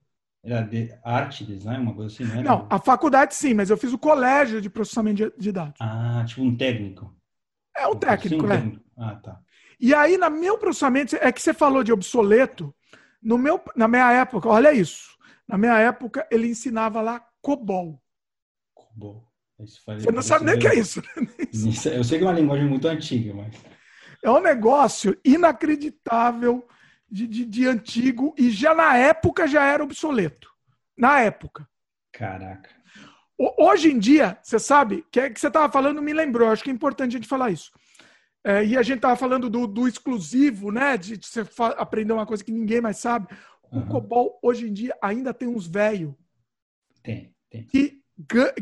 era 0.43 0.61
de 0.61 0.93
arte, 1.03 1.45
design, 1.45 1.81
uma 1.81 1.95
coisa 1.95 2.13
assim, 2.13 2.25
não 2.25 2.43
Não, 2.43 2.67
a 2.69 2.77
faculdade 2.77 3.33
sim, 3.33 3.53
mas 3.53 3.69
eu 3.69 3.77
fiz 3.77 3.93
o 3.93 3.97
colégio 3.97 4.59
de 4.59 4.69
processamento 4.69 5.15
de, 5.15 5.33
de 5.37 5.51
dados. 5.53 5.79
Ah, 5.79 6.23
tipo 6.27 6.41
um 6.41 6.55
técnico. 6.55 7.15
É 7.75 7.87
um 7.87 7.95
técnico, 7.95 8.45
né? 8.45 8.57
Técnico. 8.57 8.83
Ah, 8.97 9.15
tá. 9.15 9.39
E 9.79 9.93
aí, 9.93 10.17
no 10.17 10.29
meu 10.29 10.57
processamento, 10.57 11.15
é 11.15 11.31
que 11.31 11.41
você 11.41 11.53
falou 11.53 11.81
de 11.81 11.93
obsoleto. 11.93 12.75
No 13.24 13.38
meu, 13.38 13.61
na 13.76 13.88
minha 13.88 14.11
época, 14.11 14.49
olha 14.49 14.74
isso. 14.74 15.17
Na 15.47 15.57
minha 15.57 15.78
época, 15.80 16.28
ele 16.30 16.47
ensinava 16.47 17.01
lá 17.01 17.26
COBOL. 17.41 18.01
COBOL. 18.74 19.28
Você 19.59 20.11
não 20.11 20.21
sabe 20.21 20.45
nem 20.45 20.55
o 20.55 20.59
que 20.59 20.67
é 20.67 20.76
isso. 20.76 21.01
Eu 21.89 22.03
sei 22.03 22.17
que 22.17 22.26
é 22.26 22.28
uma 22.28 22.34
linguagem 22.34 22.67
muito 22.67 22.88
antiga, 22.88 23.34
mas. 23.34 23.55
É 24.21 24.30
um 24.30 24.41
negócio 24.41 25.17
inacreditável 25.24 26.67
de, 27.09 27.28
de, 27.28 27.45
de 27.45 27.67
antigo 27.67 28.34
e 28.38 28.49
já 28.49 28.74
na 28.74 28.97
época 28.97 29.47
já 29.47 29.65
era 29.65 29.84
obsoleto. 29.84 30.49
Na 30.97 31.19
época. 31.19 31.67
Caraca. 32.11 32.69
Hoje 33.38 33.91
em 33.91 33.99
dia, 33.99 34.38
você 34.41 34.59
sabe, 34.59 35.05
que 35.11 35.19
é 35.19 35.30
que 35.30 35.39
você 35.39 35.47
estava 35.47 35.71
falando 35.71 36.01
me 36.01 36.13
lembrou, 36.13 36.49
acho 36.49 36.63
que 36.63 36.69
é 36.69 36.74
importante 36.74 37.15
a 37.15 37.19
gente 37.19 37.28
falar 37.28 37.51
isso. 37.51 37.71
É, 38.43 38.65
e 38.65 38.75
a 38.75 38.83
gente 38.83 38.97
estava 38.97 39.15
falando 39.15 39.49
do, 39.49 39.65
do, 39.65 39.87
exclusivo, 39.87 40.71
né? 40.71 40.97
De, 40.97 41.17
de, 41.17 41.25
você 41.25 41.45
aprender 41.77 42.11
uma 42.11 42.25
coisa 42.25 42.43
que 42.43 42.51
ninguém 42.51 42.81
mais 42.81 42.97
sabe. 42.97 43.27
O 43.71 43.77
uhum. 43.77 43.87
COBOL, 43.87 44.39
hoje 44.41 44.67
em 44.67 44.73
dia, 44.73 44.95
ainda 45.01 45.33
tem 45.33 45.47
uns 45.47 45.65
velho. 45.65 46.15
Tem, 47.01 47.33
tem. 47.49 47.63
Que, 47.63 48.03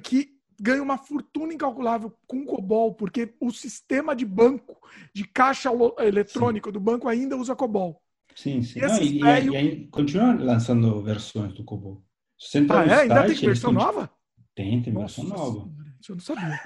que 0.03 0.37
ganha 0.59 0.83
uma 0.83 0.97
fortuna 0.97 1.53
incalculável 1.53 2.15
com 2.27 2.45
COBOL, 2.45 2.93
porque 2.93 3.33
o 3.39 3.51
sistema 3.51 4.15
de 4.15 4.25
banco, 4.25 4.77
de 5.13 5.23
caixa 5.25 5.71
eletrônico 5.99 6.69
sim. 6.69 6.73
do 6.73 6.79
banco 6.79 7.07
ainda 7.07 7.35
usa 7.35 7.55
COBOL. 7.55 7.99
Sim, 8.35 8.61
sim. 8.61 8.79
Não, 8.79 9.01
e, 9.01 9.19
velho... 9.19 9.53
e, 9.53 9.57
aí 9.57 9.87
continua 9.87 10.33
lançando 10.35 11.01
versões 11.01 11.53
do 11.53 11.63
COBOL. 11.63 12.03
Você 12.39 12.59
ah, 12.69 12.85
é? 12.85 13.01
Ainda 13.01 13.25
tem 13.25 13.35
versão 13.35 13.71
nova? 13.71 14.09
Tem, 14.55 14.81
tem 14.81 14.93
Nossa, 14.93 15.21
versão 15.21 15.37
nova. 15.37 15.69
Isso 15.99 16.11
eu 16.11 16.15
não 16.15 16.23
sabia. 16.23 16.59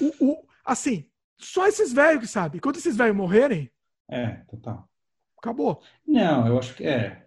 o, 0.20 0.32
o, 0.32 0.46
assim, 0.64 1.06
só 1.38 1.66
esses 1.66 1.92
velhos 1.92 2.20
que 2.20 2.26
sabem. 2.26 2.60
Quando 2.60 2.76
esses 2.76 2.96
velhos 2.96 3.16
morrerem... 3.16 3.70
É, 4.08 4.28
total. 4.48 4.88
Acabou. 5.38 5.82
Não, 6.06 6.46
eu 6.46 6.58
acho 6.58 6.74
que 6.74 6.84
é. 6.84 7.24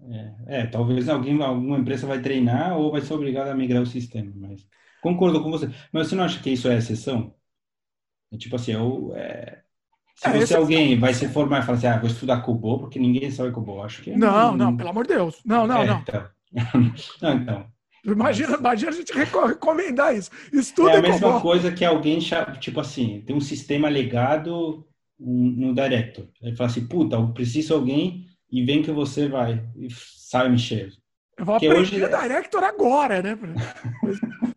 É, 0.00 0.34
é, 0.46 0.66
talvez 0.66 1.08
alguém, 1.08 1.40
alguma 1.42 1.78
empresa 1.78 2.06
vai 2.06 2.20
treinar 2.20 2.76
ou 2.76 2.92
vai 2.92 3.00
ser 3.00 3.14
obrigada 3.14 3.50
a 3.50 3.54
migrar 3.54 3.82
o 3.82 3.86
sistema, 3.86 4.30
mas 4.34 4.66
Concordo 5.06 5.40
com 5.40 5.52
você. 5.52 5.70
Mas 5.92 6.08
você 6.08 6.16
não 6.16 6.24
acha 6.24 6.42
que 6.42 6.50
isso 6.50 6.68
é 6.68 6.76
exceção? 6.76 7.32
É 8.32 8.36
tipo 8.36 8.56
assim, 8.56 8.72
eu, 8.72 9.12
é... 9.14 9.62
se 10.16 10.28
é, 10.28 10.32
você 10.32 10.56
alguém 10.56 10.98
vai 10.98 11.14
se 11.14 11.28
formar 11.28 11.60
e 11.60 11.62
falar 11.62 11.78
assim, 11.78 11.86
ah, 11.86 11.98
vou 11.98 12.08
estudar 12.08 12.40
Kubo, 12.40 12.80
porque 12.80 12.98
ninguém 12.98 13.30
sabe 13.30 13.52
Kubo, 13.52 13.82
acho 13.82 14.02
que... 14.02 14.10
É 14.10 14.16
não, 14.16 14.56
não, 14.56 14.76
pelo 14.76 14.88
amor 14.88 15.06
de 15.06 15.14
Deus. 15.14 15.40
Não, 15.44 15.64
não, 15.64 15.82
é, 15.82 15.86
não. 15.86 16.00
Então. 16.00 16.28
não, 17.22 17.34
então. 17.34 17.72
Imagina, 18.06 18.50
Mas... 18.50 18.60
imagina 18.60 18.90
a 18.90 18.94
gente 18.94 19.12
recomendar 19.12 20.16
isso. 20.16 20.30
Estuda 20.52 20.92
é 20.92 20.96
a 20.98 21.02
mesma 21.02 21.40
coisa 21.40 21.72
que 21.72 21.84
alguém, 21.84 22.18
tipo 22.60 22.80
assim, 22.80 23.22
tem 23.26 23.34
um 23.34 23.40
sistema 23.40 23.88
legado 23.88 24.86
no 25.18 25.74
Director. 25.74 26.28
Ele 26.40 26.54
fala 26.54 26.70
assim, 26.70 26.86
puta, 26.86 27.16
eu 27.16 27.32
preciso 27.32 27.68
de 27.68 27.74
alguém 27.74 28.26
e 28.50 28.64
vem 28.64 28.82
que 28.82 28.92
você 28.92 29.28
vai 29.28 29.66
e 29.76 29.88
sabe 29.90 30.50
mexer. 30.50 30.92
Eu 31.36 31.44
vou 31.44 31.54
Porque 31.54 31.66
aprender 31.66 32.04
hoje... 32.04 32.22
Director 32.22 32.62
agora, 32.62 33.22
né? 33.22 33.36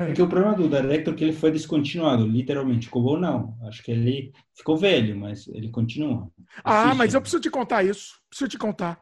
É 0.00 0.12
que 0.12 0.22
o 0.22 0.28
problema 0.28 0.54
do 0.54 0.68
Director 0.68 1.12
é 1.12 1.16
que 1.16 1.24
ele 1.24 1.32
foi 1.32 1.50
descontinuado, 1.50 2.24
literalmente. 2.24 2.88
Kobo 2.88 3.18
não. 3.18 3.58
Acho 3.66 3.82
que 3.82 3.90
ele 3.90 4.32
ficou 4.54 4.76
velho, 4.76 5.16
mas 5.16 5.48
ele 5.48 5.70
continua. 5.70 6.30
Ah, 6.62 6.94
mas 6.94 7.14
eu 7.14 7.20
preciso 7.20 7.42
te 7.42 7.50
contar 7.50 7.82
isso. 7.82 8.20
Preciso 8.30 8.48
te 8.48 8.56
contar. 8.56 9.00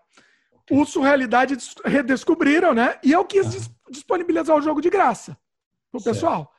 O 0.71 0.85
Surrealidade 0.85 1.57
redescobriram, 1.85 2.75
né? 2.75 2.99
E 3.03 3.13
eu 3.13 3.25
quis 3.25 3.69
ah. 3.69 3.71
disponibilizar 3.91 4.57
o 4.57 4.63
jogo 4.63 4.81
de 4.81 4.91
graça 4.91 5.39
pro 5.91 6.01
certo. 6.01 6.15
pessoal. 6.15 6.53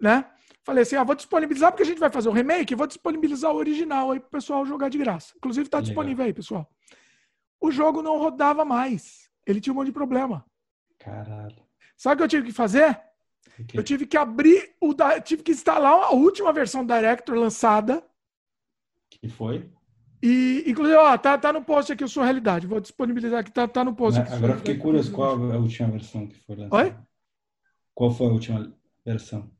Né? 0.00 0.24
Falei 0.64 0.82
assim, 0.82 0.96
ah, 0.96 1.04
vou 1.04 1.14
disponibilizar 1.14 1.70
porque 1.70 1.82
a 1.82 1.86
gente 1.86 2.00
vai 2.00 2.10
fazer 2.10 2.28
o 2.28 2.32
remake, 2.32 2.74
vou 2.74 2.86
disponibilizar 2.86 3.52
o 3.52 3.56
original 3.56 4.10
aí 4.10 4.20
pro 4.20 4.30
pessoal 4.30 4.66
jogar 4.66 4.88
de 4.88 4.98
graça. 4.98 5.32
Inclusive 5.36 5.68
tá 5.68 5.80
disponível 5.80 6.24
aí, 6.24 6.32
pessoal. 6.32 6.68
O 7.60 7.70
jogo 7.70 8.02
não 8.02 8.18
rodava 8.18 8.64
mais. 8.64 9.30
Ele 9.46 9.60
tinha 9.60 9.72
um 9.72 9.76
monte 9.76 9.86
de 9.86 9.92
problema. 9.92 10.44
Caralho. 10.98 11.62
Sabe 11.96 12.14
o 12.14 12.16
que 12.18 12.22
eu 12.24 12.28
tive 12.28 12.46
que 12.46 12.52
fazer? 12.52 13.00
Okay. 13.60 13.78
Eu 13.78 13.84
tive 13.84 14.06
que 14.06 14.16
abrir 14.16 14.74
o 14.80 14.94
tive 15.22 15.42
que 15.42 15.52
instalar 15.52 15.92
a 15.92 16.10
última 16.10 16.52
versão 16.52 16.84
do 16.84 16.94
Director 16.94 17.36
lançada. 17.36 18.02
Que 19.10 19.28
foi? 19.28 19.70
E, 20.22 20.64
inclusive, 20.66 20.96
ó, 20.96 21.16
tá, 21.16 21.38
tá 21.38 21.52
no 21.52 21.62
post 21.62 21.92
aqui 21.92 22.04
o 22.04 22.08
sua 22.08 22.24
realidade. 22.24 22.66
Vou 22.66 22.80
disponibilizar 22.80 23.40
aqui, 23.40 23.50
tá, 23.50 23.66
tá 23.66 23.82
no 23.82 23.94
post. 23.94 24.20
Aqui, 24.20 24.32
Agora 24.32 24.56
fiquei 24.56 24.76
curioso, 24.76 25.10
qual 25.12 25.30
a 25.52 25.56
última 25.56 25.88
versão 25.88 26.26
que 26.26 26.36
foi 26.40 26.56
lançada? 26.56 26.84
Oi? 26.84 26.94
Qual 27.94 28.10
foi 28.10 28.26
a 28.26 28.30
última 28.30 28.72
versão? 29.04 29.50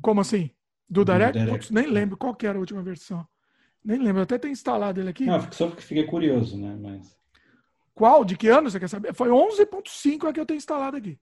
Como 0.00 0.20
assim? 0.20 0.50
Do, 0.88 1.04
do 1.04 1.12
Direct? 1.12 1.38
Direct. 1.38 1.58
Putz, 1.58 1.70
nem 1.70 1.86
lembro 1.86 2.16
qual 2.16 2.34
que 2.34 2.46
era 2.46 2.56
a 2.56 2.60
última 2.60 2.82
versão. 2.82 3.26
Nem 3.84 3.98
lembro, 3.98 4.20
eu 4.20 4.24
até 4.24 4.38
tenho 4.38 4.52
instalado 4.52 5.00
ele 5.00 5.10
aqui. 5.10 5.26
Não, 5.26 5.40
só 5.52 5.66
porque 5.66 5.82
fiquei 5.82 6.04
curioso, 6.04 6.56
né? 6.56 6.76
Mas... 6.80 7.16
Qual? 7.94 8.24
De 8.24 8.36
que 8.36 8.48
ano 8.48 8.70
você 8.70 8.80
quer 8.80 8.88
saber? 8.88 9.14
Foi 9.14 9.28
11.5 9.28 10.28
a 10.28 10.32
que 10.32 10.40
eu 10.40 10.46
tenho 10.46 10.58
instalado 10.58 10.96
aqui. 10.96 11.18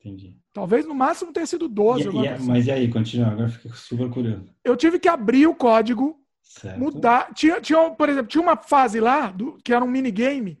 Entendi. 0.00 0.36
Talvez 0.52 0.86
no 0.86 0.94
máximo 0.94 1.32
tenha 1.32 1.46
sido 1.46 1.66
12. 1.66 2.08
E, 2.08 2.10
e, 2.10 2.38
mas 2.40 2.66
e 2.66 2.70
aí, 2.70 2.90
continua, 2.90 3.28
agora 3.28 3.48
fiquei 3.48 3.70
super 3.72 4.08
curioso. 4.10 4.54
Eu 4.62 4.76
tive 4.76 4.98
que 4.98 5.08
abrir 5.08 5.46
o 5.46 5.54
código, 5.54 6.22
certo. 6.44 6.78
mudar. 6.78 7.32
Tinha, 7.34 7.60
tinha, 7.60 7.90
por 7.90 8.08
exemplo, 8.08 8.28
tinha 8.28 8.42
uma 8.42 8.56
fase 8.56 9.00
lá, 9.00 9.28
do, 9.28 9.58
que 9.64 9.72
era 9.72 9.84
um 9.84 9.88
minigame, 9.88 10.58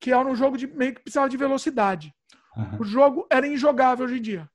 que 0.00 0.10
era 0.10 0.26
um 0.26 0.34
jogo 0.34 0.56
de 0.56 0.66
meio 0.66 0.94
que 0.94 1.02
precisava 1.02 1.28
de 1.28 1.36
velocidade. 1.36 2.12
Uhum. 2.56 2.80
O 2.80 2.84
jogo 2.84 3.26
era 3.30 3.46
injogável 3.46 4.06
hoje 4.06 4.18
em 4.18 4.22
dia, 4.22 4.50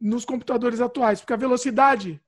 nos 0.00 0.24
computadores 0.24 0.80
atuais, 0.80 1.20
porque 1.20 1.32
a 1.32 1.36
velocidade 1.36 2.20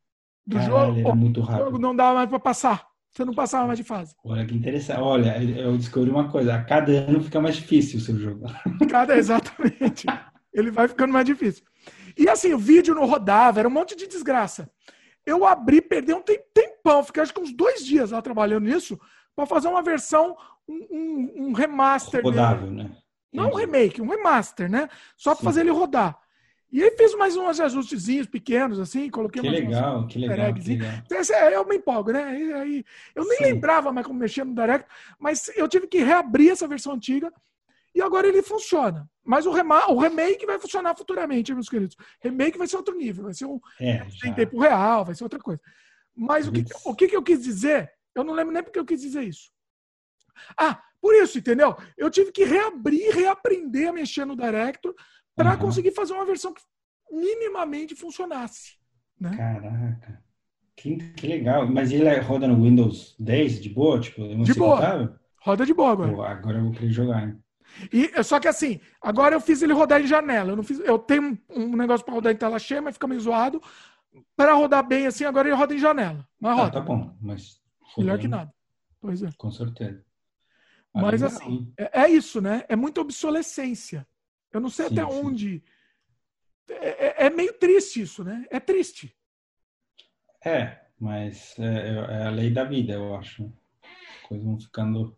do 0.45 0.61
jogo, 0.61 1.15
muito 1.15 1.41
rápido. 1.41 1.65
jogo 1.65 1.79
não 1.79 1.95
dava 1.95 2.15
mais 2.15 2.29
para 2.29 2.41
passar. 2.41 2.87
Você 3.13 3.27
não 3.27 3.35
passava 3.35 3.67
mais 3.67 3.79
de 3.79 3.85
fase. 3.85 4.17
Olha 4.25 4.45
que 4.47 4.55
interessante. 4.55 4.99
Olha, 4.99 5.43
eu 5.43 5.77
descobri 5.77 6.11
uma 6.11 6.31
coisa. 6.31 6.55
A 6.55 6.65
cada 6.65 6.91
ano 6.93 7.21
fica 7.21 7.39
mais 7.41 7.57
difícil 7.57 7.99
o 7.99 8.03
seu 8.03 8.19
jogo. 8.19 8.47
Cada, 8.91 9.17
exatamente. 9.19 10.07
Ele 10.53 10.71
vai 10.71 10.89
ficando 10.89 11.13
mais 11.13 11.27
difícil. 11.27 11.63
E 12.17 12.27
assim, 12.27 12.55
o 12.55 12.59
vídeo 12.59 12.95
não 12.95 13.05
rodava, 13.05 13.61
era 13.61 13.69
um 13.69 13.73
monte 13.73 13.95
de 13.95 14.07
desgraça. 14.07 14.71
Eu 15.25 15.45
abri, 15.47 15.81
perdi 15.81 16.13
um 16.13 16.23
tempão, 16.23 17.05
fiquei 17.05 17.23
acho 17.23 17.33
que 17.33 17.41
uns 17.41 17.53
dois 17.53 17.85
dias 17.85 18.11
lá 18.11 18.21
trabalhando 18.21 18.65
nisso, 18.65 18.99
para 19.35 19.47
fazer 19.47 19.69
uma 19.69 19.83
versão, 19.83 20.37
um, 20.69 20.87
um, 20.91 21.33
um 21.47 21.53
remaster. 21.53 22.23
Rodável, 22.23 22.69
dele. 22.69 22.83
né? 22.85 22.97
Não 23.33 23.51
um 23.51 23.55
remake, 23.55 24.03
um 24.03 24.09
remaster, 24.09 24.71
né? 24.71 24.89
Só 25.17 25.35
para 25.35 25.45
fazer 25.45 25.61
ele 25.61 25.71
rodar. 25.71 26.19
E 26.71 26.83
aí 26.83 26.91
fiz 26.97 27.15
mais 27.15 27.37
uns 27.37 27.61
ajustezinhos 27.61 28.27
pequenos, 28.27 28.81
assim, 28.81 29.11
coloquei 29.11 29.43
que 29.43 29.47
mais 29.47 29.61
legal, 29.63 29.99
umas, 29.99 30.13
que 30.13 30.19
legal, 30.19 30.55
que 30.55 30.69
legal. 30.69 30.91
Então, 31.05 31.19
eu 31.51 31.67
me 31.67 31.77
empolgo, 31.77 32.13
né? 32.13 32.25
Aí 32.55 32.83
eu 33.15 33.27
nem 33.27 33.39
Sim. 33.39 33.45
lembrava 33.45 33.93
mais 33.93 34.07
como 34.07 34.19
mexer 34.19 34.43
no 34.43 34.55
Direct, 34.55 34.89
mas 35.19 35.51
eu 35.55 35.69
tive 35.69 35.87
que 35.87 36.03
reabrir 36.03 36.51
essa 36.51 36.67
versão 36.67 36.95
antiga 36.95 37.31
e 37.95 38.01
agora 38.01 38.27
ele 38.27 38.43
funciona. 38.43 39.09
Mas 39.25 39.47
o, 39.47 39.53
rema 39.53 39.91
o 39.91 39.99
remake 39.99 40.47
vai 40.47 40.59
funcionar 40.59 40.97
futuramente, 40.97 41.55
meus 41.55 41.69
queridos. 41.69 41.97
Remake 42.21 42.59
vai 42.59 42.67
ser 42.67 42.77
outro 42.77 42.97
nível, 42.97 43.25
vai 43.25 43.35
ser 43.35 43.47
um 43.47 43.61
é, 43.81 44.07
em 44.25 44.35
tempo 44.35 44.59
real, 44.61 45.05
vai 45.05 45.15
ser 45.15 45.25
outra 45.25 45.39
coisa. 45.39 45.61
Mas 46.15 46.49
o 46.49 46.53
que, 46.53 46.65
o 46.85 46.95
que, 46.95 47.09
que 47.09 47.17
eu 47.17 47.23
quis 47.23 47.43
dizer, 47.43 47.91
eu 48.15 48.25
não 48.25 48.35
lembro 48.35 48.53
nem 48.53 48.63
porque 48.63 48.79
eu 48.79 48.85
quis 48.85 49.01
dizer 49.01 49.23
isso. 49.23 49.51
Ah, 50.59 50.81
por 51.01 51.15
isso, 51.15 51.39
entendeu? 51.39 51.77
Eu 51.97 52.11
tive 52.11 52.33
que 52.33 52.45
reabrir, 52.45 53.15
reaprender 53.15 53.89
a 53.89 53.93
mexer 53.93 54.25
no 54.25 54.37
Director 54.37 54.95
para 55.35 55.53
uhum. 55.53 55.59
conseguir 55.59 55.93
fazer 55.93 56.13
uma 56.13 56.25
versão 56.25 56.53
que 56.53 56.63
minimamente 57.11 57.95
funcionasse. 57.95 58.77
Né? 59.19 59.37
Caraca. 59.37 60.23
Que, 60.77 60.97
que 60.97 61.27
legal. 61.27 61.67
Mas 61.67 61.93
ele 61.93 62.09
roda 62.21 62.49
no 62.49 62.63
Windows 62.63 63.15
10 63.19 63.61
de 63.61 63.69
boa? 63.69 64.01
Tipo, 64.01 64.23
de 64.43 64.55
boa. 64.55 65.21
Roda 65.41 65.67
de 65.67 65.75
boa 65.75 65.93
agora. 65.93 66.13
Pô, 66.13 66.23
agora 66.23 66.59
eu 66.59 66.65
vou 66.65 66.73
querer 66.73 66.91
jogar. 66.91 67.29
Hein? 67.29 67.42
E, 67.93 68.23
só 68.23 68.39
que 68.39 68.49
assim, 68.49 68.81
agora 69.01 69.35
eu 69.35 69.41
fiz 69.41 69.63
ele 69.63 69.73
rodar 69.73 70.01
em 70.01 70.07
janela. 70.07 70.53
Eu, 70.53 70.57
não 70.57 70.63
fiz, 70.63 70.79
eu 70.81 70.99
tenho 70.99 71.39
um, 71.51 71.63
um 71.63 71.77
negócio 71.77 72.05
para 72.05 72.15
rodar 72.15 72.33
em 72.33 72.37
tela 72.37 72.59
cheia, 72.59 72.83
mas 72.83 72.95
fica 72.95 73.07
meio 73.07 73.21
zoado. 73.21 73.63
Para 74.37 74.55
rodar 74.55 74.87
bem 74.87 75.07
assim, 75.07 75.25
agora 75.25 75.49
ele 75.49 75.57
roda 75.57 75.75
em 75.75 75.79
janela. 75.79 76.27
Mas 76.39 76.57
roda. 76.57 76.69
Ah, 76.69 76.71
tá 76.71 76.81
bom, 76.81 77.17
mas. 77.21 77.61
Melhor 77.97 78.19
que 78.19 78.29
nada. 78.29 78.53
Pois 79.01 79.23
é. 79.23 79.31
Com 79.37 79.51
certeza. 79.51 80.05
Ah, 80.95 81.03
mas 81.03 81.23
assim, 81.23 81.73
é, 81.77 82.03
é, 82.03 82.09
isso, 82.11 82.41
né? 82.41 82.65
É 82.69 82.77
muita 82.77 83.01
obsolescência. 83.01 84.07
Eu 84.53 84.61
não 84.61 84.69
sei 84.69 84.89
sim, 84.89 84.99
até 84.99 85.11
sim. 85.11 85.21
onde. 85.21 85.65
É, 86.69 87.25
é, 87.25 87.27
é, 87.27 87.31
meio 87.31 87.53
triste 87.55 88.03
isso, 88.03 88.23
né? 88.23 88.45
É 88.51 88.61
triste. 88.61 89.15
É, 90.45 90.81
mas 90.99 91.59
é, 91.59 92.23
é 92.23 92.27
a 92.27 92.31
lei 92.31 92.51
da 92.51 92.65
vida, 92.65 92.93
eu 92.93 93.17
acho. 93.17 93.51
Coisas 94.29 94.47
vão 94.47 94.59
ficando. 94.59 95.17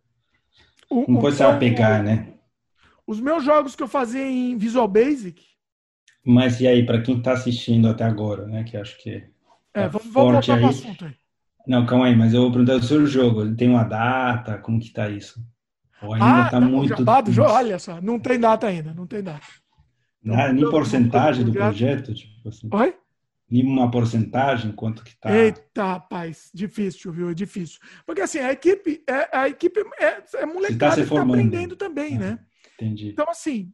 O, 0.89 1.11
não 1.11 1.21
pode 1.21 1.37
se 1.37 1.43
apegar, 1.43 2.03
né? 2.03 2.35
Os 3.07 3.21
meus 3.21 3.45
jogos 3.45 3.77
que 3.77 3.83
eu 3.83 3.89
fazia 3.89 4.27
em 4.27 4.57
Visual 4.57 4.89
Basic. 4.89 5.43
Mas 6.25 6.61
e 6.61 6.67
aí, 6.67 6.87
para 6.87 7.03
quem 7.03 7.19
está 7.19 7.33
assistindo 7.33 7.89
até 7.89 8.05
agora, 8.05 8.47
né? 8.47 8.65
Que 8.65 8.77
acho 8.77 8.97
que. 8.99 9.11
É, 9.75 9.83
tá 9.83 9.89
vamos, 9.89 10.13
vamos 10.13 10.33
voltar 10.33 10.57
para 10.57 10.67
o 10.67 10.71
assunto 10.71 11.05
aí. 11.05 11.15
Não, 11.67 11.87
calma 11.87 12.07
aí, 12.07 12.17
mas 12.17 12.35
eu 12.35 12.43
vou 12.43 12.51
perguntar 12.51 12.79
do 12.79 12.85
seu 12.85 13.07
jogo. 13.07 13.43
Ele 13.43 13.55
tem 13.55 13.69
uma 13.69 13.85
data? 13.85 14.59
Como 14.59 14.81
que 14.81 14.91
tá 14.91 15.09
isso? 15.09 15.43
Ou 16.03 16.13
ainda 16.13 16.47
ah, 16.47 16.51
tá 16.51 16.61
não, 16.61 16.71
muito. 16.71 16.97
Jabado, 16.97 17.31
olha 17.43 17.79
só, 17.79 18.01
não 18.01 18.19
tem 18.19 18.39
data 18.39 18.67
ainda, 18.67 18.93
não 18.93 19.07
tem 19.07 19.23
data. 19.23 19.47
Então, 20.23 20.53
nem 20.53 20.71
porcentagem 20.71 21.45
do 21.45 21.53
projeto? 21.53 22.15
Tipo 22.15 22.49
assim. 22.49 22.69
Oi? 22.71 22.95
Nem 23.51 23.65
uma 23.65 23.91
porcentagem, 23.91 24.73
quanto 24.73 25.05
que 25.05 25.15
tá? 25.17 25.31
Eita, 25.31 25.85
rapaz, 25.85 26.51
difícil, 26.53 27.13
viu? 27.13 27.31
É 27.31 27.35
difícil. 27.35 27.79
Porque 28.07 28.23
assim, 28.23 28.39
a 28.39 28.53
equipe 28.53 29.03
é, 29.07 29.37
a 29.37 29.49
equipe 29.49 29.81
é, 30.01 30.23
é 30.37 30.47
molecada 30.47 30.97
tá 30.97 31.03
que 31.03 31.15
tá 31.15 31.23
aprendendo 31.23 31.77
também, 31.77 32.17
ah, 32.17 32.21
né? 32.21 32.39
Entendi. 32.75 33.09
Então, 33.09 33.27
assim, 33.29 33.73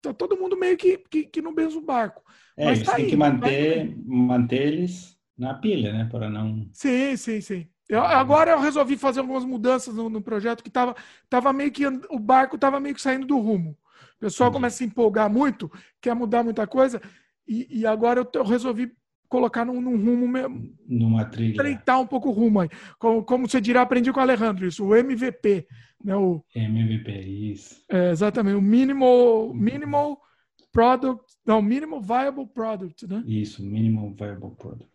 tá 0.00 0.12
todo 0.12 0.36
mundo 0.36 0.56
meio 0.56 0.76
que, 0.76 0.98
que, 0.98 1.24
que 1.24 1.42
no 1.42 1.52
mesmo 1.52 1.80
barco. 1.80 2.22
É, 2.56 2.66
Mas 2.66 2.82
tá 2.82 2.94
tem 2.94 3.04
aí, 3.04 3.10
que 3.10 3.16
manter, 3.16 3.96
manter 4.06 4.62
eles 4.66 5.18
na 5.36 5.54
pilha, 5.54 5.92
né? 5.92 6.08
Para 6.10 6.28
não. 6.28 6.68
Sim, 6.72 7.16
sim, 7.16 7.40
sim. 7.40 7.68
Eu, 7.88 8.02
agora 8.02 8.50
eu 8.50 8.60
resolvi 8.60 8.98
fazer 8.98 9.20
algumas 9.20 9.44
mudanças 9.44 9.94
no, 9.94 10.10
no, 10.10 10.20
projeto 10.20 10.62
que 10.62 10.68
tava, 10.68 10.94
tava 11.30 11.52
meio 11.54 11.72
que 11.72 11.86
o 11.86 12.18
barco 12.18 12.56
estava 12.56 12.78
meio 12.78 12.94
que 12.94 13.00
saindo 13.00 13.26
do 13.26 13.38
rumo. 13.38 13.78
O 14.16 14.20
pessoal 14.20 14.52
começa 14.52 14.74
a 14.74 14.78
se 14.78 14.84
empolgar 14.84 15.30
muito, 15.30 15.70
quer 16.00 16.14
mudar 16.14 16.42
muita 16.42 16.66
coisa, 16.66 17.00
e, 17.46 17.80
e 17.80 17.86
agora 17.86 18.20
eu, 18.20 18.30
eu, 18.34 18.44
resolvi 18.44 18.92
colocar 19.28 19.64
num, 19.64 19.80
num 19.80 19.96
rumo 19.96 20.28
mesmo. 20.28 20.74
Numa 20.86 21.24
trilha. 21.24 21.56
Treitar 21.56 22.00
um 22.00 22.06
pouco 22.06 22.28
o 22.28 22.32
rumo 22.32 22.60
aí. 22.60 22.68
Como, 22.98 23.24
como 23.24 23.48
você 23.48 23.60
dirá, 23.60 23.82
aprendi 23.82 24.12
com 24.12 24.20
o 24.20 24.22
Alejandro 24.22 24.66
isso, 24.66 24.84
o 24.84 24.94
MVP. 24.94 25.66
Né, 26.02 26.16
o, 26.16 26.44
MVP, 26.54 27.10
isso. 27.20 27.84
É, 27.88 28.10
exatamente, 28.10 28.56
o 28.56 28.62
minimal, 28.62 29.52
minimal 29.52 30.20
product, 30.70 31.24
não, 31.44 31.60
minimal 31.60 32.00
viable 32.00 32.46
product, 32.46 33.06
né? 33.06 33.22
Isso, 33.26 33.64
minimal 33.64 34.14
viable 34.14 34.54
product. 34.56 34.90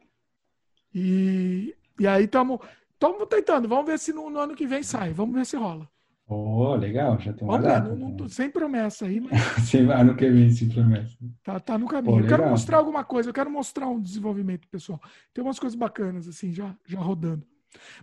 E, 0.95 1.75
e 1.99 2.07
aí 2.07 2.25
estamos 2.25 2.59
Estamos 3.03 3.27
tentando, 3.27 3.67
vamos 3.67 3.85
ver 3.85 3.99
se 3.99 4.13
no, 4.13 4.29
no, 4.29 4.39
ano 4.39 4.55
que 4.55 4.65
vem 4.65 4.81
sai, 4.81 5.11
vamos 5.11 5.35
ver 5.35 5.45
se 5.45 5.57
rola. 5.57 5.89
Oh, 6.27 6.73
legal, 6.75 7.19
já 7.19 7.33
tem 7.33 7.43
uma 7.47 7.59
vamos 7.59 7.67
data. 7.67 7.95
Não, 7.95 8.09
não, 8.09 8.29
sem 8.29 8.49
promessa 8.49 9.05
aí, 9.05 9.19
mas... 9.19 9.31
sem 9.67 9.91
ano 9.91 10.15
que 10.15 10.29
vem, 10.29 10.49
sem 10.49 10.69
promessa. 10.69 11.15
Tá, 11.43 11.59
tá 11.59 11.77
no 11.77 11.87
caminho. 11.87 12.15
Pô, 12.15 12.21
eu 12.21 12.27
quero 12.27 12.49
mostrar 12.49 12.77
alguma 12.77 13.03
coisa, 13.03 13.29
eu 13.29 13.33
quero 13.33 13.51
mostrar 13.51 13.87
um 13.87 13.99
desenvolvimento, 13.99 14.67
pessoal. 14.69 15.01
Tem 15.33 15.43
umas 15.43 15.59
coisas 15.59 15.77
bacanas, 15.77 16.27
assim, 16.27 16.51
já, 16.53 16.73
já 16.87 16.99
rodando. 16.99 17.45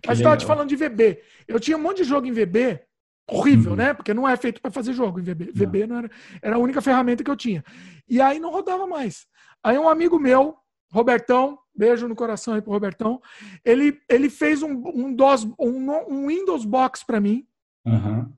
Mas 0.05 0.19
estava 0.19 0.37
te 0.37 0.45
falando 0.45 0.69
de 0.69 0.75
VB. 0.75 1.21
Eu 1.47 1.59
tinha 1.59 1.77
um 1.77 1.81
monte 1.81 1.97
de 1.97 2.03
jogo 2.03 2.27
em 2.27 2.31
VB, 2.31 2.81
horrível, 3.29 3.71
uhum. 3.71 3.77
né? 3.77 3.93
Porque 3.93 4.13
não 4.13 4.27
é 4.27 4.35
feito 4.35 4.61
para 4.61 4.71
fazer 4.71 4.93
jogo 4.93 5.19
em 5.19 5.23
VB. 5.23 5.45
Não. 5.45 5.53
VB 5.53 5.87
não 5.87 5.97
era, 5.97 6.11
era 6.41 6.55
a 6.55 6.59
única 6.59 6.81
ferramenta 6.81 7.23
que 7.23 7.31
eu 7.31 7.35
tinha. 7.35 7.63
E 8.07 8.21
aí 8.21 8.39
não 8.39 8.51
rodava 8.51 8.85
mais. 8.85 9.25
Aí 9.63 9.77
um 9.77 9.89
amigo 9.89 10.19
meu, 10.19 10.55
Robertão, 10.91 11.57
beijo 11.75 12.07
no 12.07 12.15
coração 12.15 12.53
aí 12.53 12.61
pro 12.61 12.71
Robertão, 12.71 13.21
ele, 13.63 13.99
ele 14.09 14.29
fez 14.29 14.61
um, 14.61 14.83
um, 14.93 15.13
DOS, 15.13 15.45
um, 15.57 15.91
um 16.09 16.27
Windows 16.27 16.65
Box 16.65 17.03
para 17.03 17.19
mim. 17.19 17.45
Uhum. 17.85 18.31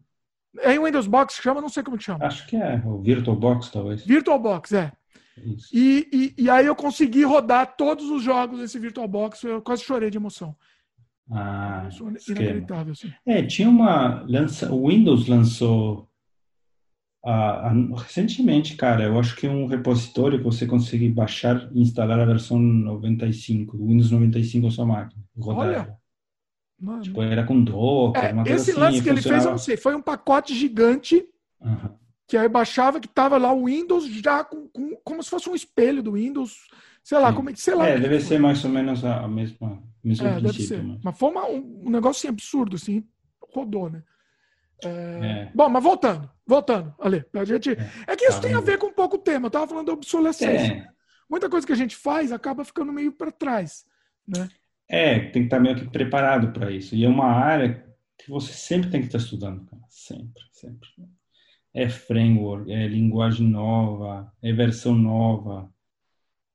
É 0.59 0.79
um 0.79 0.85
Windows 0.85 1.07
Box 1.07 1.37
que 1.37 1.43
chama? 1.43 1.61
Não 1.61 1.69
sei 1.69 1.83
como 1.83 1.97
que 1.97 2.03
chama. 2.03 2.25
Acho 2.25 2.45
que 2.47 2.55
é, 2.55 2.81
o 2.85 3.01
VirtualBox 3.01 3.69
talvez. 3.69 4.05
VirtualBox, 4.05 4.73
é. 4.73 4.91
E, 5.73 6.07
e, 6.37 6.43
e, 6.43 6.49
aí 6.49 6.65
eu 6.65 6.75
consegui 6.75 7.23
rodar 7.23 7.75
todos 7.75 8.07
os 8.09 8.21
jogos 8.21 8.59
desse 8.59 8.77
VirtualBox, 8.77 9.43
eu 9.43 9.61
quase 9.63 9.83
chorei 9.83 10.11
de 10.11 10.17
emoção. 10.17 10.55
Ah, 11.31 11.89
inacreditável, 12.27 12.93
assim. 12.93 13.11
É, 13.25 13.41
tinha 13.41 13.67
uma... 13.67 14.23
Lança, 14.27 14.71
o 14.71 14.89
Windows 14.89 15.27
lançou 15.27 16.07
ah, 17.25 17.73
recentemente, 17.95 18.75
cara, 18.75 19.05
eu 19.05 19.17
acho 19.17 19.35
que 19.37 19.47
um 19.47 19.65
repositório 19.65 20.39
que 20.39 20.43
você 20.43 20.65
consegue 20.65 21.07
baixar 21.07 21.69
e 21.73 21.81
instalar 21.81 22.19
a 22.19 22.25
versão 22.25 22.59
95, 22.59 23.77
Windows 23.77 24.11
95 24.11 24.65
na 24.65 24.71
sua 24.71 24.85
máquina. 24.85 25.23
Rodar. 25.37 25.67
Olha. 25.67 25.97
Tipo, 27.01 27.21
era 27.21 27.43
com 27.45 27.63
Docker, 27.63 28.25
é, 28.25 28.33
uma 28.33 28.43
coisa 28.43 28.61
Esse 28.61 28.71
assim, 28.71 28.79
lance 28.79 29.01
que 29.01 29.09
ele 29.09 29.21
fez, 29.21 29.45
eu 29.45 29.51
não 29.51 29.57
sei, 29.57 29.77
foi 29.77 29.95
um 29.95 30.01
pacote 30.01 30.53
gigante 30.53 31.25
uhum. 31.61 31.89
que 32.27 32.35
aí 32.35 32.49
baixava 32.49 32.99
que 32.99 33.07
tava 33.07 33.37
lá 33.37 33.53
o 33.53 33.65
Windows 33.65 34.05
já 34.05 34.43
com, 34.43 34.67
com, 34.67 34.95
como 35.03 35.23
se 35.23 35.29
fosse 35.29 35.49
um 35.49 35.55
espelho 35.55 36.03
do 36.03 36.13
Windows, 36.13 36.67
sei 37.03 37.17
lá, 37.19 37.31
como, 37.33 37.55
sei 37.55 37.75
lá. 37.75 37.87
É, 37.87 37.99
deve 37.99 38.19
ser 38.19 38.39
mais 38.39 38.63
ou 38.63 38.69
menos 38.69 39.03
a, 39.05 39.27
mesma, 39.27 39.81
mesmo 40.03 40.27
é, 40.27 40.41
Deve 40.41 40.61
ser. 40.61 40.83
Mas, 40.83 40.99
mas 41.03 41.17
foi 41.17 41.29
uma, 41.29 41.47
um, 41.47 41.83
um 41.85 41.89
negócio 41.89 42.19
assim, 42.19 42.27
absurdo, 42.27 42.75
assim, 42.75 43.03
rodou, 43.53 43.89
né? 43.89 44.03
É... 44.83 44.87
É. 44.87 45.51
Bom, 45.53 45.69
mas 45.69 45.83
voltando, 45.83 46.29
voltando, 46.45 46.93
Ale, 46.99 47.25
a 47.33 47.45
gente. 47.45 47.71
É, 47.71 47.91
é 48.07 48.15
que 48.15 48.25
isso 48.25 48.41
tá 48.41 48.47
tem 48.47 48.55
a 48.55 48.59
ver 48.59 48.77
com 48.77 48.87
um 48.87 48.93
pouco 48.93 49.15
o 49.15 49.19
tema. 49.19 49.47
Eu 49.47 49.51
tava 49.51 49.67
falando 49.67 49.87
da 49.87 49.93
obsolescência. 49.93 50.73
É. 50.73 50.87
Muita 51.29 51.49
coisa 51.49 51.65
que 51.65 51.73
a 51.73 51.77
gente 51.77 51.95
faz 51.95 52.31
acaba 52.31 52.65
ficando 52.65 52.91
meio 52.91 53.11
para 53.11 53.31
trás, 53.31 53.85
né? 54.27 54.49
É, 54.93 55.19
tem 55.19 55.41
que 55.41 55.47
estar 55.47 55.59
meio 55.59 55.75
que 55.75 55.89
preparado 55.89 56.51
para 56.53 56.69
isso. 56.69 56.95
E 56.95 57.03
é 57.03 57.09
uma 57.09 57.25
área 57.25 57.83
que 58.15 58.29
você 58.29 58.53
sempre 58.53 58.91
tem 58.91 59.01
que 59.01 59.07
estar 59.07 59.17
estudando, 59.17 59.65
cara. 59.65 59.81
Sempre, 59.89 60.43
sempre. 60.51 60.87
É 61.73 61.89
framework, 61.89 62.71
é 62.71 62.87
linguagem 62.87 63.47
nova, 63.47 64.31
é 64.39 64.53
versão 64.53 64.93
nova. 64.93 65.73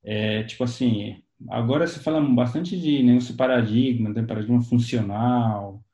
É 0.04 0.44
tipo 0.44 0.62
assim, 0.62 1.20
agora 1.48 1.84
se 1.88 1.98
fala 1.98 2.20
bastante 2.20 2.80
de 2.80 3.02
negócio 3.02 3.36
paradigma, 3.36 4.14
tem 4.14 4.24
paradigma 4.24 4.62
funcional, 4.62 5.84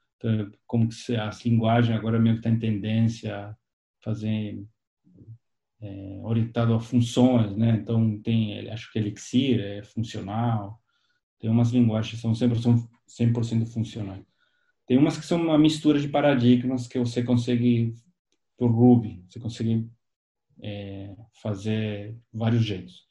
como 0.67 0.87
que 0.89 1.17
as 1.17 1.43
linguagens 1.47 1.97
agora 1.97 2.19
meio 2.19 2.35
que 2.35 2.41
está 2.41 2.51
em 2.51 2.59
tendência 2.59 3.35
a 3.35 3.57
fazer 4.03 4.63
é, 5.81 6.21
orientado 6.23 6.75
a 6.75 6.81
funções, 6.81 7.57
né? 7.57 7.71
Então 7.71 8.21
tem, 8.21 8.69
acho 8.71 8.93
que 8.93 8.99
Elixir 8.99 9.61
é 9.61 9.83
funcional, 9.83 10.84
tem 11.45 11.51
umas 11.51 11.73
linguagens 11.73 12.15
que 12.15 12.21
são 12.23 12.33
100%, 12.33 12.89
100 13.07 13.67
funcionais. 13.67 14.25
Tem 14.87 14.97
umas 14.97 15.19
que 15.19 15.27
são 15.27 15.39
uma 15.39 15.59
mistura 15.59 16.01
de 16.01 16.09
paradigmas 16.09 16.89
que 16.89 16.99
você 16.99 17.23
consegue 17.23 17.95
por 18.57 18.71
Ruby, 18.71 19.23
você 19.29 19.39
consegue 19.39 19.87
é, 20.63 21.15
fazer 21.43 22.17
vários 22.33 22.65
jeitos. 22.65 23.03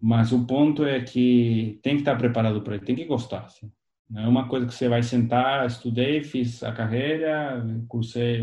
Mas 0.00 0.32
o 0.32 0.46
ponto 0.46 0.86
é 0.86 1.02
que 1.02 1.78
tem 1.82 1.96
que 1.96 2.00
estar 2.00 2.16
preparado 2.16 2.62
para 2.62 2.76
ele, 2.76 2.86
tem 2.86 2.96
que 2.96 3.04
gostar. 3.04 3.44
Assim. 3.44 3.70
Não 4.08 4.22
é 4.22 4.26
uma 4.26 4.48
coisa 4.48 4.66
que 4.66 4.72
você 4.72 4.88
vai 4.88 5.02
sentar, 5.02 5.66
estudei, 5.66 6.24
fiz 6.24 6.62
a 6.62 6.72
carreira, 6.72 7.62
cursei, 7.88 8.40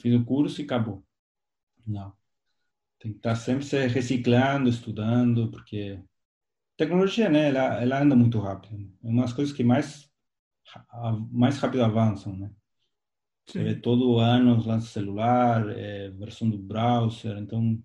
fiz 0.00 0.12
o 0.12 0.24
curso 0.24 0.60
e 0.60 0.64
acabou. 0.64 1.04
Não. 1.86 2.12
Tem 2.98 3.12
que 3.12 3.18
estar 3.18 3.36
sempre 3.36 3.64
se 3.64 3.86
reciclando, 3.86 4.68
estudando, 4.68 5.52
porque 5.52 6.02
tecnologia, 6.80 7.28
né, 7.28 7.48
ela, 7.48 7.82
ela 7.82 8.00
anda 8.00 8.16
muito 8.16 8.38
rápido. 8.38 8.90
É 9.04 9.08
uma 9.08 9.22
das 9.22 9.32
coisas 9.32 9.54
que 9.54 9.62
mais 9.62 10.08
mais 11.30 11.58
rápido 11.58 11.84
avançam, 11.84 12.36
né? 12.36 12.50
Você 13.44 13.62
vê 13.62 13.74
todo 13.74 14.18
ano 14.18 14.64
lança 14.64 14.86
celular, 14.86 15.68
é, 15.70 16.10
versão 16.10 16.48
do 16.48 16.56
browser, 16.56 17.36
então 17.38 17.82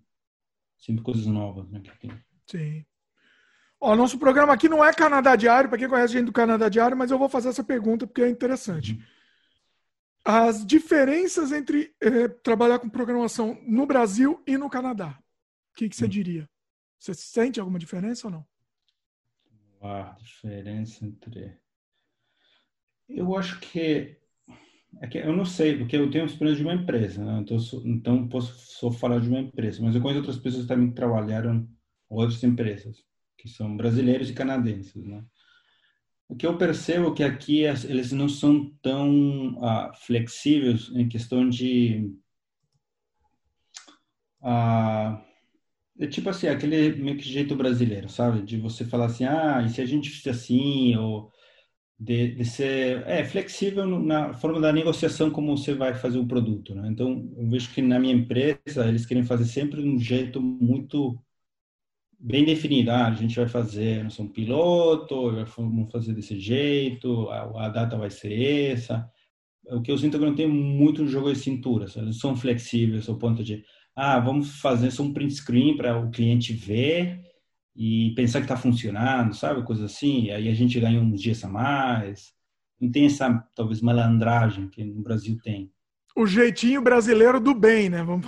sempre 0.77 1.03
coisas 1.03 1.25
novas, 1.25 1.67
né? 1.71 1.81
Sim. 2.45 2.85
Ó, 3.81 3.95
nosso 3.95 4.19
programa 4.19 4.53
aqui 4.53 4.69
não 4.69 4.85
é 4.85 4.93
Canadá 4.93 5.35
Diário, 5.35 5.67
para 5.67 5.79
quem 5.79 5.89
conhece 5.89 6.15
a 6.15 6.19
gente 6.19 6.27
do 6.27 6.31
Canadá 6.31 6.69
Diário, 6.69 6.95
mas 6.95 7.09
eu 7.09 7.17
vou 7.17 7.27
fazer 7.27 7.49
essa 7.49 7.63
pergunta 7.63 8.05
porque 8.05 8.21
é 8.21 8.29
interessante. 8.29 8.93
Uhum. 8.93 9.01
As 10.23 10.65
diferenças 10.65 11.51
entre 11.51 11.95
eh, 11.99 12.27
trabalhar 12.27 12.79
com 12.79 12.89
programação 12.89 13.59
no 13.67 13.85
Brasil 13.85 14.41
e 14.45 14.57
no 14.57 14.69
Canadá. 14.69 15.17
O 15.71 15.75
que, 15.75 15.89
que 15.89 15.95
você 15.95 16.05
uhum. 16.05 16.09
diria? 16.09 16.49
Você 16.99 17.13
sente 17.13 17.59
alguma 17.59 17.79
diferença 17.79 18.27
ou 18.27 18.31
não? 18.31 18.45
A 19.85 20.15
diferença 20.19 21.05
entre. 21.05 21.57
Eu 23.07 23.35
acho 23.37 23.59
que. 23.59 24.17
É 25.01 25.07
que 25.07 25.17
eu 25.17 25.35
não 25.35 25.45
sei, 25.45 25.77
porque 25.77 25.95
eu 25.97 26.09
tenho 26.09 26.25
experiência 26.25 26.63
de 26.63 26.69
uma 26.69 26.81
empresa, 26.81 27.23
né? 27.23 27.41
então, 27.41 27.57
então 27.83 28.29
posso 28.29 28.53
só 28.79 28.89
falar 28.89 29.19
de 29.19 29.27
uma 29.27 29.41
empresa, 29.41 29.83
mas 29.83 29.93
eu 29.93 30.01
conheço 30.01 30.21
outras 30.21 30.39
pessoas 30.39 30.65
também 30.65 30.87
que 30.87 30.95
trabalharam 30.95 31.55
em 31.55 31.69
outras 32.09 32.41
empresas 32.43 33.03
que 33.37 33.49
são 33.49 33.75
brasileiros 33.75 34.29
e 34.29 34.33
canadenses, 34.33 35.05
né? 35.05 35.23
O 36.27 36.35
que 36.35 36.47
eu 36.47 36.57
percebo 36.57 37.09
é 37.09 37.13
que 37.13 37.23
aqui 37.23 37.59
eles 37.63 38.11
não 38.11 38.27
são 38.27 38.71
tão 38.81 39.55
uh, 39.57 39.93
flexíveis 40.05 40.89
em 40.95 41.07
questão 41.07 41.47
de 41.47 42.11
uh, 44.41 45.21
é 45.99 46.07
tipo 46.07 46.29
assim, 46.29 46.47
aquele 46.47 46.95
meio 46.95 47.17
que 47.17 47.23
jeito 47.23 47.55
brasileiro, 47.55 48.09
sabe? 48.09 48.41
De 48.41 48.57
você 48.57 48.83
falar 48.85 49.05
assim, 49.05 49.25
ah, 49.25 49.63
e 49.65 49.69
se 49.69 49.81
a 49.81 49.85
gente 49.85 50.09
fizer 50.09 50.31
assim, 50.31 50.95
ou 50.95 51.31
de, 51.99 52.35
de 52.35 52.45
ser 52.45 53.07
é, 53.07 53.23
flexível 53.23 53.85
na 53.87 54.33
forma 54.33 54.59
da 54.59 54.73
negociação 54.73 55.31
como 55.31 55.57
você 55.57 55.73
vai 55.73 55.95
fazer 55.95 56.19
o 56.19 56.27
produto, 56.27 56.75
né? 56.75 56.89
Então, 56.89 57.29
eu 57.37 57.49
vejo 57.49 57.73
que 57.73 57.81
na 57.81 57.99
minha 57.99 58.13
empresa, 58.13 58.87
eles 58.87 59.05
querem 59.05 59.23
fazer 59.23 59.45
sempre 59.45 59.81
de 59.81 59.87
um 59.87 59.99
jeito 59.99 60.41
muito 60.41 61.17
bem 62.19 62.43
definida. 62.45 62.93
Ah, 62.93 63.07
a 63.07 63.13
gente 63.13 63.35
vai 63.35 63.47
fazer, 63.47 64.03
nós 64.03 64.13
somos 64.13 64.33
piloto, 64.33 65.31
vamos 65.57 65.91
fazer 65.91 66.13
desse 66.13 66.39
jeito, 66.39 67.29
a, 67.29 67.67
a, 67.67 67.69
data 67.69 67.97
vai 67.97 68.09
ser 68.09 68.33
essa. 68.71 69.09
O 69.67 69.81
que 69.81 69.91
eu 69.91 69.97
sinto 69.97 70.17
é 70.17 70.19
que 70.19 70.25
não 70.25 70.35
tem 70.35 70.47
muito 70.47 71.07
jogo 71.07 71.31
de 71.31 71.39
cintura, 71.39 71.87
eles 71.95 72.19
são 72.19 72.35
flexíveis 72.35 73.09
ao 73.09 73.17
ponto 73.17 73.43
de, 73.43 73.63
ah, 73.95 74.19
vamos 74.19 74.59
fazer 74.59 74.91
só 74.91 75.03
um 75.03 75.13
print 75.13 75.35
screen 75.35 75.77
para 75.77 75.97
o 75.97 76.11
cliente 76.11 76.51
ver 76.51 77.21
e 77.75 78.13
pensar 78.15 78.39
que 78.39 78.45
está 78.45 78.57
funcionando, 78.57 79.33
sabe? 79.33 79.63
Coisa 79.63 79.85
assim. 79.85 80.31
Aí 80.31 80.49
a 80.49 80.53
gente 80.53 80.79
ganha 80.79 80.99
uns 80.99 81.21
dias 81.21 81.43
a 81.43 81.47
mais. 81.47 82.33
Não 82.79 82.91
tem 82.91 83.05
essa, 83.05 83.43
talvez, 83.55 83.81
malandragem 83.81 84.67
que 84.67 84.83
no 84.83 85.01
Brasil 85.01 85.37
tem. 85.41 85.71
O 86.15 86.25
jeitinho 86.25 86.81
brasileiro 86.81 87.39
do 87.39 87.53
bem, 87.53 87.89
né? 87.89 88.03
Vamos... 88.03 88.27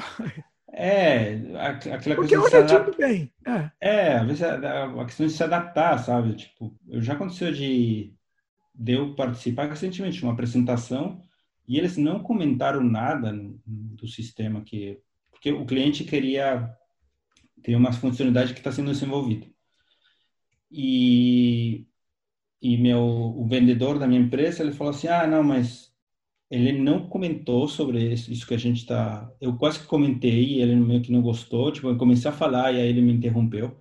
É, 0.79 1.41
aquela 1.87 2.15
Porque 2.15 2.35
coisa 2.37 2.61
de 2.61 2.69
se 2.69 2.75
adap... 2.75 2.95
bem. 2.97 3.33
É, 3.45 3.71
é 3.81 4.17
às 4.17 4.27
vezes 4.27 4.43
a, 4.43 4.83
a, 4.83 5.05
questão 5.05 5.25
de 5.25 5.33
se 5.33 5.43
adaptar, 5.43 5.97
sabe? 5.97 6.35
Tipo, 6.35 6.77
eu 6.87 7.01
já 7.01 7.13
aconteceu 7.13 7.51
de, 7.51 8.13
de 8.75 8.91
eu 8.91 9.15
participar 9.15 9.69
recentemente 9.69 10.17
de 10.17 10.23
uma 10.23 10.33
apresentação 10.33 11.19
e 11.67 11.79
eles 11.79 11.97
não 11.97 12.19
comentaram 12.19 12.83
nada 12.83 13.33
do 13.65 14.07
sistema 14.07 14.61
que 14.61 14.99
porque 15.37 15.51
o 15.51 15.65
cliente 15.65 16.03
queria 16.03 16.69
ter 17.63 17.75
uma 17.75 17.91
funcionalidade 17.93 18.53
que 18.53 18.59
está 18.59 18.71
sendo 18.71 18.91
desenvolvida 18.91 19.47
e 20.71 21.85
e 22.61 22.77
meu 22.77 22.99
o 23.01 23.47
vendedor 23.47 23.99
da 23.99 24.07
minha 24.07 24.21
empresa 24.21 24.63
ele 24.63 24.73
falou 24.73 24.91
assim 24.91 25.07
ah 25.07 25.27
não 25.27 25.43
mas 25.43 25.87
ele 26.49 26.71
não 26.81 27.07
comentou 27.09 27.67
sobre 27.67 28.13
isso 28.13 28.47
que 28.47 28.53
a 28.53 28.57
gente 28.57 28.77
está. 28.77 29.29
Eu 29.41 29.57
quase 29.57 29.79
que 29.79 29.85
comentei 29.85 30.61
ele 30.61 30.75
meio 30.75 31.01
que 31.01 31.11
não 31.11 31.21
gostou. 31.21 31.71
Tipo, 31.71 31.89
eu 31.89 31.97
comecei 31.97 32.29
a 32.29 32.33
falar 32.33 32.73
e 32.73 32.79
aí 32.79 32.87
ele 32.87 33.01
me 33.01 33.11
interrompeu. 33.13 33.77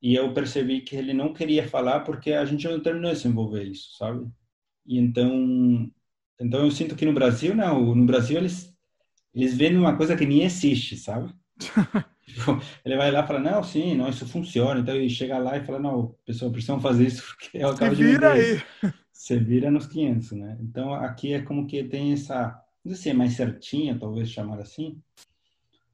E 0.00 0.14
eu 0.14 0.32
percebi 0.34 0.80
que 0.80 0.96
ele 0.96 1.12
não 1.14 1.32
queria 1.32 1.68
falar 1.68 2.00
porque 2.00 2.32
a 2.32 2.44
gente 2.44 2.66
não 2.68 2.80
terminou 2.80 3.10
de 3.12 3.16
desenvolver 3.18 3.64
isso, 3.64 3.96
sabe? 3.96 4.28
E 4.86 4.98
então, 4.98 5.90
então 6.40 6.64
eu 6.64 6.70
sinto 6.70 6.96
que 6.96 7.06
no 7.06 7.12
Brasil 7.14 7.54
não. 7.54 7.94
No 7.94 8.04
Brasil 8.06 8.38
eles 8.38 8.71
eles 9.34 9.56
veem 9.56 9.76
uma 9.76 9.96
coisa 9.96 10.16
que 10.16 10.26
nem 10.26 10.42
existe, 10.42 10.96
sabe? 10.96 11.32
Tipo, 12.24 12.62
ele 12.84 12.96
vai 12.96 13.10
lá 13.10 13.24
e 13.24 13.26
fala, 13.26 13.40
não, 13.40 13.62
sim, 13.62 13.94
não, 13.94 14.08
isso 14.08 14.26
funciona. 14.26 14.80
Então 14.80 14.94
ele 14.94 15.10
chega 15.10 15.36
lá 15.38 15.56
e 15.56 15.66
fala, 15.66 15.78
não, 15.78 16.14
pessoal, 16.24 16.50
precisam 16.50 16.80
fazer 16.80 17.06
isso 17.06 17.22
porque 17.26 17.58
eu 17.58 17.68
acabo 17.68 17.94
de 17.94 18.04
vira 18.04 18.32
aí. 18.32 18.62
Você 19.12 19.38
vira 19.38 19.70
nos 19.70 19.86
500, 19.86 20.32
né? 20.32 20.56
Então 20.60 20.94
aqui 20.94 21.34
é 21.34 21.42
como 21.42 21.66
que 21.66 21.84
tem 21.84 22.12
essa, 22.12 22.58
não 22.84 22.94
sei 22.94 23.02
se 23.02 23.10
é 23.10 23.14
mais 23.14 23.34
certinha, 23.34 23.98
talvez 23.98 24.30
chamar 24.30 24.60
assim, 24.60 25.00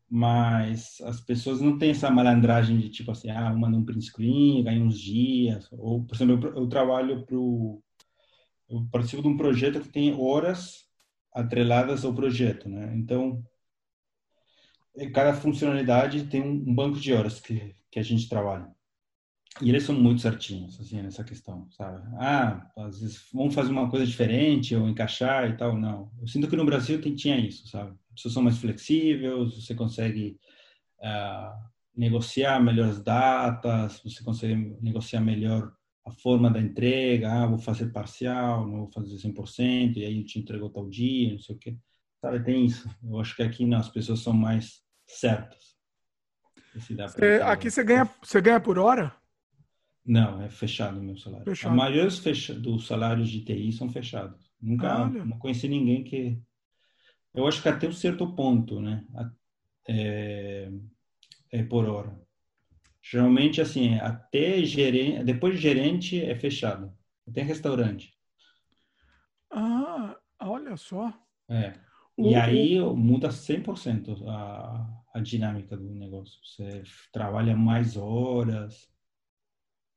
mas 0.08 1.00
as 1.02 1.20
pessoas 1.20 1.60
não 1.60 1.76
têm 1.76 1.90
essa 1.90 2.10
malandragem 2.10 2.78
de 2.78 2.88
tipo 2.88 3.10
assim, 3.10 3.30
ah, 3.30 3.52
manda 3.52 3.76
um 3.76 3.84
print 3.84 4.04
screen, 4.04 4.62
ganha 4.62 4.82
uns 4.82 4.98
dias, 4.98 5.68
ou 5.72 6.04
por 6.04 6.14
exemplo, 6.14 6.48
eu, 6.48 6.56
eu 6.56 6.68
trabalho 6.68 7.24
pro 7.26 7.82
eu 8.68 8.86
participo 8.92 9.22
de 9.22 9.28
um 9.28 9.36
projeto 9.36 9.80
que 9.80 9.88
tem 9.88 10.14
horas 10.14 10.87
atreladas 11.38 12.04
ao 12.04 12.14
projeto, 12.14 12.68
né? 12.68 12.92
Então, 12.96 13.44
cada 15.14 15.32
funcionalidade 15.32 16.24
tem 16.24 16.42
um 16.42 16.74
banco 16.74 16.98
de 16.98 17.12
horas 17.12 17.40
que, 17.40 17.76
que 17.90 17.98
a 17.98 18.02
gente 18.02 18.28
trabalha. 18.28 18.68
E 19.60 19.68
eles 19.68 19.84
são 19.84 19.94
muito 19.94 20.20
certinhos, 20.20 20.78
assim, 20.80 21.00
nessa 21.00 21.24
questão, 21.24 21.68
sabe? 21.70 22.02
Ah, 22.18 22.70
às 22.76 23.00
vezes 23.00 23.28
vamos 23.32 23.54
fazer 23.54 23.70
uma 23.70 23.90
coisa 23.90 24.06
diferente 24.06 24.74
ou 24.74 24.88
encaixar 24.88 25.48
e 25.48 25.56
tal, 25.56 25.76
não. 25.76 26.12
Eu 26.20 26.28
sinto 26.28 26.48
que 26.48 26.56
no 26.56 26.64
Brasil 26.64 27.00
tem, 27.00 27.14
tinha 27.14 27.38
isso, 27.38 27.68
sabe? 27.68 27.90
As 27.90 28.14
pessoas 28.14 28.34
são 28.34 28.42
mais 28.42 28.58
flexíveis, 28.58 29.54
você 29.54 29.74
consegue 29.74 30.38
uh, 31.00 31.68
negociar 31.96 32.60
melhor 32.60 32.88
as 32.88 33.02
datas, 33.02 34.00
você 34.04 34.22
consegue 34.22 34.76
negociar 34.80 35.20
melhor 35.20 35.72
a 36.08 36.12
forma 36.12 36.50
da 36.50 36.60
entrega, 36.60 37.32
ah, 37.32 37.46
vou 37.46 37.58
fazer 37.58 37.92
parcial, 37.92 38.66
não 38.66 38.78
vou 38.78 38.90
fazer 38.92 39.16
100%, 39.16 39.96
e 39.96 40.04
aí 40.04 40.24
te 40.24 40.38
entrego 40.38 40.70
tal 40.70 40.88
dia, 40.88 41.32
não 41.32 41.40
sei 41.40 41.54
o 41.54 41.58
quê. 41.58 41.76
Sabe, 42.20 42.44
tem 42.44 42.64
isso. 42.64 42.88
Eu 43.02 43.20
acho 43.20 43.36
que 43.36 43.42
aqui 43.42 43.64
não, 43.64 43.78
as 43.78 43.88
pessoas 43.88 44.20
são 44.20 44.32
mais 44.32 44.82
certas. 45.06 45.76
Você, 46.74 47.40
aqui 47.42 47.70
você 47.70 47.82
ganha, 47.82 48.08
você 48.22 48.40
ganha 48.40 48.60
por 48.60 48.78
hora? 48.78 49.14
Não, 50.04 50.40
é 50.42 50.48
fechado 50.48 50.98
o 50.98 51.02
meu 51.02 51.16
salário. 51.16 51.44
Fechado. 51.44 51.72
A 51.72 51.76
maioria 51.76 52.04
dos, 52.04 52.18
fecha... 52.18 52.54
dos 52.54 52.86
salários 52.86 53.28
de 53.28 53.44
TI 53.44 53.72
são 53.72 53.90
fechados. 53.90 54.50
Nunca 54.60 55.06
não 55.06 55.38
conheci 55.38 55.68
ninguém 55.68 56.02
que. 56.02 56.40
Eu 57.34 57.46
acho 57.46 57.62
que 57.62 57.68
até 57.68 57.86
um 57.86 57.92
certo 57.92 58.34
ponto, 58.34 58.80
né? 58.80 59.04
É, 59.86 60.70
é 61.52 61.62
por 61.62 61.86
hora. 61.88 62.18
Geralmente, 63.02 63.60
assim, 63.60 63.96
até 63.98 64.62
gerente, 64.64 65.24
depois 65.24 65.54
de 65.54 65.60
gerente 65.60 66.22
é 66.22 66.34
fechado. 66.34 66.92
Até 67.26 67.42
restaurante. 67.42 68.12
Ah, 69.50 70.16
olha 70.40 70.76
só. 70.76 71.12
É. 71.48 71.74
E 72.16 72.34
aí 72.34 72.80
muda 72.80 73.28
100% 73.28 74.26
a, 74.28 75.02
a 75.14 75.20
dinâmica 75.20 75.76
do 75.76 75.88
negócio. 75.94 76.38
Você 76.44 76.82
trabalha 77.12 77.56
mais 77.56 77.96
horas 77.96 78.88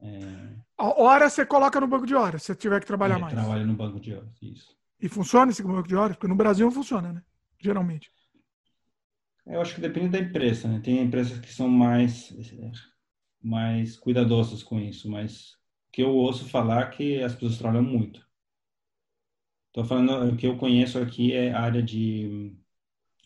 é... 0.02 0.56
A 0.78 0.99
hora 0.99 1.30
você 1.30 1.45
coloca 1.45 1.80
no 1.80 1.88
banco 1.88 2.07
de 2.07 2.15
horas, 2.15 2.41
se 2.41 2.56
tiver 2.56 2.80
que 2.80 2.88
trabalhar 2.88 3.18
é, 3.18 3.19
mais. 3.19 3.34
Trabalha 3.34 3.64
no 3.64 3.76
banco 3.76 3.99
de 3.99 4.14
horas, 4.14 4.41
isso. 4.41 4.76
E 4.99 5.07
funciona 5.07 5.52
esse 5.52 5.61
banco 5.61 5.88
de 5.88 5.95
horas? 5.95 6.18
Porque 6.18 6.28
no 6.28 6.36
Brasil 6.36 6.65
não 6.65 6.73
funciona, 6.73 7.14
né? 7.14 7.23
Geralmente. 7.60 8.11
Eu 9.45 9.61
acho 9.61 9.76
que 9.76 9.82
depende 9.82 10.10
da 10.10 10.19
empresa, 10.19 10.68
né? 10.68 10.80
Tem 10.84 11.02
empresas 11.02 11.40
que 11.40 11.53
são 11.53 11.68
mais, 11.68 12.34
mais 13.41 13.97
cuidadosas 13.97 14.63
com 14.63 14.80
isso, 14.80 15.09
mas 15.09 15.57
que 15.91 16.01
eu 16.03 16.09
ouço 16.09 16.45
falar 16.45 16.88
é 16.88 16.89
que 16.89 17.23
as 17.23 17.34
pessoas 17.34 17.57
trabalham 17.57 17.84
muito. 17.84 18.26
Estou 19.68 19.85
falando, 19.85 20.34
o 20.34 20.38
que 20.38 20.47
eu 20.47 20.57
conheço 20.57 20.99
aqui 20.99 21.34
é 21.34 21.51
a 21.51 21.61
área 21.61 21.81
de 21.81 22.53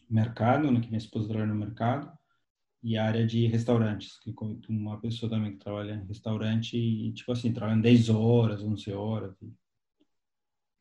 mercado, 0.09 0.71
né, 0.71 0.79
que 0.79 0.87
minha 0.87 0.97
esposa 0.97 1.27
trabalha 1.27 1.51
no 1.51 1.59
mercado, 1.59 2.15
e 2.83 2.97
a 2.97 3.05
área 3.05 3.25
de 3.25 3.47
restaurantes, 3.47 4.19
que 4.19 4.33
uma 4.69 4.99
pessoa 4.99 5.29
também 5.29 5.53
que 5.53 5.57
trabalha 5.57 5.95
em 5.95 6.07
restaurante 6.07 6.77
e, 6.77 7.11
tipo 7.13 7.31
assim, 7.31 7.51
trabalha 7.51 7.81
10 7.81 8.09
horas, 8.09 8.61
11 8.61 8.93
horas. 8.93 9.35
E, 9.41 9.55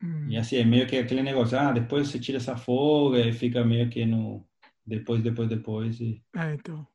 hum. 0.03 0.29
e 0.29 0.37
assim, 0.37 0.57
é 0.57 0.63
meio 0.63 0.87
que 0.87 0.97
aquele 0.97 1.23
negócio, 1.23 1.57
ah, 1.57 1.71
depois 1.71 2.07
você 2.07 2.19
tira 2.19 2.37
essa 2.37 2.55
folga 2.55 3.19
e 3.19 3.33
fica 3.33 3.65
meio 3.65 3.89
que 3.89 4.05
no 4.05 4.47
depois, 4.85 5.23
depois, 5.23 5.49
depois. 5.49 5.99
E... 5.99 6.23
É, 6.35 6.53
então. 6.53 6.87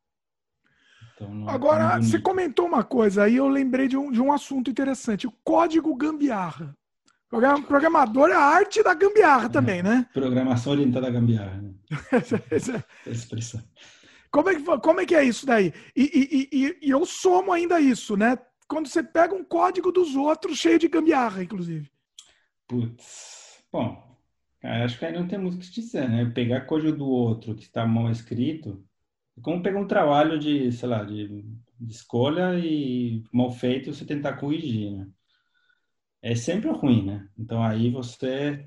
Então 1.20 1.48
é 1.48 1.52
Agora, 1.52 1.96
não 1.96 2.02
você 2.02 2.18
comentou 2.18 2.66
uma 2.66 2.82
coisa 2.82 3.24
aí, 3.24 3.36
eu 3.36 3.48
lembrei 3.48 3.86
de 3.86 3.96
um, 3.96 4.10
de 4.10 4.20
um 4.20 4.32
assunto 4.32 4.70
interessante, 4.70 5.26
o 5.26 5.32
código 5.44 5.94
gambiarra. 5.94 6.74
Programador 7.68 8.30
é 8.30 8.34
a 8.34 8.40
arte 8.40 8.82
da 8.82 8.92
gambiarra 8.92 9.46
é, 9.46 9.48
também, 9.48 9.82
né? 9.82 10.06
Programação 10.12 10.72
orientada 10.72 11.06
à 11.06 11.10
gambiarra. 11.10 11.62
Né? 11.62 11.72
expressão. 13.06 13.62
Como 14.32 14.48
é, 14.48 14.54
que, 14.56 14.62
como 14.62 15.00
é 15.00 15.06
que 15.06 15.14
é 15.14 15.24
isso 15.24 15.46
daí? 15.46 15.72
E, 15.94 16.02
e, 16.02 16.48
e, 16.52 16.78
e, 16.82 16.90
eu 16.90 17.04
somo 17.06 17.52
ainda 17.52 17.80
isso, 17.80 18.16
né? 18.16 18.36
Quando 18.68 18.88
você 18.88 19.02
pega 19.02 19.34
um 19.34 19.44
código 19.44 19.92
dos 19.92 20.16
outros 20.16 20.58
cheio 20.58 20.78
de 20.78 20.88
gambiarra, 20.88 21.42
inclusive. 21.42 21.88
Putz. 22.66 23.62
Bom, 23.72 24.16
acho 24.62 24.98
que 24.98 25.04
aí 25.04 25.12
não 25.12 25.26
tem 25.26 25.38
muito 25.38 25.56
o 25.56 25.60
que 25.60 25.70
dizer, 25.70 26.08
né? 26.08 26.24
Pegar 26.32 26.62
código 26.62 26.96
do 26.96 27.06
outro 27.06 27.54
que 27.54 27.62
está 27.62 27.86
mal 27.86 28.10
escrito, 28.10 28.84
é 28.84 28.89
como 29.42 29.62
pegar 29.62 29.78
um 29.80 29.86
trabalho 29.86 30.38
de, 30.38 30.70
sei 30.72 30.88
lá, 30.88 31.04
de, 31.04 31.44
de 31.80 31.92
escolha 31.92 32.58
e 32.58 33.22
mal 33.32 33.50
feito 33.50 33.92
você 33.92 34.04
tentar 34.04 34.34
corrigir, 34.36 34.92
né? 34.92 35.08
É 36.22 36.34
sempre 36.34 36.70
ruim, 36.70 37.06
né? 37.06 37.28
Então 37.38 37.62
aí 37.62 37.90
você 37.90 38.66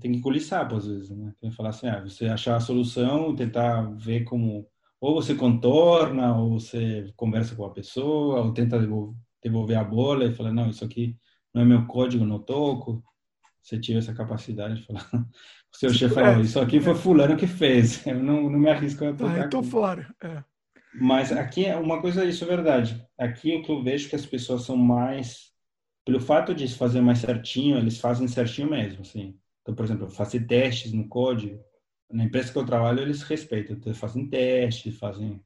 tem 0.00 0.20
que 0.20 0.40
sapo 0.40 0.76
às 0.76 0.86
vezes, 0.86 1.10
né? 1.10 1.34
Tem 1.40 1.50
que 1.50 1.56
falar 1.56 1.70
assim, 1.70 1.88
ah, 1.88 2.00
você 2.00 2.26
achar 2.26 2.56
a 2.56 2.60
solução, 2.60 3.34
tentar 3.34 3.82
ver 3.96 4.24
como 4.24 4.66
ou 5.00 5.14
você 5.14 5.34
contorna, 5.34 6.36
ou 6.36 6.60
você 6.60 7.10
conversa 7.16 7.56
com 7.56 7.64
a 7.64 7.72
pessoa, 7.72 8.42
ou 8.42 8.52
tenta 8.52 8.78
devolver 9.42 9.78
a 9.78 9.84
bola 9.84 10.26
e 10.26 10.34
fala, 10.34 10.52
não, 10.52 10.68
isso 10.68 10.84
aqui 10.84 11.16
não 11.54 11.62
é 11.62 11.64
meu 11.64 11.86
código, 11.86 12.24
não 12.24 12.38
toco. 12.38 13.02
Você 13.62 13.78
tira 13.78 13.98
essa 13.98 14.14
capacidade 14.14 14.76
de 14.76 14.86
falar. 14.86 15.08
O 15.72 15.76
seu 15.76 15.94
chefe 15.94 16.16
falou, 16.16 16.40
isso 16.40 16.58
aqui 16.58 16.80
foi 16.80 16.96
fulano 16.96 17.36
que 17.36 17.46
fez. 17.46 18.02
Eu 18.04 18.20
não, 18.20 18.50
não 18.50 18.58
me 18.58 18.68
arrisco 18.68 19.04
a 19.04 19.12
tocar. 19.12 19.34
Ah, 19.34 19.44
eu 19.44 19.48
tô 19.48 19.62
fora. 19.62 20.12
É. 20.20 20.42
Mas 20.92 21.30
aqui 21.30 21.64
é 21.64 21.76
uma 21.76 22.00
coisa, 22.00 22.24
isso 22.24 22.42
é 22.42 22.46
verdade. 22.48 23.06
Aqui 23.16 23.54
o 23.54 23.62
que 23.62 23.70
eu 23.70 23.80
vejo 23.80 24.06
é 24.06 24.10
que 24.10 24.16
as 24.16 24.26
pessoas 24.26 24.62
são 24.62 24.76
mais, 24.76 25.52
pelo 26.04 26.20
fato 26.20 26.52
de 26.52 26.66
fazer 26.74 27.00
mais 27.00 27.20
certinho, 27.20 27.78
eles 27.78 28.00
fazem 28.00 28.26
certinho 28.26 28.68
mesmo, 28.68 29.02
assim. 29.02 29.38
Então, 29.62 29.72
por 29.72 29.84
exemplo, 29.84 30.10
fazer 30.10 30.46
testes 30.46 30.92
no 30.92 31.06
código, 31.06 31.62
na 32.10 32.24
empresa 32.24 32.52
que 32.52 32.58
eu 32.58 32.66
trabalho, 32.66 33.00
eles 33.00 33.22
respeitam. 33.22 33.76
Então, 33.76 33.94
fazem 33.94 34.28
testes, 34.28 34.98
fazem 34.98 35.40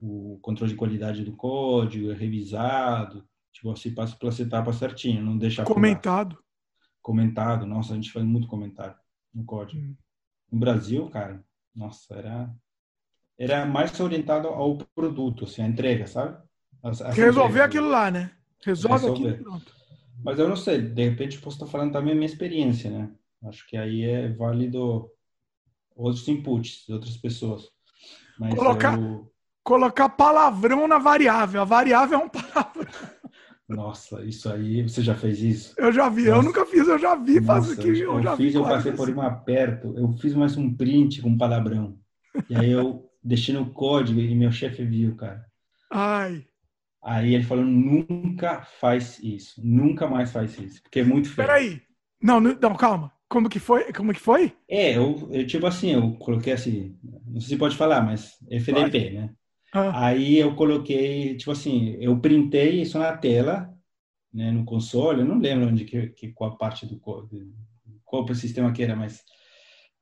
o 0.00 0.38
controle 0.40 0.72
de 0.72 0.78
qualidade 0.78 1.24
do 1.24 1.34
código, 1.34 2.12
é 2.12 2.14
revisado, 2.14 3.26
tipo 3.52 3.70
assim, 3.72 3.92
passa 3.92 4.16
pelas 4.16 4.38
etapas 4.38 4.76
certinho, 4.76 5.24
não 5.24 5.36
deixa 5.36 5.64
Comentado. 5.64 6.36
Pular. 6.36 6.47
Comentado, 7.08 7.64
nossa, 7.64 7.94
a 7.94 7.96
gente 7.96 8.12
faz 8.12 8.22
muito 8.22 8.46
comentário 8.46 8.94
no 9.32 9.42
código. 9.42 9.80
Hum. 9.80 9.96
No 10.52 10.60
Brasil, 10.60 11.08
cara, 11.08 11.42
nossa, 11.74 12.14
era 12.14 12.54
era 13.38 13.64
mais 13.64 13.98
orientado 13.98 14.46
ao 14.48 14.76
produto, 14.94 15.44
assim, 15.44 15.62
a 15.62 15.66
entrega, 15.66 16.06
sabe? 16.06 16.36
As, 16.82 17.00
as 17.00 17.16
resolver 17.16 17.62
aquilo 17.62 17.88
lá, 17.88 18.10
né? 18.10 18.30
Resolve 18.62 19.06
resolver. 19.06 19.28
aquilo 19.30 19.42
pronto. 19.42 19.74
Mas 20.22 20.38
eu 20.38 20.50
não 20.50 20.56
sei, 20.56 20.82
de 20.82 21.08
repente 21.08 21.38
posso 21.38 21.56
estar 21.56 21.66
falando 21.66 21.92
também 21.92 22.12
a 22.12 22.14
minha 22.14 22.26
experiência, 22.26 22.90
né? 22.90 23.10
Acho 23.44 23.66
que 23.66 23.78
aí 23.78 24.04
é 24.04 24.28
válido 24.28 25.10
outros 25.96 26.28
inputs 26.28 26.84
de 26.86 26.92
outras 26.92 27.16
pessoas. 27.16 27.70
Mas 28.38 28.54
colocar, 28.54 29.00
eu... 29.00 29.32
colocar 29.64 30.10
palavrão 30.10 30.86
na 30.86 30.98
variável. 30.98 31.62
A 31.62 31.64
variável 31.64 32.20
é 32.20 32.22
um 32.22 32.28
palavrão. 32.28 32.77
Nossa, 33.68 34.24
isso 34.24 34.50
aí, 34.50 34.82
você 34.82 35.02
já 35.02 35.14
fez 35.14 35.40
isso? 35.42 35.74
Eu 35.76 35.92
já 35.92 36.08
vi, 36.08 36.24
Nossa. 36.24 36.38
eu 36.38 36.42
nunca 36.42 36.64
fiz, 36.64 36.88
eu 36.88 36.98
já 36.98 37.14
vi 37.14 37.42
fazer 37.42 37.76
que 37.76 37.88
eu, 37.88 38.14
eu 38.14 38.22
já 38.22 38.34
fiz, 38.34 38.52
vi 38.52 38.58
eu 38.58 38.62
passei 38.62 38.92
por 38.92 39.10
um 39.10 39.20
aperto, 39.20 39.94
eu 39.96 40.10
fiz 40.14 40.34
mais 40.34 40.56
um 40.56 40.74
print 40.74 41.20
com 41.20 41.36
palavrão. 41.36 41.98
E 42.48 42.56
aí 42.56 42.70
eu 42.70 43.10
deixei 43.22 43.54
no 43.54 43.70
código 43.70 44.20
e 44.20 44.34
meu 44.34 44.50
chefe 44.50 44.84
viu, 44.84 45.14
cara. 45.16 45.44
Ai. 45.90 46.46
Aí 47.02 47.34
ele 47.34 47.44
falou: 47.44 47.64
nunca 47.64 48.62
faz 48.62 49.18
isso, 49.22 49.60
nunca 49.62 50.06
mais 50.06 50.32
faz 50.32 50.58
isso, 50.58 50.82
porque 50.82 51.00
é 51.00 51.04
muito 51.04 51.28
feio. 51.28 51.46
Peraí, 51.46 51.82
não, 52.22 52.40
não, 52.40 52.74
calma. 52.74 53.12
Como 53.28 53.50
que 53.50 53.58
foi? 53.58 53.92
Como 53.92 54.14
que 54.14 54.20
foi? 54.20 54.54
É, 54.68 54.96
eu, 54.96 55.28
eu 55.30 55.46
tipo 55.46 55.66
assim, 55.66 55.92
eu 55.92 56.12
coloquei 56.14 56.54
assim, 56.54 56.96
não 57.26 57.40
sei 57.40 57.50
se 57.50 57.56
pode 57.58 57.76
falar, 57.76 58.00
mas 58.00 58.38
FDP, 58.50 59.00
pode. 59.00 59.10
né? 59.10 59.30
Ah. 59.72 60.06
Aí 60.06 60.38
eu 60.38 60.54
coloquei, 60.54 61.36
tipo 61.36 61.50
assim, 61.50 61.96
eu 62.00 62.18
printei 62.20 62.82
isso 62.82 62.98
na 62.98 63.16
tela, 63.16 63.72
né, 64.32 64.50
no 64.50 64.64
console, 64.64 65.20
eu 65.20 65.26
não 65.26 65.38
lembro 65.38 65.68
onde 65.68 65.84
que, 65.84 66.08
que 66.08 66.28
qual 66.32 66.56
parte 66.56 66.86
do 66.86 66.98
qual 66.98 68.24
o 68.24 68.34
sistema 68.34 68.72
que 68.72 68.82
era, 68.82 68.96
mas 68.96 69.22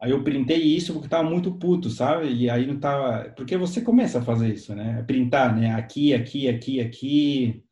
aí 0.01 0.11
eu 0.11 0.23
printei 0.23 0.63
isso 0.63 0.93
porque 0.93 1.09
tava 1.09 1.29
muito 1.29 1.53
puto, 1.55 1.91
sabe? 1.91 2.33
E 2.33 2.49
aí 2.49 2.67
não 2.67 2.79
tava, 2.79 3.31
porque 3.37 3.57
você 3.57 3.81
começa 3.81 4.19
a 4.19 4.23
fazer 4.23 4.53
isso, 4.53 4.75
né? 4.75 5.03
Printar, 5.03 5.57
né? 5.57 5.75
Aqui, 5.75 6.15
aqui, 6.15 6.49
aqui, 6.49 6.81
aqui, 6.81 7.65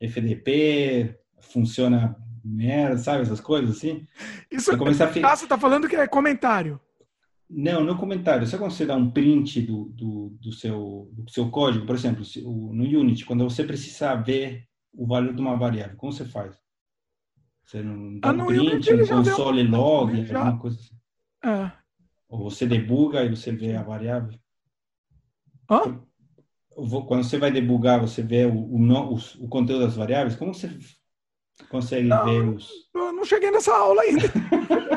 FDP, 0.00 1.18
funciona 1.40 2.16
merda, 2.44 2.98
sabe? 2.98 3.22
Essas 3.22 3.40
coisas 3.40 3.76
assim. 3.76 4.06
Isso 4.50 4.72
é 4.72 4.76
começar 4.76 5.06
a... 5.06 5.32
Ah, 5.32 5.36
você 5.36 5.46
tá 5.46 5.58
falando 5.58 5.88
que 5.88 5.96
é 5.96 6.06
comentário. 6.06 6.80
Não, 7.48 7.84
não 7.84 7.96
comentário. 7.96 8.46
Você 8.46 8.58
consegue 8.58 8.88
dar 8.88 8.96
um 8.96 9.10
print 9.10 9.62
do, 9.62 9.84
do, 9.90 10.36
do, 10.40 10.52
seu, 10.52 11.08
do 11.12 11.30
seu 11.30 11.48
código, 11.50 11.86
por 11.86 11.94
exemplo, 11.94 12.24
no 12.44 12.84
Unity, 12.84 13.24
quando 13.24 13.44
você 13.44 13.62
precisa 13.62 14.14
ver 14.16 14.66
o 14.92 15.06
valor 15.06 15.34
de 15.34 15.40
uma 15.40 15.56
variável, 15.56 15.96
como 15.96 16.12
você 16.12 16.24
faz? 16.24 16.56
Você 17.64 17.82
não 17.82 18.18
dá 18.18 18.30
ah, 18.30 18.32
um 18.32 18.46
print, 18.46 18.92
um 18.92 19.06
console 19.06 19.62
deu... 19.62 19.78
log, 19.78 20.24
já... 20.24 20.38
alguma 20.38 20.58
coisa 20.58 20.78
assim? 20.78 20.96
É. 21.44 21.72
Ou 22.28 22.50
você 22.50 22.66
debuga 22.66 23.24
e 23.24 23.28
você 23.28 23.52
vê 23.52 23.76
a 23.76 23.82
variável? 23.82 24.38
Hã? 25.70 26.00
Quando 27.06 27.24
você 27.24 27.38
vai 27.38 27.50
debugar, 27.50 28.00
você 28.00 28.22
vê 28.22 28.44
o, 28.44 28.54
o, 28.54 28.76
o, 28.76 29.18
o 29.40 29.48
conteúdo 29.48 29.84
das 29.84 29.96
variáveis, 29.96 30.36
como 30.36 30.52
você 30.52 30.68
consegue 31.68 32.06
não, 32.06 32.24
ver 32.24 32.40
os. 32.42 32.70
Eu 32.94 33.12
não 33.12 33.24
cheguei 33.24 33.50
nessa 33.50 33.74
aula 33.74 34.02
ainda. 34.02 34.22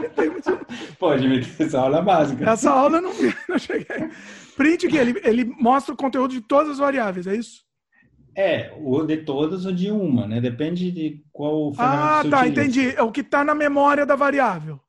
Pode 0.99 1.27
meter 1.27 1.65
essa 1.65 1.80
aula 1.80 2.02
básica. 2.02 2.49
Essa 2.49 2.72
aula 2.72 2.98
eu 2.98 3.02
não, 3.02 3.11
não 3.49 3.57
cheguei. 3.57 4.10
Print 4.56 4.88
que 4.88 4.98
ele, 4.98 5.22
ele 5.23 5.45
mostra 5.45 5.94
o 5.94 5.98
conteúdo 5.98 6.34
de 6.34 6.41
todas 6.41 6.72
as 6.72 6.77
variáveis, 6.77 7.27
é 7.27 7.36
isso? 7.36 7.64
É, 8.36 8.73
o 8.77 9.03
de 9.03 9.18
todas 9.18 9.65
ou 9.65 9.72
de 9.72 9.91
uma, 9.91 10.27
né? 10.27 10.40
Depende 10.40 10.91
de 10.91 11.23
qual 11.31 11.73
Ah, 11.77 12.23
tá, 12.30 12.41
utiliza. 12.41 12.48
entendi. 12.48 12.95
É 12.95 13.02
o 13.02 13.11
que 13.11 13.22
está 13.22 13.44
na 13.44 13.56
memória 13.56 14.06
da 14.06 14.15
variável. 14.15 14.80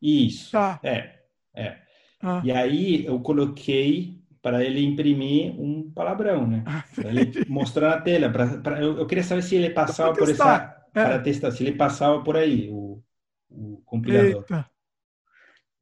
Isso. 0.00 0.52
Tá. 0.52 0.80
É, 0.82 1.10
é. 1.54 1.76
Ah. 2.22 2.40
E 2.44 2.52
aí 2.52 3.04
eu 3.04 3.20
coloquei 3.20 4.20
para 4.42 4.64
ele 4.64 4.82
imprimir 4.82 5.52
um 5.60 5.90
palavrão, 5.94 6.46
né? 6.46 6.62
Ah, 6.66 6.84
ele 7.04 7.44
mostrar 7.48 7.90
na 7.90 8.00
tela. 8.00 8.30
Pra, 8.30 8.46
pra 8.58 8.80
eu, 8.80 8.98
eu, 8.98 9.06
queria 9.06 9.24
saber 9.24 9.42
se 9.42 9.56
ele 9.56 9.70
passava 9.70 10.14
por 10.14 10.28
essa 10.28 10.79
é. 10.94 11.04
para 11.04 11.18
testar 11.20 11.50
se 11.50 11.62
ele 11.62 11.76
passava 11.76 12.22
por 12.22 12.36
aí, 12.36 12.68
o, 12.70 13.02
o 13.48 13.82
compilador. 13.84 14.42
Eita. 14.42 14.70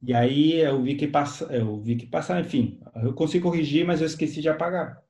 E 0.01 0.13
aí 0.13 0.53
eu 0.61 0.81
vi 0.81 0.95
que 0.95 1.07
passa, 1.07 1.45
eu 1.53 1.81
vi 1.81 1.95
que 1.95 2.07
passava, 2.07 2.39
enfim, 2.39 2.79
eu 2.95 3.13
consigo 3.13 3.49
corrigir, 3.49 3.85
mas 3.85 3.99
eu 3.99 4.07
esqueci 4.07 4.41
de 4.41 4.47
apagar. 4.47 5.01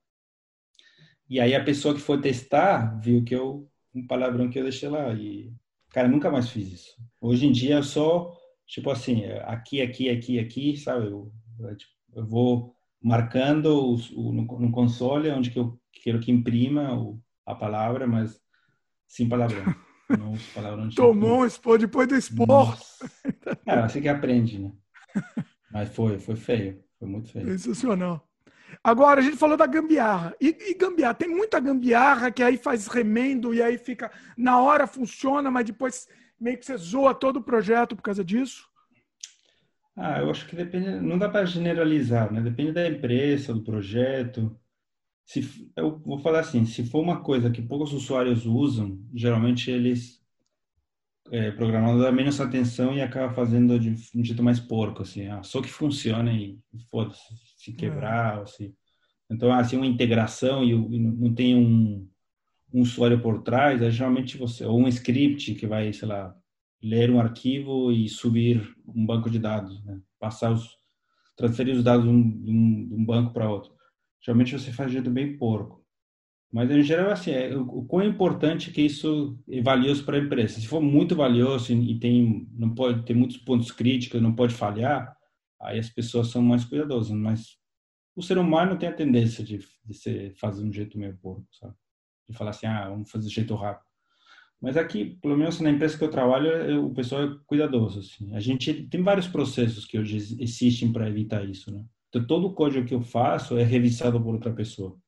E 1.29 1.39
aí 1.39 1.53
a 1.53 1.63
pessoa 1.63 1.93
que 1.93 2.01
foi 2.01 2.19
testar 2.19 2.99
viu 2.99 3.23
que 3.23 3.35
eu 3.35 3.69
um 3.93 4.05
palavrão 4.05 4.49
que 4.49 4.57
eu 4.57 4.63
deixei 4.63 4.89
lá 4.89 5.13
e 5.13 5.53
cara, 5.89 6.07
nunca 6.07 6.31
mais 6.31 6.49
fiz 6.49 6.71
isso. 6.71 6.95
Hoje 7.21 7.45
em 7.45 7.51
dia 7.51 7.75
eu 7.75 7.83
só 7.83 8.35
tipo 8.65 8.89
assim, 8.91 9.25
aqui, 9.45 9.81
aqui, 9.81 10.09
aqui, 10.09 10.39
aqui, 10.39 10.77
sabe? 10.77 11.07
Eu, 11.07 11.31
eu 11.59 11.75
tipo, 11.75 11.91
vou 12.27 12.75
marcando 13.01 13.93
os, 13.93 14.11
o, 14.11 14.31
no, 14.31 14.43
no, 14.59 14.71
console 14.71 15.29
onde 15.31 15.49
que 15.49 15.59
eu 15.59 15.79
quero 16.03 16.19
que 16.19 16.31
imprima 16.31 16.93
o, 16.95 17.19
a 17.45 17.55
palavra, 17.55 18.05
mas 18.05 18.39
sem 19.07 19.27
palavrão. 19.27 19.63
Tomou 20.95 21.41
um 21.41 21.45
expor 21.45 21.77
depois 21.77 22.07
do 22.07 22.15
expor. 22.15 22.77
É, 23.65 23.73
assim 23.73 24.01
que 24.01 24.07
aprende, 24.07 24.59
né? 24.59 24.71
Mas 25.71 25.89
foi, 25.89 26.19
foi 26.19 26.35
feio. 26.35 26.83
Foi 26.97 27.07
muito 27.07 27.31
feio. 27.31 27.45
Sensacional. 27.57 28.27
Agora, 28.83 29.19
a 29.19 29.23
gente 29.23 29.37
falou 29.37 29.55
da 29.55 29.65
gambiarra. 29.65 30.35
E, 30.41 30.47
e, 30.47 30.73
gambiarra, 30.73 31.13
tem 31.13 31.29
muita 31.29 31.59
gambiarra 31.59 32.31
que 32.31 32.43
aí 32.43 32.57
faz 32.57 32.87
remendo 32.87 33.53
e 33.53 33.61
aí 33.61 33.77
fica. 33.77 34.11
Na 34.37 34.59
hora 34.61 34.87
funciona, 34.87 35.49
mas 35.51 35.65
depois 35.65 36.07
meio 36.39 36.57
que 36.57 36.65
você 36.65 36.77
zoa 36.77 37.13
todo 37.13 37.37
o 37.37 37.43
projeto 37.43 37.95
por 37.95 38.01
causa 38.01 38.23
disso? 38.23 38.67
Ah, 39.95 40.19
eu 40.19 40.29
acho 40.29 40.47
que 40.47 40.55
depende. 40.55 40.89
Não 40.99 41.17
dá 41.17 41.29
para 41.29 41.45
generalizar, 41.45 42.31
né? 42.31 42.41
Depende 42.41 42.71
da 42.71 42.87
empresa, 42.87 43.53
do 43.53 43.61
projeto 43.61 44.58
se 45.29 45.71
eu 45.75 45.99
vou 45.99 46.17
falar 46.17 46.39
assim, 46.39 46.65
se 46.65 46.83
for 46.83 47.01
uma 47.01 47.21
coisa 47.21 47.51
que 47.51 47.61
poucos 47.61 47.93
usuários 47.93 48.47
usam, 48.47 48.99
geralmente 49.13 49.69
eles 49.69 50.19
é, 51.29 51.51
programando 51.51 52.01
dá 52.01 52.11
menos 52.11 52.41
atenção 52.41 52.95
e 52.95 53.01
acaba 53.01 53.31
fazendo 53.31 53.79
de 53.79 53.91
um 54.15 54.23
jeito 54.23 54.41
mais 54.41 54.59
porco, 54.59 55.03
assim, 55.03 55.27
ah, 55.27 55.43
só 55.43 55.61
que 55.61 55.69
funciona 55.69 56.33
e 56.33 56.57
foda-se, 56.89 57.21
se 57.57 57.73
quebrar, 57.73 58.41
é. 58.41 58.45
se... 58.47 58.75
então 59.29 59.53
assim 59.53 59.77
uma 59.77 59.85
integração 59.85 60.63
e, 60.63 60.71
e 60.71 60.99
não 60.99 61.31
tem 61.35 61.55
um, 61.55 62.09
um, 62.73 62.81
usuário 62.81 63.21
por 63.21 63.43
trás, 63.43 63.83
é 63.83 63.91
geralmente 63.91 64.35
você 64.35 64.65
ou 64.65 64.79
um 64.79 64.87
script 64.87 65.53
que 65.53 65.67
vai, 65.67 65.93
sei 65.93 66.07
lá, 66.07 66.35
ler 66.81 67.11
um 67.11 67.19
arquivo 67.19 67.91
e 67.91 68.09
subir 68.09 68.67
um 68.83 69.05
banco 69.05 69.29
de 69.29 69.37
dados, 69.37 69.85
né? 69.85 70.01
passar 70.19 70.51
os 70.51 70.79
transferir 71.37 71.75
os 71.75 71.83
dados 71.83 72.03
de 72.03 72.09
um, 72.09 72.87
de 72.87 72.95
um 72.95 73.05
banco 73.05 73.31
para 73.31 73.49
outro 73.49 73.78
geralmente 74.21 74.53
você 74.53 74.71
faz 74.71 74.89
de 74.89 74.95
jeito 74.95 75.09
bem 75.09 75.37
porco. 75.37 75.79
Mas, 76.51 76.69
em 76.71 76.81
geral, 76.81 77.11
assim, 77.11 77.31
é, 77.31 77.55
o, 77.55 77.61
o 77.61 77.85
quão 77.85 78.03
importante 78.03 78.71
que 78.71 78.81
isso 78.81 79.37
é 79.47 79.61
valioso 79.61 80.03
para 80.03 80.17
a 80.17 80.19
empresa. 80.19 80.59
Se 80.59 80.67
for 80.67 80.81
muito 80.81 81.15
valioso 81.15 81.71
e 81.73 81.99
tem, 81.99 82.47
não 82.53 82.73
pode 82.73 83.03
ter 83.03 83.13
muitos 83.13 83.37
pontos 83.37 83.71
críticos, 83.71 84.21
não 84.21 84.33
pode 84.33 84.55
falhar, 84.55 85.15
aí 85.61 85.77
as 85.77 85.89
pessoas 85.89 86.29
são 86.29 86.41
mais 86.41 86.65
cuidadosas. 86.65 87.11
Mas 87.11 87.57
o 88.15 88.23
ser 88.23 88.37
humano 88.39 88.77
tem 88.77 88.89
a 88.89 88.93
tendência 88.93 89.43
de, 89.43 89.59
de 89.85 89.93
ser, 89.93 90.33
fazer 90.35 90.63
um 90.63 90.73
jeito 90.73 90.97
meio 90.97 91.15
porco, 91.17 91.47
sabe? 91.51 91.75
De 92.27 92.35
falar 92.35 92.51
assim, 92.51 92.65
ah, 92.65 92.89
vamos 92.89 93.11
fazer 93.11 93.27
de 93.27 93.33
jeito 93.35 93.53
rápido. 93.55 93.87
Mas 94.61 94.75
aqui, 94.75 95.17
pelo 95.21 95.37
menos 95.37 95.59
na 95.61 95.69
empresa 95.69 95.97
que 95.97 96.03
eu 96.03 96.11
trabalho, 96.11 96.85
o 96.85 96.93
pessoal 96.93 97.23
é 97.23 97.37
cuidadoso. 97.45 97.99
Assim. 97.99 98.35
A 98.35 98.39
gente 98.39 98.87
tem 98.87 99.01
vários 99.01 99.27
processos 99.27 99.85
que 99.85 99.97
hoje 99.97 100.17
existem 100.17 100.91
para 100.91 101.07
evitar 101.07 101.47
isso, 101.47 101.71
né? 101.71 101.85
Então, 102.09 102.25
todo 102.25 102.47
o 102.47 102.53
código 102.53 102.87
que 102.87 102.93
eu 102.93 103.01
faço 103.01 103.57
é 103.57 103.63
revisado 103.63 104.21
por 104.21 104.33
outra 104.33 104.51
pessoa. 104.51 104.99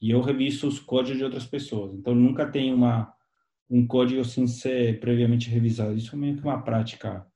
E 0.00 0.10
eu 0.10 0.20
reviso 0.20 0.66
os 0.68 0.78
códigos 0.78 1.18
de 1.18 1.24
outras 1.24 1.46
pessoas. 1.46 1.94
Então, 1.94 2.14
nunca 2.14 2.46
tem 2.50 2.72
uma, 2.74 3.12
um 3.70 3.86
código 3.86 4.24
sem 4.24 4.46
ser 4.46 5.00
previamente 5.00 5.48
revisado. 5.48 5.94
Isso 5.94 6.14
é 6.14 6.18
meio 6.18 6.36
que 6.36 6.42
uma 6.42 6.62
prática 6.62 7.26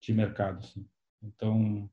de 0.00 0.12
mercado. 0.12 0.58
Assim. 0.58 0.86
Então, 1.22 1.88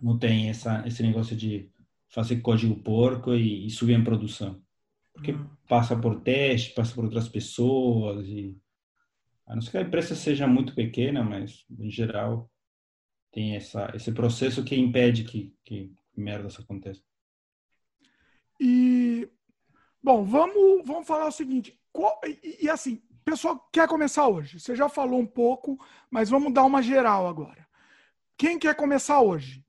não 0.00 0.18
tem 0.18 0.48
essa, 0.50 0.86
esse 0.86 1.02
negócio 1.02 1.34
de 1.34 1.70
fazer 2.08 2.40
código 2.40 2.76
porco 2.76 3.34
e, 3.34 3.66
e 3.66 3.70
subir 3.70 3.94
em 3.94 4.04
produção. 4.04 4.62
Porque 5.12 5.32
uhum. 5.32 5.46
passa 5.68 5.96
por 5.96 6.20
teste, 6.20 6.74
passa 6.74 6.94
por 6.94 7.04
outras 7.04 7.28
pessoas 7.28 8.26
e 8.26 8.56
a 9.46 9.54
não 9.54 9.62
ser 9.62 9.70
que 9.70 9.78
a 9.78 9.82
empresa 9.82 10.14
seja 10.14 10.46
muito 10.46 10.74
pequena, 10.74 11.22
mas 11.22 11.64
em 11.78 11.90
geral 11.90 12.50
tem 13.34 13.56
essa, 13.56 13.90
esse 13.94 14.12
processo 14.12 14.62
que 14.62 14.76
impede 14.76 15.24
que, 15.24 15.52
que 15.64 15.92
merdas 16.16 16.58
aconteçam. 16.58 17.04
E, 18.60 19.28
bom, 20.00 20.24
vamos, 20.24 20.86
vamos 20.86 21.06
falar 21.06 21.26
o 21.26 21.32
seguinte. 21.32 21.76
Qual, 21.92 22.20
e, 22.24 22.64
e, 22.64 22.70
assim, 22.70 23.02
pessoal 23.24 23.68
quer 23.72 23.88
começar 23.88 24.28
hoje. 24.28 24.60
Você 24.60 24.76
já 24.76 24.88
falou 24.88 25.18
um 25.18 25.26
pouco, 25.26 25.76
mas 26.08 26.30
vamos 26.30 26.52
dar 26.52 26.64
uma 26.64 26.80
geral 26.80 27.26
agora. 27.26 27.66
Quem 28.38 28.56
quer 28.56 28.76
começar 28.76 29.20
hoje? 29.20 29.64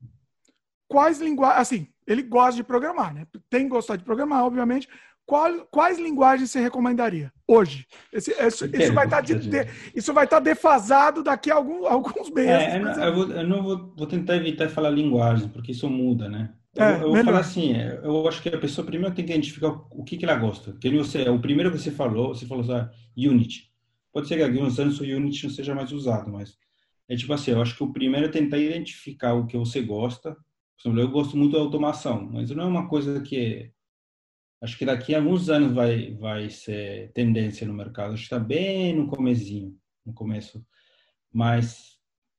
Quais 0.86 1.18
linguagens. 1.18 1.60
Assim, 1.60 1.92
ele 2.06 2.22
gosta 2.22 2.54
de 2.56 2.62
programar, 2.64 3.12
né? 3.12 3.26
Tem 3.50 3.64
que 3.64 3.70
gostar 3.70 3.96
de 3.96 4.04
programar, 4.04 4.44
obviamente. 4.44 4.88
Qual, 5.26 5.66
quais 5.72 5.98
linguagens 5.98 6.52
você 6.52 6.60
recomendaria 6.60 7.32
hoje? 7.48 7.84
Esse, 8.12 8.30
esse, 8.30 8.64
isso, 8.64 8.92
vai 8.92 9.06
estar 9.06 9.16
tá 9.16 9.20
de, 9.20 9.34
de, 9.34 9.66
isso 9.92 10.14
vai 10.14 10.24
estar 10.24 10.36
tá 10.36 10.42
defasado 10.42 11.24
daqui 11.24 11.50
a 11.50 11.56
algum, 11.56 11.84
alguns 11.84 12.30
meses. 12.30 12.50
É, 12.50 12.76
eu, 12.76 12.84
não, 12.84 13.04
eu, 13.04 13.14
vou, 13.14 13.30
eu 13.32 13.48
não 13.48 13.62
vou, 13.62 13.94
vou, 13.96 14.06
tentar 14.06 14.36
evitar 14.36 14.68
falar 14.68 14.90
linguagem, 14.90 15.48
porque 15.48 15.72
isso 15.72 15.90
muda, 15.90 16.28
né? 16.28 16.54
Eu, 16.76 16.84
é, 16.84 17.02
eu 17.02 17.12
vou 17.12 17.24
falar 17.24 17.40
assim, 17.40 17.72
é, 17.72 18.00
eu 18.04 18.28
acho 18.28 18.40
que 18.40 18.48
a 18.48 18.58
pessoa 18.58 18.86
primeiro 18.86 19.14
tem 19.16 19.26
que 19.26 19.32
identificar 19.32 19.68
o 19.90 20.04
que, 20.04 20.16
que 20.16 20.24
ela 20.24 20.36
gosta. 20.36 20.72
Que 20.74 20.88
você, 20.90 21.28
o 21.28 21.40
primeiro 21.40 21.72
que 21.72 21.78
você 21.78 21.90
falou, 21.90 22.32
você 22.32 22.46
falou 22.46 22.62
assim, 22.62 22.88
Unity. 23.16 23.72
Pode 24.12 24.28
ser 24.28 24.36
que 24.36 24.42
aqui 24.44 24.58
uns 24.58 24.78
anos 24.78 25.00
o 25.00 25.04
Unity 25.04 25.44
não 25.44 25.50
seja 25.50 25.74
mais 25.74 25.90
usado, 25.90 26.30
mas 26.30 26.56
é 27.08 27.16
tipo 27.16 27.32
assim, 27.32 27.50
eu 27.50 27.60
acho 27.60 27.76
que 27.76 27.82
o 27.82 27.92
primeiro 27.92 28.26
é 28.26 28.30
tentar 28.30 28.58
identificar 28.58 29.34
o 29.34 29.46
que 29.46 29.56
você 29.56 29.82
gosta. 29.82 30.36
Por 30.76 30.88
exemplo, 30.88 31.00
eu 31.00 31.10
gosto 31.10 31.36
muito 31.36 31.52
da 31.52 31.58
automação, 31.58 32.28
mas 32.32 32.48
não 32.50 32.62
é 32.62 32.66
uma 32.66 32.88
coisa 32.88 33.20
que 33.20 33.72
acho 34.62 34.78
que 34.78 34.84
daqui 34.84 35.14
a 35.14 35.18
alguns 35.18 35.48
anos 35.48 35.72
vai 35.72 36.14
vai 36.14 36.50
ser 36.50 37.10
tendência 37.12 37.66
no 37.66 37.74
mercado. 37.74 38.12
Acho 38.12 38.22
que 38.28 38.34
está 38.34 38.38
bem 38.38 38.94
no 38.94 39.08
comecinho, 39.08 39.74
no 40.04 40.12
começo. 40.12 40.64
Mas, 41.32 41.98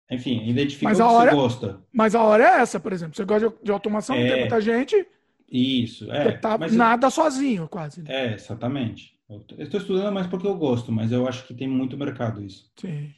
enfim, 0.10 0.48
identifica 0.48 0.86
mas 0.86 1.00
o 1.00 1.04
que 1.04 1.14
hora, 1.14 1.32
você 1.32 1.36
gosta. 1.36 1.84
Mas 1.94 2.16
a 2.16 2.24
hora 2.24 2.44
é 2.44 2.62
essa, 2.62 2.80
por 2.80 2.94
exemplo. 2.94 3.16
Você 3.16 3.26
gosta 3.26 3.50
de, 3.50 3.56
de 3.64 3.72
automação, 3.72 4.16
é, 4.16 4.28
tem 4.28 4.40
muita 4.42 4.62
gente. 4.62 5.08
Isso, 5.50 6.12
é. 6.12 6.32
Tá 6.38 6.58
nada 6.58 7.08
eu, 7.08 7.12
sozinho, 7.12 7.68
quase. 7.68 8.02
Né? 8.02 8.10
É, 8.10 8.34
exatamente. 8.34 9.18
Eu 9.30 9.44
estou 9.60 9.80
estudando 9.80 10.14
mais 10.14 10.28
porque 10.28 10.48
eu 10.48 10.56
gosto, 10.56 10.92
mas 10.92 11.12
eu 11.12 11.28
acho 11.28 11.46
que 11.46 11.54
tem 11.54 11.68
muito 11.68 11.98
mercado 11.98 12.44
isso. 12.44 12.72
Sim. 12.78 13.12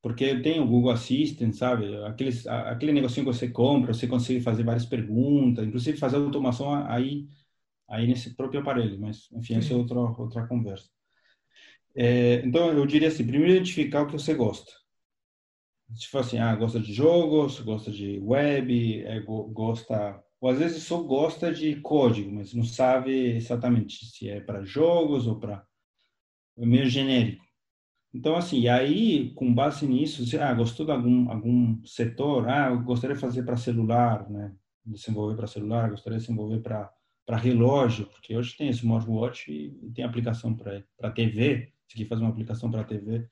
Porque 0.00 0.36
tem 0.36 0.60
o 0.60 0.66
Google 0.66 0.92
Assistant, 0.92 1.52
sabe? 1.52 1.96
Aqueles, 2.04 2.46
aquele 2.46 2.92
negocinho 2.92 3.26
que 3.26 3.32
você 3.32 3.48
compra, 3.48 3.92
você 3.92 4.06
consegue 4.06 4.40
fazer 4.40 4.62
várias 4.62 4.86
perguntas, 4.86 5.66
inclusive 5.66 5.98
fazer 5.98 6.16
automação 6.16 6.72
aí 6.86 7.26
aí 7.88 8.06
nesse 8.06 8.34
próprio 8.34 8.60
aparelho, 8.60 8.98
mas 9.00 9.30
enfim, 9.32 9.54
essa 9.54 9.72
é 9.72 9.76
outra 9.76 9.98
outra 10.00 10.46
conversa. 10.46 10.88
É, 11.94 12.36
então 12.44 12.72
eu 12.72 12.86
diria 12.86 13.08
assim, 13.08 13.26
primeiro 13.26 13.54
identificar 13.54 14.02
o 14.02 14.06
que 14.06 14.12
você 14.12 14.34
gosta. 14.34 14.70
Se 15.94 16.08
for 16.08 16.18
assim, 16.18 16.38
ah, 16.38 16.54
gosta 16.54 16.80
de 16.80 16.92
jogos, 16.92 17.60
gosta 17.60 17.90
de 17.90 18.18
web, 18.20 19.02
é, 19.04 19.20
gosta, 19.20 20.22
ou 20.40 20.50
às 20.50 20.58
vezes 20.58 20.82
só 20.82 21.00
gosta 21.02 21.52
de 21.54 21.76
código, 21.80 22.30
mas 22.32 22.52
não 22.52 22.64
sabe 22.64 23.36
exatamente 23.36 24.04
se 24.06 24.28
é 24.28 24.40
para 24.40 24.64
jogos 24.64 25.26
ou 25.26 25.38
para 25.38 25.64
é 26.58 26.66
meio 26.66 26.86
genérico. 26.88 27.44
Então, 28.14 28.34
assim, 28.36 28.66
aí, 28.68 29.32
com 29.34 29.52
base 29.52 29.86
nisso, 29.86 30.24
você, 30.26 30.38
ah, 30.38 30.54
gostou 30.54 30.86
de 30.86 30.92
algum, 30.92 31.30
algum 31.30 31.84
setor? 31.84 32.48
Ah, 32.48 32.70
eu 32.70 32.82
gostaria 32.82 33.14
de 33.14 33.20
fazer 33.20 33.42
para 33.44 33.56
celular, 33.58 34.28
né? 34.30 34.54
Desenvolver 34.84 35.36
para 35.36 35.46
celular, 35.46 35.90
gostaria 35.90 36.18
de 36.18 36.24
desenvolver 36.24 36.60
para 36.62 36.90
para 37.26 37.36
relógio, 37.36 38.06
porque 38.06 38.36
hoje 38.36 38.56
tem 38.56 38.70
smartwatch 38.70 39.50
e 39.50 39.90
tem 39.92 40.04
aplicação 40.04 40.54
para 40.54 41.10
TV, 41.10 41.72
se 41.88 41.96
quer 41.96 42.06
fazer 42.06 42.22
uma 42.22 42.30
aplicação 42.30 42.70
para 42.70 42.84
TV. 42.84 43.28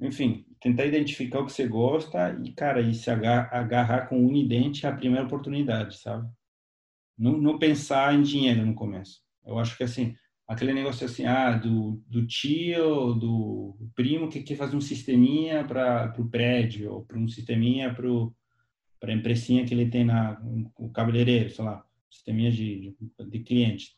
Enfim, 0.00 0.46
tentar 0.58 0.86
identificar 0.86 1.40
o 1.40 1.46
que 1.46 1.52
você 1.52 1.68
gosta 1.68 2.40
e, 2.42 2.52
cara, 2.52 2.80
e 2.80 2.94
se 2.94 3.10
agarrar, 3.10 4.08
com 4.08 4.26
unidente 4.26 4.86
a 4.86 4.96
primeira 4.96 5.26
oportunidade, 5.26 5.98
sabe? 5.98 6.26
Não, 7.16 7.36
não 7.36 7.58
pensar 7.58 8.14
em 8.14 8.22
dinheiro 8.22 8.64
no 8.64 8.74
começo. 8.74 9.20
Eu 9.44 9.58
acho 9.58 9.76
que, 9.76 9.84
assim, 9.84 10.16
aquele 10.48 10.72
negócio 10.72 11.04
assim, 11.04 11.26
ah, 11.26 11.52
do, 11.52 12.02
do 12.08 12.26
tio, 12.26 13.12
do 13.14 13.76
primo 13.94 14.28
que 14.28 14.42
quer 14.42 14.56
fazer 14.56 14.74
um 14.74 14.80
sisteminha 14.80 15.62
para 15.64 16.12
o 16.18 16.28
prédio, 16.28 16.94
ou 16.94 17.04
para 17.04 17.18
um 17.18 17.28
sisteminha 17.28 17.94
para 17.94 19.12
a 19.12 19.14
impressinha 19.14 19.66
que 19.66 19.74
ele 19.74 19.90
tem 19.90 20.04
na 20.04 20.40
o 20.76 20.90
cabeleireiro, 20.90 21.50
sei 21.50 21.64
lá 21.64 21.84
sisteminha 22.12 22.50
de, 22.50 22.94
de, 23.18 23.26
de 23.30 23.38
clientes. 23.40 23.94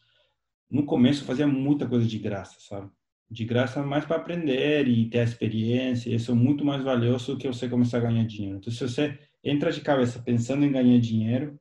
No 0.71 0.87
começo 0.87 1.23
eu 1.23 1.27
fazia 1.27 1.47
muita 1.47 1.87
coisa 1.87 2.07
de 2.07 2.19
graça, 2.19 2.57
sabe? 2.61 2.91
De 3.31 3.45
graça 3.45 3.83
mais 3.83 4.05
para 4.05 4.17
aprender 4.17 4.87
e 4.87 5.09
ter 5.11 5.21
a 5.21 5.25
experiência. 5.25 6.15
Isso 6.15 6.31
é 6.31 6.35
muito 6.35 6.65
mais 6.65 6.83
valioso 6.83 7.35
do 7.35 7.39
que 7.39 7.49
você 7.49 7.69
começar 7.69 7.99
a 7.99 8.03
ganhar 8.03 8.25
dinheiro. 8.25 8.59
Então, 8.59 8.73
se 8.73 8.87
você 8.87 9.19
entra 9.43 9.73
de 9.73 9.81
cabeça 9.81 10.23
pensando 10.23 10.65
em 10.65 10.73
ganhar 10.73 10.99
dinheiro, 11.01 11.59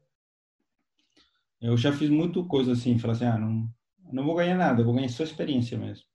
eu 1.59 1.75
já 1.77 1.91
fiz 1.91 2.09
muito 2.09 2.45
coisa 2.45 2.73
assim, 2.73 2.99
falar 2.99 3.13
assim, 3.13 3.25
ah, 3.25 3.37
não, 3.37 3.69
não 4.11 4.25
vou 4.25 4.35
ganhar 4.35 4.55
nada, 4.55 4.83
vou 4.83 4.93
ganhar 4.93 5.09
só 5.09 5.23
experiência 5.23 5.77
mesmo. 5.77 6.05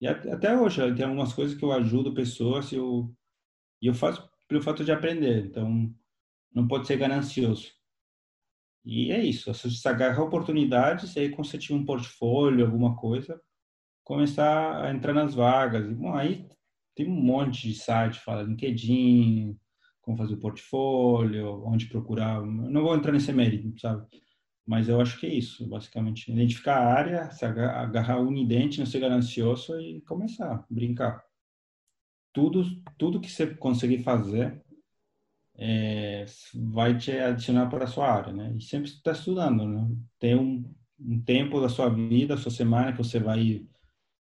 E 0.00 0.06
até 0.06 0.58
hoje, 0.58 0.94
tem 0.94 1.04
algumas 1.04 1.32
coisas 1.32 1.56
que 1.56 1.64
eu 1.64 1.72
ajudo 1.72 2.14
pessoas 2.14 2.72
e 2.72 2.76
eu, 2.76 3.14
eu 3.82 3.94
faço 3.94 4.28
pelo 4.48 4.62
fato 4.62 4.82
de 4.82 4.90
aprender. 4.90 5.44
Então, 5.44 5.94
não 6.54 6.66
pode 6.66 6.86
ser 6.86 6.96
ganancioso. 6.96 7.79
E 8.84 9.12
é 9.12 9.22
isso, 9.22 9.52
você 9.52 9.88
agarrar 9.88 10.22
oportunidades 10.22 11.14
e 11.14 11.20
aí 11.20 11.58
tinha 11.58 11.78
um 11.78 11.84
portfólio, 11.84 12.64
alguma 12.64 12.96
coisa, 12.96 13.40
começar 14.02 14.84
a 14.84 14.90
entrar 14.90 15.12
nas 15.12 15.34
vagas. 15.34 15.88
E, 15.90 15.94
bom, 15.94 16.14
aí 16.14 16.48
tem 16.94 17.06
um 17.06 17.14
monte 17.14 17.68
de 17.68 17.74
site, 17.74 18.20
fala 18.20 18.42
LinkedIn, 18.42 19.56
como 20.00 20.16
fazer 20.16 20.34
o 20.34 20.40
portfólio, 20.40 21.62
onde 21.66 21.86
procurar. 21.86 22.36
Eu 22.36 22.46
não 22.46 22.82
vou 22.82 22.96
entrar 22.96 23.12
nesse 23.12 23.32
mérito, 23.32 23.78
sabe? 23.78 24.06
Mas 24.66 24.88
eu 24.88 25.00
acho 25.00 25.18
que 25.18 25.26
é 25.26 25.34
isso, 25.34 25.66
basicamente. 25.68 26.30
Identificar 26.30 26.76
a 26.76 26.92
área, 26.92 27.30
se 27.30 27.44
agarrar 27.44 28.20
unidente, 28.20 28.78
não 28.78 28.86
ser 28.86 29.00
ganancioso 29.00 29.78
e 29.80 30.00
começar 30.02 30.64
brincar. 30.70 31.22
Tudo, 32.32 32.64
tudo 32.96 33.20
que 33.20 33.30
você 33.30 33.46
conseguir 33.54 34.02
fazer 34.02 34.62
é, 35.62 36.24
vai 36.54 36.96
te 36.96 37.12
adicionar 37.12 37.68
para 37.68 37.84
a 37.84 37.86
sua 37.86 38.10
área, 38.10 38.32
né? 38.32 38.54
E 38.56 38.62
sempre 38.62 38.88
está 38.88 39.12
estudando, 39.12 39.68
né? 39.68 39.94
Tem 40.18 40.34
um, 40.34 40.64
um, 40.98 41.20
tempo 41.20 41.60
da 41.60 41.68
sua 41.68 41.90
vida, 41.90 42.34
da 42.34 42.40
sua 42.40 42.50
semana 42.50 42.92
que 42.92 42.98
você 42.98 43.20
vai 43.20 43.66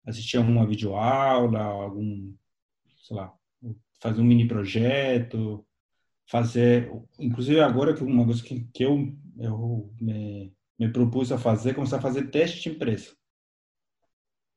assistir 0.05 0.35
alguma 0.35 0.67
videoaula, 0.67 1.61
algum, 1.61 2.33
sei 3.03 3.15
lá, 3.15 3.33
fazer 4.01 4.19
um 4.19 4.25
mini 4.25 4.49
projeto, 4.49 5.65
fazer, 6.27 6.91
inclusive 7.17 7.61
agora 7.61 7.93
que 7.93 8.03
uma 8.03 8.25
coisa 8.25 8.43
que, 8.43 8.65
que 8.73 8.83
eu, 8.83 9.15
eu 9.39 9.93
me, 10.01 10.53
me 10.77 10.89
propus 10.91 11.31
a 11.31 11.37
fazer, 11.37 11.73
começar 11.73 11.97
a 11.97 12.01
fazer 12.01 12.29
teste 12.29 12.63
de 12.63 12.75
empresa. 12.75 13.15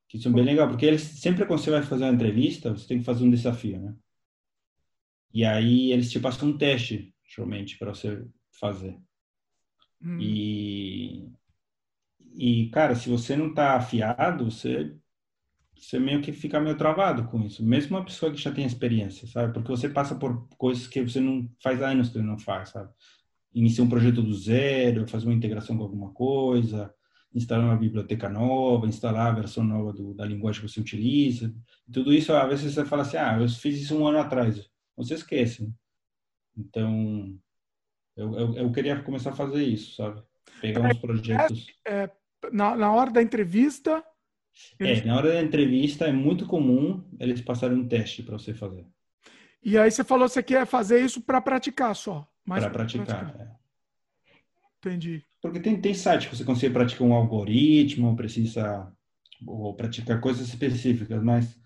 Que 0.09 0.17
isso 0.17 0.29
é 0.29 0.33
bem 0.33 0.45
legal, 0.45 0.69
porque 0.69 0.85
eles, 0.85 1.03
sempre 1.03 1.47
quando 1.47 1.61
você 1.61 1.71
vai 1.71 1.83
fazer 1.83 2.05
uma 2.05 2.13
entrevista, 2.13 2.73
você 2.73 2.89
tem 2.89 2.99
que 2.99 3.05
fazer 3.05 3.25
um 3.25 3.31
desafio, 3.31 3.81
né? 3.81 3.95
E 5.33 5.45
aí 5.45 5.93
eles 5.93 6.11
te 6.11 6.21
passam 6.21 6.51
um 6.51 6.59
teste, 6.59 7.15
geralmente, 7.27 7.79
para 7.79 7.95
você 7.95 8.25
fazer. 8.61 8.99
Hum. 10.03 10.19
E, 10.21 11.29
e, 12.35 12.69
cara, 12.71 12.95
se 12.95 13.09
você 13.09 13.37
não 13.37 13.55
tá 13.55 13.77
afiado, 13.77 14.51
você, 14.51 14.95
você 15.77 15.99
meio 15.99 16.21
que 16.21 16.33
fica 16.33 16.61
meio 16.61 16.77
travado 16.77 17.25
com 17.29 17.41
isso. 17.43 17.65
Mesmo 17.65 17.97
uma 17.97 18.05
pessoa 18.05 18.33
que 18.33 18.41
já 18.41 18.53
tem 18.53 18.67
experiência, 18.67 19.27
sabe? 19.27 19.53
Porque 19.53 19.71
você 19.71 19.89
passa 19.89 20.15
por 20.15 20.49
coisas 20.59 20.87
que 20.87 21.03
você 21.03 21.21
não 21.21 21.49
faz 21.63 21.81
anos 21.81 22.09
que 22.09 22.15
você 22.15 22.23
não 22.23 22.39
faz, 22.39 22.71
sabe? 22.71 22.91
Inicia 23.55 23.85
um 23.85 23.89
projeto 23.89 24.23
do 24.23 24.35
zero, 24.35 25.09
faz 25.09 25.25
uma 25.25 25.35
integração 25.35 25.77
com 25.77 25.83
alguma 25.83 26.11
coisa, 26.13 26.93
instalar 27.35 27.67
uma 27.67 27.77
biblioteca 27.77 28.29
nova, 28.29 28.87
instalar 28.87 29.29
a 29.29 29.35
versão 29.35 29.65
nova 29.65 29.93
do, 29.93 30.15
da 30.15 30.25
linguagem 30.25 30.63
que 30.63 30.69
você 30.69 30.81
utiliza. 30.81 31.55
Tudo 31.93 32.13
isso, 32.13 32.33
às 32.33 32.49
vezes 32.49 32.75
você 32.75 32.85
fala 32.85 33.03
assim, 33.03 33.17
ah, 33.17 33.39
eu 33.41 33.49
fiz 33.49 33.81
isso 33.81 33.97
um 33.97 34.07
ano 34.07 34.19
atrás. 34.19 34.72
Você 34.97 35.15
esquece. 35.15 35.63
Né? 35.63 35.71
Então, 36.57 37.39
eu, 38.17 38.35
eu, 38.35 38.55
eu, 38.55 38.73
queria 38.73 39.01
começar 39.03 39.31
a 39.31 39.35
fazer 39.35 39.65
isso, 39.65 39.97
sabe? 39.97 40.23
Pegar 40.61 40.83
uns 40.83 40.99
projetos... 40.99 41.67
É, 41.87 42.11
na, 42.53 42.77
na 42.77 42.93
hora 42.93 43.11
da 43.11 43.23
entrevista... 43.23 44.05
Eles... 44.79 45.01
É, 45.01 45.05
na 45.07 45.17
hora 45.17 45.33
da 45.33 45.43
entrevista 45.43 46.07
é 46.07 46.13
muito 46.13 46.47
comum 46.47 47.03
eles 47.19 47.41
passarem 47.41 47.79
um 47.79 47.89
teste 47.89 48.23
para 48.23 48.39
você 48.39 48.53
fazer. 48.53 48.87
E 49.63 49.79
aí 49.79 49.91
você 49.91 50.05
falou 50.05 50.27
que 50.27 50.35
você 50.35 50.43
quer 50.43 50.67
fazer 50.67 51.03
isso 51.03 51.23
para 51.23 51.41
praticar 51.41 51.95
só. 51.97 52.29
Para 52.45 52.69
praticar, 52.69 53.07
praticar. 53.07 53.47
É. 53.47 53.63
Entendi. 54.79 55.25
Porque 55.41 55.61
tem, 55.61 55.81
tem 55.81 55.95
site 55.95 56.29
que 56.29 56.37
você 56.37 56.45
consegue 56.45 56.75
praticar 56.75 57.07
um 57.07 57.15
algoritmo, 57.15 58.17
precisa 58.17 58.93
ou 59.47 59.75
praticar 59.75 60.21
coisas 60.21 60.49
específicas, 60.49 61.23
mas 61.23 61.59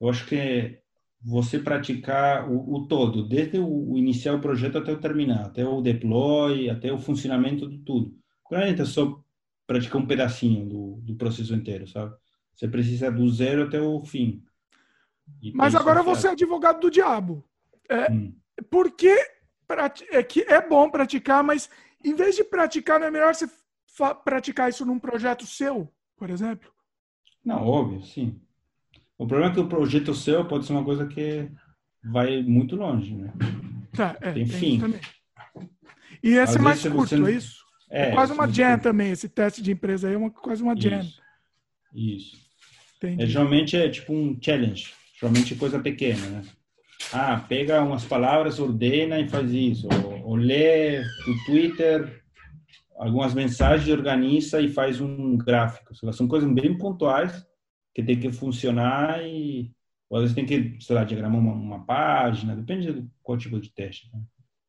eu 0.00 0.08
acho 0.08 0.26
que 0.26 0.80
você 1.22 1.58
praticar 1.58 2.50
o, 2.50 2.74
o 2.74 2.86
todo, 2.86 3.26
desde 3.26 3.58
o, 3.58 3.92
o, 3.92 3.98
iniciar 3.98 4.34
o 4.34 4.40
projeto 4.40 4.78
até 4.78 4.92
o 4.92 5.00
terminar, 5.00 5.46
até 5.46 5.66
o 5.66 5.80
deploy, 5.80 6.70
até 6.70 6.92
o 6.92 6.98
funcionamento 6.98 7.68
de 7.68 7.78
tudo. 7.78 8.14
A 8.50 8.66
gente 8.66 8.84
só 8.86 9.22
praticar 9.66 10.00
um 10.00 10.06
pedacinho 10.06 10.66
do, 10.66 11.00
do 11.02 11.14
processo 11.14 11.54
inteiro, 11.54 11.86
sabe? 11.86 12.14
Você 12.54 12.66
precisa 12.66 13.10
do 13.10 13.28
zero 13.30 13.64
até 13.64 13.80
o 13.80 14.00
fim. 14.00 14.42
E 15.40 15.52
mas 15.52 15.74
agora 15.74 16.02
você 16.02 16.26
é 16.26 16.30
advogado 16.30 16.80
do 16.80 16.90
diabo. 16.90 17.44
É, 17.88 18.10
hum. 18.10 18.34
Porque 18.68 19.14
é 20.10 20.22
que 20.22 20.40
é 20.42 20.66
bom 20.66 20.90
praticar, 20.90 21.44
mas 21.44 21.70
em 22.04 22.14
vez 22.14 22.34
de 22.34 22.42
praticar, 22.42 22.98
não 22.98 23.06
é 23.06 23.10
melhor 23.10 23.34
você 23.34 23.48
praticar 24.24 24.68
isso 24.68 24.84
num 24.84 24.98
projeto 24.98 25.46
seu, 25.46 25.88
por 26.16 26.30
exemplo? 26.30 26.70
Não, 27.44 27.64
óbvio, 27.64 28.02
sim. 28.02 28.40
O 29.20 29.26
problema 29.26 29.52
é 29.52 29.54
que 29.54 29.60
o 29.60 29.68
projeto 29.68 30.14
seu 30.14 30.46
pode 30.46 30.64
ser 30.64 30.72
uma 30.72 30.82
coisa 30.82 31.06
que 31.06 31.46
vai 32.02 32.42
muito 32.42 32.74
longe, 32.74 33.14
né? 33.14 33.30
Tá, 33.92 34.16
é, 34.18 34.32
tem, 34.32 34.46
tem 34.46 34.58
fim. 34.58 34.94
E 36.22 36.30
esse 36.30 36.56
é 36.56 36.58
mais 36.58 36.82
curto, 36.82 37.18
você... 37.18 37.30
é 37.30 37.30
isso? 37.30 37.60
É, 37.90 38.08
é 38.08 38.10
quase 38.12 38.32
uma 38.32 38.50
jam 38.50 38.78
também, 38.78 39.10
esse 39.10 39.28
teste 39.28 39.60
de 39.60 39.72
empresa 39.72 40.08
aí 40.08 40.14
é 40.14 40.16
uma, 40.16 40.30
quase 40.30 40.62
uma 40.62 40.74
jam. 40.74 41.00
Isso. 41.00 41.20
isso. 41.94 42.36
É, 43.02 43.26
geralmente 43.26 43.76
é 43.76 43.90
tipo 43.90 44.10
um 44.14 44.38
challenge, 44.40 44.94
geralmente 45.20 45.54
coisa 45.54 45.78
pequena, 45.78 46.26
né? 46.26 46.42
Ah, 47.12 47.44
pega 47.46 47.82
umas 47.82 48.06
palavras, 48.06 48.58
ordena 48.58 49.20
e 49.20 49.28
faz 49.28 49.52
isso. 49.52 49.86
Ou, 50.02 50.30
ou 50.30 50.36
lê 50.36 51.00
o 51.02 51.44
Twitter, 51.44 52.22
algumas 52.96 53.34
mensagens, 53.34 53.90
organiza 53.90 54.62
e 54.62 54.68
faz 54.68 54.98
um 54.98 55.36
gráfico. 55.36 55.94
São 56.10 56.26
coisas 56.26 56.50
bem 56.50 56.78
pontuais 56.78 57.49
que 57.94 58.02
tem 58.02 58.18
que 58.18 58.32
funcionar 58.32 59.22
e 59.22 59.72
ou 60.10 60.16
às 60.16 60.22
vezes 60.22 60.34
tem 60.34 60.44
que, 60.44 60.84
sei 60.84 60.96
lá, 60.96 61.04
diagramar 61.04 61.38
uma, 61.40 61.52
uma 61.52 61.84
página, 61.84 62.56
depende 62.56 62.92
de 62.92 63.08
qual 63.22 63.38
tipo 63.38 63.60
de 63.60 63.70
teste. 63.70 64.10
Né? 64.12 64.20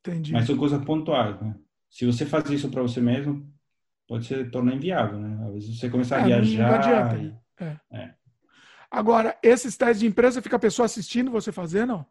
Entendi. 0.02 0.32
Mas 0.32 0.46
são 0.46 0.56
coisas 0.56 0.84
pontuais, 0.86 1.42
né? 1.42 1.56
Se 1.90 2.06
você 2.06 2.28
faz 2.28 2.48
isso 2.52 2.70
para 2.70 2.84
você 2.84 3.02
mesmo, 3.02 3.52
pode 4.08 4.26
ser 4.26 4.52
tornar 4.52 4.76
inviável, 4.76 5.20
né? 5.20 5.48
Às 5.48 5.54
vezes 5.54 5.80
você 5.80 5.90
começar 5.90 6.20
é, 6.20 6.22
a 6.22 6.26
viajar. 6.26 6.70
Não 6.70 6.76
adianta. 6.76 7.18
E... 7.18 7.64
É. 7.64 7.80
É. 7.92 8.14
Agora, 8.90 9.36
esses 9.42 9.76
testes 9.76 10.02
de 10.02 10.06
empresa, 10.06 10.42
fica 10.42 10.58
a 10.58 10.60
pessoa 10.60 10.86
assistindo 10.86 11.32
você 11.32 11.52
fazer, 11.52 11.88
não? 11.88 12.06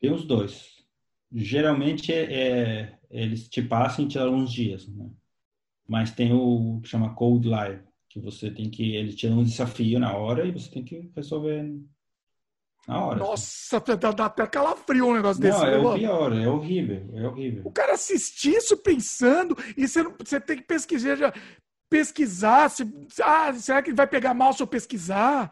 Tem 0.00 0.12
os 0.12 0.24
dois. 0.24 0.84
Geralmente 1.32 2.12
é, 2.12 2.32
é, 2.32 2.98
eles 3.10 3.48
te 3.48 3.62
passam 3.62 4.04
e 4.04 4.08
te 4.08 4.18
dão 4.18 4.34
uns 4.34 4.52
dias, 4.52 4.86
né? 4.86 5.10
Mas 5.88 6.12
tem 6.12 6.32
o 6.32 6.80
que 6.82 6.88
chama 6.88 7.14
Code 7.14 7.48
Live, 7.48 7.82
que 8.12 8.20
você 8.20 8.50
tem 8.50 8.68
que 8.68 8.94
ele 8.94 9.14
te 9.14 9.26
dá 9.26 9.34
um 9.34 9.42
desafio 9.42 9.98
na 9.98 10.14
hora 10.14 10.46
e 10.46 10.52
você 10.52 10.70
tem 10.70 10.84
que 10.84 11.10
resolver 11.16 11.80
na 12.86 13.06
hora. 13.06 13.18
Nossa, 13.18 13.78
assim. 13.78 13.96
dá, 13.96 14.26
até 14.26 14.46
calafrio 14.46 15.06
um 15.06 15.14
negócio 15.14 15.42
não, 15.42 15.50
desse. 15.50 15.64
É 15.64 15.78
o 15.78 15.94
pior, 15.94 16.32
é 16.32 16.46
horrível, 16.46 17.10
é 17.14 17.26
horrível. 17.26 17.62
O 17.64 17.72
cara 17.72 17.94
assistir 17.94 18.56
isso 18.56 18.76
pensando 18.76 19.56
e 19.76 19.88
você, 19.88 20.02
não, 20.02 20.14
você 20.18 20.38
tem 20.38 20.58
que 20.58 20.64
pesquisar, 20.64 21.16
já, 21.16 21.32
pesquisar 21.88 22.68
se, 22.68 22.84
ah, 23.22 23.52
será 23.54 23.82
que 23.82 23.88
ele 23.88 23.96
vai 23.96 24.06
pegar 24.06 24.34
mal 24.34 24.52
se 24.52 24.62
eu 24.62 24.66
pesquisar? 24.66 25.50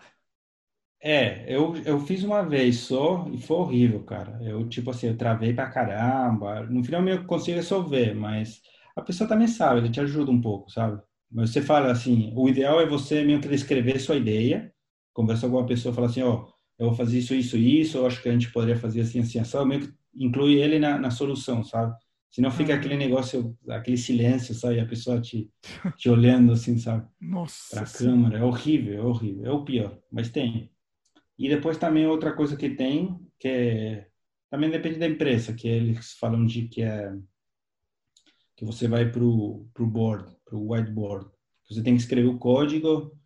É, 1.02 1.50
eu, 1.50 1.74
eu 1.86 2.00
fiz 2.00 2.22
uma 2.22 2.42
vez 2.42 2.80
só 2.80 3.26
e 3.32 3.40
foi 3.40 3.56
horrível, 3.56 4.04
cara. 4.04 4.38
Eu, 4.42 4.68
tipo 4.68 4.90
assim, 4.90 5.06
eu 5.06 5.16
travei 5.16 5.54
pra 5.54 5.70
caramba. 5.70 6.60
No 6.64 6.84
final 6.84 7.02
eu 7.08 7.24
consigo 7.24 7.56
resolver, 7.56 8.12
mas 8.12 8.60
a 8.94 9.00
pessoa 9.00 9.26
também 9.26 9.48
sabe, 9.48 9.80
ele 9.80 9.90
te 9.90 9.98
ajuda 9.98 10.30
um 10.30 10.42
pouco, 10.42 10.70
sabe? 10.70 11.00
Mas 11.30 11.50
você 11.50 11.62
fala 11.62 11.92
assim, 11.92 12.32
o 12.34 12.48
ideal 12.48 12.80
é 12.80 12.86
você 12.86 13.22
meio 13.22 13.40
que 13.40 13.48
descrever 13.48 14.00
sua 14.00 14.16
ideia, 14.16 14.72
conversa 15.12 15.42
com 15.42 15.46
alguma 15.54 15.66
pessoa, 15.66 15.94
fala 15.94 16.08
assim, 16.08 16.22
ó, 16.22 16.44
oh, 16.44 16.52
eu 16.78 16.86
vou 16.86 16.94
fazer 16.94 17.18
isso, 17.18 17.34
isso, 17.34 17.56
isso, 17.56 17.98
eu 17.98 18.06
acho 18.06 18.22
que 18.22 18.28
a 18.28 18.32
gente 18.32 18.50
poderia 18.52 18.76
fazer 18.76 19.02
assim, 19.02 19.20
assim, 19.20 19.38
assim, 19.38 19.64
meio 19.64 19.82
que 19.82 19.94
inclui 20.14 20.54
ele 20.54 20.78
na, 20.78 20.98
na 20.98 21.10
solução, 21.10 21.62
sabe? 21.62 21.94
Senão 22.30 22.50
fica 22.50 22.74
aquele 22.74 22.96
negócio, 22.96 23.56
aquele 23.68 23.96
silêncio, 23.96 24.54
sabe? 24.54 24.80
A 24.80 24.86
pessoa 24.86 25.20
te, 25.20 25.50
te 25.96 26.08
olhando 26.08 26.52
assim, 26.52 26.78
sabe? 26.78 27.06
Nossa. 27.20 27.76
Pra 27.76 27.84
câmera. 27.86 28.38
É 28.38 28.44
horrível, 28.44 28.94
é 28.94 29.02
horrível. 29.02 29.46
É 29.46 29.50
o 29.50 29.64
pior, 29.64 29.98
mas 30.10 30.30
tem. 30.30 30.70
E 31.36 31.48
depois 31.48 31.76
também 31.76 32.06
outra 32.06 32.32
coisa 32.32 32.56
que 32.56 32.70
tem, 32.70 33.18
que 33.38 33.48
é, 33.48 34.06
também 34.48 34.70
depende 34.70 34.98
da 34.98 35.08
empresa, 35.08 35.54
que 35.54 35.66
eles 35.66 36.12
falam 36.12 36.46
de 36.46 36.68
que 36.68 36.82
é 36.82 37.12
que 38.60 38.64
você 38.66 38.86
vai 38.86 39.10
para 39.10 39.24
o 39.24 39.66
board, 39.78 40.36
para 40.50 40.58
o 40.58 40.72
whiteboard. 40.72 41.30
Você 41.68 41.82
tem 41.82 41.94
que 41.94 42.02
escrever 42.02 42.28
o 42.28 42.38
código 42.38 43.16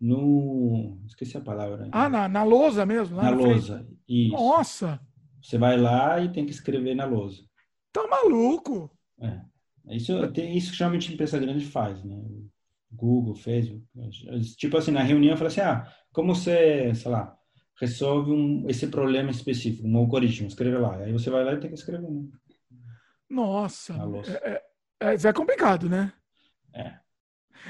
no. 0.00 0.96
Esqueci 1.06 1.36
a 1.36 1.40
palavra. 1.40 1.88
Ah, 1.90 2.08
na, 2.08 2.28
na 2.28 2.44
lousa 2.44 2.86
mesmo? 2.86 3.16
na, 3.16 3.24
na 3.24 3.30
lousa. 3.30 3.86
Isso. 4.08 4.32
Nossa! 4.32 5.00
Você 5.42 5.58
vai 5.58 5.76
lá 5.76 6.20
e 6.20 6.30
tem 6.30 6.46
que 6.46 6.52
escrever 6.52 6.94
na 6.94 7.04
lousa. 7.04 7.42
Tá 7.92 8.06
maluco? 8.06 8.90
É. 9.20 9.40
Isso, 9.90 10.30
tem, 10.32 10.56
isso 10.56 10.70
que 10.70 10.76
geralmente 10.76 11.10
a 11.10 11.14
empresa 11.14 11.38
grande 11.38 11.64
faz, 11.64 12.04
né? 12.04 12.16
Google, 12.90 13.34
Facebook. 13.34 13.84
Tipo 14.56 14.76
assim, 14.76 14.92
na 14.92 15.02
reunião, 15.02 15.36
fala 15.36 15.48
assim: 15.48 15.60
ah, 15.60 15.90
como 16.12 16.34
você, 16.34 16.94
sei 16.94 17.10
lá, 17.10 17.36
resolve 17.80 18.30
um, 18.30 18.68
esse 18.68 18.86
problema 18.88 19.30
específico, 19.30 19.86
um 19.86 19.96
algoritmo, 19.96 20.48
escreve 20.48 20.76
lá. 20.78 20.96
Aí 20.96 21.12
você 21.12 21.30
vai 21.30 21.44
lá 21.44 21.54
e 21.54 21.60
tem 21.60 21.70
que 21.70 21.76
escrever. 21.76 22.08
Né? 22.08 22.28
Nossa, 23.28 23.94
é, 24.42 24.62
é, 25.00 25.14
é, 25.14 25.14
é 25.14 25.32
complicado, 25.32 25.88
né? 25.88 26.12
É. 26.78 27.08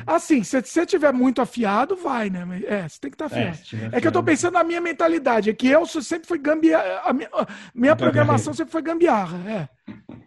Assim, 0.06 0.42
se 0.44 0.60
você 0.60 0.86
tiver 0.86 1.12
muito 1.12 1.40
afiado, 1.40 1.96
vai, 1.96 2.30
né? 2.30 2.46
É, 2.66 2.88
você 2.88 3.00
tem 3.00 3.10
que 3.10 3.14
estar 3.14 3.28
tá 3.28 3.38
é, 3.38 3.48
afiado. 3.48 3.94
É, 3.94 3.98
é 3.98 4.00
que 4.00 4.06
eu 4.06 4.12
tô 4.12 4.22
pensando 4.22 4.54
na 4.54 4.64
minha 4.64 4.80
mentalidade, 4.80 5.50
é 5.50 5.54
que 5.54 5.68
eu 5.68 5.84
sempre 5.86 6.28
fui 6.28 6.38
gambiarra, 6.38 7.02
a 7.04 7.12
minha, 7.12 7.28
a 7.32 7.46
minha 7.74 7.96
programação 7.96 8.54
sempre 8.54 8.72
foi 8.72 8.82
gambiarra, 8.82 9.38
é. 9.50 9.68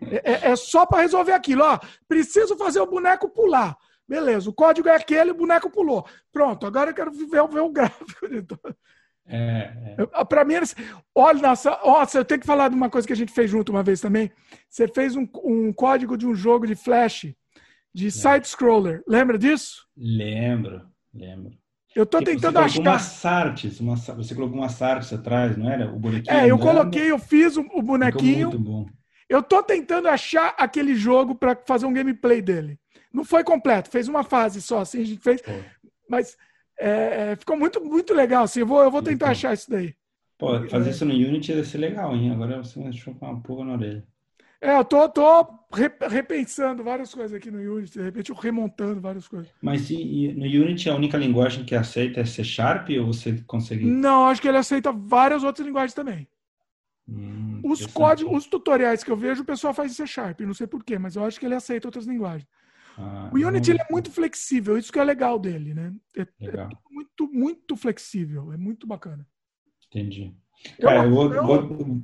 É, 0.09 0.31
é, 0.31 0.51
é 0.51 0.55
só 0.55 0.85
para 0.85 1.01
resolver 1.01 1.33
aquilo, 1.33 1.63
ó. 1.63 1.79
Preciso 2.07 2.57
fazer 2.57 2.81
o 2.81 2.87
boneco 2.87 3.29
pular. 3.29 3.77
Beleza, 4.07 4.49
o 4.49 4.53
código 4.53 4.89
é 4.89 4.95
aquele, 4.95 5.31
o 5.31 5.35
boneco 5.35 5.69
pulou. 5.69 6.05
Pronto, 6.33 6.65
agora 6.65 6.89
eu 6.89 6.93
quero 6.93 7.11
ver, 7.11 7.47
ver 7.47 7.61
o 7.61 7.69
gráfico. 7.69 8.27
É, 9.25 9.95
é. 9.97 10.25
Para 10.25 10.43
mim, 10.43 10.55
olha, 11.15 11.41
nossa, 11.41 11.79
nossa, 11.85 12.17
eu 12.17 12.25
tenho 12.25 12.41
que 12.41 12.45
falar 12.45 12.67
de 12.67 12.75
uma 12.75 12.89
coisa 12.89 13.07
que 13.07 13.13
a 13.13 13.15
gente 13.15 13.31
fez 13.31 13.49
junto 13.49 13.71
uma 13.71 13.83
vez 13.83 14.01
também. 14.01 14.29
Você 14.69 14.87
fez 14.87 15.15
um, 15.15 15.25
um 15.43 15.71
código 15.71 16.17
de 16.17 16.27
um 16.27 16.35
jogo 16.35 16.67
de 16.67 16.75
flash, 16.75 17.33
de 17.93 18.11
side-scroller. 18.11 19.03
Lembra 19.07 19.37
disso? 19.37 19.87
Lembro, 19.95 20.81
lembro. 21.13 21.51
Eu 21.95 22.05
tô 22.05 22.21
tentando 22.23 22.53
você 22.53 22.65
achar. 22.65 22.79
Umas 22.79 23.25
artes, 23.25 23.79
uma, 23.79 23.95
você 23.95 24.33
colocou 24.33 24.57
umas 24.57 24.81
artes 24.81 25.11
atrás, 25.11 25.57
não 25.57 25.69
era? 25.69 25.91
O 25.91 25.99
bonequinho. 25.99 26.33
É, 26.33 26.49
eu 26.49 26.55
andando. 26.55 26.67
coloquei, 26.67 27.11
eu 27.11 27.19
fiz 27.19 27.57
o, 27.57 27.61
o 27.73 27.81
bonequinho. 27.81 28.49
Muito 28.49 28.63
bom. 28.63 28.85
Eu 29.27 29.43
tô 29.43 29.61
tentando 29.61 30.07
achar 30.07 30.55
aquele 30.57 30.95
jogo 30.95 31.35
para 31.35 31.57
fazer 31.65 31.85
um 31.85 31.93
gameplay 31.93 32.41
dele. 32.41 32.79
Não 33.13 33.25
foi 33.25 33.43
completo, 33.43 33.89
fez 33.89 34.07
uma 34.07 34.23
fase 34.23 34.61
só, 34.61 34.79
assim, 34.79 35.01
a 35.01 35.05
gente 35.05 35.21
fez. 35.21 35.41
Pô. 35.41 35.51
Mas 36.09 36.37
é, 36.79 37.31
é, 37.31 37.35
ficou 37.35 37.57
muito, 37.57 37.83
muito 37.83 38.13
legal. 38.13 38.43
Assim, 38.43 38.61
eu, 38.61 38.67
vou, 38.67 38.81
eu 38.81 38.91
vou 38.91 39.01
tentar 39.01 39.25
então, 39.25 39.29
achar 39.29 39.53
isso 39.53 39.69
daí. 39.69 39.93
Pô, 40.37 40.67
fazer 40.69 40.89
isso 40.89 41.05
no 41.05 41.13
Unity 41.13 41.53
deve 41.53 41.67
ser 41.67 41.77
legal, 41.77 42.15
hein? 42.15 42.31
Agora 42.31 42.57
você 42.63 42.79
me 42.79 42.89
deixou 42.89 43.13
com 43.13 43.25
uma 43.25 43.41
pulga 43.41 43.65
na 43.65 43.73
orelha. 43.73 44.03
É, 44.61 44.77
eu 44.77 44.85
tô, 44.85 45.09
tô 45.09 45.47
repensando 46.07 46.83
várias 46.83 47.11
coisas 47.11 47.33
aqui 47.33 47.49
no 47.49 47.57
Unity, 47.57 47.93
de 47.93 48.03
repente 48.03 48.29
eu 48.29 48.35
remontando 48.35 49.01
várias 49.01 49.27
coisas. 49.27 49.51
Mas 49.59 49.89
e, 49.89 50.31
no 50.33 50.45
Unity 50.45 50.87
a 50.87 50.95
única 50.95 51.17
linguagem 51.17 51.65
que 51.65 51.73
aceita 51.73 52.19
é 52.19 52.25
C 52.25 52.43
Sharp 52.43 52.89
ou 52.99 53.07
você 53.07 53.41
consegue. 53.47 53.83
Não, 53.83 54.27
acho 54.27 54.39
que 54.39 54.47
ele 54.47 54.57
aceita 54.57 54.91
várias 54.91 55.43
outras 55.43 55.65
linguagens 55.65 55.95
também. 55.95 56.27
Hum, 57.09 57.59
os 57.63 57.87
códigos, 57.87 58.37
os 58.37 58.45
tutoriais 58.45 59.03
que 59.03 59.11
eu 59.11 59.17
vejo, 59.17 59.41
o 59.41 59.45
pessoal 59.45 59.73
faz 59.73 59.91
em 59.91 59.95
C 59.95 60.05
Sharp, 60.05 60.41
não 60.41 60.53
sei 60.53 60.67
porquê, 60.67 60.99
mas 60.99 61.15
eu 61.15 61.25
acho 61.25 61.39
que 61.39 61.45
ele 61.47 61.55
aceita 61.55 61.87
outras 61.87 62.05
linguagens. 62.05 62.47
Ah, 62.95 63.31
o 63.33 63.37
Unity 63.37 63.71
é 63.71 63.87
muito 63.89 64.11
flexível, 64.11 64.77
isso 64.77 64.93
que 64.93 64.99
é 64.99 65.03
legal 65.03 65.39
dele, 65.39 65.73
né? 65.73 65.91
É, 66.15 66.21
é 66.21 66.69
muito, 66.91 67.27
muito 67.33 67.75
flexível, 67.75 68.53
é 68.53 68.57
muito 68.57 68.85
bacana. 68.85 69.27
Entendi. 69.87 70.35
Eu, 70.77 70.87
cara, 70.87 70.99
eu 70.99 71.33
eu... 71.33 71.45
vou, 71.45 71.67
vou, 71.67 72.03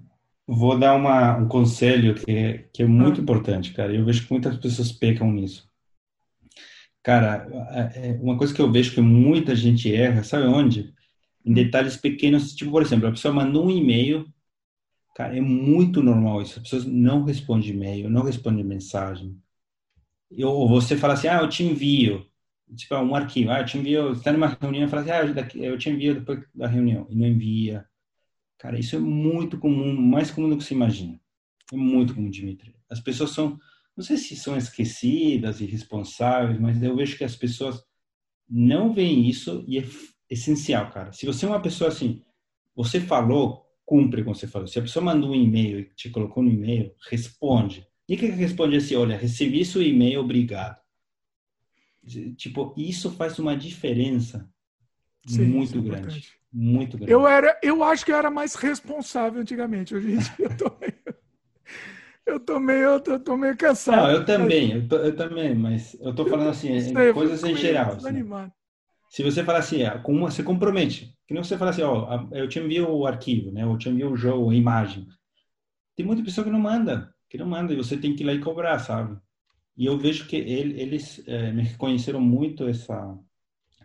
dar 0.79 0.95
uma, 0.95 1.37
um 1.37 1.47
conselho 1.47 2.15
que, 2.15 2.69
que 2.73 2.83
é 2.83 2.85
muito 2.85 3.19
ah. 3.19 3.23
importante, 3.23 3.73
cara. 3.73 3.93
Eu 3.93 4.05
vejo 4.05 4.25
que 4.25 4.31
muitas 4.31 4.57
pessoas 4.57 4.91
pecam 4.91 5.31
nisso. 5.31 5.67
Cara, 7.03 7.47
é, 7.71 8.09
é, 8.09 8.11
uma 8.21 8.37
coisa 8.37 8.53
que 8.53 8.61
eu 8.61 8.71
vejo 8.71 8.93
que 8.93 9.01
muita 9.01 9.55
gente 9.55 9.93
erra, 9.93 10.23
sabe 10.23 10.45
onde? 10.45 10.93
Em 11.45 11.53
detalhes 11.53 11.95
pequenos, 11.97 12.53
tipo, 12.55 12.71
por 12.71 12.81
exemplo, 12.81 13.07
a 13.07 13.11
pessoa 13.11 13.33
mandou 13.33 13.65
um 13.65 13.71
e-mail, 13.71 14.25
cara, 15.15 15.37
é 15.37 15.41
muito 15.41 16.03
normal 16.03 16.41
isso. 16.41 16.59
As 16.59 16.63
pessoas 16.63 16.85
não 16.85 17.23
respondem 17.23 17.69
e-mail, 17.69 18.09
não 18.09 18.23
respondem 18.23 18.63
mensagem. 18.63 19.37
Ou 20.43 20.67
você 20.67 20.97
fala 20.97 21.13
assim, 21.13 21.27
ah, 21.27 21.41
eu 21.41 21.49
te 21.49 21.63
envio, 21.63 22.25
tipo, 22.75 22.95
um 22.95 23.15
arquivo, 23.15 23.51
ah, 23.51 23.61
eu 23.61 23.65
te 23.65 23.77
envio, 23.77 24.09
você 24.09 24.19
está 24.19 24.33
numa 24.33 24.57
reunião 24.59 24.85
e 24.85 24.89
fala 24.89 25.01
assim, 25.03 25.11
ah, 25.11 25.65
eu 25.65 25.77
te 25.77 25.89
envio 25.89 26.15
depois 26.15 26.43
da 26.53 26.67
reunião, 26.67 27.07
e 27.09 27.15
não 27.15 27.25
envia. 27.27 27.85
Cara, 28.57 28.79
isso 28.79 28.95
é 28.95 28.99
muito 28.99 29.57
comum, 29.59 29.93
mais 29.95 30.31
comum 30.31 30.49
do 30.49 30.57
que 30.57 30.63
você 30.63 30.73
imagina. 30.73 31.19
É 31.71 31.75
muito 31.75 32.15
comum, 32.15 32.29
Dimitri. 32.29 32.75
As 32.89 32.99
pessoas 32.99 33.31
são 33.31 33.59
não 33.97 34.03
sei 34.03 34.15
se 34.15 34.35
são 34.35 34.55
esquecidas, 34.55 35.59
irresponsáveis, 35.59 36.59
mas 36.59 36.81
eu 36.83 36.95
vejo 36.95 37.17
que 37.17 37.23
as 37.23 37.35
pessoas 37.35 37.83
não 38.47 38.93
veem 38.93 39.27
isso 39.27 39.65
e 39.67 39.79
é 39.79 39.83
essencial, 40.29 40.91
cara. 40.91 41.11
Se 41.11 41.25
você 41.25 41.45
é 41.45 41.49
uma 41.49 41.61
pessoa 41.61 41.89
assim, 41.89 42.23
você 42.75 43.01
falou, 43.01 43.65
cumpre 43.83 44.23
com 44.23 44.35
você 44.35 44.45
falou. 44.45 44.67
Se 44.67 44.77
a 44.77 44.83
pessoa 44.83 45.03
mandou 45.03 45.31
um 45.31 45.35
e-mail 45.35 45.79
e 45.79 45.85
te 45.95 46.11
colocou 46.11 46.43
no 46.43 46.51
e-mail, 46.51 46.93
responde. 47.09 47.87
E 48.07 48.15
que 48.15 48.27
responde 48.27 48.77
assim, 48.77 48.95
olha, 48.95 49.17
recebi 49.17 49.65
seu 49.65 49.81
e-mail, 49.81 50.21
obrigado. 50.21 50.79
Tipo, 52.37 52.75
isso 52.77 53.11
faz 53.11 53.39
uma 53.39 53.57
diferença 53.57 54.47
Sim, 55.27 55.45
muito 55.45 55.77
é 55.77 55.81
grande. 55.81 56.37
Muito 56.51 56.97
grande. 56.97 57.11
Eu, 57.11 57.27
era, 57.27 57.59
eu 57.61 57.83
acho 57.83 58.05
que 58.05 58.11
eu 58.11 58.15
era 58.15 58.31
mais 58.31 58.55
responsável 58.55 59.41
antigamente. 59.41 59.95
Hoje 59.95 60.13
em 60.13 60.17
dia 60.17 60.31
eu 60.39 60.57
tô 60.57 60.71
eu 62.25 62.39
tô 62.39 62.59
meio, 62.59 63.01
eu 63.05 63.19
tô 63.19 63.37
meio 63.37 63.55
cansado. 63.55 63.95
Não, 63.95 64.11
eu 64.11 64.25
também, 64.25 64.73
eu, 64.73 64.87
tô, 64.87 64.97
eu 64.97 65.15
também, 65.15 65.55
mas 65.55 65.95
eu 65.99 66.13
tô 66.13 66.25
falando 66.25 66.49
assim, 66.49 66.79
sei, 66.79 67.13
coisas 67.13 67.43
em 67.43 67.55
geral. 67.55 67.93
Assim. 67.93 68.23
Se 69.09 69.23
você 69.23 69.43
falar 69.43 69.59
assim, 69.59 69.83
é, 69.83 69.97
com 69.97 70.13
uma, 70.13 70.29
você 70.29 70.43
compromete. 70.43 71.15
Que 71.27 71.33
não 71.33 71.43
você 71.43 71.57
fala 71.57 71.71
assim, 71.71 71.81
ó, 71.81 72.27
eu 72.31 72.47
te 72.47 72.59
envio 72.59 72.89
o 72.89 73.05
arquivo, 73.05 73.51
né? 73.51 73.63
Eu 73.63 73.77
te 73.77 73.89
envio 73.89 74.11
o 74.11 74.15
jogo, 74.15 74.49
a 74.49 74.55
imagem. 74.55 75.07
Tem 75.95 76.05
muita 76.05 76.23
pessoa 76.23 76.45
que 76.45 76.51
não 76.51 76.59
manda, 76.59 77.13
que 77.29 77.37
não 77.37 77.47
manda, 77.47 77.73
e 77.73 77.77
você 77.77 77.97
tem 77.97 78.15
que 78.15 78.23
ir 78.23 78.25
lá 78.25 78.33
e 78.33 78.39
cobrar, 78.39 78.79
sabe? 78.79 79.17
E 79.75 79.85
eu 79.85 79.97
vejo 79.97 80.27
que 80.27 80.35
ele, 80.35 80.79
eles 80.79 81.23
é, 81.27 81.51
me 81.51 81.63
reconheceram 81.63 82.21
muito 82.21 82.67
essa... 82.67 83.17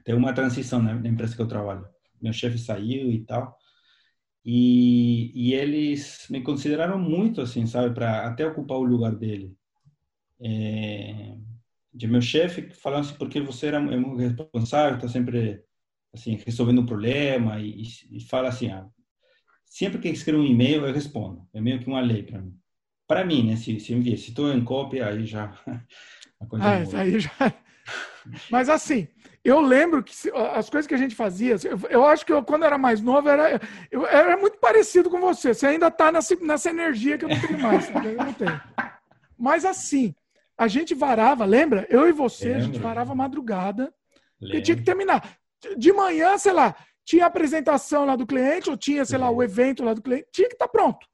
Tem 0.04 0.14
uma 0.14 0.32
transição 0.32 0.82
na 0.82 0.92
empresa 1.08 1.34
que 1.34 1.42
eu 1.42 1.48
trabalho. 1.48 1.86
Meu 2.20 2.32
chefe 2.32 2.58
saiu 2.58 3.10
e 3.10 3.24
tal. 3.24 3.56
E, 4.44 5.30
e 5.34 5.54
eles 5.54 6.26
me 6.28 6.42
consideraram 6.42 6.98
muito, 6.98 7.40
assim, 7.40 7.66
sabe, 7.66 7.94
para 7.94 8.26
até 8.26 8.46
ocupar 8.46 8.78
o 8.78 8.84
lugar 8.84 9.14
dele. 9.14 9.56
É, 10.40 11.36
de 11.94 12.06
meu 12.08 12.22
chefe 12.22 12.70
falando 12.70 13.00
assim, 13.06 13.14
porque 13.14 13.40
você 13.40 13.66
era 13.66 13.76
é 13.76 13.96
muito 13.96 14.16
responsável, 14.16 14.96
está 14.96 15.08
sempre 15.08 15.62
assim 16.12 16.38
resolvendo 16.44 16.80
um 16.80 16.86
problema 16.86 17.60
e, 17.60 17.82
e 18.10 18.20
fala 18.20 18.48
assim, 18.48 18.70
ah, 18.70 18.88
sempre 19.64 20.00
que 20.00 20.08
escrevo 20.08 20.42
um 20.42 20.46
e-mail 20.46 20.86
eu 20.86 20.92
respondo, 20.92 21.46
é 21.52 21.60
meio 21.60 21.78
que 21.78 21.86
uma 21.86 22.00
lei 22.00 22.22
para 22.22 22.40
mim. 22.40 22.58
Para 23.06 23.24
mim, 23.24 23.46
né? 23.46 23.56
Se, 23.56 23.78
se 23.78 23.92
envia, 23.92 24.16
se 24.16 24.30
estou 24.30 24.52
em 24.52 24.64
cópia, 24.64 25.06
aí 25.06 25.26
já 25.26 25.52
a 26.40 26.46
coisa 26.46 26.64
ah, 26.64 27.00
aí 27.00 27.20
já. 27.20 27.61
Mas 28.50 28.68
assim, 28.68 29.08
eu 29.44 29.60
lembro 29.60 30.02
que 30.02 30.14
as 30.54 30.70
coisas 30.70 30.86
que 30.86 30.94
a 30.94 30.98
gente 30.98 31.14
fazia, 31.14 31.56
eu, 31.90 32.06
acho 32.06 32.24
que 32.24 32.32
eu, 32.32 32.42
quando 32.44 32.64
era 32.64 32.78
mais 32.78 33.00
novo, 33.00 33.28
era, 33.28 33.60
eu, 33.90 34.06
era 34.06 34.36
muito 34.36 34.58
parecido 34.58 35.10
com 35.10 35.20
você. 35.20 35.52
Você 35.52 35.66
ainda 35.66 35.88
está 35.88 36.12
nessa, 36.12 36.36
nessa 36.36 36.70
energia 36.70 37.18
que 37.18 37.24
eu 37.24 37.28
não 37.28 37.40
tenho 37.40 37.60
mais. 37.60 37.88
Eu 37.90 38.24
não 38.24 38.32
tenho. 38.32 38.60
Mas 39.36 39.64
assim, 39.64 40.14
a 40.56 40.68
gente 40.68 40.94
varava, 40.94 41.44
lembra? 41.44 41.86
Eu 41.90 42.08
e 42.08 42.12
você, 42.12 42.52
a 42.52 42.60
gente 42.60 42.78
varava 42.78 43.14
madrugada 43.14 43.92
lembra. 44.40 44.58
e 44.58 44.62
tinha 44.62 44.76
que 44.76 44.84
terminar. 44.84 45.36
De 45.76 45.92
manhã, 45.92 46.38
sei 46.38 46.52
lá, 46.52 46.76
tinha 47.04 47.24
a 47.24 47.26
apresentação 47.26 48.04
lá 48.04 48.14
do 48.14 48.26
cliente, 48.26 48.70
ou 48.70 48.76
tinha, 48.76 49.04
sei 49.04 49.18
lá, 49.18 49.28
o 49.30 49.42
evento 49.42 49.82
lá 49.82 49.94
do 49.94 50.02
cliente, 50.02 50.28
tinha 50.32 50.48
que 50.48 50.54
estar 50.54 50.66
tá 50.66 50.72
pronto. 50.72 51.04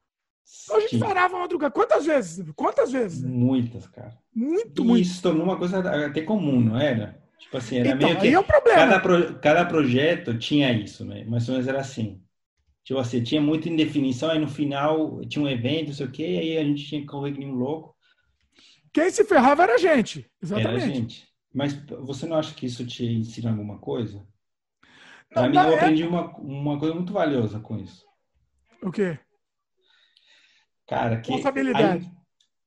Então 0.63 0.77
a 0.77 0.79
gente 0.81 0.97
varava 0.97 1.39
madrugada. 1.39 1.73
Quantas 1.73 2.05
vezes? 2.05 2.45
Quantas 2.55 2.91
vezes? 2.91 3.23
Muitas, 3.23 3.87
cara. 3.87 4.17
Muito, 4.33 4.83
e 4.83 4.85
muito. 4.85 5.01
Isso 5.01 5.21
tornou 5.21 5.43
uma 5.43 5.57
coisa 5.57 5.79
até 5.79 6.21
comum, 6.21 6.59
não 6.59 6.79
era? 6.79 7.19
Tipo 7.39 7.57
assim, 7.57 7.77
era 7.77 7.89
então, 7.89 8.09
meio 8.09 8.19
que. 8.19 8.27
É 8.27 8.39
um. 8.39 8.43
Cada, 8.43 8.99
pro, 8.99 9.39
cada 9.39 9.65
projeto 9.65 10.37
tinha 10.37 10.71
isso, 10.71 11.05
né? 11.05 11.23
Mais 11.25 11.47
ou 11.47 11.53
menos 11.53 11.67
era 11.67 11.79
assim. 11.79 12.21
Tipo 12.83 12.99
assim, 12.99 13.23
tinha 13.23 13.41
muita 13.41 13.69
indefinição, 13.69 14.31
aí 14.31 14.39
no 14.39 14.47
final 14.47 15.21
tinha 15.25 15.43
um 15.43 15.49
evento, 15.49 15.87
não 15.87 15.93
sei 15.93 16.05
o 16.05 16.11
quê, 16.11 16.23
aí 16.23 16.57
a 16.57 16.63
gente 16.63 16.85
tinha 16.85 17.01
que 17.01 17.07
correr 17.07 17.31
que 17.31 17.39
nem 17.39 17.49
um 17.49 17.55
louco. 17.55 17.95
Quem 18.91 19.09
se 19.11 19.23
ferrava 19.23 19.63
era 19.63 19.75
a 19.75 19.77
gente. 19.77 20.29
Exatamente. 20.41 20.83
Era 20.83 20.91
a 20.91 20.95
gente. 20.95 21.27
Mas 21.53 21.73
você 21.73 22.25
não 22.25 22.37
acha 22.37 22.53
que 22.53 22.65
isso 22.65 22.85
te 22.85 23.05
ensina 23.05 23.51
alguma 23.51 23.77
coisa? 23.77 24.25
Para 25.31 25.47
mim, 25.47 25.55
eu 25.55 25.61
é 25.61 25.75
aprendi 25.75 26.03
uma, 26.03 26.35
uma 26.37 26.79
coisa 26.79 26.95
muito 26.95 27.13
valiosa 27.13 27.59
com 27.59 27.77
isso. 27.77 28.03
O 28.81 28.91
quê? 28.91 29.19
Cara, 30.87 31.21
que. 31.21 31.31
Responsabilidade. 31.31 32.05
Aí... 32.05 32.11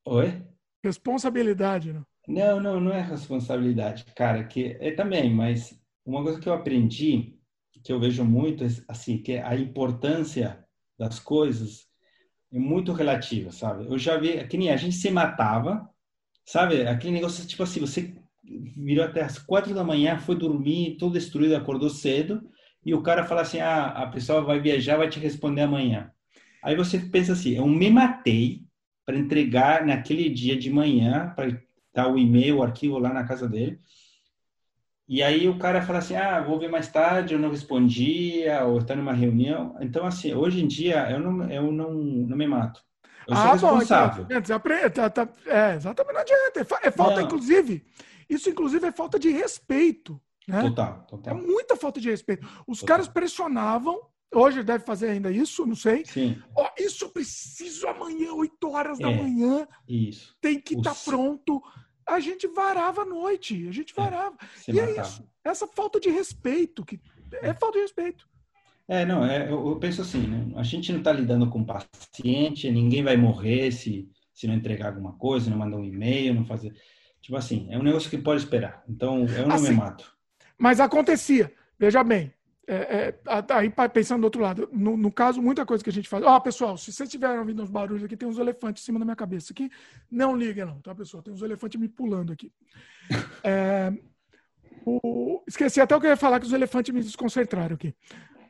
Oi? 0.05 0.43
Responsabilidade, 0.83 1.93
não? 1.93 2.05
Não, 2.27 2.61
não, 2.61 2.81
não 2.81 2.93
é 2.93 3.01
responsabilidade, 3.01 4.05
cara, 4.17 4.45
que 4.45 4.77
é 4.81 4.93
também, 4.93 5.33
mas 5.33 5.79
uma 6.05 6.23
coisa 6.23 6.41
que 6.41 6.49
eu 6.49 6.53
aprendi, 6.53 7.37
que 7.83 7.93
eu 7.93 7.99
vejo 7.99 8.25
muito, 8.25 8.65
assim, 8.89 9.19
que 9.19 9.33
é 9.33 9.43
a 9.43 9.57
importância 9.57 10.65
das 10.99 11.19
coisas 11.19 11.89
é 12.53 12.59
muito 12.59 12.93
relativa, 12.93 13.51
sabe? 13.51 13.87
Eu 13.87 13.99
já 13.99 14.17
vi, 14.19 14.47
que 14.47 14.57
nem 14.59 14.71
a 14.71 14.77
gente 14.77 14.95
se 14.97 15.11
matava, 15.11 15.89
sabe? 16.45 16.87
Aquele 16.87 17.15
negócio, 17.15 17.47
tipo 17.47 17.63
assim, 17.63 17.81
você 17.81 18.15
virou 18.77 19.05
até 19.05 19.23
as 19.23 19.39
quatro 19.39 19.75
da 19.75 19.85
manhã, 19.85 20.19
foi 20.19 20.37
dormir, 20.37 20.97
todo 20.99 21.15
destruído, 21.15 21.57
acordou 21.57 21.91
cedo, 21.91 22.43
e 22.85 22.95
o 22.95 23.03
cara 23.03 23.25
fala 23.25 23.43
assim, 23.43 23.61
ah, 23.61 23.87
a 23.87 24.07
pessoa 24.09 24.43
vai 24.43 24.61
viajar, 24.61 24.97
vai 24.97 25.09
te 25.09 25.19
responder 25.19 25.63
amanhã. 25.63 26.11
Aí 26.63 26.77
você 26.77 26.99
pensa 26.99 27.33
assim, 27.33 27.53
eu 27.53 27.67
me 27.67 27.91
matei 27.91 28.65
para 29.13 29.19
entregar 29.19 29.87
naquele 29.87 30.31
dia 30.31 30.57
de 30.57 30.71
manhã, 30.71 31.33
para 31.37 31.61
dar 31.93 32.09
o 32.11 32.17
e-mail, 32.17 32.59
o 32.59 32.63
arquivo 32.63 32.99
lá 32.99 33.13
na 33.13 33.25
casa 33.25 33.47
dele. 33.47 33.79
E 35.07 35.23
aí 35.23 35.47
o 35.47 35.59
cara 35.59 35.83
fala 35.83 35.99
assim, 35.99 36.17
ah, 36.17 36.41
vou 36.41 36.59
ver 36.59 36.71
mais 36.71 36.89
tarde, 36.89 37.35
eu 37.35 37.39
não 37.39 37.51
respondia, 37.51 38.65
ou 38.65 38.79
está 38.79 38.97
numa 38.97 39.13
reunião. 39.13 39.77
Então, 39.81 40.07
assim, 40.07 40.33
hoje 40.33 40.65
em 40.65 40.67
dia 40.67 41.11
eu 41.11 41.21
não, 41.21 41.51
eu 41.51 41.71
não, 41.71 41.93
não 41.93 42.37
me 42.37 42.47
mato. 42.47 42.83
Eu 43.29 43.37
sou 43.37 43.45
ah, 43.45 43.53
responsável. 43.53 44.25
Bom, 44.25 44.35
então, 44.35 44.91
tá, 44.91 45.11
tá, 45.11 45.29
é, 45.47 45.75
exatamente, 45.75 46.15
não 46.15 46.21
adianta. 46.21 46.61
É, 46.61 46.89
é 46.89 46.91
falta, 46.91 47.17
não. 47.17 47.23
inclusive, 47.27 47.85
isso 48.31 48.49
inclusive 48.49 48.87
é 48.87 48.93
falta 48.93 49.19
de 49.19 49.29
respeito. 49.29 50.19
Né? 50.49 50.63
Total, 50.63 51.05
total. 51.07 51.37
É 51.37 51.41
muita 51.41 51.77
falta 51.77 52.01
de 52.01 52.09
respeito. 52.09 52.49
Os 52.67 52.81
total. 52.81 52.97
caras 52.97 53.09
pressionavam 53.09 54.01
Hoje 54.35 54.63
deve 54.63 54.85
fazer 54.85 55.11
ainda 55.11 55.31
isso, 55.31 55.67
não 55.67 55.77
sei. 55.77 56.05
Sim. 56.07 56.41
Ó, 56.57 56.71
isso 56.79 57.05
eu 57.05 57.11
preciso 57.11 57.87
amanhã, 57.87 58.33
8 58.33 58.71
horas 58.71 58.99
é, 58.99 59.03
da 59.03 59.11
manhã. 59.11 59.69
Isso. 59.87 60.35
Tem 60.41 60.59
que 60.59 60.75
estar 60.75 60.95
tá 60.95 61.01
pronto. 61.05 61.63
A 62.07 62.19
gente 62.19 62.47
varava 62.47 63.03
à 63.03 63.05
noite, 63.05 63.69
a 63.69 63.73
gente 63.73 63.93
é, 63.93 64.03
varava. 64.03 64.37
É, 64.67 64.71
e 64.71 64.75
matava. 64.75 64.99
é 64.99 65.03
isso. 65.03 65.29
Essa 65.45 65.67
falta 65.67 66.01
de 66.01 66.09
respeito, 66.09 66.85
que 66.85 66.99
é 67.43 67.53
falta 67.53 67.79
de 67.79 67.83
respeito. 67.83 68.27
É, 68.89 69.05
não, 69.05 69.25
é, 69.25 69.51
eu, 69.51 69.69
eu 69.69 69.77
penso 69.77 70.03
assim, 70.03 70.27
né? 70.27 70.53
A 70.57 70.63
gente 70.63 70.91
não 70.93 70.99
está 70.99 71.13
lidando 71.13 71.49
com 71.49 71.65
paciente, 71.65 72.71
ninguém 72.71 73.03
vai 73.03 73.17
morrer 73.17 73.71
se, 73.71 74.09
se 74.33 74.47
não 74.47 74.55
entregar 74.55 74.89
alguma 74.89 75.13
coisa, 75.13 75.51
não 75.51 75.59
mandar 75.59 75.77
um 75.77 75.85
e-mail, 75.85 76.35
não 76.35 76.45
fazer. 76.45 76.75
Tipo 77.21 77.37
assim, 77.37 77.69
é 77.71 77.79
um 77.79 77.83
negócio 77.83 78.11
que 78.11 78.19
pode 78.19 78.41
esperar. 78.41 78.83
Então, 78.89 79.27
eu 79.27 79.47
não 79.47 79.57
assim, 79.57 79.71
me 79.71 79.77
mato. 79.77 80.13
Mas 80.59 80.81
acontecia. 80.81 81.53
Veja 81.79 82.03
bem, 82.03 82.33
é, 82.75 83.09
é, 83.09 83.55
aí 83.55 83.71
pensando 83.93 84.21
do 84.21 84.25
outro 84.25 84.41
lado, 84.41 84.69
no, 84.73 84.97
no, 84.97 85.13
caso, 85.13 85.43
muita 85.43 85.67
coisa 85.67 85.83
que 85.83 85.91
a 85.91 85.93
gente 85.93 86.09
faz. 86.09 86.25
Ó, 86.25 86.37
oh, 86.37 86.41
pessoal, 86.41 86.77
se 86.79 86.93
vocês 86.93 87.07
estiverem 87.09 87.39
ouvindo 87.39 87.63
uns 87.63 87.71
barulhos 87.71 88.05
aqui, 88.05 88.17
tem 88.17 88.29
uns 88.29 88.39
elefantes 88.39 88.83
em 88.83 88.87
cima 88.87 88.99
da 88.99 89.05
minha 89.05 89.17
cabeça 89.17 89.53
aqui. 89.53 89.71
Não 90.11 90.37
liga, 90.37 90.65
não, 90.65 90.81
tá, 90.81 90.95
pessoal? 90.95 91.23
Tem 91.23 91.33
uns 91.33 91.43
elefantes 91.43 91.81
me 91.81 91.89
pulando 91.89 92.33
aqui. 92.33 92.53
É, 93.45 93.93
o... 94.87 95.43
Esqueci 95.47 95.81
até 95.81 95.95
o 95.95 96.01
que 96.01 96.07
eu 96.07 96.11
ia 96.11 96.17
falar, 96.17 96.39
que 96.39 96.47
os 96.47 96.53
elefantes 96.53 96.95
me 96.95 97.03
desconcentraram 97.03 97.75
aqui. 97.75 97.95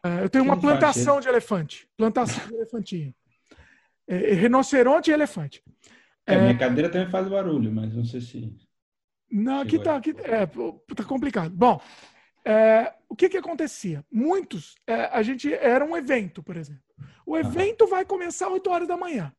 É, 0.05 0.25
eu 0.25 0.29
tenho 0.29 0.45
uma 0.45 0.61
plantação 0.61 1.21
de 1.21 1.29
elefante. 1.29 1.89
Plantação 1.97 2.47
de 2.47 2.55
elefantinho. 2.55 3.15
É, 4.07 4.35
rinoceronte 4.35 5.11
e 5.11 5.15
elefante. 5.15 5.63
É, 6.27 6.41
minha 6.41 6.59
cadeira 6.59 6.91
também 6.91 7.11
faz 7.11 7.29
barulho, 7.29 7.73
mas 7.73 7.95
não 7.95 8.05
sei 8.05 8.21
se. 8.21 8.55
Não, 9.31 9.61
aqui 9.61 9.79
tá, 9.79 9.97
aqui, 9.97 10.15
é, 10.25 10.47
tá 10.95 11.05
complicado. 11.05 11.51
Bom, 11.55 11.81
é, 12.45 12.93
o 13.13 13.15
que, 13.15 13.29
que 13.29 13.37
acontecia? 13.37 14.03
Muitos, 14.11 14.75
é, 14.87 15.05
a 15.13 15.23
gente 15.23 15.53
era 15.53 15.85
um 15.85 15.95
evento, 15.95 16.43
por 16.43 16.57
exemplo. 16.57 16.83
O 17.27 17.37
evento 17.37 17.87
vai 17.87 18.07
começar 18.07 18.47
às 18.47 18.53
8 18.55 18.71
horas 18.71 18.89
da 18.89 18.97
manhã. 18.97 19.31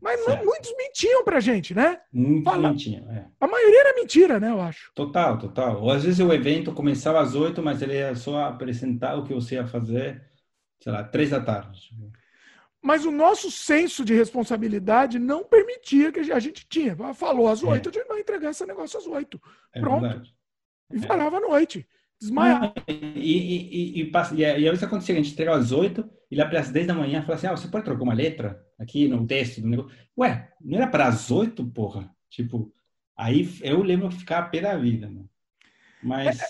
Mas 0.00 0.26
não, 0.26 0.44
muitos 0.44 0.74
mentiam 0.76 1.22
pra 1.22 1.38
gente, 1.38 1.74
né? 1.76 2.00
Muitos 2.12 2.52
Fala, 2.52 2.70
mentiam, 2.70 3.08
é. 3.08 3.28
A 3.38 3.46
maioria 3.46 3.80
era 3.80 3.94
mentira, 3.94 4.40
né, 4.40 4.50
eu 4.50 4.60
acho. 4.60 4.90
Total, 4.96 5.38
total. 5.38 5.80
Ou 5.80 5.92
às 5.92 6.02
vezes 6.02 6.18
o 6.18 6.32
evento 6.32 6.72
começava 6.72 7.20
às 7.20 7.36
8, 7.36 7.62
mas 7.62 7.80
ele 7.82 7.94
ia 7.94 8.16
só 8.16 8.46
apresentar 8.46 9.14
o 9.14 9.22
que 9.22 9.32
você 9.32 9.54
ia 9.54 9.66
fazer, 9.66 10.20
sei 10.82 10.90
lá, 10.90 11.04
3 11.04 11.30
da 11.30 11.40
tarde. 11.40 11.88
Mas 12.82 13.04
o 13.04 13.12
nosso 13.12 13.48
senso 13.48 14.04
de 14.04 14.12
responsabilidade 14.12 15.20
não 15.20 15.44
permitia 15.44 16.10
que 16.10 16.18
a 16.18 16.40
gente 16.40 16.66
tinha. 16.68 16.96
Falou 17.14 17.46
às 17.46 17.62
8, 17.62 17.88
é. 17.88 17.90
a 17.90 17.92
gente 17.92 18.08
vai 18.08 18.20
entregar 18.20 18.50
esse 18.50 18.66
negócio 18.66 18.98
às 18.98 19.06
8. 19.06 19.40
É 19.72 19.78
Pronto. 19.78 20.00
Verdade. 20.00 20.34
E 20.92 20.98
varava 20.98 21.36
à 21.36 21.40
noite. 21.40 21.86
Desmaiava. 22.22 22.72
E, 22.86 22.92
e, 22.92 23.98
e, 23.98 24.00
e, 24.00 24.10
passa- 24.10 24.34
e, 24.34 24.44
às 24.44 24.60
vezes 24.60 24.82
acontecia, 24.84 25.14
a 25.14 25.18
gente 25.18 25.32
entregava 25.32 25.58
às 25.58 25.72
8 25.72 26.08
e 26.30 26.36
lá 26.36 26.46
para 26.46 26.60
as 26.60 26.70
10 26.70 26.86
da 26.86 26.94
manhã 26.94 27.20
falava 27.20 27.34
assim: 27.34 27.46
ah, 27.48 27.56
você 27.56 27.66
pode 27.66 27.84
trocar 27.84 28.04
uma 28.04 28.14
letra 28.14 28.64
aqui 28.78 29.08
no 29.08 29.26
texto 29.26 29.60
do 29.60 29.68
negócio? 29.68 29.90
Ué, 30.16 30.52
não 30.60 30.78
era 30.78 30.86
para 30.86 31.08
as 31.08 31.30
8, 31.32 31.64
porra? 31.66 32.08
Tipo, 32.30 32.72
aí 33.16 33.48
eu 33.62 33.82
lembro 33.82 34.08
que 34.08 34.18
ficava 34.18 34.48
pé 34.48 34.60
da 34.60 34.76
vida? 34.76 35.10
Mas. 36.00 36.40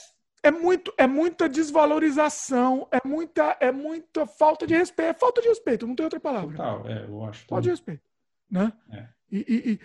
É, 0.42 0.50
muito, 0.50 0.92
é 0.98 1.06
muita 1.06 1.48
desvalorização, 1.48 2.88
é 2.90 2.98
muita, 3.06 3.56
é 3.60 3.70
muita 3.70 4.26
falta 4.26 4.66
de 4.66 4.74
respeito. 4.74 5.10
É 5.10 5.14
falta 5.14 5.40
de 5.40 5.48
respeito, 5.48 5.86
não 5.86 5.94
tem 5.94 6.04
outra 6.04 6.20
palavra. 6.20 6.50
Total, 6.50 6.86
é, 6.88 7.04
eu 7.04 7.24
acho. 7.24 7.46
Falta 7.46 7.62
de 7.62 7.70
respeito. 7.70 8.02
Né? 8.50 8.72
É. 8.90 9.06
E, 9.30 9.78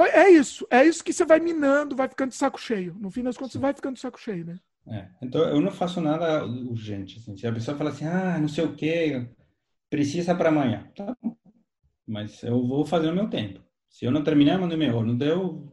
é 0.00 0.30
isso. 0.30 0.66
É 0.70 0.84
isso 0.84 1.04
que 1.04 1.12
você 1.12 1.24
vai 1.24 1.38
minando, 1.38 1.94
vai 1.94 2.08
ficando 2.08 2.30
de 2.30 2.36
saco 2.36 2.60
cheio. 2.60 2.96
No 2.98 3.10
fim 3.10 3.22
das 3.22 3.36
contas, 3.36 3.52
você 3.52 3.58
vai 3.58 3.74
ficando 3.74 3.94
de 3.94 4.00
saco 4.00 4.18
cheio, 4.18 4.44
né? 4.44 4.58
É, 4.88 5.08
Então, 5.22 5.42
eu 5.48 5.60
não 5.60 5.70
faço 5.70 6.00
nada 6.00 6.44
urgente. 6.46 7.18
Assim. 7.18 7.36
Se 7.36 7.46
a 7.46 7.52
pessoa 7.52 7.76
fala 7.76 7.90
assim, 7.90 8.04
ah, 8.06 8.38
não 8.38 8.48
sei 8.48 8.64
o 8.64 8.74
quê, 8.74 9.26
precisa 9.90 10.34
para 10.34 10.50
amanhã. 10.50 10.90
Tá 10.94 11.16
bom. 11.22 11.36
Mas 12.06 12.42
eu 12.42 12.66
vou 12.66 12.84
fazer 12.84 13.08
o 13.10 13.14
meu 13.14 13.28
tempo. 13.30 13.60
Se 13.88 14.04
eu 14.04 14.10
não 14.10 14.22
terminar, 14.24 14.54
eu 14.54 14.60
mando 14.60 14.74
e-mail. 14.74 15.02
Não 15.02 15.16
deu. 15.16 15.72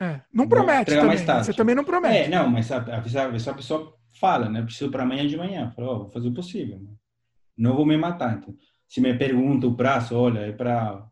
É. 0.00 0.20
Não 0.32 0.48
promete 0.48 0.90
também. 0.96 1.16
Você 1.18 1.52
também 1.52 1.74
não 1.74 1.82
É, 1.82 1.86
promete. 1.86 2.28
não, 2.28 2.48
mas 2.48 2.70
a, 2.72 2.78
a, 2.78 2.96
a, 2.98 3.26
a 3.50 3.54
pessoa 3.54 3.96
fala, 4.20 4.48
né? 4.48 4.62
Preciso 4.62 4.90
para 4.90 5.02
amanhã 5.04 5.26
de 5.26 5.36
manhã. 5.36 5.70
Fala, 5.72 5.88
ó, 5.92 5.98
vou 6.00 6.10
fazer 6.10 6.28
o 6.28 6.34
possível. 6.34 6.78
né? 6.80 6.90
Não 7.56 7.74
vou 7.76 7.86
me 7.86 7.96
matar. 7.96 8.38
Então, 8.38 8.54
se 8.88 9.00
me 9.00 9.16
pergunta 9.16 9.66
o 9.66 9.76
prazo, 9.76 10.16
olha, 10.16 10.40
é 10.40 10.52
para. 10.52 11.06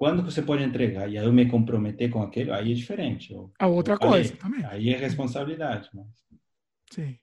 Quando 0.00 0.22
você 0.22 0.40
pode 0.40 0.62
entregar? 0.62 1.10
E 1.10 1.18
aí 1.18 1.26
eu 1.26 1.30
me 1.30 1.44
comprometer 1.44 2.08
com 2.08 2.22
aquele, 2.22 2.50
aí 2.50 2.72
é 2.72 2.74
diferente. 2.74 3.34
Eu, 3.34 3.52
A 3.58 3.66
outra 3.66 3.92
eu 3.92 3.98
falei, 3.98 4.22
coisa 4.22 4.36
também. 4.36 4.64
Aí 4.64 4.94
é 4.94 4.96
responsabilidade. 4.96 5.90
Mas, 5.92 6.06
Sim. 6.90 7.18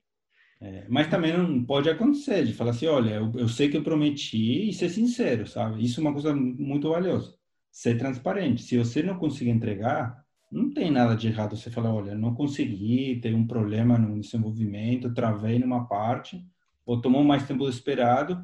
é, 0.60 0.86
mas 0.88 1.08
também 1.08 1.36
não 1.36 1.64
pode 1.64 1.90
acontecer 1.90 2.44
de 2.44 2.52
falar 2.52 2.70
assim, 2.70 2.86
olha, 2.86 3.14
eu, 3.14 3.32
eu 3.34 3.48
sei 3.48 3.68
que 3.68 3.76
eu 3.76 3.82
prometi 3.82 4.68
e 4.68 4.72
ser 4.72 4.90
sincero, 4.90 5.44
sabe? 5.44 5.84
Isso 5.84 5.98
é 5.98 6.02
uma 6.02 6.12
coisa 6.12 6.32
muito 6.32 6.90
valiosa. 6.90 7.34
Ser 7.68 7.98
transparente. 7.98 8.62
Se 8.62 8.78
você 8.78 9.02
não 9.02 9.18
conseguir 9.18 9.50
entregar, 9.50 10.24
não 10.48 10.70
tem 10.70 10.88
nada 10.88 11.16
de 11.16 11.26
errado 11.26 11.56
você 11.56 11.72
falar, 11.72 11.92
olha, 11.92 12.14
não 12.14 12.32
consegui, 12.32 13.18
teve 13.20 13.34
um 13.34 13.44
problema 13.44 13.98
no 13.98 14.20
desenvolvimento, 14.20 15.12
travei 15.12 15.58
numa 15.58 15.88
parte, 15.88 16.40
ou 16.86 17.00
tomou 17.00 17.24
mais 17.24 17.44
tempo 17.44 17.64
do 17.64 17.70
esperado, 17.70 18.40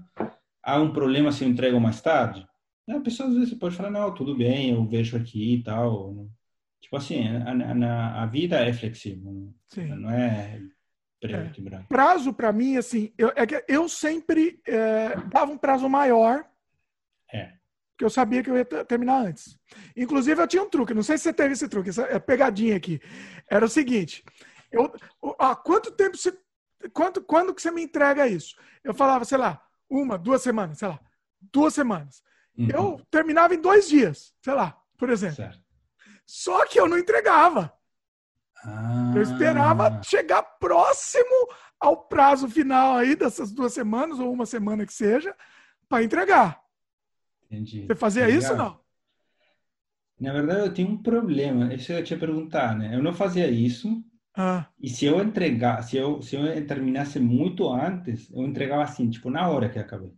há 0.60 0.80
um 0.80 0.92
problema 0.92 1.30
se 1.30 1.44
eu 1.44 1.48
entrego 1.48 1.78
mais 1.78 2.00
tarde? 2.00 2.44
A 2.88 3.00
pessoa 3.00 3.28
às 3.28 3.34
vezes 3.34 3.54
pode 3.54 3.76
falar, 3.76 3.90
não, 3.90 4.12
tudo 4.14 4.36
bem, 4.36 4.70
eu 4.70 4.84
vejo 4.86 5.16
aqui 5.16 5.54
e 5.54 5.62
tal. 5.62 6.28
Tipo 6.80 6.96
assim, 6.96 7.26
a, 7.28 7.50
a, 7.50 8.22
a 8.22 8.26
vida 8.26 8.56
é 8.60 8.72
flexível, 8.72 9.52
Sim. 9.68 9.86
não 9.86 10.10
é 10.10 10.60
preto 11.20 11.60
e 11.60 11.64
branco. 11.64 11.88
Prazo, 11.88 12.32
para 12.34 12.52
mim, 12.52 12.76
assim, 12.76 13.12
eu, 13.16 13.32
é 13.34 13.46
que 13.46 13.64
eu 13.66 13.88
sempre 13.88 14.60
é, 14.66 15.16
dava 15.32 15.50
um 15.50 15.56
prazo 15.56 15.88
maior. 15.88 16.44
É. 17.32 17.54
Porque 17.92 18.04
eu 18.04 18.10
sabia 18.10 18.42
que 18.42 18.50
eu 18.50 18.56
ia 18.56 18.64
ter- 18.64 18.84
terminar 18.84 19.24
antes. 19.24 19.58
Inclusive, 19.96 20.42
eu 20.42 20.46
tinha 20.46 20.62
um 20.62 20.68
truque, 20.68 20.92
não 20.92 21.02
sei 21.02 21.16
se 21.16 21.24
você 21.24 21.32
teve 21.32 21.52
esse 21.54 21.68
truque, 21.68 21.90
essa 21.90 22.02
é 22.02 22.18
pegadinha 22.18 22.76
aqui. 22.76 23.00
Era 23.48 23.64
o 23.64 23.68
seguinte: 23.68 24.22
eu, 24.70 24.92
ah, 25.38 25.54
quanto 25.56 25.90
tempo 25.92 26.16
você. 26.16 26.36
Quanto, 26.92 27.22
quando 27.22 27.54
que 27.54 27.62
você 27.62 27.70
me 27.70 27.82
entrega 27.82 28.28
isso? 28.28 28.56
Eu 28.82 28.92
falava, 28.92 29.24
sei 29.24 29.38
lá, 29.38 29.62
uma, 29.88 30.18
duas 30.18 30.42
semanas, 30.42 30.78
sei 30.78 30.88
lá, 30.88 31.00
duas 31.40 31.72
semanas. 31.72 32.22
Uhum. 32.56 32.68
Eu 32.72 33.00
terminava 33.10 33.54
em 33.54 33.60
dois 33.60 33.88
dias, 33.88 34.32
sei 34.40 34.54
lá, 34.54 34.76
por 34.96 35.10
exemplo. 35.10 35.36
Certo. 35.36 35.60
Só 36.26 36.64
que 36.66 36.78
eu 36.78 36.88
não 36.88 36.98
entregava. 36.98 37.72
Ah, 38.64 39.12
Eu 39.14 39.22
esperava 39.22 40.00
chegar 40.02 40.42
próximo 40.42 41.48
ao 41.78 42.06
prazo 42.06 42.48
final 42.48 42.96
aí 42.96 43.14
dessas 43.14 43.52
duas 43.52 43.72
semanas, 43.74 44.18
ou 44.18 44.32
uma 44.32 44.46
semana 44.46 44.86
que 44.86 44.92
seja, 44.92 45.36
para 45.88 46.02
entregar. 46.02 46.62
Entendi. 47.50 47.86
Você 47.86 47.94
fazia 47.94 48.24
Legal. 48.26 48.38
isso 48.40 48.52
ou 48.52 48.56
não? 48.58 48.80
Na 50.18 50.32
verdade, 50.32 50.60
eu 50.60 50.72
tenho 50.74 50.88
um 50.90 51.02
problema. 51.02 51.74
Isso 51.74 51.92
eu 51.92 51.98
ia 51.98 52.02
te 52.04 52.16
perguntar, 52.16 52.74
né? 52.76 52.94
Eu 52.94 53.02
não 53.02 53.12
fazia 53.12 53.50
isso. 53.50 54.02
Ah, 54.36 54.66
E 54.80 54.88
se 54.88 55.04
eu 55.04 55.20
entregar, 55.20 55.82
se 55.82 55.96
eu, 55.96 56.22
se 56.22 56.34
eu 56.36 56.66
terminasse 56.66 57.20
muito 57.20 57.68
antes, 57.70 58.30
eu 58.32 58.42
entregava 58.44 58.82
assim, 58.82 59.10
tipo, 59.10 59.28
na 59.30 59.48
hora 59.48 59.68
que 59.68 59.78
acabei. 59.78 60.12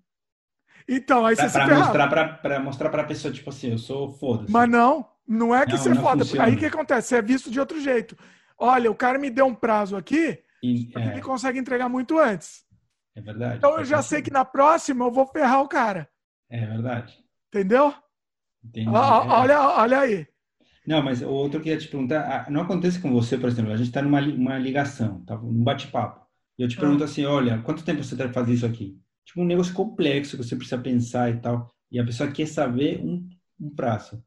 Então, 0.89 1.25
aí 1.27 1.35
você 1.37 1.43
Pra, 1.43 1.49
se 1.51 1.55
pra 1.59 1.67
ferrava. 1.67 1.85
mostrar 1.85 2.09
pra, 2.09 2.29
pra 2.29 2.61
mostrar 2.61 2.91
pra 2.91 3.05
pessoa, 3.05 3.33
tipo 3.33 3.51
assim, 3.51 3.71
eu 3.73 3.79
sou 3.79 4.11
foda-se. 4.13 4.53
Mas 4.53 4.69
não, 4.69 5.07
não 5.27 5.55
é 5.55 5.65
que 5.67 5.73
Não, 5.73 5.79
você 5.79 5.91
é 5.91 5.95
foda. 5.95 6.25
funciona. 6.25 6.45
Aí 6.45 6.55
o 6.55 6.59
que 6.59 6.67
acontece? 6.67 7.09
Você 7.09 7.17
é 7.17 7.23
visto 7.23 7.51
de 7.51 7.59
outro 7.61 7.81
jeito. 7.81 8.17
Olha, 8.59 8.91
o 8.91 8.95
cara 8.95 9.19
me 9.19 9.29
deu 9.31 9.47
um 9.47 9.55
prazo 9.55 9.97
aqui, 9.97 10.39
E- 10.63 10.87
porque 10.93 11.09
ele 11.09 11.19
é, 11.19 11.21
consegue 11.21 11.59
entregar 11.59 11.89
muito 11.89 12.19
antes. 12.19 12.65
é 13.15 13.21
verdade. 13.21 13.57
Então 13.59 13.79
eu 13.79 13.85
já 13.85 14.01
sei 14.03 14.23
que 14.23 14.31
na 14.31 14.45
próxima 14.45 15.05
eu 15.05 15.11
vou 15.11 15.27
ferrar 15.27 15.61
o 15.63 15.69
cara. 15.69 16.09
É 16.51 16.65
verdade. 16.67 17.15
Entendeu? 17.49 17.93
Entendi. 18.65 18.89
É. 18.89 18.91
Olha, 18.91 19.61
olha 19.61 20.01
aí. 20.01 20.27
Não, 20.87 21.03
mas 21.03 21.21
o 21.21 21.29
outro 21.29 21.61
que 21.61 21.69
eu 21.69 21.75
ia 21.75 21.79
te 21.81 21.89
perguntar, 21.89 22.21
ah, 22.47 22.51
não 22.51 22.61
acontece 22.63 23.01
com 23.01 23.13
você, 23.13 23.37
por 23.37 23.49
exemplo, 23.49 23.73
a 23.73 23.77
gente 23.77 23.89
está 23.89 24.01
numa 24.01 24.21
uma 24.21 24.57
ligação, 24.59 25.25
tá? 25.25 25.35
Um 25.37 25.65
bate-papo. 25.65 26.25
E 26.59 26.63
eu 26.63 26.69
te 26.69 26.77
Ah. 26.77 26.81
pergunto 26.81 27.03
assim, 27.03 27.25
olha, 27.25 27.59
quanto 27.63 27.85
tempo 27.85 28.05
você 28.05 28.15
vai 28.15 28.33
fazer 28.33 28.53
isso 28.55 28.65
aqui? 28.67 28.97
Tipo 29.27 29.43
um 29.43 29.45
negócio 29.45 29.75
complexo 29.75 30.37
que 30.39 30.43
você 30.45 30.57
precisa 30.57 30.79
pensar 30.79 31.31
e 31.31 31.39
tal. 31.41 31.71
E 31.91 31.99
a 32.01 32.05
pessoa 32.05 32.31
quer 32.31 32.47
saber 32.47 33.01
um, 33.05 33.29
um 33.61 33.69
prazo. 33.69 34.23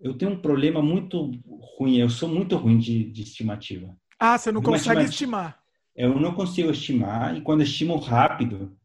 Eu 0.00 0.14
tenho 0.18 0.32
um 0.32 0.40
problema 0.40 0.82
muito 0.82 1.30
ruim, 1.78 1.96
eu 1.98 2.10
sou 2.10 2.28
muito 2.28 2.56
ruim 2.56 2.78
de, 2.78 3.10
de 3.10 3.22
estimativa. 3.22 3.96
Ah, 4.18 4.36
você 4.36 4.52
não 4.52 4.60
Uma 4.60 4.70
consegue 4.70 5.02
estimar. 5.02 5.58
Eu 5.94 6.20
não 6.20 6.32
consigo 6.34 6.70
estimar, 6.70 7.36
e 7.36 7.40
quando 7.40 7.62
estimo 7.62 7.96
rápido, 7.96 8.76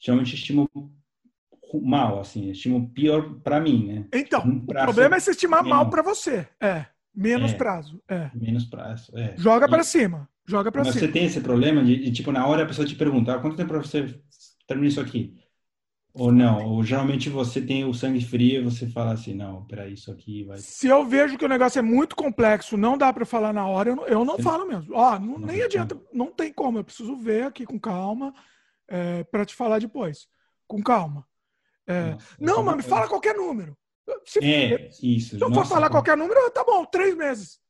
geralmente 0.00 0.34
estimo 0.34 0.66
mal, 1.82 2.20
assim, 2.20 2.50
estimo 2.50 2.88
pior 2.90 3.34
para 3.42 3.60
mim, 3.60 3.86
né? 3.86 4.06
Então, 4.14 4.42
Um 4.46 4.56
o 4.58 4.66
prazo 4.66 4.86
problema 4.86 5.16
é 5.16 5.20
se 5.20 5.30
estimar 5.30 5.62
mal 5.62 5.80
menos. 5.80 5.90
para 5.90 6.02
você. 6.02 6.48
É. 6.60 6.86
Menos 7.14 7.52
É. 7.52 7.56
prazo. 7.56 8.02
É. 8.08 8.30
Menos 8.34 8.64
prazo. 8.64 9.12
É. 9.16 9.34
Joga 9.36 9.68
para 9.68 9.82
cima. 9.84 10.28
Joga 10.46 10.70
para 10.72 10.82
Mas 10.84 10.94
cima. 10.94 11.06
você 11.06 11.12
tem 11.12 11.24
esse 11.26 11.40
problema 11.40 11.82
de, 11.84 11.96
de, 11.96 12.12
tipo, 12.12 12.30
na 12.32 12.46
hora 12.46 12.62
a 12.62 12.66
pessoa 12.66 12.86
te 12.86 12.94
pergunta, 12.94 13.34
ah, 13.34 13.38
quanto 13.38 13.56
tempo 13.56 13.68
para 13.70 13.78
você 13.78 14.18
terminar 14.66 14.88
isso 14.88 15.00
aqui? 15.00 15.36
Ou 16.12 16.30
não? 16.30 16.64
Ou 16.68 16.84
geralmente 16.84 17.28
você 17.28 17.60
tem 17.60 17.84
o 17.84 17.92
sangue 17.92 18.24
frio 18.24 18.60
e 18.60 18.64
você 18.64 18.86
fala 18.88 19.12
assim, 19.14 19.34
não, 19.34 19.64
peraí, 19.66 19.94
isso 19.94 20.12
aqui 20.12 20.44
vai... 20.44 20.58
Se 20.58 20.86
eu 20.86 21.04
vejo 21.04 21.36
que 21.36 21.44
o 21.44 21.48
negócio 21.48 21.80
é 21.80 21.82
muito 21.82 22.14
complexo, 22.14 22.76
não 22.76 22.96
dá 22.96 23.12
para 23.12 23.26
falar 23.26 23.52
na 23.52 23.66
hora, 23.66 23.90
eu 23.90 23.96
não, 23.96 24.06
eu 24.06 24.24
não 24.24 24.38
falo 24.38 24.64
mesmo. 24.66 24.94
Ó, 24.94 25.18
não, 25.18 25.38
Não 25.38 25.48
nem 25.48 25.62
adianta, 25.62 26.00
não 26.12 26.30
tem 26.30 26.52
como. 26.52 26.78
Eu 26.78 26.84
preciso 26.84 27.16
ver 27.16 27.46
aqui 27.46 27.66
com 27.66 27.80
calma 27.80 28.32
para 29.30 29.44
te 29.44 29.54
falar 29.56 29.80
depois. 29.80 30.28
Com 30.68 30.80
calma. 30.82 31.26
É, 31.86 32.10
Nossa, 32.12 32.26
não, 32.38 32.62
mas 32.62 32.76
me 32.76 32.82
fala 32.82 33.08
qualquer 33.08 33.34
número. 33.34 33.76
Se, 34.24 34.38
É, 34.38 34.88
isso. 35.02 35.30
se 35.30 35.34
eu 35.42 35.48
for 35.48 35.50
Nossa, 35.50 35.74
falar 35.74 35.88
como- 35.88 35.96
qualquer 36.00 36.16
número, 36.16 36.48
tá 36.52 36.62
bom, 36.62 36.84
três 36.84 37.16
meses. 37.16 37.60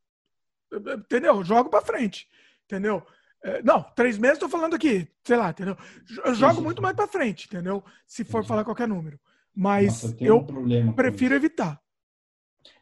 Entendeu? 0.73 1.43
Jogo 1.43 1.71
para 1.71 1.85
frente. 1.85 2.29
Entendeu? 2.65 3.03
É, 3.45 3.63
não, 3.63 3.83
três 3.95 4.17
meses 4.17 4.37
eu 4.39 4.49
tô 4.49 4.49
falando 4.49 4.75
aqui, 4.75 5.07
sei 5.23 5.37
lá, 5.37 5.51
entendeu? 5.51 5.77
Eu 6.25 6.35
jogo 6.35 6.63
muito 6.63 6.81
mais 6.81 6.97
para 6.97 7.07
frente, 7.07 7.47
entendeu? 7.47 7.85
Se 8.07 8.25
for 8.25 8.39
Entendi. 8.39 8.49
falar 8.49 8.65
qualquer 8.65 8.89
número. 8.89 9.21
Mas 9.55 10.03
Nossa, 10.03 10.17
eu 10.25 10.37
um 10.39 10.71
eu 10.71 10.87
com 10.87 10.93
prefiro 10.95 11.35
evitar. 11.35 11.79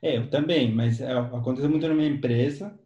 É, 0.01 0.17
eu 0.17 0.31
também, 0.31 0.73
mas 0.73 1.01
é, 1.01 1.13
acontece 1.13 1.67
muito 1.67 1.87
na 1.89 1.95
minha 1.95 2.09
empresa 2.09 2.79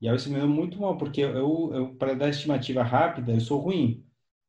e 0.00 0.08
aí 0.08 0.16
isso 0.16 0.28
me 0.28 0.36
deu 0.36 0.48
muito 0.48 0.78
mal, 0.80 0.98
porque 0.98 1.22
eu, 1.22 1.70
eu 1.72 1.94
para 1.94 2.14
dar 2.14 2.28
estimativa 2.28 2.82
rápida, 2.82 3.32
eu 3.32 3.40
sou 3.40 3.60
ruim. 3.60 4.04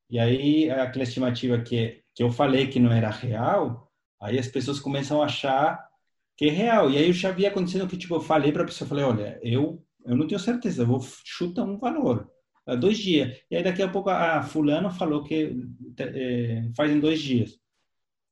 E 0.09 0.19
aí 0.19 0.69
aquela 0.69 1.03
estimativa 1.03 1.59
que, 1.61 2.03
que 2.13 2.23
eu 2.23 2.31
falei 2.31 2.67
que 2.67 2.79
não 2.79 2.91
era 2.91 3.09
real, 3.09 3.91
aí 4.21 4.39
as 4.39 4.47
pessoas 4.47 4.79
começam 4.79 5.21
a 5.21 5.25
achar 5.25 5.87
que 6.35 6.45
é 6.45 6.51
real. 6.51 6.89
E 6.91 6.97
aí 6.97 7.07
eu 7.07 7.13
já 7.13 7.31
vi 7.31 7.45
acontecendo 7.45 7.87
que, 7.87 7.97
tipo, 7.97 8.15
eu 8.15 8.21
falei 8.21 8.51
para 8.51 8.63
a 8.63 8.65
pessoa, 8.65 8.87
falei, 8.89 9.05
olha, 9.05 9.39
eu, 9.43 9.85
eu 10.05 10.15
não 10.15 10.27
tenho 10.27 10.39
certeza, 10.39 10.83
eu 10.83 10.87
vou 10.87 10.99
chutar 11.23 11.63
um 11.63 11.77
valor. 11.77 12.32
Há 12.65 12.75
dois 12.75 12.97
dias. 12.97 13.37
E 13.51 13.55
aí 13.57 13.63
daqui 13.63 13.81
a 13.81 13.87
pouco 13.89 14.09
a 14.09 14.41
fulano 14.41 14.89
falou 14.89 15.23
que 15.23 15.53
é, 15.99 16.69
faz 16.75 16.91
em 16.91 16.99
dois 16.99 17.21
dias. 17.21 17.59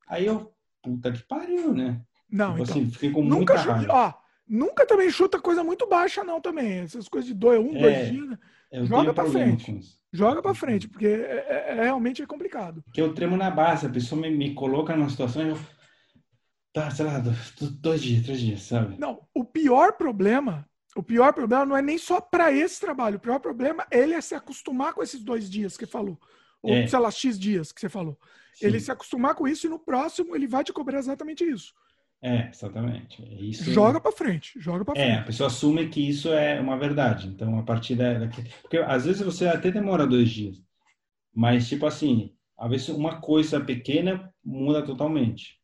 Aí 0.07 0.25
eu, 0.25 0.53
puta 0.81 1.11
que 1.11 1.23
pariu, 1.23 1.73
né? 1.73 2.01
Não, 2.29 2.51
Tipo 2.51 2.63
então. 2.63 2.75
assim, 2.75 2.91
fiquei 2.91 3.11
com 3.11 3.23
Nunca, 3.23 3.55
muita 3.55 3.57
chu- 3.57 3.69
raiva. 3.71 3.93
ó, 3.93 4.13
nunca 4.47 4.85
também 4.85 5.09
chuta 5.11 5.39
coisa 5.39 5.63
muito 5.63 5.87
baixa, 5.87 6.23
não, 6.23 6.39
também. 6.39 6.79
Essas 6.79 7.07
coisas 7.09 7.27
de 7.27 7.33
dois, 7.33 7.59
um, 7.59 7.75
É, 7.75 7.81
dois 7.81 8.07
dias, 8.07 8.29
né? 8.29 8.39
Eu 8.71 8.85
Joga 8.85 9.13
pra 9.13 9.25
frente. 9.25 9.79
joga 10.13 10.41
pra 10.41 10.53
frente, 10.53 10.87
porque 10.87 11.07
é, 11.07 11.45
é- 11.47 11.65
é- 11.77 11.83
realmente 11.83 12.21
é 12.21 12.25
complicado. 12.25 12.81
Porque 12.83 13.01
eu 13.01 13.13
tremo 13.13 13.35
na 13.35 13.51
base, 13.51 13.85
a 13.85 13.89
pessoa 13.89 14.19
me, 14.21 14.29
me 14.29 14.53
coloca 14.53 14.95
numa 14.95 15.09
situação 15.09 15.45
e 15.45 15.49
eu. 15.49 15.57
Tá, 16.73 16.89
sei 16.89 17.05
lá, 17.05 17.19
dois, 17.19 17.53
dois 17.81 18.01
dias, 18.01 18.23
três 18.23 18.39
dias, 18.39 18.61
sabe? 18.61 18.97
Não, 18.97 19.27
o 19.33 19.43
pior 19.43 19.93
problema, 19.97 20.65
o 20.95 21.03
pior 21.03 21.33
problema 21.33 21.65
não 21.65 21.77
é 21.77 21.81
nem 21.81 21.97
só 21.97 22.19
para 22.19 22.51
esse 22.51 22.79
trabalho. 22.79 23.17
O 23.17 23.19
pior 23.19 23.39
problema 23.39 23.85
é 23.89 23.99
ele 23.99 24.13
é 24.13 24.21
se 24.21 24.35
acostumar 24.35 24.93
com 24.93 25.01
esses 25.01 25.21
dois 25.21 25.49
dias 25.49 25.77
que 25.77 25.85
falou. 25.85 26.19
Ou, 26.61 26.73
É. 26.73 26.87
sei 26.87 26.99
lá, 26.99 27.09
X 27.09 27.39
dias 27.39 27.71
que 27.71 27.79
você 27.79 27.89
falou. 27.89 28.19
Sim. 28.53 28.67
Ele 28.67 28.79
se 28.79 28.91
acostumar 28.91 29.35
com 29.35 29.47
isso 29.47 29.67
e 29.67 29.69
no 29.69 29.79
próximo 29.79 30.35
ele 30.35 30.47
vai 30.47 30.63
te 30.63 30.73
cobrar 30.73 30.99
exatamente 30.99 31.43
isso. 31.43 31.73
É, 32.21 32.49
exatamente. 32.49 33.23
Isso... 33.39 33.71
Joga 33.71 33.99
para 33.99 34.11
frente, 34.11 34.53
joga 34.59 34.85
para 34.85 34.93
frente. 34.93 35.09
É, 35.09 35.15
a 35.15 35.23
pessoa 35.23 35.47
assume 35.47 35.89
que 35.89 36.07
isso 36.07 36.31
é 36.31 36.59
uma 36.59 36.77
verdade. 36.77 37.27
Então, 37.27 37.57
a 37.57 37.63
partir 37.63 37.95
daqui... 37.95 38.43
Porque 38.61 38.77
às 38.77 39.05
vezes 39.05 39.21
você 39.21 39.47
até 39.47 39.71
demora 39.71 40.05
dois 40.05 40.29
dias. 40.29 40.61
Mas, 41.33 41.67
tipo 41.67 41.85
assim, 41.85 42.35
às 42.57 42.69
vezes 42.69 42.89
uma 42.89 43.19
coisa 43.19 43.59
pequena 43.59 44.31
muda 44.43 44.83
totalmente. 44.83 45.59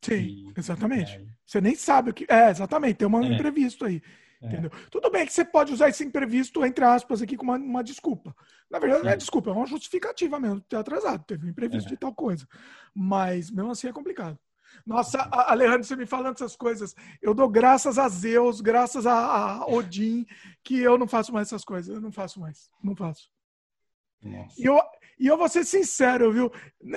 Sim, 0.00 0.14
e, 0.14 0.52
exatamente. 0.56 1.12
É... 1.12 1.24
Você 1.44 1.60
nem 1.60 1.74
sabe 1.74 2.10
o 2.10 2.14
que. 2.14 2.24
É, 2.28 2.50
exatamente, 2.50 2.96
tem 2.96 3.08
um 3.08 3.24
é. 3.24 3.34
imprevisto 3.34 3.84
aí. 3.84 4.00
É. 4.42 4.46
Entendeu? 4.46 4.70
Tudo 4.90 5.10
bem 5.10 5.26
que 5.26 5.32
você 5.32 5.44
pode 5.44 5.72
usar 5.72 5.88
esse 5.88 6.04
imprevisto, 6.04 6.64
entre 6.64 6.84
aspas, 6.84 7.20
aqui 7.20 7.36
como 7.36 7.52
uma, 7.52 7.58
uma 7.58 7.84
desculpa. 7.84 8.34
Na 8.70 8.78
verdade, 8.78 9.00
Sim. 9.00 9.06
não 9.06 9.12
é 9.12 9.16
desculpa, 9.16 9.50
é 9.50 9.52
uma 9.52 9.66
justificativa 9.66 10.40
mesmo, 10.40 10.60
ter 10.62 10.76
atrasado, 10.76 11.24
teve 11.24 11.46
um 11.46 11.50
imprevisto 11.50 11.88
é. 11.88 11.90
de 11.90 11.96
tal 11.96 12.14
coisa. 12.14 12.46
Mas 12.94 13.50
mesmo 13.50 13.70
assim 13.70 13.88
é 13.88 13.92
complicado. 13.92 14.38
Nossa, 14.86 15.28
Alejandro, 15.32 15.84
você 15.84 15.96
me 15.96 16.06
falando 16.06 16.36
essas 16.36 16.56
coisas, 16.56 16.94
eu 17.20 17.34
dou 17.34 17.48
graças 17.48 17.98
a 17.98 18.08
Zeus, 18.08 18.60
graças 18.60 19.06
a, 19.06 19.14
a 19.14 19.66
Odin, 19.66 20.26
que 20.62 20.78
eu 20.78 20.96
não 20.96 21.06
faço 21.06 21.32
mais 21.32 21.48
essas 21.48 21.64
coisas. 21.64 21.94
Eu 21.94 22.00
não 22.00 22.12
faço 22.12 22.40
mais. 22.40 22.70
Não 22.82 22.94
faço. 22.94 23.28
E 24.22 24.64
eu, 24.64 24.80
e 25.18 25.26
eu 25.26 25.36
vou 25.36 25.48
ser 25.48 25.64
sincero, 25.64 26.32
viu? 26.32 26.52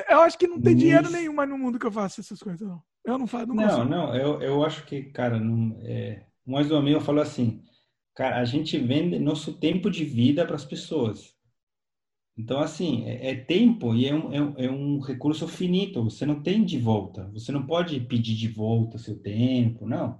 Eu 0.09 0.21
acho 0.21 0.37
que 0.37 0.47
não 0.47 0.61
tem 0.61 0.75
dinheiro 0.75 1.09
nenhum 1.09 1.33
mais 1.33 1.49
no 1.49 1.57
mundo 1.57 1.79
que 1.79 1.85
eu 1.85 1.91
faço 1.91 2.21
essas 2.21 2.39
coisas, 2.39 2.67
não. 2.67 2.81
Eu 3.03 3.17
não 3.17 3.27
faço. 3.27 3.47
Não, 3.47 3.55
não, 3.55 3.85
não, 3.85 4.15
eu, 4.15 4.41
eu 4.41 4.65
acho 4.65 4.85
que, 4.85 5.03
cara, 5.03 5.39
não, 5.39 5.77
é, 5.83 6.25
um 6.45 6.59
ex-amigo 6.59 6.99
falou 6.99 7.21
assim, 7.21 7.63
cara, 8.15 8.39
a 8.39 8.45
gente 8.45 8.77
vende 8.77 9.19
nosso 9.19 9.53
tempo 9.53 9.89
de 9.89 10.03
vida 10.03 10.45
para 10.45 10.55
as 10.55 10.65
pessoas. 10.65 11.33
Então, 12.37 12.59
assim, 12.59 13.05
é, 13.05 13.31
é 13.31 13.35
tempo 13.35 13.93
e 13.95 14.07
é 14.07 14.13
um, 14.13 14.55
é, 14.57 14.65
é, 14.65 14.71
um 14.71 14.99
recurso 14.99 15.47
finito. 15.47 16.03
Você 16.03 16.25
não 16.25 16.41
tem 16.41 16.63
de 16.63 16.79
volta. 16.79 17.29
Você 17.33 17.51
não 17.51 17.65
pode 17.65 17.99
pedir 17.99 18.35
de 18.35 18.47
volta 18.47 18.97
seu 18.97 19.19
tempo, 19.19 19.85
não. 19.87 20.19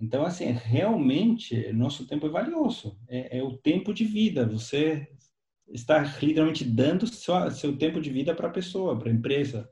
Então, 0.00 0.24
assim, 0.24 0.46
realmente, 0.46 1.72
nosso 1.72 2.06
tempo 2.06 2.26
é 2.26 2.30
valioso. 2.30 2.98
É, 3.08 3.38
é 3.38 3.42
o 3.42 3.56
tempo 3.56 3.92
de 3.92 4.04
vida. 4.04 4.46
Você 4.46 5.06
está 5.68 6.02
literalmente 6.20 6.64
dando 6.64 7.06
seu, 7.06 7.50
seu 7.50 7.76
tempo 7.76 8.00
de 8.00 8.10
vida 8.10 8.34
para 8.34 8.48
a 8.48 8.52
pessoa, 8.52 8.98
para 8.98 9.10
a 9.10 9.14
empresa. 9.14 9.70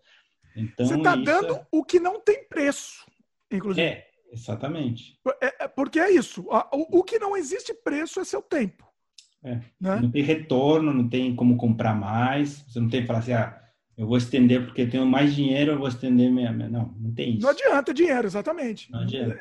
Então, 0.54 0.86
Você 0.86 0.96
está 0.96 1.16
dando 1.16 1.54
é... 1.54 1.66
o 1.72 1.84
que 1.84 1.98
não 1.98 2.20
tem 2.20 2.46
preço, 2.48 3.06
inclusive. 3.50 3.86
É, 3.86 4.09
exatamente. 4.32 5.18
É, 5.40 5.64
é, 5.64 5.68
porque 5.68 5.98
é 5.98 6.10
isso. 6.10 6.46
O, 6.72 7.00
o 7.00 7.04
que 7.04 7.18
não 7.18 7.36
existe 7.36 7.74
preço 7.74 8.20
é 8.20 8.24
seu 8.24 8.42
tempo. 8.42 8.88
É. 9.42 9.60
Né? 9.80 10.00
Não 10.00 10.10
tem 10.10 10.22
retorno, 10.22 10.92
não 10.92 11.08
tem 11.08 11.34
como 11.34 11.56
comprar 11.56 11.94
mais. 11.94 12.64
Você 12.68 12.80
não 12.80 12.88
tem 12.88 13.00
que 13.00 13.06
falar 13.06 13.20
assim, 13.20 13.32
ah, 13.32 13.60
eu 13.96 14.06
vou 14.06 14.16
estender 14.16 14.64
porque 14.64 14.86
tenho 14.86 15.06
mais 15.06 15.34
dinheiro, 15.34 15.72
eu 15.72 15.78
vou 15.78 15.88
estender 15.88 16.30
minha. 16.30 16.52
Não, 16.52 16.94
não 16.98 17.12
tem 17.14 17.34
isso. 17.34 17.42
Não 17.42 17.50
adianta 17.50 17.94
dinheiro, 17.94 18.26
exatamente. 18.26 18.90
Não 18.90 19.00
adianta. 19.00 19.38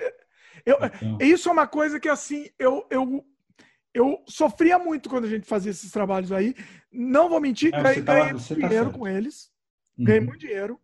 Eu, 0.66 0.78
então... 0.84 1.18
Isso 1.22 1.50
é 1.50 1.52
uma 1.52 1.68
coisa 1.68 2.00
que, 2.00 2.10
assim, 2.10 2.50
eu, 2.60 2.86
eu, 2.90 3.26
eu 3.94 4.24
sofria 4.28 4.78
muito 4.78 5.10
quando 5.10 5.26
a 5.26 5.30
gente 5.30 5.48
fazia 5.48 5.72
esses 5.72 5.92
trabalhos 5.92 6.32
aí. 6.32 6.56
Não 6.92 7.30
vou 7.30 7.40
mentir, 7.40 7.74
é, 7.74 7.82
ganhei, 7.82 8.04
tá, 8.04 8.32
dinheiro 8.34 8.92
tá 8.92 8.98
com 8.98 9.08
eles. 9.08 9.52
Uhum. 9.98 10.06
Ganhei 10.06 10.22
muito 10.22 10.40
dinheiro 10.40 10.80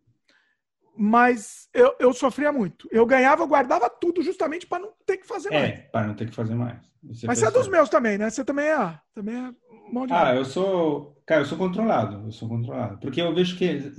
mas 0.96 1.68
eu, 1.74 1.94
eu 1.98 2.12
sofria 2.12 2.50
muito. 2.50 2.88
Eu 2.90 3.04
ganhava, 3.04 3.42
eu 3.42 3.48
guardava 3.48 3.88
tudo 3.90 4.22
justamente 4.22 4.66
para 4.66 4.82
não 4.82 4.92
ter 5.04 5.18
que 5.18 5.26
fazer 5.26 5.52
é, 5.52 5.60
mais. 5.60 5.70
É, 5.70 5.76
para 5.82 6.06
não 6.06 6.14
ter 6.14 6.26
que 6.26 6.34
fazer 6.34 6.54
mais. 6.54 6.80
Você 7.02 7.26
mas 7.26 7.38
você 7.38 7.46
é 7.46 7.50
dos 7.50 7.68
meus 7.68 7.88
também, 7.88 8.18
né? 8.18 8.30
Você 8.30 8.44
também 8.44 8.66
é, 8.66 8.98
também 9.14 9.36
é 9.36 9.54
mão 9.92 10.06
de 10.06 10.12
Ah, 10.12 10.34
eu 10.34 10.44
sou, 10.44 11.20
cara, 11.26 11.42
eu 11.42 11.46
sou 11.46 11.58
controlado, 11.58 12.26
eu 12.26 12.32
sou 12.32 12.48
controlado, 12.48 12.98
porque 12.98 13.20
eu 13.20 13.34
vejo 13.34 13.56
que, 13.56 13.90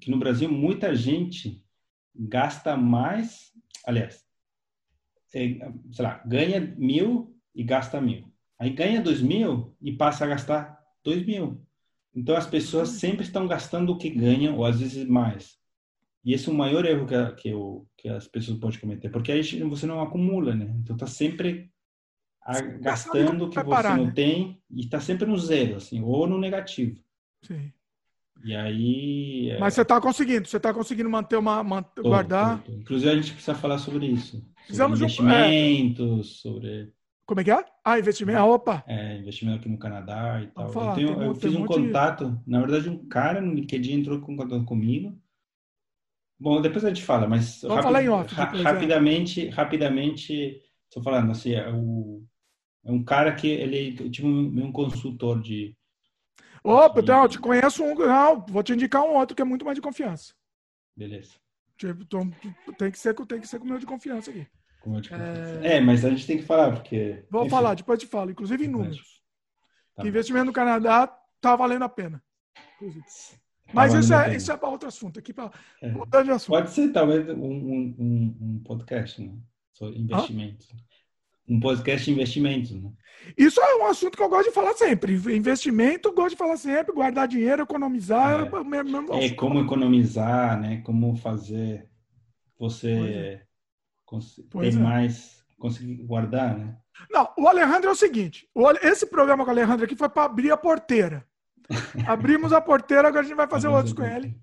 que 0.00 0.10
no 0.10 0.18
Brasil 0.18 0.50
muita 0.50 0.94
gente 0.94 1.64
gasta 2.14 2.76
mais, 2.76 3.52
aliás, 3.86 4.24
é, 5.34 5.40
sei 5.92 6.04
lá, 6.04 6.22
ganha 6.26 6.60
mil 6.76 7.34
e 7.54 7.64
gasta 7.64 8.00
mil. 8.00 8.32
Aí 8.58 8.70
ganha 8.70 9.00
dois 9.00 9.20
mil 9.20 9.76
e 9.80 9.92
passa 9.92 10.24
a 10.24 10.28
gastar 10.28 10.78
dois 11.02 11.24
mil. 11.24 11.60
Então 12.14 12.36
as 12.36 12.46
pessoas 12.46 12.90
sempre 12.90 13.24
estão 13.24 13.48
gastando 13.48 13.92
o 13.92 13.98
que 13.98 14.10
ganham, 14.10 14.56
ou 14.56 14.64
às 14.64 14.78
vezes 14.78 15.06
mais. 15.08 15.58
E 16.24 16.32
esse 16.32 16.48
é 16.48 16.52
o 16.52 16.54
maior 16.54 16.86
erro 16.86 17.06
que, 17.06 17.42
que, 17.42 17.48
eu, 17.50 17.86
que 17.98 18.08
as 18.08 18.26
pessoas 18.26 18.58
podem 18.58 18.80
cometer, 18.80 19.10
porque 19.10 19.30
aí 19.30 19.42
você 19.62 19.84
não 19.84 20.00
acumula, 20.00 20.54
né? 20.54 20.74
Então 20.82 20.96
tá 20.96 21.06
sempre 21.06 21.70
a, 22.42 22.60
gastando 22.60 23.44
o 23.44 23.48
que 23.48 23.56
você 23.56 23.64
parar, 23.64 23.96
não 23.96 24.06
né? 24.06 24.12
tem 24.12 24.58
e 24.70 24.86
tá 24.86 25.00
sempre 25.00 25.26
no 25.26 25.36
zero, 25.36 25.76
assim, 25.76 26.00
ou 26.02 26.26
no 26.26 26.38
negativo. 26.38 26.98
Sim. 27.42 27.70
E 28.42 28.54
aí. 28.54 29.50
É... 29.50 29.58
Mas 29.58 29.74
você 29.74 29.82
está 29.82 30.00
conseguindo, 30.00 30.48
você 30.48 30.56
está 30.56 30.72
conseguindo 30.72 31.10
manter 31.10 31.36
uma. 31.36 31.82
Tô, 31.82 32.02
guardar. 32.02 32.62
Tô, 32.62 32.72
tô. 32.72 32.78
Inclusive, 32.78 33.10
a 33.10 33.16
gente 33.16 33.32
precisa 33.32 33.54
falar 33.54 33.78
sobre 33.78 34.06
isso. 34.06 34.42
Sobre 34.70 34.96
investimentos, 34.96 36.30
é... 36.30 36.40
sobre. 36.40 36.92
Como 37.26 37.40
é 37.40 37.44
que 37.44 37.50
é? 37.50 37.64
Ah, 37.82 37.98
investimento. 37.98 38.38
Ah, 38.38 38.44
opa! 38.44 38.84
É, 38.86 39.16
investimento 39.16 39.60
aqui 39.60 39.68
no 39.68 39.78
Canadá 39.78 40.42
e 40.42 40.46
tal. 40.48 40.68
Falar, 40.68 41.00
eu, 41.00 41.06
tenho, 41.06 41.22
eu 41.22 41.34
fiz 41.34 41.54
um 41.54 41.64
contato, 41.64 42.38
na 42.46 42.60
verdade, 42.60 42.90
um 42.90 43.06
cara 43.08 43.40
no 43.40 43.54
LinkedIn 43.54 44.00
entrou 44.00 44.20
com 44.20 44.36
contato 44.36 44.64
comigo 44.64 45.18
Bom, 46.38 46.60
depois 46.60 46.84
a 46.84 46.88
gente 46.88 47.02
fala, 47.02 47.26
mas 47.26 47.62
Vamos 47.62 47.82
falar 47.82 48.02
em 48.02 48.08
off, 48.08 48.34
ra 48.34 48.44
rapidamente, 48.44 49.48
rapidamente, 49.48 50.60
estou 50.88 51.02
falando 51.02 51.30
assim, 51.30 51.52
é, 51.52 51.70
o, 51.72 52.24
é, 52.84 52.90
um 52.90 53.04
cara 53.04 53.34
que 53.34 53.46
ele 53.46 53.96
eu 54.00 54.10
tive 54.10 54.26
um, 54.26 54.66
um 54.66 54.72
consultor 54.72 55.40
de. 55.40 55.76
Opa, 56.62 57.00
de... 57.00 57.08
Não, 57.08 57.28
te 57.28 57.38
conheço 57.38 57.84
um, 57.84 57.94
não, 57.94 58.44
vou 58.46 58.62
te 58.62 58.72
indicar 58.72 59.02
um 59.02 59.16
outro 59.16 59.36
que 59.36 59.42
é 59.42 59.44
muito 59.44 59.64
mais 59.64 59.76
de 59.76 59.82
confiança. 59.82 60.34
Beleza. 60.96 61.34
Tipo, 61.76 62.04
tom, 62.04 62.30
tem 62.78 62.90
que 62.90 62.98
ser, 62.98 63.14
tem 63.14 63.40
que 63.40 63.48
ser 63.48 63.58
com 63.58 63.64
o 63.64 63.68
meu 63.68 63.78
de 63.78 63.86
confiança 63.86 64.30
aqui. 64.30 64.46
Com 64.80 64.90
meu 64.90 65.00
de 65.00 65.08
confiança. 65.10 65.66
É... 65.66 65.76
é... 65.76 65.80
mas 65.80 66.04
a 66.04 66.10
gente 66.10 66.26
tem 66.26 66.38
que 66.38 66.44
falar 66.44 66.72
porque. 66.72 67.24
Vou 67.30 67.42
Enfim. 67.42 67.50
falar, 67.50 67.74
depois 67.74 67.98
te 67.98 68.06
falo, 68.06 68.30
inclusive 68.30 68.64
em 68.64 68.68
números. 68.68 69.22
Tá 69.94 70.06
investimento 70.06 70.46
no 70.46 70.52
Canadá 70.52 71.06
tá 71.40 71.54
valendo 71.54 71.84
a 71.84 71.88
pena. 71.88 72.22
Inclusive. 72.76 73.04
Mas 73.74 73.94
isso 73.94 74.14
é, 74.14 74.36
isso 74.36 74.52
é 74.52 74.56
para 74.56 74.68
outro 74.68 74.88
assunto. 74.88 75.18
Aqui 75.18 75.32
para 75.32 75.50
é. 75.82 75.90
mudar 75.90 76.22
de 76.22 76.30
assunto. 76.30 76.56
Pode 76.56 76.70
ser 76.70 76.92
talvez 76.92 77.28
um, 77.28 77.34
um, 77.34 78.36
um 78.40 78.62
podcast, 78.64 79.20
né? 79.20 79.32
Sobre 79.72 79.98
investimentos. 79.98 80.68
Um 81.48 81.60
podcast 81.60 82.06
de 82.06 82.12
investimentos, 82.12 82.70
né? 82.70 82.90
Isso 83.36 83.60
é 83.60 83.76
um 83.76 83.86
assunto 83.86 84.16
que 84.16 84.22
eu 84.22 84.28
gosto 84.28 84.48
de 84.48 84.54
falar 84.54 84.74
sempre. 84.74 85.14
Investimento, 85.14 86.12
gosto 86.12 86.30
de 86.30 86.36
falar 86.36 86.56
sempre. 86.56 86.94
Guardar 86.94 87.28
dinheiro, 87.28 87.62
economizar. 87.62 88.48
É, 89.10 89.26
é 89.26 89.30
como 89.34 89.60
economizar, 89.60 90.60
né? 90.60 90.80
Como 90.82 91.16
fazer 91.16 91.88
você 92.58 93.42
ter 94.50 94.68
é. 94.68 94.72
mais, 94.72 95.44
conseguir 95.58 95.96
guardar, 95.96 96.56
né? 96.56 96.76
Não, 97.10 97.28
o 97.36 97.48
Alejandro 97.48 97.88
é 97.88 97.92
o 97.92 97.96
seguinte. 97.96 98.48
Esse 98.82 99.06
programa 99.06 99.44
com 99.44 99.50
o 99.50 99.52
Alejandro 99.52 99.84
aqui 99.84 99.96
foi 99.96 100.08
para 100.08 100.24
abrir 100.24 100.50
a 100.50 100.56
porteira. 100.56 101.26
Abrimos 102.06 102.52
a 102.52 102.60
porteira, 102.60 103.08
agora 103.08 103.24
a 103.24 103.28
gente 103.28 103.36
vai 103.36 103.48
fazer 103.48 103.68
outros 103.68 103.92
com 103.92 104.04
ele. 104.04 104.36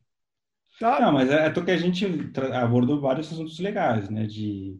Tá? 0.80 1.00
Não, 1.00 1.12
mas 1.12 1.30
é, 1.30 1.46
é 1.46 1.52
que 1.52 1.72
a 1.72 1.78
gente 1.78 2.06
abordou 2.54 3.00
vários 3.00 3.32
assuntos 3.32 3.60
legais, 3.60 4.10
né? 4.10 4.26
De, 4.26 4.80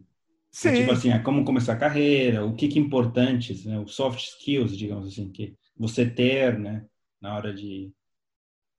Sim. 0.50 0.74
tipo 0.74 0.90
assim, 0.92 1.10
é 1.10 1.18
como 1.18 1.44
começar 1.44 1.74
a 1.74 1.78
carreira, 1.78 2.44
o 2.44 2.54
que 2.54 2.68
que 2.68 2.78
é 2.78 2.82
importante, 2.82 3.66
né? 3.66 3.78
Os 3.78 3.94
soft 3.94 4.18
skills, 4.18 4.76
digamos 4.76 5.08
assim, 5.08 5.30
que 5.30 5.54
você 5.76 6.04
ter, 6.04 6.58
né? 6.58 6.84
Na 7.20 7.36
hora 7.36 7.54
de, 7.54 7.92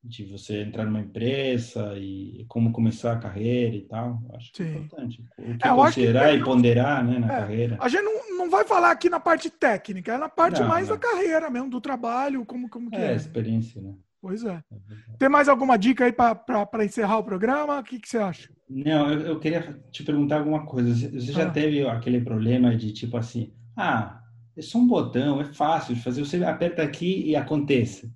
de 0.04 0.26
você 0.26 0.62
entrar 0.62 0.86
numa 0.86 1.00
empresa 1.00 1.98
e 1.98 2.46
como 2.50 2.74
começar 2.74 3.14
a 3.14 3.20
carreira 3.20 3.76
e 3.76 3.82
tal. 3.82 4.22
Acho 4.34 4.52
que 4.52 4.64
é 4.64 4.72
importante. 4.72 5.24
O 5.38 5.58
que 5.58 5.68
é, 5.68 5.72
considerar 5.72 6.30
que... 6.30 6.36
e 6.36 6.44
ponderar 6.44 7.06
né, 7.06 7.20
na 7.20 7.28
é, 7.28 7.40
carreira. 7.40 7.78
A 7.80 7.88
gente 7.88 8.04
não, 8.04 8.38
não 8.38 8.50
vai 8.50 8.66
falar 8.66 8.92
aqui 8.92 9.10
na 9.10 9.20
parte 9.20 9.50
técnica, 9.50 10.14
é 10.14 10.18
na 10.18 10.28
parte 10.28 10.60
não, 10.60 10.68
mais 10.68 10.90
não. 10.90 10.96
da 10.96 11.02
carreira 11.02 11.50
mesmo, 11.50 11.70
do 11.70 11.80
trabalho, 11.80 12.46
como, 12.46 12.70
como 12.70 12.90
que 12.90 12.98
é. 12.98 13.14
É, 13.14 13.16
experiência, 13.16 13.82
né? 13.82 13.94
Pois 14.22 14.44
é. 14.44 14.56
é 14.56 15.18
Tem 15.18 15.30
mais 15.30 15.48
alguma 15.48 15.78
dica 15.78 16.06
aí 16.06 16.14
para 16.14 16.86
encerrar 16.86 17.18
o 17.18 17.24
programa? 17.24 17.80
O 17.80 17.84
que, 17.84 18.00
que 18.00 18.08
você 18.08 18.18
acha? 18.18 18.50
Não, 18.70 19.12
eu, 19.12 19.20
eu, 19.22 19.40
queria 19.40 19.80
te 19.92 20.04
perguntar 20.04 20.40
alguma 20.40 20.66
coisa. 20.66 20.94
Você 20.94 21.32
já 21.32 21.48
ah. 21.48 21.52
teve 21.52 21.86
aquele 21.88 22.22
problema 22.22 22.76
de 22.76 22.92
tipo 22.92 23.18
assim, 23.18 23.54
ah, 23.76 24.22
é 24.56 24.62
só 24.62 24.78
um 24.78 24.88
botão, 24.88 25.42
é 25.42 25.46
fácil 25.46 25.96
de 25.96 26.02
fazer, 26.02 26.26
você 26.26 26.44
aperta 26.44 26.82
aqui 26.84 27.24
e 27.26 27.36
acontece. 27.36 28.12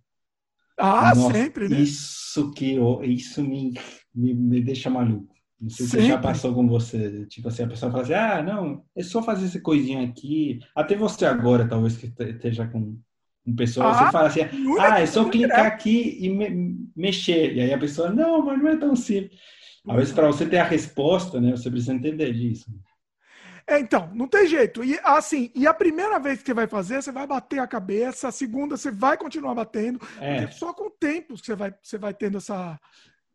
Ah, 0.78 1.14
Nossa, 1.16 1.34
sempre, 1.34 1.68
né? 1.68 1.80
Isso 1.80 2.52
que 2.52 2.74
eu, 2.76 3.04
isso 3.04 3.42
me, 3.44 3.74
me, 4.14 4.34
me 4.34 4.62
deixa 4.62 4.90
maluco. 4.90 5.36
Não 5.60 5.72
sei 5.72 5.88
se 5.88 6.06
já 6.06 6.20
passou 6.20 6.54
com 6.54 6.68
você. 6.68 7.26
Tipo 7.26 7.48
assim, 7.48 7.64
a 7.64 7.68
pessoa 7.68 7.92
fala 7.92 8.04
assim, 8.04 8.14
ah, 8.14 8.44
não, 8.44 8.84
é 8.96 9.02
só 9.02 9.24
fazer 9.24 9.46
essa 9.46 9.60
coisinha 9.60 10.04
aqui. 10.08 10.60
Até 10.76 10.96
você 10.96 11.26
agora, 11.26 11.68
talvez, 11.68 11.98
que 11.98 12.06
esteja 12.06 12.68
com, 12.68 12.96
com 13.44 13.56
pessoa, 13.56 13.88
ah, 13.88 14.06
você 14.06 14.12
fala 14.12 14.28
assim, 14.28 14.42
ah, 14.80 15.02
é 15.02 15.06
só 15.08 15.28
clicar 15.28 15.66
aqui 15.66 16.18
e 16.22 16.30
me, 16.30 16.78
mexer. 16.96 17.56
E 17.56 17.62
aí 17.62 17.74
a 17.74 17.78
pessoa, 17.80 18.12
não, 18.12 18.46
mas 18.46 18.60
não 18.60 18.68
é 18.68 18.78
tão 18.78 18.96
simples. 18.96 19.40
Às 19.88 19.96
vezes, 19.96 20.14
para 20.14 20.28
você 20.28 20.46
ter 20.46 20.58
a 20.58 20.64
resposta, 20.64 21.42
né, 21.42 21.52
você 21.52 21.72
precisa 21.72 21.94
entender 21.94 22.32
disso. 22.34 22.70
É, 23.70 23.78
então, 23.80 24.10
não 24.16 24.28
tem 24.30 24.48
jeito. 24.48 24.82
E 24.82 24.98
assim, 25.04 25.52
e 25.54 25.68
a 25.68 25.74
primeira 25.74 26.18
vez 26.20 26.40
que 26.40 26.46
você 26.46 26.54
vai 26.54 26.68
fazer, 26.68 27.02
você 27.02 27.12
vai 27.12 27.28
bater 27.28 27.60
a 27.60 27.68
cabeça, 27.68 28.30
a 28.30 28.32
segunda 28.32 28.78
você 28.78 28.90
vai 28.90 29.18
continuar 29.18 29.54
batendo, 29.54 30.00
é. 30.22 30.50
só 30.52 30.74
com 30.74 30.86
o 30.88 30.90
tempo 30.90 31.36
que 31.36 31.46
você 31.46 31.56
vai, 31.56 31.76
você 31.84 31.98
vai 31.98 32.14
tendo 32.14 32.38
essa, 32.38 32.80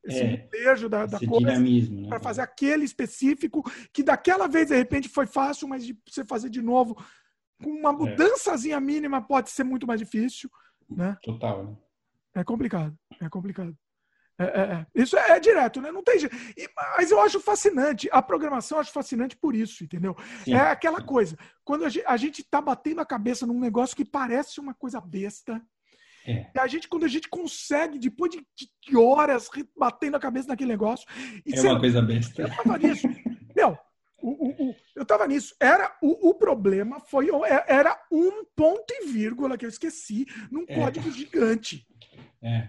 esse 0.03 0.23
É, 0.23 0.37
desejo 0.51 0.89
da, 0.89 1.05
da 1.05 1.19
coisa 1.19 1.59
né? 1.61 2.09
para 2.09 2.19
fazer 2.19 2.41
aquele 2.41 2.85
específico 2.85 3.63
que 3.93 4.03
daquela 4.03 4.49
vez 4.49 4.69
de 4.69 4.75
repente 4.77 5.07
foi 5.07 5.27
fácil, 5.27 5.69
mas 5.69 5.85
de 5.85 5.95
você 6.09 6.25
fazer 6.25 6.49
de 6.49 6.63
novo 6.63 6.95
com 7.63 7.69
É. 7.71 7.81
uma 7.81 7.93
mudançazinha 7.93 8.81
mínima 8.81 9.21
pode 9.21 9.51
ser 9.51 9.65
muito 9.65 9.87
mais 9.87 10.01
difícil, 10.01 10.51
né? 10.89 11.17
Total, 11.23 11.65
né? 11.65 11.77
É 12.35 12.43
complicado, 12.43 12.99
é 13.21 13.29
complicado. 13.29 13.77
É, 14.43 14.61
é, 14.61 14.63
é. 14.75 14.87
Isso 15.03 15.17
é, 15.17 15.31
é 15.33 15.41
direto, 15.41 15.81
né? 15.81 15.91
Não 15.93 16.03
tem 16.03 16.19
jeito. 16.19 16.35
E- 16.57 16.69
Mas 16.97 17.11
eu 17.11 17.21
acho 17.21 17.39
fascinante. 17.41 18.09
A 18.13 18.21
programação 18.23 18.77
eu 18.79 18.81
acho 18.81 18.93
fascinante 18.93 19.37
por 19.37 19.55
isso, 19.55 19.85
entendeu? 19.85 20.17
Sim. 20.45 20.55
É 20.55 20.61
aquela 20.61 21.01
coisa. 21.03 21.37
Quando 21.65 21.85
a 21.85 21.89
ge- 21.89 22.05
a 22.07 22.17
gente 22.17 22.43
tá 22.43 22.61
batendo 22.61 23.01
a 23.01 23.07
cabeça 23.07 23.47
num 23.47 23.59
negócio 23.61 23.97
que 23.97 24.05
parece 24.05 24.61
uma 24.61 24.75
coisa 24.75 25.01
besta, 25.01 25.61
É. 26.27 26.47
e 26.55 26.59
a 26.59 26.67
gente, 26.67 26.89
quando 26.89 27.05
a 27.05 27.09
gente 27.09 27.29
consegue, 27.29 27.99
depois 27.99 28.31
de, 28.31 28.47
de 28.87 28.97
horas 28.97 29.49
batendo 29.77 30.17
a 30.17 30.21
cabeça 30.21 30.49
naquele 30.49 30.71
negócio, 30.71 31.07
É 31.47 31.61
uma 31.63 31.81
coisa 31.81 32.01
besta. 32.03 32.43
eu 32.43 32.49
tava 32.57 32.79
nisso. 32.79 33.09
Meu, 33.57 33.79
o, 34.21 34.31
o- 34.49 34.71
o- 34.71 34.77
eu 34.95 35.05
tava 35.05 35.27
nisso. 35.27 35.55
Era 35.61 35.97
o, 36.01 36.33
problema 36.35 37.01
foi 37.01 37.29
era 37.67 37.97
um 38.11 38.45
ponto 38.57 38.85
e 38.91 39.07
vírgula 39.07 39.57
que 39.59 39.65
eu 39.65 39.69
esqueci 39.69 40.27
num 40.51 40.65
código 40.67 41.11
gigante. 41.11 41.87
É. 42.43 42.69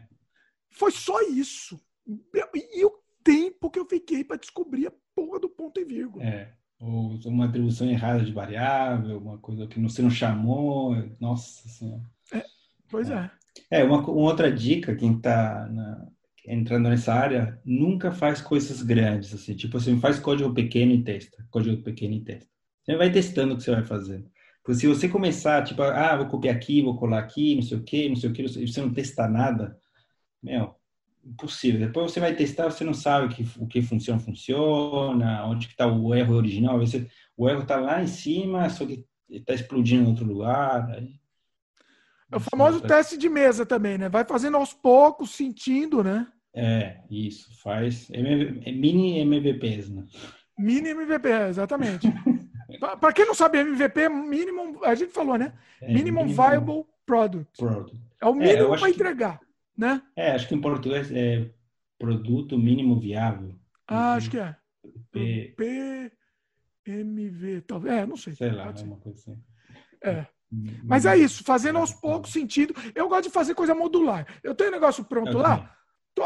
Foi 0.73 0.91
só 0.91 1.21
isso. 1.21 1.79
E, 2.05 2.85
o 2.85 2.91
tempo 3.23 3.69
que 3.69 3.79
eu 3.79 3.85
fiquei 3.85 4.23
para 4.23 4.37
descobrir 4.37 4.87
a 4.87 4.93
porra 5.15 5.39
do 5.39 5.49
ponto 5.49 5.79
e 5.79 5.85
vírgula. 5.85 6.23
É. 6.23 6.53
Ou 6.79 7.17
uma 7.25 7.45
atribuição 7.45 7.89
errada 7.89 8.25
de 8.25 8.33
variável, 8.33 9.17
uma 9.17 9.37
coisa 9.37 9.65
que 9.67 9.79
você 9.79 10.01
não 10.01 10.09
chamou. 10.09 10.95
Nossa 11.19 11.67
Senhora. 11.69 12.03
Pois 12.89 13.09
é. 13.09 13.31
É, 13.71 13.83
uma, 13.83 13.99
uma 14.01 14.29
outra 14.29 14.51
dica, 14.51 14.95
quem 14.95 15.15
está 15.15 15.69
entrando 16.45 16.89
nessa 16.89 17.13
área, 17.13 17.59
nunca 17.63 18.11
faz 18.11 18.41
coisas 18.41 18.81
grandes, 18.81 19.33
assim, 19.33 19.55
tipo 19.55 19.77
assim, 19.77 19.99
faz 19.99 20.19
código 20.19 20.53
pequeno 20.53 20.91
e 20.91 21.03
testa, 21.03 21.45
código 21.49 21.81
pequeno 21.81 22.15
e 22.15 22.21
testa. 22.21 22.49
Você 22.83 22.97
vai 22.97 23.11
testando 23.11 23.53
o 23.53 23.57
que 23.57 23.63
você 23.63 23.71
vai 23.71 23.85
fazendo. 23.85 24.29
Porque 24.63 24.79
se 24.79 24.87
você 24.87 25.07
começar, 25.07 25.63
tipo, 25.63 25.81
ah, 25.81 26.15
vou 26.17 26.27
copiar 26.27 26.55
aqui, 26.55 26.81
vou 26.81 26.97
colar 26.97 27.19
aqui, 27.19 27.55
não 27.55 27.61
sei 27.61 27.77
o 27.77 27.83
quê, 27.83 28.09
não 28.09 28.15
sei 28.15 28.29
o 28.29 28.33
quê, 28.33 28.43
e 28.43 28.67
você 28.67 28.81
não 28.81 28.93
testa 28.93 29.27
nada, 29.27 29.77
meu, 30.43 30.75
impossível. 31.25 31.79
Depois 31.87 32.11
você 32.11 32.19
vai 32.19 32.35
testar, 32.35 32.65
você 32.69 32.83
não 32.83 32.93
sabe 32.93 33.27
o 33.27 33.29
que, 33.29 33.47
o 33.57 33.65
que 33.65 33.81
funciona, 33.81 34.19
funciona, 34.19 35.45
onde 35.45 35.67
que 35.67 35.73
está 35.73 35.87
o 35.87 36.13
erro 36.13 36.35
original, 36.35 36.77
vezes 36.79 37.07
o 37.37 37.49
erro 37.49 37.61
está 37.63 37.79
lá 37.79 38.03
em 38.03 38.07
cima, 38.07 38.69
só 38.69 38.85
que 38.85 39.05
está 39.29 39.53
explodindo 39.53 40.03
em 40.03 40.07
outro 40.07 40.25
lugar, 40.25 40.89
aí 40.91 41.15
É 42.31 42.35
o 42.35 42.39
famoso 42.39 42.81
Tá- 42.81 42.87
teste 42.89 43.17
de 43.17 43.29
mesa 43.29 43.65
também, 43.65 43.97
né? 43.97 44.09
Vai 44.09 44.25
fazendo 44.25 44.57
aos 44.57 44.73
poucos, 44.73 45.31
sentindo, 45.31 46.03
né? 46.03 46.27
É, 46.53 46.99
isso, 47.09 47.49
faz 47.63 48.09
MV 48.11 48.61
é 48.65 48.71
mini 48.71 49.19
MVPs, 49.19 49.89
né? 49.89 50.03
Mini 50.57 50.89
MVP, 50.89 51.27
exatamente. 51.49 52.07
Para 52.99 53.13
quem 53.13 53.25
não 53.25 53.33
sabe, 53.33 53.59
MVP, 53.59 54.09
minimum, 54.09 54.83
a 54.83 54.93
gente 54.93 55.11
falou, 55.11 55.37
né? 55.37 55.53
É, 55.81 55.93
minimum 55.93 56.27
viable 56.27 56.85
product. 57.05 57.57
product. 57.57 57.97
É 58.21 58.25
o 58.25 58.29
eu 58.29 58.35
mínimo 58.35 58.73
acho 58.73 58.83
para 58.83 58.91
que- 58.91 58.95
entregar, 58.99 59.39
né? 59.77 60.01
É, 60.15 60.31
acho 60.31 60.47
que 60.47 60.55
em 60.55 60.61
português 60.61 61.11
é 61.11 61.49
produto 61.97 62.57
mínimo 62.57 62.99
viável. 62.99 63.55
Ah, 63.87 64.13
acho 64.15 64.29
que 64.29 64.37
é. 64.37 64.55
P, 65.11 66.11
PMV, 66.83 67.61
talvez. 67.61 67.95
É, 67.95 68.05
não 68.05 68.17
sei. 68.17 68.35
sei 68.35 68.51
lá, 68.51 68.65
Pode 68.65 68.83
é 68.83 68.85
uma 68.85 68.97
coisa 68.97 69.17
assim. 69.19 69.43
É. 70.01 70.25
Mas 70.83 71.05
é 71.05 71.17
isso, 71.17 71.43
fazendo 71.43 71.79
aos 71.79 71.91
poucos 71.93 72.31
sentido. 72.31 72.75
Eu 72.93 73.09
gosto 73.09 73.23
de 73.23 73.29
fazer 73.31 73.55
coisa 73.55 73.73
modular. 73.73 74.27
Eu 74.43 74.53
tenho 74.53 74.69
um 74.69 74.73
negócio 74.73 75.03
pronto 75.03 75.37
lá, 75.37 75.75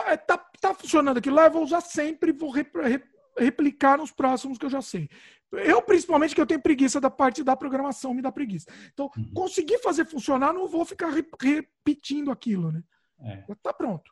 é, 0.05 0.17
tá, 0.17 0.37
tá 0.59 0.73
funcionando 0.73 1.17
aquilo 1.17 1.35
lá, 1.35 1.45
eu 1.45 1.51
vou 1.51 1.63
usar 1.63 1.79
sempre, 1.79 2.33
vou 2.33 2.49
rep- 2.49 2.75
rep- 2.75 3.07
replicar 3.37 3.97
nos 3.97 4.11
próximos 4.11 4.57
que 4.57 4.65
eu 4.65 4.69
já 4.69 4.81
sei. 4.81 5.09
Eu, 5.53 5.81
principalmente, 5.81 6.35
que 6.35 6.41
eu 6.41 6.45
tenho 6.45 6.61
preguiça 6.61 6.99
da 6.99 7.09
parte 7.09 7.41
da 7.41 7.55
programação, 7.55 8.13
me 8.13 8.21
dá 8.21 8.29
preguiça. 8.31 8.69
Então, 8.93 9.09
Uhum. 9.15 9.31
conseguir 9.33 9.77
fazer 9.79 10.03
funcionar, 10.05 10.51
não 10.51 10.67
vou 10.67 10.83
ficar 10.83 11.07
re- 11.09 11.25
repetindo 11.41 12.29
aquilo, 12.29 12.69
né? 12.69 12.83
É. 13.21 13.43
Já 13.47 13.55
Tá 13.61 13.73
pronto. 13.73 14.11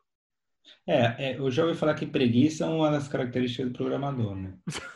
É, 0.88 1.34
é, 1.34 1.38
eu 1.40 1.50
já 1.52 1.64
ouvi 1.66 1.78
falar 1.78 1.96
que 1.96 2.06
preguiça 2.08 2.66
é 2.66 2.68
uma 2.70 2.92
das 2.92 3.08
características 3.08 3.68
do 3.72 3.74
programador, 3.78 4.36
né? 4.36 4.58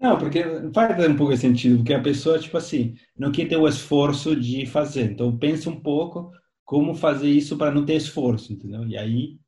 Não, 0.00 0.18
porque 0.18 0.42
faz 0.74 1.08
um 1.08 1.16
pouco 1.16 1.32
de 1.32 1.38
sentido, 1.40 1.76
porque 1.78 1.94
a 1.94 2.02
pessoa, 2.02 2.38
tipo 2.38 2.56
assim, 2.56 2.94
não 3.18 3.32
quer 3.32 3.48
ter 3.48 3.56
o 3.56 3.68
esforço 3.68 4.36
de 4.38 4.66
fazer. 4.66 5.12
Então, 5.12 5.36
pensa 5.38 5.70
um 5.70 5.80
pouco 5.80 6.30
como 6.64 6.94
fazer 6.94 7.30
isso 7.30 7.56
para 7.56 7.70
não 7.74 7.84
ter 7.86 7.94
esforço, 7.96 8.52
entendeu? 8.52 8.86
E 8.86 8.96
aí 8.96 9.38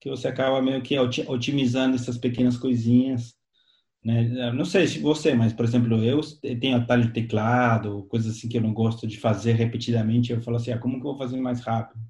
que 0.00 0.10
você 0.10 0.28
acaba 0.28 0.62
meio 0.62 0.82
que 0.82 0.98
oti- 0.98 1.24
otimizando 1.28 1.96
essas 1.96 2.18
pequenas 2.18 2.58
coisinhas, 2.58 3.35
né? 4.06 4.52
Não 4.52 4.64
sei 4.64 4.86
se 4.86 4.98
você, 5.00 5.34
mas, 5.34 5.52
por 5.52 5.64
exemplo, 5.64 5.94
eu 6.04 6.20
tenho 6.60 6.76
atalho 6.76 7.06
de 7.06 7.12
teclado, 7.12 8.04
coisas 8.08 8.36
assim 8.36 8.48
que 8.48 8.56
eu 8.56 8.62
não 8.62 8.72
gosto 8.72 9.06
de 9.06 9.18
fazer 9.18 9.52
repetidamente, 9.54 10.32
eu 10.32 10.40
falo 10.42 10.56
assim, 10.58 10.72
ah, 10.72 10.78
como 10.78 10.94
que 10.94 11.00
eu 11.00 11.10
vou 11.10 11.18
fazer 11.18 11.40
mais 11.40 11.60
rápido? 11.60 12.00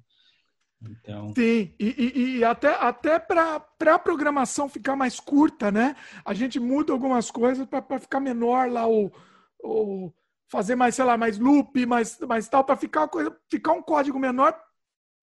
Então, 0.81 1.33
Sim, 1.35 1.73
e, 1.79 1.85
e- 1.97 2.37
e 2.37 2.43
até, 2.43 2.69
até 2.69 3.19
para 3.19 3.55
a 3.93 3.99
programação 3.99 4.69
ficar 4.69 4.95
mais 4.95 5.19
curta, 5.19 5.71
né? 5.71 5.95
A 6.25 6.33
gente 6.33 6.59
muda 6.59 6.93
algumas 6.93 7.29
coisas 7.29 7.65
para 7.67 7.99
ficar 7.99 8.19
menor 8.19 8.71
lá 8.71 8.87
o, 8.87 9.11
o 9.63 10.11
fazer 10.49 10.75
mais, 10.75 10.95
sei 10.95 11.05
lá, 11.05 11.17
mais 11.17 11.37
loop, 11.37 11.85
mais, 11.85 12.19
mais 12.21 12.47
tal, 12.47 12.63
para 12.63 12.77
ficar 12.77 13.07
coisa, 13.07 13.35
ficar 13.49 13.73
um 13.73 13.81
código 13.83 14.19
menor, 14.19 14.55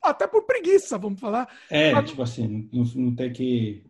até 0.03 0.27
por 0.27 0.45
preguiça, 0.45 0.99
vamos 0.99 1.21
falar. 1.21 1.49
É, 1.71 1.93
Mas- 1.95 2.11
tipo 2.11 2.23
assim, 2.23 2.69
não, 2.73 2.85
não 2.85 3.15
ter 3.15 3.33
que 3.33 3.85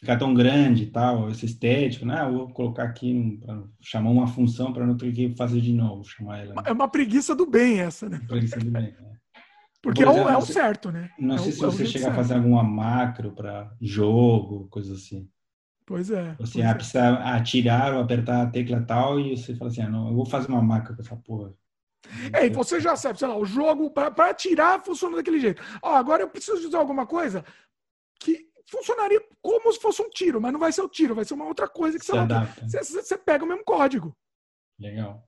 ficar 0.00 0.18
tão 0.18 0.34
grande 0.34 0.84
e 0.84 0.86
tal, 0.86 1.30
esse 1.30 1.46
estético, 1.46 2.04
né? 2.06 2.20
Ah, 2.20 2.24
eu 2.24 2.32
vou 2.32 2.48
colocar 2.50 2.84
aqui, 2.84 3.38
pra 3.44 3.62
chamar 3.80 4.10
uma 4.10 4.26
função 4.26 4.72
para 4.72 4.86
não 4.86 4.96
ter 4.96 5.12
que 5.12 5.34
fazer 5.36 5.60
de 5.60 5.72
novo, 5.72 6.04
chamar 6.04 6.38
ela. 6.38 6.62
É 6.66 6.72
uma 6.72 6.88
preguiça 6.88 7.34
do 7.34 7.46
bem 7.46 7.80
essa, 7.80 8.08
né? 8.08 8.20
Isso 8.42 8.58
tudo 8.58 8.70
bem, 8.70 8.92
né? 8.92 9.10
Porque 9.82 10.02
é 10.02 10.08
o, 10.10 10.28
é 10.28 10.36
o 10.36 10.40
você- 10.40 10.52
certo, 10.54 10.90
né? 10.90 11.10
Não 11.18 11.36
É 11.36 11.38
sei 11.38 11.48
o- 11.52 11.54
se 11.54 11.64
é 11.64 11.66
o 11.66 11.70
você 11.70 11.76
jeito 11.78 11.92
chega 11.92 12.04
a 12.06 12.08
certo. 12.08 12.22
fazer 12.22 12.34
alguma 12.34 12.62
macro 12.62 13.32
para 13.32 13.70
jogo, 13.80 14.68
coisa 14.68 14.94
assim. 14.94 15.28
Pois 15.86 16.10
é. 16.10 16.34
Você 16.38 16.52
pois 16.54 16.66
é. 16.66 16.74
precisa 16.74 17.14
atirar 17.14 17.94
ou 17.94 18.00
apertar 18.00 18.42
a 18.42 18.46
tecla 18.50 18.80
tal 18.82 19.18
e 19.18 19.36
você 19.36 19.54
fala 19.56 19.70
assim, 19.70 19.82
ah, 19.82 19.88
não, 19.88 20.08
eu 20.08 20.14
vou 20.14 20.26
fazer 20.26 20.48
uma 20.48 20.62
macro 20.62 20.94
com 20.94 21.02
essa 21.02 21.16
porra. 21.16 21.52
É, 22.32 22.46
e 22.46 22.50
você 22.50 22.80
já 22.80 22.96
sabe, 22.96 23.18
sei 23.18 23.28
lá, 23.28 23.36
o 23.36 23.44
jogo 23.44 23.90
para 23.90 24.30
atirar 24.30 24.82
funciona 24.84 25.16
daquele 25.16 25.40
jeito. 25.40 25.62
Ó, 25.82 25.94
agora 25.94 26.22
eu 26.22 26.28
preciso 26.28 26.60
dizer 26.60 26.76
alguma 26.76 27.06
coisa 27.06 27.44
que 28.20 28.49
funcionaria 28.70 29.20
como 29.42 29.72
se 29.72 29.80
fosse 29.80 30.02
um 30.02 30.08
tiro, 30.10 30.40
mas 30.40 30.52
não 30.52 30.60
vai 30.60 30.72
ser 30.72 30.82
o 30.82 30.88
tiro, 30.88 31.14
vai 31.14 31.24
ser 31.24 31.34
uma 31.34 31.46
outra 31.46 31.68
coisa 31.68 31.98
que 31.98 32.04
você, 32.04 32.12
você, 32.82 33.02
você- 33.02 33.18
pega 33.18 33.44
o 33.44 33.48
mesmo 33.48 33.64
código. 33.64 34.16
Legal. 34.78 35.26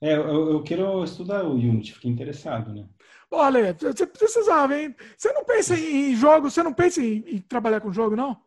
É, 0.00 0.14
eu, 0.16 0.50
eu 0.52 0.62
quero 0.62 1.02
estudar 1.04 1.44
o 1.44 1.54
Unity, 1.54 1.92
fiquei 1.94 2.10
interessado, 2.10 2.72
né? 2.72 2.88
Olha, 3.30 3.74
você 3.74 4.06
precisava, 4.06 4.78
hein? 4.78 4.94
Você 5.16 5.32
não 5.32 5.44
pensa 5.44 5.76
em, 5.78 6.12
em 6.12 6.16
jogo, 6.16 6.50
você 6.50 6.62
não 6.62 6.72
pensa 6.72 7.02
em, 7.02 7.18
em 7.26 7.38
trabalhar 7.40 7.80
com 7.80 7.92
jogo, 7.92 8.14
não? 8.16 8.40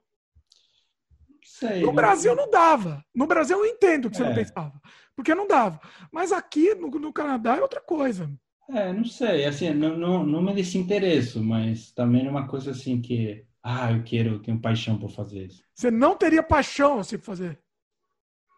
Sei. 1.44 1.82
No 1.82 1.88
não- 1.88 1.94
Brasil 1.95 2.36
não 2.36 2.49
dava. 2.49 3.03
No 3.15 3.26
Brasil 3.28 3.57
eu 3.57 3.65
entendo 3.65 4.10
que 4.10 4.18
você 4.18 4.24
não 4.24 4.32
É. 4.32 4.36
pensava. 4.36 4.80
Porque 5.15 5.34
não 5.34 5.48
dava. 5.48 5.80
Mas 6.11 6.32
aqui 6.32 6.76
no, 6.76 6.90
no 6.90 7.11
Canadá 7.14 7.56
é 7.57 7.61
outra 7.61 7.82
coisa. 7.82 8.30
É, 8.69 8.91
não 8.91 9.06
sei, 9.06 9.45
assim, 9.45 9.74
não, 9.74 9.98
não, 9.98 10.26
não 10.26 10.41
me 10.41 10.53
desinteresso, 10.53 11.41
mas 11.41 11.91
também 11.94 12.28
é 12.28 12.30
uma 12.30 12.48
coisa 12.48 12.72
assim 12.72 13.02
que, 13.02 13.45
ah, 13.69 13.91
eu 13.91 14.03
quero, 14.03 14.30
eu 14.30 14.39
tenho 14.41 14.61
paixão 14.61 14.98
por 14.98 15.10
fazer 15.11 15.48
isso. 15.48 15.61
Você 15.76 15.91
não 15.91 16.15
teria 16.18 16.41
paixão 16.41 17.02
pra 17.02 17.19
fazer. 17.19 17.60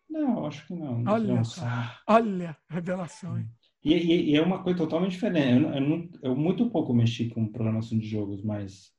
Não, 0.08 0.46
acho 0.46 0.68
que 0.68 0.74
não. 0.74 1.00
não 1.00 1.14
Olha 1.14 1.42
ah. 1.62 2.00
Olha, 2.08 2.58
revelação, 2.70 3.38
hein? 3.40 3.50
E, 3.84 3.94
e- 3.94 4.30
e 4.32 4.36
é 4.36 4.42
uma 4.42 4.62
coisa 4.62 4.78
totalmente 4.78 5.12
diferente. 5.12 5.64
Eu, 5.64 5.74
eu, 5.74 5.82
não- 5.82 6.10
eu 6.22 6.36
muito 6.36 6.70
pouco 6.70 6.94
mexi 6.94 7.30
com 7.30 7.48
programação 7.52 7.98
de 7.98 8.08
jogos, 8.08 8.44
mas 8.44 8.92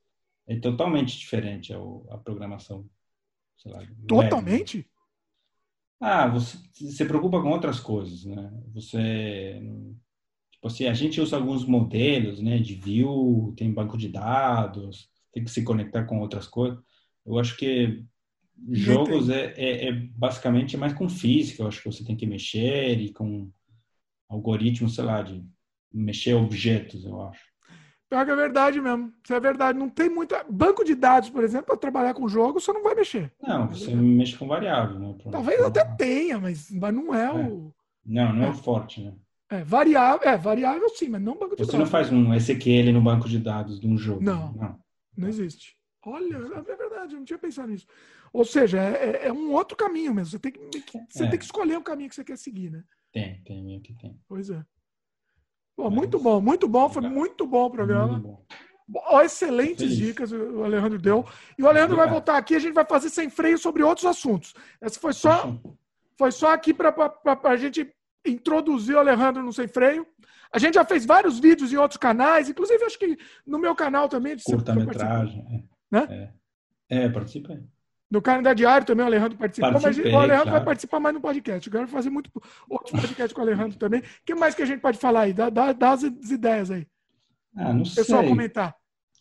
é 0.49 0.59
totalmente 0.59 1.17
diferente 1.17 1.73
a, 1.73 1.79
a 2.11 2.19
programação. 2.19 2.89
Lá, 3.67 3.79
web. 3.79 4.07
Totalmente? 4.09 4.91
Ah, 6.01 6.27
você 6.29 6.57
se 6.75 7.05
preocupa 7.05 7.41
com 7.43 7.51
outras 7.51 7.79
coisas, 7.79 8.25
né? 8.25 8.51
Você, 8.73 9.61
tipo 10.51 10.67
assim, 10.67 10.87
a 10.87 10.95
gente 10.95 11.21
usa 11.21 11.37
alguns 11.37 11.65
modelos, 11.67 12.41
né, 12.41 12.59
de 12.59 12.75
view, 12.75 13.53
tem 13.57 13.73
banco 13.73 13.99
de 13.99 14.09
dados, 14.09 15.09
tem 15.33 15.45
que 15.45 15.51
se 15.51 15.63
conectar 15.63 16.05
com 16.05 16.21
outras 16.21 16.47
coisas. 16.47 16.79
Eu 17.25 17.39
acho 17.39 17.57
que 17.57 18.05
jogos 18.71 19.29
é, 19.31 19.55
é, 19.57 19.89
é 19.89 19.93
basicamente 19.93 20.77
mais 20.77 20.93
com 20.93 21.09
física, 21.09 21.63
eu 21.63 21.69
acho 21.69 21.83
que 21.83 21.91
você 21.91 22.05
tem 22.05 22.17
que 22.17 22.27
mexer 22.27 22.99
e 23.01 23.13
com 23.13 23.51
algoritmos, 24.29 24.95
sei 24.95 25.05
lá, 25.05 25.23
de 25.23 25.45
mexer 25.93 26.35
objetos, 26.35 27.05
eu 27.05 27.21
acho. 27.23 27.49
Pior 28.09 28.25
que 28.25 28.33
é 28.33 28.37
verdade 28.37 28.81
mesmo. 28.81 29.13
Isso 29.23 29.33
é 29.33 29.39
verdade. 29.39 29.79
Não 29.79 29.89
tem 29.89 30.11
muita. 30.11 30.45
Banco 30.51 30.85
de 30.85 30.97
dados, 30.97 31.31
por 31.31 31.45
exemplo, 31.45 31.67
para 31.67 31.77
trabalhar 31.77 32.13
com 32.13 32.29
jogo, 32.29 32.61
você 32.61 32.73
não 32.73 32.83
vai 32.83 32.95
mexer. 32.97 33.33
Não, 33.41 33.69
você 33.69 33.95
mexe 33.95 34.37
com 34.37 34.49
variável, 34.49 34.99
né? 34.99 35.15
Pra- 35.23 35.31
Talvez 35.31 35.61
até 35.61 35.85
tenha, 35.85 36.41
mas, 36.41 36.71
mas 36.73 36.93
não 36.93 37.15
é 37.15 37.33
o. 37.33 37.73
Não, 38.05 38.33
não 38.33 38.45
é 38.47 38.49
o 38.51 38.55
forte, 38.55 39.01
né? 39.01 39.15
É, 39.49 39.63
variável, 39.63 40.29
é, 40.29 40.37
variável 40.37 40.89
sim, 40.91 41.09
mas 41.09 41.23
não 41.23 41.39
banco 41.39 41.55
de 41.55 41.65
Você 41.65 41.73
não 41.73 41.81
dados. 41.81 41.91
faz 41.91 42.11
um 42.13 42.35
SQL 42.35 42.93
no 42.93 43.01
banco 43.01 43.29
de 43.29 43.39
dados 43.39 43.79
de 43.79 43.87
um 43.87 43.97
jogo. 43.97 44.23
Não. 44.23 44.53
Não. 44.55 44.79
Não 45.17 45.29
existe. 45.29 45.77
Olha, 46.05 46.37
é 46.37 46.77
verdade, 46.77 47.15
eu 47.15 47.19
não 47.19 47.25
tinha 47.25 47.39
pensado 47.39 47.69
nisso. 47.69 47.87
Ou 48.33 48.45
seja, 48.45 48.81
é, 48.81 49.11
é, 49.11 49.27
é 49.29 49.33
um 49.33 49.53
outro 49.53 49.77
caminho 49.77 50.15
mesmo. 50.15 50.31
Você 50.31 50.39
tem 50.39 50.53
que, 50.53 50.83
você 51.09 51.25
é. 51.25 51.29
tem 51.29 51.39
que 51.39 51.45
escolher 51.45 51.77
o 51.77 51.83
caminho 51.83 52.09
que 52.09 52.15
você 52.15 52.25
quer 52.25 52.39
seguir, 52.39 52.71
né? 52.71 52.85
Tem, 53.13 53.43
tem, 53.43 53.63
meio 53.63 53.81
que 53.81 53.95
tem. 53.95 54.19
Pois 54.29 54.51
é. 54.51 54.65
Pô, 55.77 55.91
muito 55.91 56.19
bom, 56.19 56.41
muito 56.41 56.69
bom. 56.69 56.89
Foi 56.89 57.03
muito 57.03 57.47
bom 57.47 57.67
o 57.67 57.71
programa. 57.71 58.19
Muito 58.19 58.39
bom. 58.89 59.21
excelentes 59.21 59.97
dicas 59.97 60.33
o 60.33 60.63
Alejandro 60.63 60.99
deu. 60.99 61.27
E 61.59 61.63
o 61.63 61.69
Alejandro 61.69 61.97
vai 61.97 62.09
voltar 62.09 62.37
aqui, 62.37 62.55
a 62.55 62.59
gente 62.59 62.75
vai 62.75 62.87
fazer 62.87 63.11
sem 63.11 63.29
freio 63.29 63.59
sobre 63.59 63.83
outros 63.83 64.07
assuntos. 64.07 64.55
Essa 64.81 64.99
foi 64.99 65.13
só, 65.13 65.59
foi 66.17 66.31
só 66.31 66.53
aqui 66.53 66.73
para 66.73 66.95
a 67.45 67.57
gente 67.57 67.93
introduzir 68.27 68.95
o 68.95 68.99
Alejandro 68.99 69.43
no 69.43 69.53
Sem 69.53 69.69
Freio. 69.69 70.07
A 70.53 70.59
gente 70.59 70.75
já 70.75 70.85
fez 70.85 71.07
vários 71.07 71.39
vídeos 71.39 71.73
em 71.73 71.77
outros 71.77 71.99
canais, 71.99 72.49
inclusive 72.49 72.85
acho 72.85 72.99
que 72.99 73.17
no 73.47 73.59
meu 73.59 73.75
canal 73.75 74.09
também. 74.09 74.37
Curta-metragem. 74.45 75.69
Né? 75.91 76.33
É, 76.89 77.05
é 77.05 77.09
participa 77.09 77.53
aí. 77.53 77.61
No 78.11 78.21
Canadá 78.21 78.53
Diário 78.53 78.85
também 78.85 79.05
o 79.05 79.07
Alejandro 79.07 79.39
participou, 79.39 79.81
mas 79.81 79.97
o 79.97 80.01
Alejandro 80.01 80.27
claro. 80.27 80.51
vai 80.51 80.65
participar 80.65 80.99
mais 80.99 81.15
no 81.15 81.21
podcast. 81.21 81.69
Eu 81.69 81.73
quero 81.73 81.87
fazer 81.87 82.11
muito 82.11 82.29
outros 82.69 82.91
podcasts 82.91 83.33
com 83.33 83.41
o 83.41 83.45
Alejandro 83.45 83.79
também. 83.79 84.01
O 84.01 84.05
que 84.27 84.35
mais 84.35 84.55
que 84.55 84.63
a 84.63 84.67
gente 84.67 84.81
pode 84.81 84.99
falar 84.99 85.23
aí? 85.23 85.33
Dá, 85.33 85.49
dá, 85.49 85.73
dá 85.73 85.93
as 85.93 86.03
ideias 86.03 86.73
aí. 86.73 86.89
Ah, 87.57 87.73
não 87.73 87.85
sei. 87.85 88.03
Pessoal 88.03 88.25
comentar. 88.25 88.75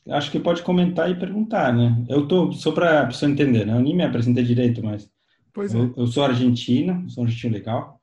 Acho 0.09 0.31
que 0.31 0.39
pode 0.39 0.63
comentar 0.63 1.09
e 1.11 1.19
perguntar, 1.19 1.71
né? 1.71 2.03
Eu 2.09 2.27
tô, 2.27 2.51
só 2.51 2.71
para 2.71 3.01
a 3.01 3.05
pessoa 3.05 3.29
entender, 3.29 3.65
né? 3.65 3.73
Eu 3.73 3.81
nem 3.81 3.95
me 3.95 4.03
apresentei 4.03 4.43
direito, 4.43 4.83
mas 4.83 5.07
pois 5.53 5.71
eu, 5.71 5.85
é. 5.85 5.93
eu 6.01 6.07
sou 6.07 6.23
argentino, 6.23 7.07
sou 7.11 7.23
um 7.23 7.27
argentino 7.27 7.53
legal. 7.53 7.98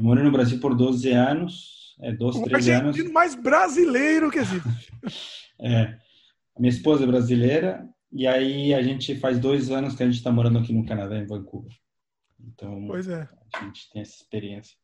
Eu 0.00 0.04
morei 0.04 0.24
no 0.24 0.32
Brasil 0.32 0.58
por 0.58 0.74
12 0.74 1.10
anos, 1.10 1.94
é, 2.00 2.10
12, 2.10 2.42
13 2.44 2.70
anos. 2.70 2.98
O 2.98 3.12
mais 3.12 3.34
brasileiro 3.34 4.30
que 4.30 4.38
existe. 4.38 4.90
é. 5.60 5.98
Minha 6.58 6.70
esposa 6.70 7.04
é 7.04 7.06
brasileira, 7.06 7.86
e 8.10 8.26
aí 8.26 8.72
a 8.72 8.80
gente 8.80 9.14
faz 9.16 9.38
dois 9.38 9.70
anos 9.70 9.94
que 9.94 10.02
a 10.02 10.06
gente 10.06 10.16
está 10.16 10.32
morando 10.32 10.58
aqui 10.58 10.72
no 10.72 10.86
Canadá, 10.86 11.18
em 11.18 11.26
Vancouver. 11.26 11.72
Então, 12.40 12.86
pois 12.86 13.08
é. 13.08 13.28
a 13.54 13.64
gente 13.64 13.90
tem 13.92 14.00
essa 14.00 14.14
experiência. 14.14 14.74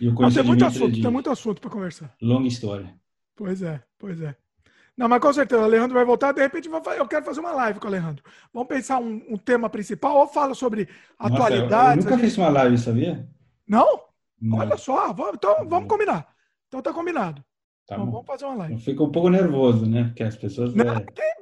E 0.00 0.06
eu 0.06 0.14
conheço 0.14 0.36
tem 0.36 0.44
muito 0.44 0.64
assunto, 0.64 1.02
tem 1.02 1.10
muito 1.10 1.30
assunto 1.30 1.60
para 1.60 1.70
conversar. 1.70 2.14
Longa 2.22 2.48
história. 2.48 2.94
Pois 3.36 3.60
é, 3.60 3.82
pois 3.98 4.22
é. 4.22 4.34
Não, 4.96 5.10
mas 5.10 5.20
com 5.20 5.32
certeza, 5.32 5.60
o 5.60 5.64
Alejandro 5.64 5.94
vai 5.94 6.06
voltar. 6.06 6.32
De 6.32 6.40
repente, 6.40 6.70
eu 6.70 7.06
quero 7.06 7.24
fazer 7.24 7.40
uma 7.40 7.52
live 7.52 7.78
com 7.78 7.84
o 7.84 7.88
Alejandro. 7.88 8.24
Vamos 8.50 8.68
pensar 8.68 8.98
um, 8.98 9.22
um 9.28 9.36
tema 9.36 9.68
principal 9.68 10.16
ou 10.16 10.26
fala 10.26 10.54
sobre 10.54 10.88
Nossa, 11.20 11.34
atualidades. 11.34 12.06
Eu, 12.06 12.10
eu 12.10 12.16
nunca 12.16 12.26
fiz 12.26 12.38
uma 12.38 12.48
live, 12.48 12.78
sabia? 12.78 13.28
Não? 13.68 14.13
Não. 14.44 14.58
Olha 14.58 14.76
só, 14.76 15.10
vamos, 15.14 15.36
então 15.36 15.66
vamos 15.66 15.88
combinar. 15.88 16.28
Então 16.68 16.82
tá 16.82 16.92
combinado. 16.92 17.42
Tá 17.86 17.94
então, 17.94 18.10
vamos 18.10 18.26
fazer 18.26 18.44
uma 18.44 18.56
live. 18.56 18.74
Eu 18.74 18.78
fico 18.78 19.04
um 19.04 19.10
pouco 19.10 19.30
nervoso, 19.30 19.86
né? 19.86 20.04
Porque 20.04 20.22
as 20.22 20.36
pessoas. 20.36 20.74
Não, 20.74 20.94
é... 20.96 21.00
tem, 21.00 21.34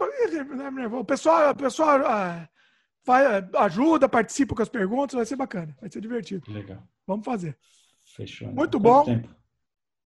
o 0.93 1.05
pessoal, 1.05 1.51
o 1.51 1.57
pessoal 1.57 2.01
ah, 2.07 2.49
faz, 3.05 3.45
ajuda, 3.57 4.09
participa 4.09 4.55
com 4.55 4.63
as 4.63 4.69
perguntas, 4.69 5.17
vai 5.17 5.27
ser 5.27 5.35
bacana, 5.35 5.77
vai 5.81 5.91
ser 5.91 6.01
divertido. 6.01 6.49
Legal. 6.49 6.83
Vamos 7.05 7.25
fazer. 7.25 7.59
Fechou. 8.05 8.49
Né? 8.49 8.55
Muito 8.55 8.79
bom. 8.79 9.05
Tempo? 9.05 9.29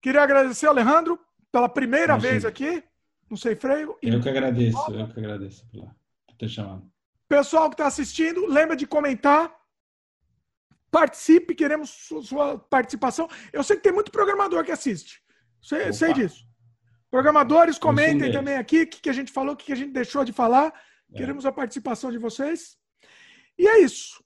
Queria 0.03 0.23
agradecer 0.23 0.67
Alejandro 0.67 1.19
pela 1.51 1.69
primeira 1.69 2.13
Imagina. 2.13 2.31
vez 2.31 2.45
aqui 2.45 2.85
no 3.31 3.39
Sem 3.39 3.57
Freio. 3.57 3.97
Eu 4.03 4.21
que 4.21 4.29
agradeço, 4.29 4.93
eu 4.93 5.09
que 5.09 5.19
agradeço 5.19 5.67
por 5.71 6.37
ter 6.37 6.49
chamado. 6.49 6.87
Pessoal 7.27 7.71
que 7.71 7.75
está 7.75 7.87
assistindo, 7.87 8.47
lembra 8.47 8.77
de 8.77 8.87
comentar. 8.87 9.62
Participe, 10.93 11.55
queremos 11.55 11.89
sua 11.89 12.59
participação. 12.59 13.27
Eu 13.51 13.65
sei 13.65 13.77
que 13.77 13.83
tem 13.83 13.93
muito 13.93 14.13
programador 14.13 14.63
que 14.63 14.71
assiste. 14.71 15.23
Sei, 15.63 15.91
sei 15.91 16.13
disso. 16.13 16.47
Programadores, 17.11 17.79
comentem 17.79 18.31
também 18.31 18.57
aqui 18.57 18.83
o 18.83 18.87
que, 18.87 19.01
que 19.01 19.09
a 19.09 19.13
gente 19.13 19.33
falou, 19.33 19.55
o 19.55 19.57
que, 19.57 19.65
que 19.65 19.73
a 19.73 19.77
gente 19.77 19.91
deixou 19.91 20.23
de 20.23 20.35
falar. 20.35 20.71
É. 21.15 21.17
Queremos 21.17 21.47
a 21.47 21.51
participação 21.51 22.11
de 22.11 22.19
vocês. 22.19 22.77
E 23.59 23.67
é 23.67 23.81
isso. 23.81 24.23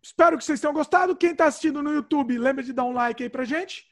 Espero 0.00 0.38
que 0.38 0.44
vocês 0.44 0.60
tenham 0.60 0.72
gostado. 0.72 1.16
Quem 1.16 1.32
está 1.32 1.46
assistindo 1.46 1.82
no 1.82 1.92
YouTube, 1.92 2.38
lembra 2.38 2.62
de 2.62 2.72
dar 2.72 2.84
um 2.84 2.92
like 2.92 3.20
aí 3.20 3.28
pra 3.28 3.44
gente. 3.44 3.84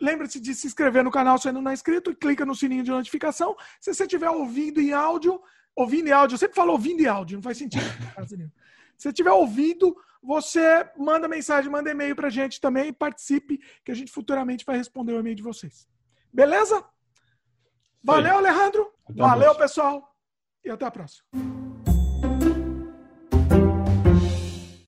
Lembre-se 0.00 0.38
de 0.38 0.54
se 0.54 0.68
inscrever 0.68 1.02
no 1.02 1.10
canal 1.10 1.38
se 1.38 1.48
ainda 1.48 1.60
não 1.60 1.72
é 1.72 1.74
inscrito 1.74 2.12
e 2.12 2.14
clica 2.14 2.46
no 2.46 2.54
sininho 2.54 2.84
de 2.84 2.90
notificação. 2.92 3.56
Se 3.80 3.92
você 3.92 4.04
estiver 4.04 4.30
ouvindo 4.30 4.80
em 4.80 4.92
áudio, 4.92 5.40
ouvindo 5.74 6.08
em 6.08 6.12
áudio, 6.12 6.34
eu 6.34 6.38
sempre 6.38 6.54
falo 6.54 6.70
ouvindo 6.70 7.00
em 7.00 7.06
áudio, 7.06 7.36
não 7.36 7.42
faz 7.42 7.58
sentido. 7.58 7.82
se 8.28 8.36
você 8.96 9.08
estiver 9.08 9.32
ouvindo, 9.32 9.96
você 10.22 10.88
manda 10.96 11.26
mensagem, 11.26 11.70
manda 11.70 11.90
e-mail 11.90 12.14
pra 12.14 12.30
gente 12.30 12.60
também 12.60 12.88
e 12.88 12.92
participe, 12.92 13.58
que 13.84 13.90
a 13.90 13.94
gente 13.94 14.12
futuramente 14.12 14.64
vai 14.64 14.76
responder 14.76 15.12
o 15.12 15.20
e-mail 15.20 15.34
de 15.34 15.42
vocês. 15.42 15.88
Beleza? 16.32 16.84
Valeu, 18.02 18.36
Alejandro. 18.36 18.92
Até 19.04 19.20
Valeu, 19.20 19.54
pessoal. 19.54 20.16
E 20.64 20.70
até 20.70 20.86
a 20.86 20.90
próxima. 20.90 21.61